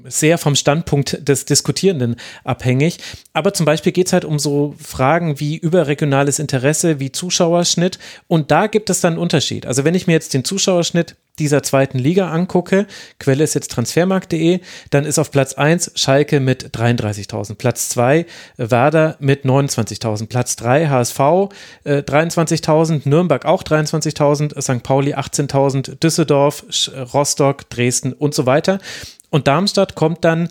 sehr 0.03 0.37
vom 0.37 0.55
Standpunkt 0.55 1.27
des 1.27 1.45
Diskutierenden 1.45 2.15
abhängig. 2.43 2.99
Aber 3.33 3.53
zum 3.53 3.65
Beispiel 3.65 3.91
geht 3.91 4.07
es 4.07 4.13
halt 4.13 4.25
um 4.25 4.39
so 4.39 4.75
Fragen 4.81 5.39
wie 5.39 5.57
überregionales 5.57 6.39
Interesse, 6.39 6.99
wie 6.99 7.11
Zuschauerschnitt. 7.11 7.99
Und 8.27 8.51
da 8.51 8.67
gibt 8.67 8.89
es 8.89 9.01
dann 9.01 9.13
einen 9.13 9.21
Unterschied. 9.21 9.65
Also 9.65 9.83
wenn 9.83 9.95
ich 9.95 10.07
mir 10.07 10.13
jetzt 10.13 10.33
den 10.33 10.43
Zuschauerschnitt 10.43 11.15
dieser 11.39 11.63
zweiten 11.63 11.97
Liga 11.97 12.29
angucke, 12.29 12.85
Quelle 13.19 13.43
ist 13.43 13.55
jetzt 13.55 13.71
transfermarkt.de, 13.71 14.59
dann 14.89 15.05
ist 15.05 15.17
auf 15.17 15.31
Platz 15.31 15.53
1 15.53 15.93
Schalke 15.95 16.39
mit 16.39 16.75
33.000, 16.75 17.55
Platz 17.55 17.89
2 17.89 18.25
Werder 18.57 19.15
mit 19.19 19.45
29.000, 19.45 20.27
Platz 20.27 20.55
3 20.57 20.89
HSV 20.89 21.19
äh, 21.85 21.97
23.000, 21.99 23.07
Nürnberg 23.07 23.45
auch 23.45 23.63
23.000, 23.63 24.61
St. 24.61 24.83
Pauli 24.83 25.15
18.000, 25.15 25.95
Düsseldorf, 25.99 26.65
Rostock, 27.13 27.69
Dresden 27.69 28.13
und 28.13 28.33
so 28.33 28.45
weiter. 28.45 28.79
Und 29.29 29.47
Darmstadt 29.47 29.95
kommt 29.95 30.25
dann 30.25 30.49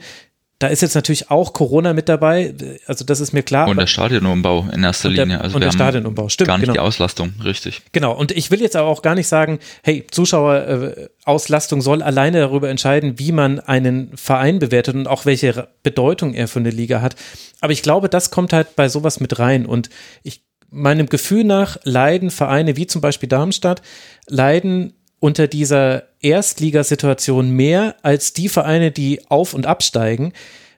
da 0.59 0.67
ist 0.67 0.83
jetzt 0.83 0.97
natürlich 0.97 1.31
auch 1.31 1.53
Corona 1.53 1.93
mit 1.93 2.09
dabei, 2.09 2.53
also 2.87 3.05
das 3.05 3.21
ist 3.21 3.33
mir 3.33 3.45
klar. 3.45 3.69
Und 3.69 3.79
der 3.79 3.87
Stadionumbau 3.87 4.67
in 4.73 4.83
erster 4.83 5.09
Linie. 5.09 5.27
Der, 5.27 5.41
also 5.43 5.55
und 5.55 5.63
der 5.63 5.71
Stadionumbau, 5.71 6.29
stimmt. 6.29 6.49
Gar 6.49 6.59
nicht 6.59 6.67
genau. 6.67 6.73
die 6.73 6.81
Auslastung, 6.81 7.35
richtig. 7.45 7.83
Genau, 7.93 8.13
und 8.13 8.33
ich 8.33 8.51
will 8.51 8.61
jetzt 8.61 8.75
aber 8.75 8.89
auch 8.89 9.03
gar 9.03 9.15
nicht 9.15 9.29
sagen, 9.29 9.61
hey, 9.85 10.05
Zuschauerauslastung 10.11 11.81
soll 11.81 12.03
alleine 12.03 12.41
darüber 12.41 12.71
entscheiden, 12.71 13.21
wie 13.21 13.31
man 13.31 13.61
einen 13.61 14.17
Verein 14.17 14.59
bewertet 14.59 14.97
und 14.97 15.07
auch 15.07 15.27
welche 15.27 15.69
Bedeutung 15.85 16.35
er 16.35 16.49
für 16.49 16.59
eine 16.59 16.71
Liga 16.71 17.01
hat. 17.03 17.15
Aber 17.61 17.73
ich 17.73 17.83
glaube, 17.83 18.09
das 18.09 18.33
kommt 18.33 18.53
halt 18.53 18.75
bei 18.75 18.89
sowas 18.89 19.21
mit 19.21 19.39
rein. 19.39 19.65
Und 19.65 19.91
ich 20.25 20.43
meinem 20.71 21.09
Gefühl 21.09 21.45
nach 21.45 21.79
leiden 21.85 22.31
Vereine 22.31 22.77
wie 22.77 22.87
zum 22.89 23.01
Beispiel 23.01 23.29
Darmstadt, 23.29 23.81
leiden 24.27 24.95
unter 25.21 25.47
dieser 25.47 26.08
Erstligasituation 26.21 27.51
mehr 27.51 27.97
als 28.03 28.33
die 28.33 28.49
Vereine, 28.49 28.91
die 28.91 29.21
auf- 29.29 29.55
und 29.55 29.67
absteigen, 29.67 30.33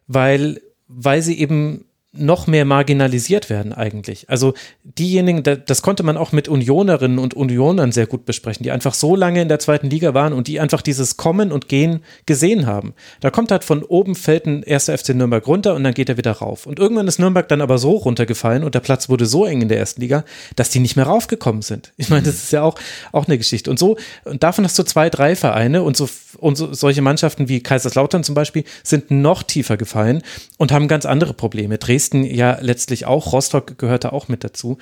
weil, 0.07 0.61
weil 0.89 1.23
sie 1.23 1.39
eben 1.39 1.87
noch 2.13 2.49
mehr 2.49 2.65
marginalisiert 2.65 3.51
werden 3.51 3.73
eigentlich. 3.73 4.29
Also 4.29 4.55
diejenigen, 4.83 5.45
das 5.45 5.81
konnte 5.81 6.03
man 6.03 6.17
auch 6.17 6.33
mit 6.33 6.49
Unionerinnen 6.49 7.21
und 7.21 7.35
Unionern 7.35 7.93
sehr 7.93 8.09
gut 8.09 8.25
besprechen, 8.25 8.65
die 8.65 8.73
einfach 8.73 8.95
so 8.95 9.15
lange 9.15 9.41
in 9.41 9.49
der 9.49 9.61
zweiten 9.61 9.89
Liga 9.89 10.13
waren 10.13 10.33
und 10.33 10.49
die 10.49 10.59
einfach 10.59 10.83
dieses 10.83 11.17
Kommen 11.17 11.53
und 11.53 11.69
Gehen 11.69 12.01
gesehen 12.27 12.67
haben. 12.67 12.95
Da 13.21 13.31
kommt 13.31 13.53
halt 13.53 13.63
von 13.63 13.85
oben 13.85 14.17
fällt 14.17 14.47
ein 14.47 14.65
erster 14.65 14.99
FC 14.99 15.11
Nürnberg 15.11 15.47
runter 15.47 15.77
und 15.77 15.85
dann 15.85 15.95
geht 15.95 16.09
er 16.09 16.17
wieder 16.17 16.33
rauf. 16.33 16.67
Und 16.67 16.81
irgendwann 16.81 17.07
ist 17.07 17.21
Nürnberg 17.21 17.47
dann 17.49 17.61
aber 17.61 17.79
so 17.79 17.93
runtergefallen 17.93 18.65
und 18.65 18.75
der 18.75 18.81
Platz 18.81 19.09
wurde 19.09 19.27
so 19.27 19.45
eng 19.45 19.63
in 19.63 19.69
der 19.69 19.79
ersten 19.79 20.01
Liga, 20.01 20.25
dass 20.57 20.71
die 20.71 20.81
nicht 20.81 20.97
mehr 20.97 21.07
raufgekommen 21.07 21.63
sind. 21.63 21.93
Ich 21.97 22.11
meine, 22.11 22.23
das 22.25 22.35
ist 22.35 22.53
ja 22.53 22.63
auch, 22.63 22.75
auch 23.13 23.29
eine 23.29 23.39
Geschichte. 23.39 23.71
Und 23.71 23.79
so, 23.79 23.97
und 24.25 24.43
davon 24.43 24.65
hast 24.65 24.77
du 24.77 24.83
zwei, 24.83 25.11
drei 25.11 25.37
Vereine 25.37 25.85
und 25.85 25.97
so, 25.97 26.09
und 26.39 26.57
so 26.57 26.75
solche 26.75 27.03
Mannschaften 27.03 27.49
wie 27.49 27.63
Kaiserslautern 27.63 28.25
zum 28.25 28.35
Beispiel 28.35 28.65
sind 28.83 29.13
noch 29.13 29.45
tiefer 29.45 29.77
gefallen 29.77 30.23
und 30.59 30.73
haben 30.73 30.89
ganz 30.89 31.07
andere 31.07 31.35
Probleme. 31.35 31.79
Dresden 31.79 32.00
Dresden 32.01 32.25
ja 32.25 32.59
letztlich 32.61 33.05
auch, 33.05 33.33
Rostock 33.33 33.77
gehörte 33.79 34.13
auch 34.13 34.29
mit 34.29 34.43
dazu. 34.43 34.79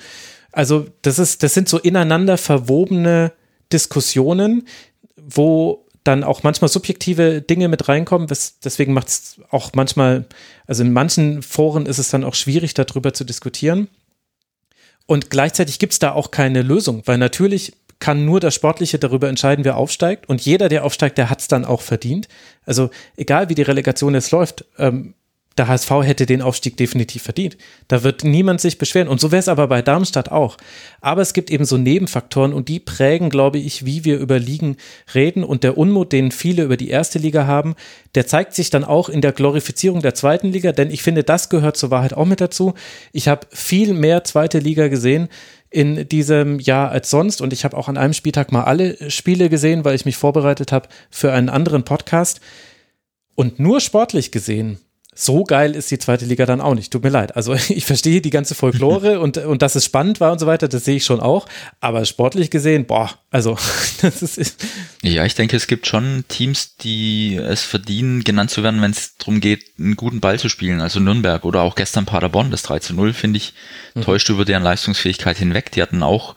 Also 0.51 0.87
das 1.01 1.19
ist, 1.19 1.43
das 1.43 1.53
sind 1.53 1.67
so 1.67 1.77
ineinander 1.77 2.37
verwobene 2.37 3.33
Diskussionen, 3.73 4.67
wo 5.17 5.85
dann 6.05 6.23
auch 6.23 6.43
manchmal 6.43 6.69
subjektive 6.69 7.41
Dinge 7.41 7.67
mit 7.67 7.89
reinkommen. 7.89 8.27
deswegen 8.63 8.93
macht 8.93 9.09
es 9.09 9.41
auch 9.51 9.71
manchmal, 9.75 10.25
also 10.65 10.83
in 10.83 10.93
manchen 10.93 11.41
Foren 11.43 11.85
ist 11.85 11.97
es 11.97 12.09
dann 12.09 12.23
auch 12.23 12.35
schwierig, 12.35 12.73
darüber 12.73 13.13
zu 13.13 13.25
diskutieren. 13.25 13.89
Und 15.05 15.29
gleichzeitig 15.29 15.77
gibt 15.77 15.93
es 15.93 15.99
da 15.99 16.13
auch 16.13 16.31
keine 16.31 16.61
Lösung, 16.61 17.03
weil 17.05 17.17
natürlich 17.17 17.73
kann 17.99 18.23
nur 18.23 18.39
das 18.39 18.55
Sportliche 18.55 18.97
darüber 18.97 19.27
entscheiden, 19.27 19.65
wer 19.65 19.75
aufsteigt. 19.75 20.29
Und 20.29 20.39
jeder, 20.41 20.69
der 20.69 20.85
aufsteigt, 20.85 21.17
der 21.17 21.29
hat 21.29 21.41
es 21.41 21.49
dann 21.49 21.65
auch 21.65 21.81
verdient. 21.81 22.29
Also 22.65 22.89
egal 23.17 23.49
wie 23.49 23.55
die 23.55 23.63
Relegation 23.63 24.13
jetzt 24.13 24.31
läuft, 24.31 24.63
ähm, 24.77 25.15
der 25.59 25.67
HSV 25.67 25.91
hätte 26.03 26.25
den 26.25 26.41
Aufstieg 26.41 26.77
definitiv 26.77 27.21
verdient. 27.21 27.57
Da 27.89 28.03
wird 28.03 28.23
niemand 28.23 28.61
sich 28.61 28.77
beschweren. 28.77 29.09
Und 29.09 29.19
so 29.19 29.31
wäre 29.31 29.41
es 29.41 29.49
aber 29.49 29.67
bei 29.67 29.81
Darmstadt 29.81 30.31
auch. 30.31 30.57
Aber 31.01 31.21
es 31.21 31.33
gibt 31.33 31.51
eben 31.51 31.65
so 31.65 31.77
Nebenfaktoren 31.77 32.53
und 32.53 32.69
die 32.69 32.79
prägen, 32.79 33.29
glaube 33.29 33.59
ich, 33.59 33.85
wie 33.85 34.05
wir 34.05 34.19
über 34.19 34.39
Ligen 34.39 34.77
reden. 35.13 35.43
Und 35.43 35.63
der 35.63 35.77
Unmut, 35.77 36.13
den 36.13 36.31
viele 36.31 36.63
über 36.63 36.77
die 36.77 36.89
erste 36.89 37.19
Liga 37.19 37.45
haben, 37.45 37.75
der 38.15 38.25
zeigt 38.25 38.55
sich 38.55 38.69
dann 38.69 38.85
auch 38.85 39.09
in 39.09 39.19
der 39.19 39.33
Glorifizierung 39.33 40.01
der 40.01 40.15
zweiten 40.15 40.47
Liga. 40.47 40.71
Denn 40.71 40.89
ich 40.89 41.03
finde, 41.03 41.23
das 41.23 41.49
gehört 41.49 41.75
zur 41.75 41.91
Wahrheit 41.91 42.13
auch 42.13 42.25
mit 42.25 42.39
dazu. 42.39 42.73
Ich 43.11 43.27
habe 43.27 43.45
viel 43.51 43.93
mehr 43.93 44.23
zweite 44.23 44.59
Liga 44.59 44.87
gesehen 44.87 45.27
in 45.69 46.07
diesem 46.07 46.59
Jahr 46.59 46.89
als 46.89 47.09
sonst. 47.09 47.41
Und 47.41 47.51
ich 47.51 47.65
habe 47.65 47.75
auch 47.75 47.89
an 47.89 47.97
einem 47.97 48.13
Spieltag 48.13 48.53
mal 48.53 48.63
alle 48.63 49.11
Spiele 49.11 49.49
gesehen, 49.49 49.83
weil 49.83 49.95
ich 49.95 50.05
mich 50.05 50.15
vorbereitet 50.15 50.71
habe 50.71 50.87
für 51.11 51.33
einen 51.33 51.49
anderen 51.49 51.83
Podcast. 51.83 52.39
Und 53.35 53.59
nur 53.59 53.81
sportlich 53.81 54.31
gesehen 54.31 54.79
so 55.21 55.43
geil 55.43 55.75
ist 55.75 55.91
die 55.91 55.99
zweite 55.99 56.23
Liga 56.23 56.45
dann 56.45 56.61
auch 56.61 56.75
nicht. 56.75 56.93
Tut 56.93 57.03
mir 57.03 57.09
leid. 57.09 57.35
Also 57.35 57.53
ich 57.69 57.85
verstehe 57.85 58.21
die 58.21 58.29
ganze 58.29 58.55
Folklore 58.55 59.19
und, 59.19 59.37
und 59.37 59.61
dass 59.61 59.75
es 59.75 59.83
spannend 59.83 60.21
war 60.21 60.31
und 60.31 60.39
so 60.39 60.47
weiter, 60.47 60.69
das 60.69 60.85
sehe 60.85 60.95
ich 60.95 61.03
schon 61.03 61.19
auch. 61.19 61.45
Aber 61.81 62.05
sportlich 62.05 62.49
gesehen, 62.49 62.85
boah, 62.85 63.09
also 63.29 63.57
das 64.01 64.21
ist. 64.21 64.65
Ja, 65.01 65.25
ich 65.25 65.35
denke, 65.35 65.57
es 65.57 65.67
gibt 65.67 65.87
schon 65.87 66.23
Teams, 66.29 66.77
die 66.77 67.35
es 67.35 67.63
verdienen, 67.63 68.23
genannt 68.23 68.49
zu 68.49 68.63
werden, 68.63 68.81
wenn 68.81 68.91
es 68.91 69.17
darum 69.17 69.41
geht, 69.41 69.65
einen 69.77 69.97
guten 69.97 70.21
Ball 70.21 70.39
zu 70.39 70.47
spielen. 70.47 70.79
Also 70.79 71.01
Nürnberg 71.01 71.43
oder 71.43 71.63
auch 71.63 71.75
gestern 71.75 72.05
Paderborn, 72.05 72.49
das 72.49 72.63
3 72.63 72.79
zu 72.79 72.93
0, 72.93 73.11
finde 73.13 73.37
ich, 73.37 73.53
mhm. 73.95 74.03
täuscht 74.03 74.29
über 74.29 74.45
deren 74.45 74.63
Leistungsfähigkeit 74.63 75.37
hinweg. 75.37 75.71
Die 75.71 75.81
hatten 75.81 76.01
auch 76.01 76.35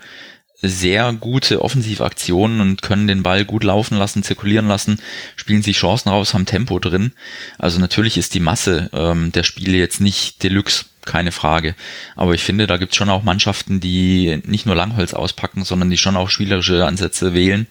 sehr 0.62 1.12
gute 1.12 1.62
Offensivaktionen 1.62 2.60
und 2.60 2.82
können 2.82 3.08
den 3.08 3.22
Ball 3.22 3.44
gut 3.44 3.64
laufen 3.64 3.98
lassen, 3.98 4.22
zirkulieren 4.22 4.68
lassen, 4.68 5.00
spielen 5.36 5.62
sich 5.62 5.76
Chancen 5.76 6.08
raus, 6.08 6.34
haben 6.34 6.46
Tempo 6.46 6.78
drin. 6.78 7.12
Also 7.58 7.80
natürlich 7.80 8.16
ist 8.16 8.34
die 8.34 8.40
Masse 8.40 8.88
ähm, 8.92 9.32
der 9.32 9.42
Spiele 9.42 9.76
jetzt 9.76 10.00
nicht 10.00 10.42
Deluxe 10.42 10.84
keine 11.06 11.32
Frage. 11.32 11.74
Aber 12.16 12.34
ich 12.34 12.42
finde, 12.42 12.66
da 12.66 12.76
gibt 12.76 12.92
es 12.92 12.96
schon 12.96 13.10
auch 13.10 13.22
Mannschaften, 13.22 13.80
die 13.80 14.40
nicht 14.44 14.66
nur 14.66 14.74
Langholz 14.74 15.14
auspacken, 15.14 15.64
sondern 15.64 15.90
die 15.90 15.98
schon 15.98 16.16
auch 16.16 16.30
spielerische 16.30 16.86
Ansätze 16.86 17.34
wählen 17.34 17.66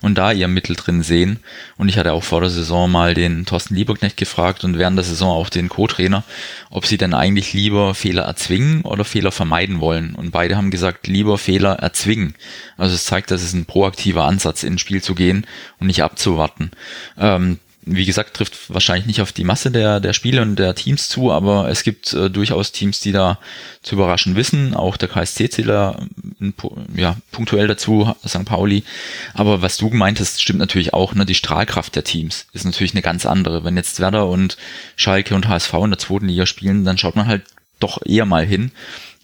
und 0.00 0.16
da 0.18 0.32
ihr 0.32 0.48
Mittel 0.48 0.76
drin 0.76 1.02
sehen. 1.02 1.38
Und 1.76 1.88
ich 1.88 1.98
hatte 1.98 2.12
auch 2.12 2.24
vor 2.24 2.40
der 2.40 2.50
Saison 2.50 2.90
mal 2.90 3.14
den 3.14 3.46
Thorsten 3.46 3.74
Lieberknecht 3.74 4.16
gefragt 4.16 4.64
und 4.64 4.78
während 4.78 4.96
der 4.96 5.04
Saison 5.04 5.30
auch 5.30 5.48
den 5.48 5.68
Co-Trainer, 5.68 6.24
ob 6.70 6.86
sie 6.86 6.98
denn 6.98 7.14
eigentlich 7.14 7.52
lieber 7.52 7.94
Fehler 7.94 8.24
erzwingen 8.24 8.82
oder 8.82 9.04
Fehler 9.04 9.32
vermeiden 9.32 9.80
wollen. 9.80 10.14
Und 10.14 10.30
beide 10.30 10.56
haben 10.56 10.70
gesagt, 10.70 11.06
lieber 11.06 11.38
Fehler 11.38 11.74
erzwingen. 11.74 12.34
Also 12.76 12.94
es 12.94 13.04
zeigt, 13.04 13.30
dass 13.30 13.42
es 13.42 13.52
ein 13.52 13.66
proaktiver 13.66 14.24
Ansatz 14.24 14.62
ins 14.62 14.80
Spiel 14.80 15.02
zu 15.02 15.14
gehen 15.14 15.46
und 15.78 15.86
nicht 15.86 16.02
abzuwarten. 16.02 16.72
Ähm, 17.18 17.58
wie 17.84 18.04
gesagt, 18.04 18.34
trifft 18.34 18.72
wahrscheinlich 18.72 19.06
nicht 19.06 19.20
auf 19.20 19.32
die 19.32 19.42
Masse 19.44 19.72
der, 19.72 19.98
der 19.98 20.12
Spiele 20.12 20.42
und 20.42 20.56
der 20.56 20.74
Teams 20.74 21.08
zu, 21.08 21.32
aber 21.32 21.68
es 21.68 21.82
gibt 21.82 22.12
äh, 22.12 22.30
durchaus 22.30 22.70
Teams, 22.70 23.00
die 23.00 23.10
da 23.10 23.38
zu 23.82 23.96
überraschen 23.96 24.36
wissen. 24.36 24.74
Auch 24.74 24.96
der 24.96 25.08
KSC 25.08 25.50
zählt 25.50 25.68
da 25.68 25.98
äh, 26.40 26.52
ja, 26.94 27.16
punktuell 27.32 27.66
dazu, 27.66 28.14
St. 28.26 28.44
Pauli. 28.44 28.84
Aber 29.34 29.62
was 29.62 29.78
du 29.78 29.90
gemeint 29.90 30.20
hast, 30.20 30.40
stimmt 30.40 30.60
natürlich 30.60 30.94
auch. 30.94 31.14
Ne? 31.14 31.26
Die 31.26 31.34
Strahlkraft 31.34 31.96
der 31.96 32.04
Teams 32.04 32.46
ist 32.52 32.64
natürlich 32.64 32.92
eine 32.92 33.02
ganz 33.02 33.26
andere. 33.26 33.64
Wenn 33.64 33.76
jetzt 33.76 33.98
Werder 33.98 34.28
und 34.28 34.56
Schalke 34.94 35.34
und 35.34 35.48
HSV 35.48 35.74
in 35.74 35.90
der 35.90 35.98
zweiten 35.98 36.28
Liga 36.28 36.46
spielen, 36.46 36.84
dann 36.84 36.98
schaut 36.98 37.16
man 37.16 37.26
halt 37.26 37.42
doch 37.80 38.00
eher 38.04 38.26
mal 38.26 38.46
hin, 38.46 38.70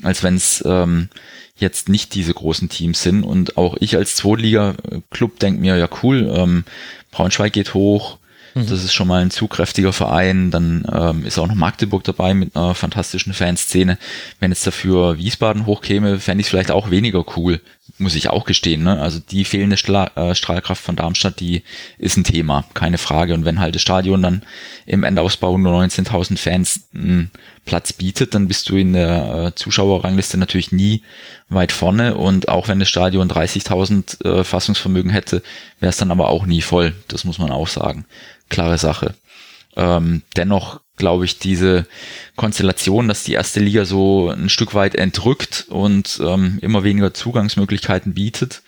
als 0.03 0.25
wenn 0.25 0.35
es 0.35 0.65
ähm, 0.67 1.11
jetzt 1.57 1.89
nicht 1.89 2.15
diese 2.15 2.35
großen 2.35 2.69
Teams 2.69 3.03
sind. 3.03 3.23
Und 3.23 3.57
auch 3.57 3.77
ich 3.79 3.97
als 3.97 4.17
Zweitliga-Club 4.17 5.39
denke 5.39 5.61
mir, 5.61 5.77
ja 5.77 5.89
cool, 6.03 6.33
ähm, 6.35 6.65
Braunschweig 7.13 7.53
geht 7.53 7.75
hoch, 7.75 8.18
Mhm. 8.59 8.67
Das 8.67 8.85
ist 8.85 8.93
schon 8.93 9.09
mal 9.09 9.23
ein 9.23 9.31
zugkräftiger 9.31 9.93
Verein. 9.93 10.51
Dann 10.51 10.87
ähm, 10.93 11.25
ist 11.25 11.39
auch 11.39 11.47
noch 11.47 11.55
Magdeburg 11.55 12.05
dabei 12.05 12.35
mit 12.35 12.57
einer 12.57 12.75
fantastischen 12.75 13.33
Fanszene. 13.33 13.99
Wenn 14.41 14.51
jetzt 14.51 14.67
dafür 14.67 15.19
Wiesbaden 15.19 15.67
hochkäme, 15.67 16.19
fände 16.21 16.41
ich 16.41 16.47
es 16.47 16.51
vielleicht 16.51 16.71
auch 16.71 16.91
weniger 16.91 17.25
cool, 17.37 17.61
muss 17.99 18.15
ich 18.15 18.31
auch 18.31 18.45
gestehen. 18.45 18.83
Ne? 18.83 19.01
Also 19.01 19.19
die 19.19 19.45
fehlende 19.45 19.77
Stra 19.77 20.11
äh, 20.15 20.35
Strahlkraft 20.35 20.83
von 20.83 20.97
Darmstadt, 20.97 21.41
die 21.41 21.63
ist 21.99 22.17
ein 22.17 22.25
Thema, 22.25 22.65
keine 22.75 22.99
Frage. 22.99 23.35
Und 23.35 23.45
wenn 23.45 23.61
halt 23.61 23.75
das 23.75 23.83
Stadion 23.83 24.23
dann 24.23 24.43
im 24.87 25.05
Endausbau 25.05 25.57
nur 25.59 25.73
19.000 25.83 26.39
Fans 26.39 26.89
einen 26.95 27.31
Platz 27.65 27.93
bietet, 27.93 28.35
dann 28.35 28.49
bist 28.49 28.69
du 28.69 28.77
in 28.77 28.93
der 28.93 29.47
äh, 29.47 29.55
Zuschauerrangliste 29.55 30.39
natürlich 30.39 30.73
nie 30.73 31.03
weit 31.49 31.73
vorne. 31.73 32.17
Und 32.17 32.49
auch 32.49 32.69
wenn 32.69 32.79
das 32.79 32.89
Stadion 32.89 33.31
30.000 33.31 34.25
äh, 34.25 34.45
Fassungsvermögen 34.45 35.11
hätte, 35.11 35.43
wäre 35.81 35.91
es 35.91 35.97
dann 35.97 36.11
aber 36.11 36.29
auch 36.29 36.47
nie 36.47 36.63
voll. 36.63 36.95
Das 37.09 37.25
muss 37.25 37.39
man 37.39 37.51
auch 37.51 37.69
sagen 37.69 38.05
klare 38.49 38.79
Sache. 38.79 39.15
Ähm, 39.77 40.23
dennoch 40.37 40.81
glaube 40.99 41.25
ich, 41.25 41.39
diese 41.39 41.87
Konstellation, 42.37 43.09
dass 43.09 43.25
die 43.25 43.33
erste 43.33 43.61
Liga 43.61 43.85
so 43.85 44.29
ein 44.31 44.49
Stück 44.49 44.75
weit 44.75 44.97
entrückt 44.97 45.67
und 45.71 46.21
ähm, 46.23 46.59
immer 46.61 46.85
weniger 46.85 47.15
Zugangsmöglichkeiten 47.15 48.13
bietet, 48.15 48.63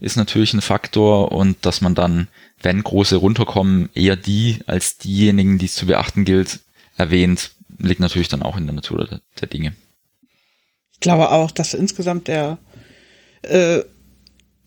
ist 0.00 0.16
natürlich 0.16 0.52
ein 0.52 0.60
Faktor 0.60 1.32
und 1.32 1.64
dass 1.64 1.80
man 1.80 1.94
dann, 1.94 2.28
wenn 2.60 2.82
große 2.82 3.16
runterkommen, 3.16 3.88
eher 3.94 4.16
die 4.16 4.58
als 4.66 4.98
diejenigen, 4.98 5.58
die 5.58 5.66
es 5.66 5.74
zu 5.74 5.86
beachten 5.86 6.24
gilt, 6.24 6.60
erwähnt, 6.98 7.52
liegt 7.78 8.00
natürlich 8.00 8.28
dann 8.28 8.42
auch 8.42 8.56
in 8.56 8.66
der 8.66 8.74
Natur 8.74 9.06
der, 9.06 9.20
der 9.40 9.48
Dinge. 9.48 9.72
Ich 10.92 11.00
glaube 11.00 11.30
auch, 11.30 11.50
dass 11.50 11.74
insgesamt 11.74 12.28
der 12.28 12.58
äh, 13.42 13.80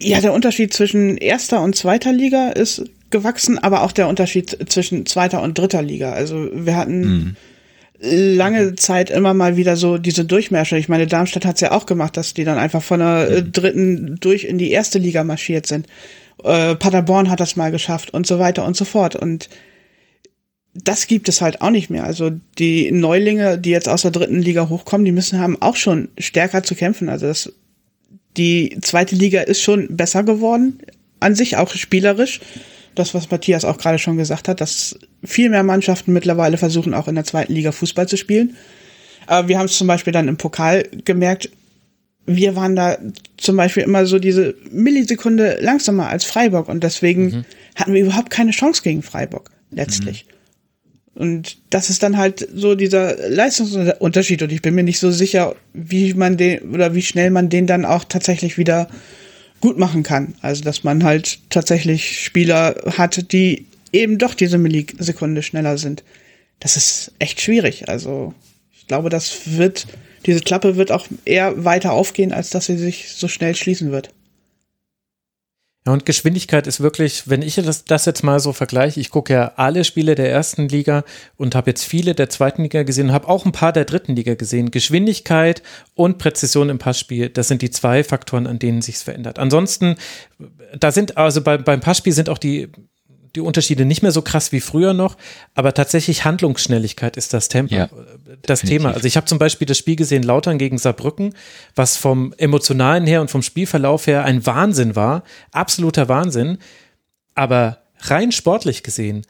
ja 0.01 0.21
der 0.21 0.33
Unterschied 0.33 0.73
zwischen 0.73 1.17
erster 1.17 1.61
und 1.61 1.75
zweiter 1.75 2.13
Liga 2.13 2.49
ist 2.49 2.83
gewachsen, 3.11 3.57
aber 3.57 3.83
auch 3.83 3.91
der 3.91 4.07
Unterschied 4.07 4.57
zwischen 4.69 5.05
zweiter 5.05 5.41
und 5.41 5.57
dritter 5.57 5.81
Liga. 5.81 6.11
Also 6.11 6.49
wir 6.53 6.75
hatten 6.75 7.01
mhm. 7.01 7.35
lange 8.01 8.75
Zeit 8.75 9.09
immer 9.09 9.33
mal 9.33 9.57
wieder 9.57 9.75
so 9.75 9.97
diese 9.97 10.25
Durchmärsche. 10.25 10.77
Ich 10.77 10.89
meine, 10.89 11.07
Darmstadt 11.07 11.45
hat 11.45 11.55
es 11.55 11.61
ja 11.61 11.71
auch 11.71 11.85
gemacht, 11.85 12.17
dass 12.17 12.33
die 12.33 12.43
dann 12.43 12.57
einfach 12.57 12.83
von 12.83 12.99
der 12.99 13.29
mhm. 13.29 13.51
dritten 13.51 14.17
durch 14.19 14.45
in 14.45 14.57
die 14.57 14.71
erste 14.71 14.99
Liga 14.99 15.23
marschiert 15.23 15.65
sind. 15.67 15.87
Äh, 16.43 16.75
Paderborn 16.75 17.29
hat 17.29 17.39
das 17.39 17.55
mal 17.55 17.71
geschafft 17.71 18.13
und 18.13 18.25
so 18.25 18.39
weiter 18.39 18.65
und 18.65 18.77
so 18.77 18.85
fort. 18.85 19.15
Und 19.15 19.49
das 20.73 21.07
gibt 21.07 21.29
es 21.29 21.41
halt 21.41 21.61
auch 21.61 21.71
nicht 21.71 21.89
mehr. 21.89 22.03
Also 22.03 22.31
die 22.57 22.91
Neulinge, 22.91 23.57
die 23.57 23.71
jetzt 23.71 23.89
aus 23.89 24.03
der 24.03 24.11
dritten 24.11 24.41
Liga 24.41 24.69
hochkommen, 24.69 25.05
die 25.05 25.11
müssen 25.11 25.39
haben 25.39 25.61
auch 25.61 25.75
schon 25.75 26.09
stärker 26.17 26.63
zu 26.63 26.75
kämpfen. 26.75 27.09
Also 27.09 27.27
das, 27.27 27.51
die 28.37 28.77
zweite 28.81 29.15
Liga 29.15 29.41
ist 29.41 29.61
schon 29.61 29.95
besser 29.95 30.23
geworden, 30.23 30.79
an 31.19 31.35
sich 31.35 31.57
auch 31.57 31.69
spielerisch. 31.73 32.39
Das, 32.99 33.13
was 33.13 33.31
Matthias 33.31 33.65
auch 33.65 33.77
gerade 33.77 33.97
schon 33.97 34.17
gesagt 34.17 34.47
hat, 34.47 34.61
dass 34.61 34.99
viel 35.23 35.49
mehr 35.49 35.63
Mannschaften 35.63 36.13
mittlerweile 36.13 36.57
versuchen, 36.57 36.93
auch 36.93 37.07
in 37.07 37.15
der 37.15 37.23
zweiten 37.23 37.53
Liga 37.53 37.71
Fußball 37.71 38.07
zu 38.07 38.17
spielen. 38.17 38.55
Aber 39.25 39.47
wir 39.47 39.57
haben 39.57 39.65
es 39.65 39.77
zum 39.77 39.87
Beispiel 39.87 40.13
dann 40.13 40.27
im 40.27 40.37
Pokal 40.37 40.83
gemerkt, 41.05 41.49
wir 42.25 42.55
waren 42.55 42.75
da 42.75 42.97
zum 43.37 43.57
Beispiel 43.57 43.83
immer 43.83 44.05
so 44.05 44.19
diese 44.19 44.55
Millisekunde 44.69 45.57
langsamer 45.61 46.09
als 46.09 46.25
Freiburg 46.25 46.69
und 46.69 46.83
deswegen 46.83 47.25
mhm. 47.25 47.45
hatten 47.75 47.93
wir 47.93 48.01
überhaupt 48.01 48.29
keine 48.29 48.51
Chance 48.51 48.83
gegen 48.83 49.01
Freiburg 49.01 49.49
letztlich. 49.71 50.25
Mhm. 50.25 51.21
Und 51.23 51.57
das 51.69 51.89
ist 51.89 52.03
dann 52.03 52.17
halt 52.17 52.47
so 52.53 52.75
dieser 52.75 53.29
Leistungsunterschied 53.29 54.43
und 54.43 54.51
ich 54.51 54.61
bin 54.61 54.75
mir 54.75 54.83
nicht 54.83 54.99
so 54.99 55.11
sicher, 55.11 55.55
wie 55.73 56.13
man 56.13 56.37
den 56.37 56.73
oder 56.73 56.93
wie 56.95 57.01
schnell 57.01 57.31
man 57.31 57.49
den 57.49 57.67
dann 57.67 57.83
auch 57.83 58.03
tatsächlich 58.03 58.57
wieder 58.57 58.89
gut 59.61 59.77
machen 59.77 60.03
kann. 60.03 60.35
Also, 60.41 60.63
dass 60.63 60.83
man 60.83 61.03
halt 61.03 61.39
tatsächlich 61.49 62.23
Spieler 62.23 62.75
hat, 62.97 63.31
die 63.31 63.65
eben 63.91 64.17
doch 64.17 64.33
diese 64.33 64.57
Millisekunde 64.57 65.43
schneller 65.43 65.77
sind. 65.77 66.03
Das 66.59 66.77
ist 66.77 67.11
echt 67.19 67.41
schwierig. 67.41 67.89
Also, 67.89 68.33
ich 68.77 68.87
glaube, 68.87 69.09
das 69.09 69.57
wird, 69.57 69.87
diese 70.25 70.41
Klappe 70.41 70.75
wird 70.75 70.91
auch 70.91 71.07
eher 71.25 71.63
weiter 71.63 71.93
aufgehen, 71.93 72.31
als 72.31 72.49
dass 72.49 72.65
sie 72.65 72.77
sich 72.77 73.13
so 73.13 73.27
schnell 73.27 73.55
schließen 73.55 73.91
wird. 73.91 74.13
Ja, 75.87 75.93
und 75.93 76.05
Geschwindigkeit 76.05 76.67
ist 76.67 76.81
wirklich, 76.81 77.29
wenn 77.29 77.41
ich 77.41 77.55
das, 77.55 77.85
das 77.85 78.05
jetzt 78.05 78.21
mal 78.21 78.39
so 78.41 78.51
vergleiche, 78.51 78.99
ich 78.99 79.09
gucke 79.09 79.33
ja 79.33 79.53
alle 79.55 79.85
Spiele 79.85 80.15
der 80.15 80.29
ersten 80.29 80.67
Liga 80.67 81.05
und 81.37 81.55
habe 81.55 81.71
jetzt 81.71 81.85
viele 81.85 82.13
der 82.13 82.29
zweiten 82.29 82.63
Liga 82.63 82.83
gesehen, 82.83 83.13
habe 83.13 83.29
auch 83.29 83.45
ein 83.45 83.53
paar 83.53 83.71
der 83.71 83.85
dritten 83.85 84.15
Liga 84.15 84.35
gesehen. 84.35 84.71
Geschwindigkeit 84.71 85.63
und 85.95 86.17
Präzision 86.17 86.69
im 86.69 86.79
Passspiel, 86.79 87.29
das 87.29 87.47
sind 87.47 87.61
die 87.61 87.71
zwei 87.71 88.03
Faktoren, 88.03 88.45
an 88.45 88.59
denen 88.59 88.81
sich's 88.81 89.03
verändert. 89.03 89.39
Ansonsten, 89.39 89.95
da 90.77 90.91
sind 90.91 91.15
also 91.17 91.41
bei, 91.41 91.57
beim 91.57 91.79
Passspiel 91.79 92.13
sind 92.13 92.29
auch 92.29 92.39
die 92.39 92.69
die 93.35 93.41
Unterschiede 93.41 93.85
nicht 93.85 94.01
mehr 94.01 94.11
so 94.11 94.21
krass 94.21 94.51
wie 94.51 94.59
früher 94.59 94.93
noch, 94.93 95.17
aber 95.55 95.73
tatsächlich 95.73 96.25
Handlungsschnelligkeit 96.25 97.17
ist 97.17 97.33
das 97.33 97.47
Tempo, 97.47 97.75
ja, 97.75 97.89
das 98.41 98.61
definitiv. 98.61 98.69
Thema. 98.69 98.93
Also 98.93 99.07
ich 99.07 99.17
habe 99.17 99.25
zum 99.25 99.39
Beispiel 99.39 99.65
das 99.65 99.77
Spiel 99.77 99.95
gesehen, 99.95 100.23
Lautern 100.23 100.57
gegen 100.57 100.77
Saarbrücken, 100.77 101.33
was 101.75 101.97
vom 101.97 102.33
emotionalen 102.37 103.05
her 103.05 103.21
und 103.21 103.29
vom 103.29 103.41
Spielverlauf 103.41 104.07
her 104.07 104.25
ein 104.25 104.45
Wahnsinn 104.45 104.95
war, 104.95 105.23
absoluter 105.51 106.07
Wahnsinn, 106.07 106.57
aber 107.35 107.79
rein 107.99 108.31
sportlich 108.31 108.83
gesehen 108.83 109.25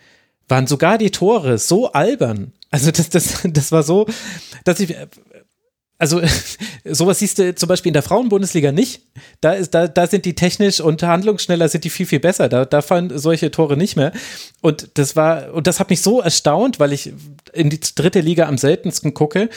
waren 0.48 0.68
sogar 0.68 0.98
die 0.98 1.12
Tore 1.12 1.58
so 1.58 1.92
albern. 1.92 2.54
Also 2.72 2.92
das, 2.92 3.10
das, 3.10 3.40
das 3.44 3.72
war 3.72 3.84
so, 3.84 4.08
dass 4.64 4.80
ich 4.80 4.96
also 6.00 6.22
sowas 6.86 7.20
siehst 7.20 7.38
du 7.38 7.54
zum 7.54 7.68
Beispiel 7.70 7.90
in 7.90 7.94
der 7.94 8.02
Frauenbundesliga 8.02 8.72
nicht. 8.72 9.02
Da 9.42 9.52
ist, 9.52 9.74
da, 9.76 9.88
da 9.88 10.08
sind 10.08 10.26
die 10.26 10.34
technisch 10.34 10.80
und 10.80 11.04
handlungsschneller 11.04 11.70
sind 11.70 11.84
die 11.84 11.90
viel, 11.90 12.08
viel 12.08 12.20
besser. 12.20 12.50
Da, 12.50 12.66
da 12.66 12.82
fallen 12.82 13.16
solche 13.20 13.52
Tore 13.52 13.78
nicht 13.78 13.96
mehr. 13.96 14.12
Und 14.62 14.90
das 14.96 15.16
war, 15.16 15.54
und 15.54 15.68
das 15.68 15.80
hat 15.80 15.90
mich 15.90 16.02
so 16.02 16.22
erstaunt, 16.22 16.80
weil 16.80 16.94
ich 16.94 17.14
in 17.54 17.70
die 17.70 17.80
dritte 17.80 18.22
Liga 18.22 18.48
am 18.48 18.58
seltensten 18.58 19.14
gucke 19.14 19.50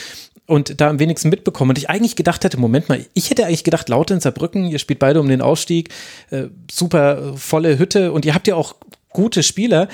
und 0.46 0.80
da 0.80 0.90
am 0.90 0.98
wenigsten 0.98 1.28
mitbekomme. 1.28 1.70
Und 1.70 1.78
ich 1.78 1.88
eigentlich 1.88 2.16
gedacht 2.16 2.44
hätte, 2.44 2.58
Moment 2.58 2.88
mal, 2.88 3.06
ich 3.14 3.30
hätte 3.30 3.46
eigentlich 3.46 3.64
gedacht, 3.64 3.88
Lautern, 3.88 4.20
Saarbrücken, 4.20 4.66
ihr 4.66 4.80
spielt 4.80 4.98
beide 4.98 5.20
um 5.20 5.28
den 5.28 5.40
Aufstieg, 5.40 5.90
äh, 6.30 6.44
super 6.70 7.34
volle 7.36 7.78
Hütte 7.78 8.12
und 8.12 8.24
ihr 8.24 8.34
habt 8.34 8.48
ja 8.48 8.56
auch 8.56 8.74
gute 9.10 9.42
Spieler 9.42 9.88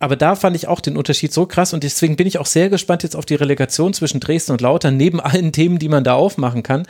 aber 0.00 0.16
da 0.16 0.34
fand 0.34 0.56
ich 0.56 0.66
auch 0.66 0.80
den 0.80 0.96
Unterschied 0.96 1.30
so 1.30 1.44
krass 1.44 1.74
und 1.74 1.84
deswegen 1.84 2.16
bin 2.16 2.26
ich 2.26 2.38
auch 2.38 2.46
sehr 2.46 2.70
gespannt 2.70 3.02
jetzt 3.02 3.14
auf 3.14 3.26
die 3.26 3.34
Relegation 3.34 3.92
zwischen 3.92 4.18
Dresden 4.18 4.52
und 4.52 4.62
Lautern, 4.62 4.96
neben 4.96 5.20
allen 5.20 5.52
Themen, 5.52 5.78
die 5.78 5.90
man 5.90 6.04
da 6.04 6.14
aufmachen 6.14 6.62
kann. 6.62 6.86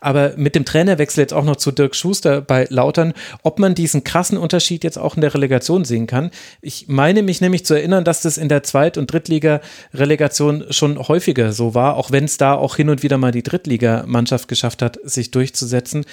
Aber 0.00 0.32
mit 0.36 0.54
dem 0.54 0.64
Trainerwechsel 0.64 1.20
jetzt 1.20 1.34
auch 1.34 1.44
noch 1.44 1.56
zu 1.56 1.72
Dirk 1.72 1.94
Schuster 1.94 2.40
bei 2.40 2.66
Lautern, 2.70 3.12
ob 3.42 3.58
man 3.58 3.74
diesen 3.74 4.02
krassen 4.02 4.38
Unterschied 4.38 4.82
jetzt 4.82 4.98
auch 4.98 5.14
in 5.14 5.20
der 5.20 5.34
Relegation 5.34 5.84
sehen 5.84 6.06
kann. 6.06 6.30
Ich 6.62 6.88
meine 6.88 7.22
mich 7.22 7.42
nämlich 7.42 7.66
zu 7.66 7.74
erinnern, 7.74 8.02
dass 8.02 8.22
das 8.22 8.38
in 8.38 8.48
der 8.48 8.62
Zweit- 8.62 8.96
und 8.96 9.12
Drittliga-Relegation 9.12 10.64
schon 10.70 10.98
häufiger 10.98 11.52
so 11.52 11.74
war, 11.74 11.98
auch 11.98 12.12
wenn 12.12 12.24
es 12.24 12.38
da 12.38 12.54
auch 12.54 12.76
hin 12.76 12.88
und 12.88 13.02
wieder 13.02 13.18
mal 13.18 13.30
die 13.30 13.42
Drittligamannschaft 13.42 14.48
geschafft 14.48 14.80
hat, 14.80 14.98
sich 15.04 15.30
durchzusetzen. 15.30 16.06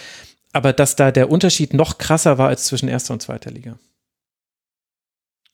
Aber 0.52 0.74
dass 0.74 0.98
da 0.98 1.12
der 1.12 1.30
Unterschied 1.30 1.74
noch 1.74 1.98
krasser 1.98 2.38
war 2.38 2.50
als 2.50 2.66
zwischen 2.66 2.90
erster 2.90 3.14
und 3.14 3.22
zweiter 3.22 3.52
Liga. 3.52 3.78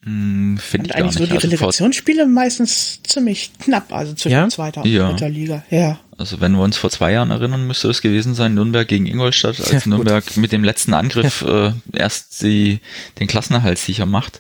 Hm, 0.08 0.58
Finde 0.58 0.90
ich 0.90 0.96
eigentlich 0.96 1.16
so 1.16 1.26
die 1.26 1.32
also 1.34 1.48
Relegationsspiele 1.48 2.28
meistens 2.28 3.04
ziemlich 3.04 3.52
knapp, 3.60 3.92
also 3.92 4.14
zwischen 4.14 4.32
ja? 4.32 4.48
zweiter 4.48 4.84
und 4.84 4.90
ja. 4.90 5.10
dritter 5.10 5.28
Liga. 5.28 5.64
Ja. 5.70 6.00
Also 6.18 6.40
wenn 6.40 6.54
wir 6.54 6.62
uns 6.62 6.78
vor 6.78 6.90
zwei 6.90 7.12
Jahren 7.12 7.30
erinnern, 7.30 7.68
müsste 7.68 7.90
es 7.90 8.02
gewesen 8.02 8.34
sein, 8.34 8.54
Nürnberg 8.54 8.88
gegen 8.88 9.06
Ingolstadt, 9.06 9.60
als 9.60 9.70
ja, 9.86 9.90
Nürnberg 9.90 10.38
mit 10.38 10.54
dem 10.54 10.64
letzten 10.64 10.94
Angriff 10.94 11.42
äh, 11.42 11.74
erst 11.92 12.42
die, 12.42 12.80
den 13.20 13.28
Klassenerhalt 13.28 13.80
sicher 13.80 14.06
macht. 14.06 14.40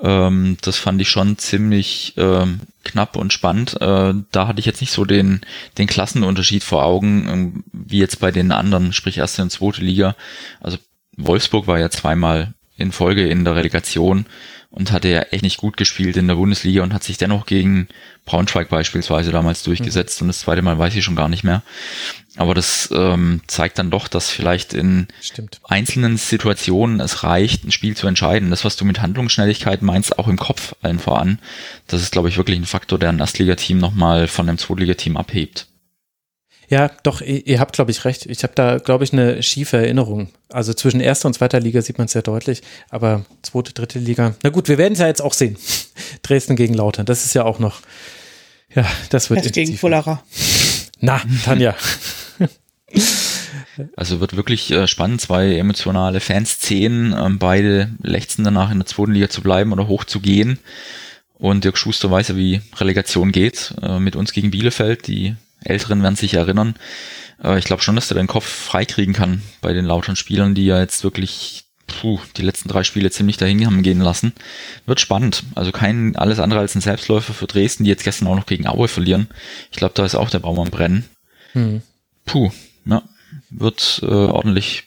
Ähm, 0.00 0.56
das 0.60 0.78
fand 0.78 1.00
ich 1.00 1.08
schon 1.08 1.36
ziemlich 1.36 2.14
ähm, 2.16 2.60
knapp 2.84 3.16
und 3.16 3.32
spannend. 3.32 3.80
Äh, 3.80 4.14
da 4.30 4.46
hatte 4.46 4.60
ich 4.60 4.66
jetzt 4.66 4.82
nicht 4.82 4.92
so 4.92 5.04
den, 5.04 5.40
den 5.78 5.88
Klassenunterschied 5.88 6.62
vor 6.62 6.84
Augen, 6.84 7.28
ähm, 7.28 7.64
wie 7.72 7.98
jetzt 7.98 8.20
bei 8.20 8.30
den 8.30 8.52
anderen, 8.52 8.92
sprich 8.92 9.18
erste 9.18 9.42
und 9.42 9.50
zweite 9.50 9.82
Liga. 9.82 10.14
Also 10.60 10.78
Wolfsburg 11.16 11.66
war 11.66 11.80
ja 11.80 11.90
zweimal 11.90 12.54
in 12.76 12.92
Folge 12.92 13.26
in 13.26 13.44
der 13.44 13.56
Relegation 13.56 14.26
und 14.72 14.90
hatte 14.90 15.08
ja 15.08 15.20
echt 15.20 15.42
nicht 15.42 15.58
gut 15.58 15.76
gespielt 15.76 16.16
in 16.16 16.26
der 16.26 16.34
Bundesliga 16.34 16.82
und 16.82 16.94
hat 16.94 17.04
sich 17.04 17.18
dennoch 17.18 17.44
gegen 17.44 17.88
Braunschweig 18.24 18.70
beispielsweise 18.70 19.30
damals 19.30 19.62
durchgesetzt 19.62 20.20
mhm. 20.20 20.24
und 20.24 20.28
das 20.28 20.40
zweite 20.40 20.62
Mal 20.62 20.78
weiß 20.78 20.96
ich 20.96 21.04
schon 21.04 21.14
gar 21.14 21.28
nicht 21.28 21.44
mehr. 21.44 21.62
Aber 22.36 22.54
das 22.54 22.88
ähm, 22.90 23.42
zeigt 23.46 23.78
dann 23.78 23.90
doch, 23.90 24.08
dass 24.08 24.30
vielleicht 24.30 24.72
in 24.72 25.08
Stimmt. 25.20 25.60
einzelnen 25.64 26.16
Situationen 26.16 27.00
es 27.00 27.22
reicht, 27.22 27.64
ein 27.64 27.72
Spiel 27.72 27.94
zu 27.94 28.06
entscheiden. 28.06 28.48
Das, 28.48 28.64
was 28.64 28.76
du 28.76 28.86
mit 28.86 29.02
Handlungsschnelligkeit 29.02 29.82
meinst, 29.82 30.18
auch 30.18 30.28
im 30.28 30.38
Kopf 30.38 30.74
allen 30.80 30.98
voran, 30.98 31.38
das 31.88 32.00
ist, 32.00 32.12
glaube 32.12 32.30
ich, 32.30 32.38
wirklich 32.38 32.58
ein 32.58 32.64
Faktor, 32.64 32.98
der 32.98 33.10
ein 33.10 33.18
Erstligateam 33.18 33.76
nochmal 33.76 34.26
von 34.28 34.48
einem 34.48 34.56
Zweitligateam 34.56 35.18
abhebt. 35.18 35.66
Ja, 36.72 36.90
doch, 37.02 37.20
ihr, 37.20 37.46
ihr 37.46 37.60
habt, 37.60 37.74
glaube 37.74 37.90
ich, 37.90 38.06
recht. 38.06 38.24
Ich 38.24 38.44
habe 38.44 38.54
da, 38.54 38.78
glaube 38.78 39.04
ich, 39.04 39.12
eine 39.12 39.42
schiefe 39.42 39.76
Erinnerung. 39.76 40.30
Also 40.48 40.72
zwischen 40.72 41.00
erster 41.00 41.26
und 41.26 41.34
zweiter 41.34 41.60
Liga 41.60 41.82
sieht 41.82 41.98
man 41.98 42.06
es 42.06 42.12
sehr 42.12 42.22
deutlich, 42.22 42.62
aber 42.88 43.26
zweite, 43.42 43.74
dritte 43.74 43.98
Liga. 43.98 44.36
Na 44.42 44.48
gut, 44.48 44.68
wir 44.68 44.78
werden 44.78 44.94
es 44.94 44.98
ja 44.98 45.06
jetzt 45.06 45.20
auch 45.20 45.34
sehen. 45.34 45.58
Dresden 46.22 46.56
gegen 46.56 46.72
Lautern, 46.72 47.04
das 47.04 47.26
ist 47.26 47.34
ja 47.34 47.44
auch 47.44 47.58
noch. 47.58 47.82
Ja, 48.74 48.86
das 49.10 49.28
wird. 49.28 49.42
Pest 49.42 49.52
gegen 49.52 49.76
Fullerer. 49.76 50.22
Na, 50.98 51.20
Tanja. 51.44 51.76
Also 53.96 54.20
wird 54.20 54.36
wirklich 54.36 54.70
äh, 54.70 54.86
spannend, 54.86 55.22
zwei 55.22 55.56
emotionale 55.56 56.20
Fanszenen, 56.20 57.14
ähm, 57.18 57.38
beide 57.38 57.90
lechzen 58.02 58.44
danach 58.44 58.70
in 58.70 58.78
der 58.78 58.86
zweiten 58.86 59.12
Liga 59.12 59.30
zu 59.30 59.40
bleiben 59.40 59.72
oder 59.72 59.88
hoch 59.88 60.04
zu 60.04 60.20
gehen. 60.20 60.58
Und 61.38 61.64
Dirk 61.64 61.78
Schuster 61.78 62.10
weiß 62.10 62.28
ja, 62.28 62.36
wie 62.36 62.60
Relegation 62.76 63.32
geht, 63.32 63.74
äh, 63.80 63.98
mit 63.98 64.14
uns 64.14 64.32
gegen 64.32 64.50
Bielefeld, 64.50 65.06
die 65.06 65.36
Älteren 65.64 66.02
werden 66.02 66.16
sich 66.16 66.34
erinnern. 66.34 66.74
Äh, 67.42 67.58
ich 67.58 67.64
glaube 67.64 67.82
schon, 67.82 67.94
dass 67.94 68.10
er 68.10 68.16
den 68.16 68.26
Kopf 68.26 68.46
freikriegen 68.46 69.14
kann 69.14 69.42
bei 69.60 69.72
den 69.72 69.84
lauteren 69.84 70.16
Spielern, 70.16 70.54
die 70.54 70.66
ja 70.66 70.80
jetzt 70.80 71.04
wirklich 71.04 71.64
puh, 71.86 72.20
die 72.36 72.42
letzten 72.42 72.68
drei 72.68 72.84
Spiele 72.84 73.10
ziemlich 73.10 73.36
dahin 73.36 73.64
haben 73.66 73.82
gehen 73.82 74.00
lassen. 74.00 74.32
Wird 74.86 75.00
spannend. 75.00 75.44
Also 75.54 75.72
kein 75.72 76.16
alles 76.16 76.38
andere 76.38 76.60
als 76.60 76.74
ein 76.74 76.80
Selbstläufer 76.80 77.34
für 77.34 77.46
Dresden, 77.46 77.84
die 77.84 77.90
jetzt 77.90 78.04
gestern 78.04 78.28
auch 78.28 78.36
noch 78.36 78.46
gegen 78.46 78.66
Aue 78.66 78.88
verlieren. 78.88 79.28
Ich 79.70 79.76
glaube, 79.76 79.94
da 79.94 80.04
ist 80.04 80.14
auch 80.14 80.30
der 80.30 80.40
Baum 80.40 80.58
am 80.58 80.70
Brennen. 80.70 81.04
Hm. 81.52 81.82
Puh, 82.24 82.50
ja. 82.84 83.02
Wird 83.50 84.00
äh, 84.02 84.06
ordentlich, 84.06 84.84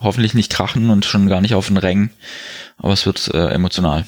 hoffentlich 0.00 0.34
nicht 0.34 0.52
krachen 0.52 0.90
und 0.90 1.04
schon 1.04 1.28
gar 1.28 1.40
nicht 1.40 1.54
auf 1.54 1.68
den 1.68 1.76
Rängen, 1.76 2.10
aber 2.76 2.92
es 2.92 3.06
wird 3.06 3.28
äh, 3.34 3.48
emotional. 3.50 4.04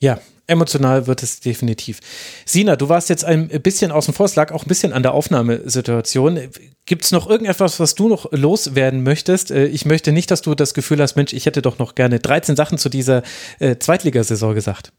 Ja, 0.00 0.18
emotional 0.52 1.06
wird 1.06 1.22
es 1.22 1.40
definitiv. 1.40 2.00
Sina, 2.44 2.76
du 2.76 2.88
warst 2.88 3.08
jetzt 3.08 3.24
ein 3.24 3.48
bisschen 3.48 3.90
außen 3.90 4.14
vor, 4.14 4.26
es 4.26 4.36
lag 4.36 4.52
auch 4.52 4.64
ein 4.64 4.68
bisschen 4.68 4.92
an 4.92 5.02
der 5.02 5.12
Aufnahmesituation. 5.12 6.38
Gibt 6.86 7.04
es 7.04 7.10
noch 7.10 7.28
irgendetwas, 7.28 7.80
was 7.80 7.94
du 7.94 8.08
noch 8.08 8.30
loswerden 8.32 9.02
möchtest? 9.02 9.50
Äh, 9.50 9.66
ich 9.66 9.84
möchte 9.84 10.12
nicht, 10.12 10.30
dass 10.30 10.42
du 10.42 10.54
das 10.54 10.74
Gefühl 10.74 11.00
hast, 11.00 11.16
Mensch, 11.16 11.32
ich 11.32 11.46
hätte 11.46 11.62
doch 11.62 11.78
noch 11.78 11.94
gerne 11.94 12.20
13 12.20 12.56
Sachen 12.56 12.78
zu 12.78 12.88
dieser 12.88 13.22
äh, 13.58 13.76
Zweitligasaison 13.76 14.54
gesagt. 14.54 14.92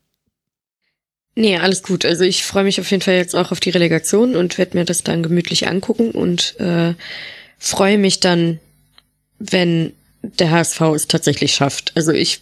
Nee, 1.36 1.58
alles 1.58 1.82
gut. 1.82 2.06
Also 2.06 2.24
ich 2.24 2.44
freue 2.44 2.64
mich 2.64 2.80
auf 2.80 2.90
jeden 2.92 3.02
Fall 3.02 3.16
jetzt 3.16 3.36
auch 3.36 3.52
auf 3.52 3.60
die 3.60 3.72
Relegation 3.72 4.36
und 4.36 4.58
werde 4.58 4.78
mir 4.78 4.86
das 4.86 5.04
dann 5.04 5.24
gemütlich 5.24 5.68
angucken 5.68 6.12
und 6.12 6.60
äh, 6.60 6.94
freue 7.58 7.98
mich 7.98 8.20
dann, 8.20 8.60
wenn 9.40 9.94
der 10.22 10.52
HSV 10.52 10.82
es 10.96 11.08
tatsächlich 11.08 11.54
schafft. 11.54 11.92
Also 11.96 12.12
ich 12.12 12.42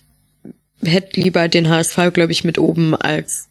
hätte 0.84 1.20
lieber 1.20 1.48
den 1.48 1.70
HSV, 1.70 2.14
glaube 2.14 2.32
ich, 2.32 2.44
mit 2.44 2.58
oben 2.58 2.96
als 2.96 3.48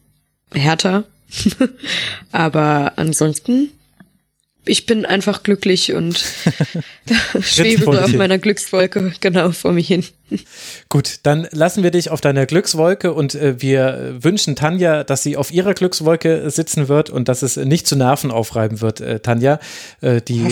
Hertha. 0.52 1.04
Aber 2.32 2.94
ansonsten 2.96 3.70
ich 4.66 4.86
bin 4.86 5.06
einfach 5.06 5.42
glücklich 5.42 5.94
und 5.94 6.18
schwebe 7.40 7.84
so 7.84 7.92
auf 7.92 8.12
meiner 8.12 8.38
Glückswolke 8.38 9.12
genau 9.20 9.52
vor 9.52 9.72
mir 9.72 9.82
hin. 9.82 10.04
Gut, 10.88 11.20
dann 11.22 11.48
lassen 11.50 11.82
wir 11.82 11.90
dich 11.90 12.10
auf 12.10 12.20
deiner 12.20 12.46
Glückswolke 12.46 13.12
und 13.12 13.34
äh, 13.34 13.60
wir 13.60 14.16
wünschen 14.20 14.56
Tanja, 14.56 15.02
dass 15.02 15.22
sie 15.22 15.36
auf 15.36 15.50
ihrer 15.50 15.74
Glückswolke 15.74 16.50
sitzen 16.50 16.88
wird 16.88 17.10
und 17.10 17.28
dass 17.28 17.42
es 17.42 17.56
nicht 17.56 17.86
zu 17.86 17.96
Nerven 17.96 18.30
aufreiben 18.30 18.80
wird, 18.80 19.00
äh, 19.00 19.20
Tanja. 19.20 19.58
Äh, 20.02 20.20
die, 20.20 20.46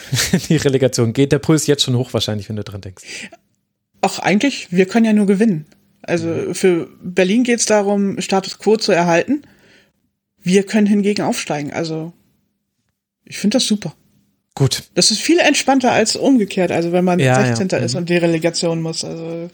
die 0.48 0.56
Relegation 0.56 1.12
geht 1.12 1.32
der 1.32 1.38
Puls 1.38 1.66
jetzt 1.66 1.82
schon 1.82 1.96
hoch 1.96 2.12
wahrscheinlich, 2.12 2.48
wenn 2.48 2.56
du 2.56 2.64
dran 2.64 2.82
denkst. 2.82 3.02
Ach, 4.02 4.18
eigentlich, 4.18 4.68
wir 4.70 4.86
können 4.86 5.06
ja 5.06 5.14
nur 5.14 5.26
gewinnen. 5.26 5.64
Also 6.06 6.54
für 6.54 6.88
Berlin 7.02 7.44
geht 7.44 7.60
es 7.60 7.66
darum, 7.66 8.20
Status 8.20 8.58
quo 8.58 8.76
zu 8.76 8.92
erhalten. 8.92 9.42
Wir 10.40 10.64
können 10.64 10.86
hingegen 10.86 11.22
aufsteigen. 11.22 11.72
Also 11.72 12.12
ich 13.24 13.38
finde 13.38 13.56
das 13.56 13.66
super. 13.66 13.94
Gut. 14.54 14.84
Das 14.94 15.10
ist 15.10 15.20
viel 15.20 15.38
entspannter 15.38 15.90
als 15.92 16.14
umgekehrt, 16.14 16.70
also 16.70 16.92
wenn 16.92 17.04
man 17.04 17.18
ja, 17.18 17.44
16. 17.44 17.68
Ja. 17.70 17.78
ist 17.78 17.94
mhm. 17.94 17.98
und 17.98 18.08
die 18.08 18.16
Relegation 18.16 18.82
muss. 18.82 19.04
Also 19.04 19.50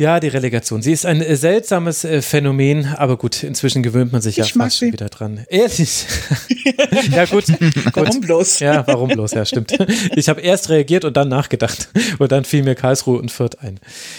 ja, 0.00 0.20
die 0.20 0.28
Relegation. 0.28 0.80
Sie 0.80 0.92
ist 0.92 1.04
ein 1.04 1.20
äh, 1.20 1.34
seltsames 1.34 2.04
äh, 2.04 2.22
Phänomen, 2.22 2.86
aber 2.96 3.16
gut, 3.16 3.42
inzwischen 3.42 3.82
gewöhnt 3.82 4.12
man 4.12 4.22
sich 4.22 4.36
ja 4.36 4.44
fast 4.44 4.78
schon 4.78 4.92
wieder 4.92 5.08
dran. 5.08 5.44
Ehrlich? 5.48 6.06
ja, 7.10 7.24
gut, 7.24 7.46
gut. 7.58 7.74
Warum 7.94 8.20
bloß? 8.20 8.60
Ja, 8.60 8.86
warum 8.86 9.08
bloß? 9.08 9.32
Ja, 9.32 9.44
stimmt. 9.44 9.76
Ich 10.14 10.28
habe 10.28 10.40
erst 10.40 10.68
reagiert 10.68 11.04
und 11.04 11.16
dann 11.16 11.28
nachgedacht. 11.28 11.88
Und 12.18 12.32
dann 12.32 12.44
fiel 12.44 12.62
mir 12.62 12.74
Karlsruhe 12.74 13.18
und 13.18 13.30
Fürth 13.30 13.58
ein. 13.60 13.78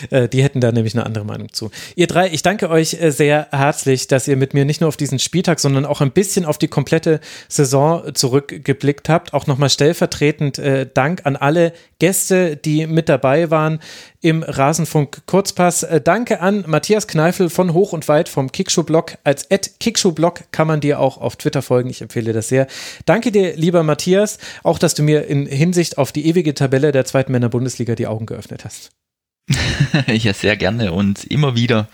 Äh, 0.09 0.29
die 0.29 0.43
hätten 0.43 0.61
da 0.61 0.71
nämlich 0.71 0.95
eine 0.95 1.05
andere 1.05 1.25
Meinung 1.25 1.51
zu. 1.51 1.71
Ihr 1.95 2.07
drei, 2.07 2.29
ich 2.29 2.43
danke 2.43 2.69
euch 2.69 2.97
sehr 3.09 3.47
herzlich, 3.51 4.07
dass 4.07 4.27
ihr 4.27 4.37
mit 4.37 4.53
mir 4.53 4.65
nicht 4.65 4.81
nur 4.81 4.87
auf 4.87 4.97
diesen 4.97 5.19
Spieltag, 5.19 5.59
sondern 5.59 5.85
auch 5.85 6.01
ein 6.01 6.11
bisschen 6.11 6.45
auf 6.45 6.57
die 6.57 6.67
komplette 6.67 7.19
Saison 7.47 8.13
zurückgeblickt 8.13 9.09
habt. 9.09 9.33
Auch 9.33 9.47
nochmal 9.47 9.69
stellvertretend 9.69 10.61
Dank 10.93 11.25
an 11.25 11.35
alle 11.35 11.73
Gäste, 11.99 12.55
die 12.55 12.87
mit 12.87 13.09
dabei 13.09 13.51
waren 13.51 13.79
im 14.21 14.43
Rasenfunk 14.43 15.21
Kurzpass. 15.25 15.83
Äh, 15.83 16.01
danke 16.01 16.39
an 16.39 16.63
Matthias 16.65 17.07
Kneifel 17.07 17.49
von 17.49 17.73
Hoch 17.73 17.93
und 17.93 18.07
Weit 18.07 18.29
vom 18.29 18.51
Kickschuh-Blog. 18.51 19.17
Als 19.23 19.47
Kickschuh-Blog 19.79 20.45
kann 20.51 20.67
man 20.67 20.81
dir 20.81 20.99
auch 20.99 21.17
auf 21.17 21.35
Twitter 21.35 21.61
folgen. 21.61 21.89
Ich 21.89 22.01
empfehle 22.01 22.33
das 22.33 22.47
sehr. 22.47 22.67
Danke 23.05 23.31
dir, 23.31 23.55
lieber 23.55 23.83
Matthias, 23.83 24.39
auch 24.63 24.79
dass 24.79 24.93
du 24.93 25.03
mir 25.03 25.27
in 25.27 25.45
Hinsicht 25.45 25.97
auf 25.97 26.11
die 26.11 26.25
ewige 26.25 26.53
Tabelle 26.53 26.91
der 26.91 27.05
zweiten 27.05 27.31
Männer-Bundesliga 27.31 27.95
die 27.95 28.07
Augen 28.07 28.25
geöffnet 28.25 28.65
hast. 28.65 28.91
ja, 30.07 30.33
sehr 30.33 30.55
gerne 30.55 30.93
und 30.93 31.23
immer 31.25 31.55
wieder 31.55 31.89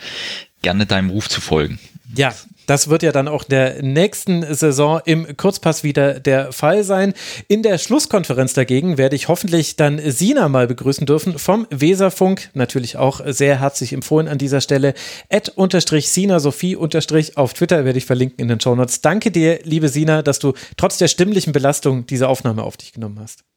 gerne 0.62 0.86
deinem 0.86 1.10
Ruf 1.10 1.30
zu 1.30 1.42
folgen. 1.42 1.80
Ja, 2.16 2.34
das 2.66 2.90
wird 2.90 3.04
ja 3.04 3.12
dann 3.12 3.28
auch 3.28 3.44
der 3.44 3.84
nächsten 3.84 4.42
Saison 4.54 5.02
im 5.06 5.38
Kurzpass 5.38 5.84
wieder 5.84 6.20
der 6.20 6.52
Fall 6.52 6.84
sein. 6.84 7.14
In 7.48 7.62
der 7.62 7.78
Schlusskonferenz 7.78 8.54
dagegen 8.54 8.98
werde 8.98 9.16
ich 9.16 9.28
hoffentlich 9.28 9.76
dann 9.76 10.00
Sina 10.00 10.50
mal 10.50 10.68
begrüßen 10.68 11.06
dürfen 11.06 11.38
vom 11.38 11.68
Weserfunk. 11.70 12.50
Natürlich 12.54 12.98
auch 12.98 13.22
sehr 13.26 13.60
herzlich 13.60 13.94
empfohlen 13.94 14.28
an 14.28 14.38
dieser 14.38 14.62
Stelle. 14.62 14.94
Ed 15.30 15.50
unterstrich 15.50 16.10
Sina 16.10 16.40
Sophie 16.40 16.76
unterstrich 16.76 17.38
auf 17.38 17.54
Twitter 17.54 17.86
werde 17.86 17.98
ich 17.98 18.06
verlinken 18.06 18.40
in 18.40 18.48
den 18.48 18.60
Show 18.60 18.76
Notes. 18.76 19.02
Danke 19.02 19.32
dir, 19.32 19.60
liebe 19.64 19.90
Sina, 19.90 20.22
dass 20.22 20.40
du 20.40 20.54
trotz 20.78 20.98
der 20.98 21.08
stimmlichen 21.08 21.54
Belastung 21.54 22.08
diese 22.08 22.28
Aufnahme 22.28 22.64
auf 22.64 22.78
dich 22.78 22.94
genommen 22.94 23.20
hast. 23.20 23.44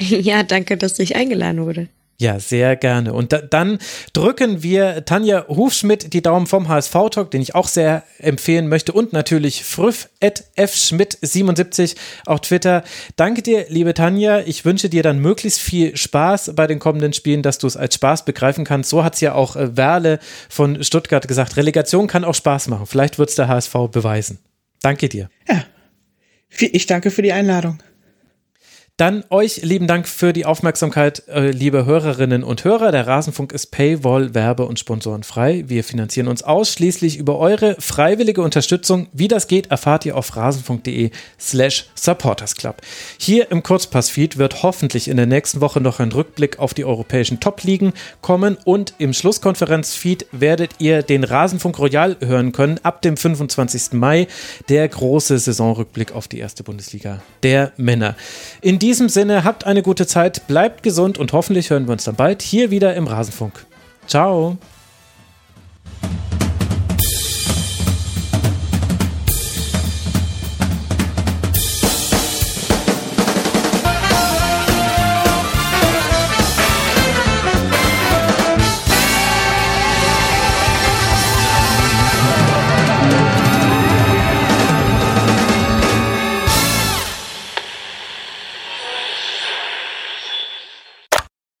Ja, 0.00 0.42
danke, 0.42 0.78
dass 0.78 0.98
ich 0.98 1.14
eingeladen 1.14 1.64
wurde. 1.64 1.88
Ja, 2.20 2.38
sehr 2.38 2.76
gerne. 2.76 3.14
Und 3.14 3.32
da, 3.32 3.38
dann 3.38 3.78
drücken 4.12 4.62
wir 4.62 5.06
Tanja 5.06 5.46
Hufschmidt 5.48 6.12
die 6.12 6.20
Daumen 6.20 6.46
vom 6.46 6.68
HSV-Talk, 6.68 7.30
den 7.30 7.40
ich 7.40 7.54
auch 7.54 7.66
sehr 7.66 8.04
empfehlen 8.18 8.68
möchte. 8.68 8.92
Und 8.92 9.14
natürlich 9.14 9.64
früff 9.64 10.10
at 10.22 10.44
fschmidt77 10.58 11.96
auf 12.26 12.42
Twitter. 12.42 12.84
Danke 13.16 13.40
dir, 13.40 13.64
liebe 13.70 13.94
Tanja. 13.94 14.40
Ich 14.40 14.66
wünsche 14.66 14.90
dir 14.90 15.02
dann 15.02 15.20
möglichst 15.20 15.60
viel 15.60 15.96
Spaß 15.96 16.52
bei 16.54 16.66
den 16.66 16.78
kommenden 16.78 17.14
Spielen, 17.14 17.40
dass 17.40 17.56
du 17.56 17.66
es 17.66 17.78
als 17.78 17.94
Spaß 17.94 18.26
begreifen 18.26 18.66
kannst. 18.66 18.90
So 18.90 19.02
hat 19.02 19.14
es 19.14 19.22
ja 19.22 19.32
auch 19.32 19.56
äh, 19.56 19.78
Werle 19.78 20.18
von 20.50 20.84
Stuttgart 20.84 21.26
gesagt. 21.26 21.56
Relegation 21.56 22.06
kann 22.06 22.24
auch 22.24 22.34
Spaß 22.34 22.68
machen. 22.68 22.84
Vielleicht 22.84 23.18
wird 23.18 23.30
es 23.30 23.36
der 23.36 23.48
HSV 23.48 23.72
beweisen. 23.90 24.40
Danke 24.82 25.08
dir. 25.08 25.30
Ja. 25.48 25.64
Ich 26.58 26.84
danke 26.84 27.10
für 27.10 27.22
die 27.22 27.32
Einladung. 27.32 27.78
Dann 29.00 29.24
euch 29.30 29.62
lieben 29.62 29.86
Dank 29.86 30.06
für 30.06 30.34
die 30.34 30.44
Aufmerksamkeit, 30.44 31.22
äh, 31.26 31.52
liebe 31.52 31.86
Hörerinnen 31.86 32.44
und 32.44 32.64
Hörer. 32.64 32.92
Der 32.92 33.06
Rasenfunk 33.06 33.52
ist 33.52 33.68
Paywall, 33.68 34.34
Werbe- 34.34 34.66
und 34.66 34.78
Sponsorenfrei. 34.78 35.64
Wir 35.68 35.84
finanzieren 35.84 36.28
uns 36.28 36.42
ausschließlich 36.42 37.16
über 37.16 37.38
eure 37.38 37.76
freiwillige 37.78 38.42
Unterstützung. 38.42 39.06
Wie 39.14 39.26
das 39.26 39.48
geht, 39.48 39.70
erfahrt 39.70 40.04
ihr 40.04 40.18
auf 40.18 40.36
rasenfunk.de 40.36 41.12
slash 41.40 41.86
supportersclub. 41.94 42.76
Hier 43.16 43.50
im 43.50 43.62
Kurzpassfeed 43.62 44.36
wird 44.36 44.62
hoffentlich 44.62 45.08
in 45.08 45.16
der 45.16 45.24
nächsten 45.24 45.62
Woche 45.62 45.80
noch 45.80 45.98
ein 45.98 46.12
Rückblick 46.12 46.58
auf 46.58 46.74
die 46.74 46.84
europäischen 46.84 47.40
Top-Ligen 47.40 47.94
kommen 48.20 48.58
und 48.66 48.92
im 48.98 49.14
Schlusskonferenzfeed 49.14 50.26
werdet 50.32 50.72
ihr 50.78 51.02
den 51.02 51.24
Rasenfunk 51.24 51.78
Royal 51.78 52.18
hören 52.20 52.52
können 52.52 52.78
ab 52.82 53.00
dem 53.00 53.16
25. 53.16 53.92
Mai, 53.92 54.26
der 54.68 54.86
große 54.86 55.38
Saisonrückblick 55.38 56.12
auf 56.12 56.28
die 56.28 56.38
erste 56.38 56.64
Bundesliga 56.64 57.22
der 57.42 57.72
Männer. 57.78 58.14
In 58.60 58.78
diesem 58.90 59.08
Sinne, 59.08 59.44
habt 59.44 59.66
eine 59.66 59.82
gute 59.82 60.04
Zeit, 60.04 60.48
bleibt 60.48 60.82
gesund 60.82 61.16
und 61.16 61.32
hoffentlich 61.32 61.70
hören 61.70 61.86
wir 61.86 61.92
uns 61.92 62.02
dann 62.02 62.16
bald 62.16 62.42
hier 62.42 62.72
wieder 62.72 62.96
im 62.96 63.06
Rasenfunk. 63.06 63.64
Ciao. 64.08 64.58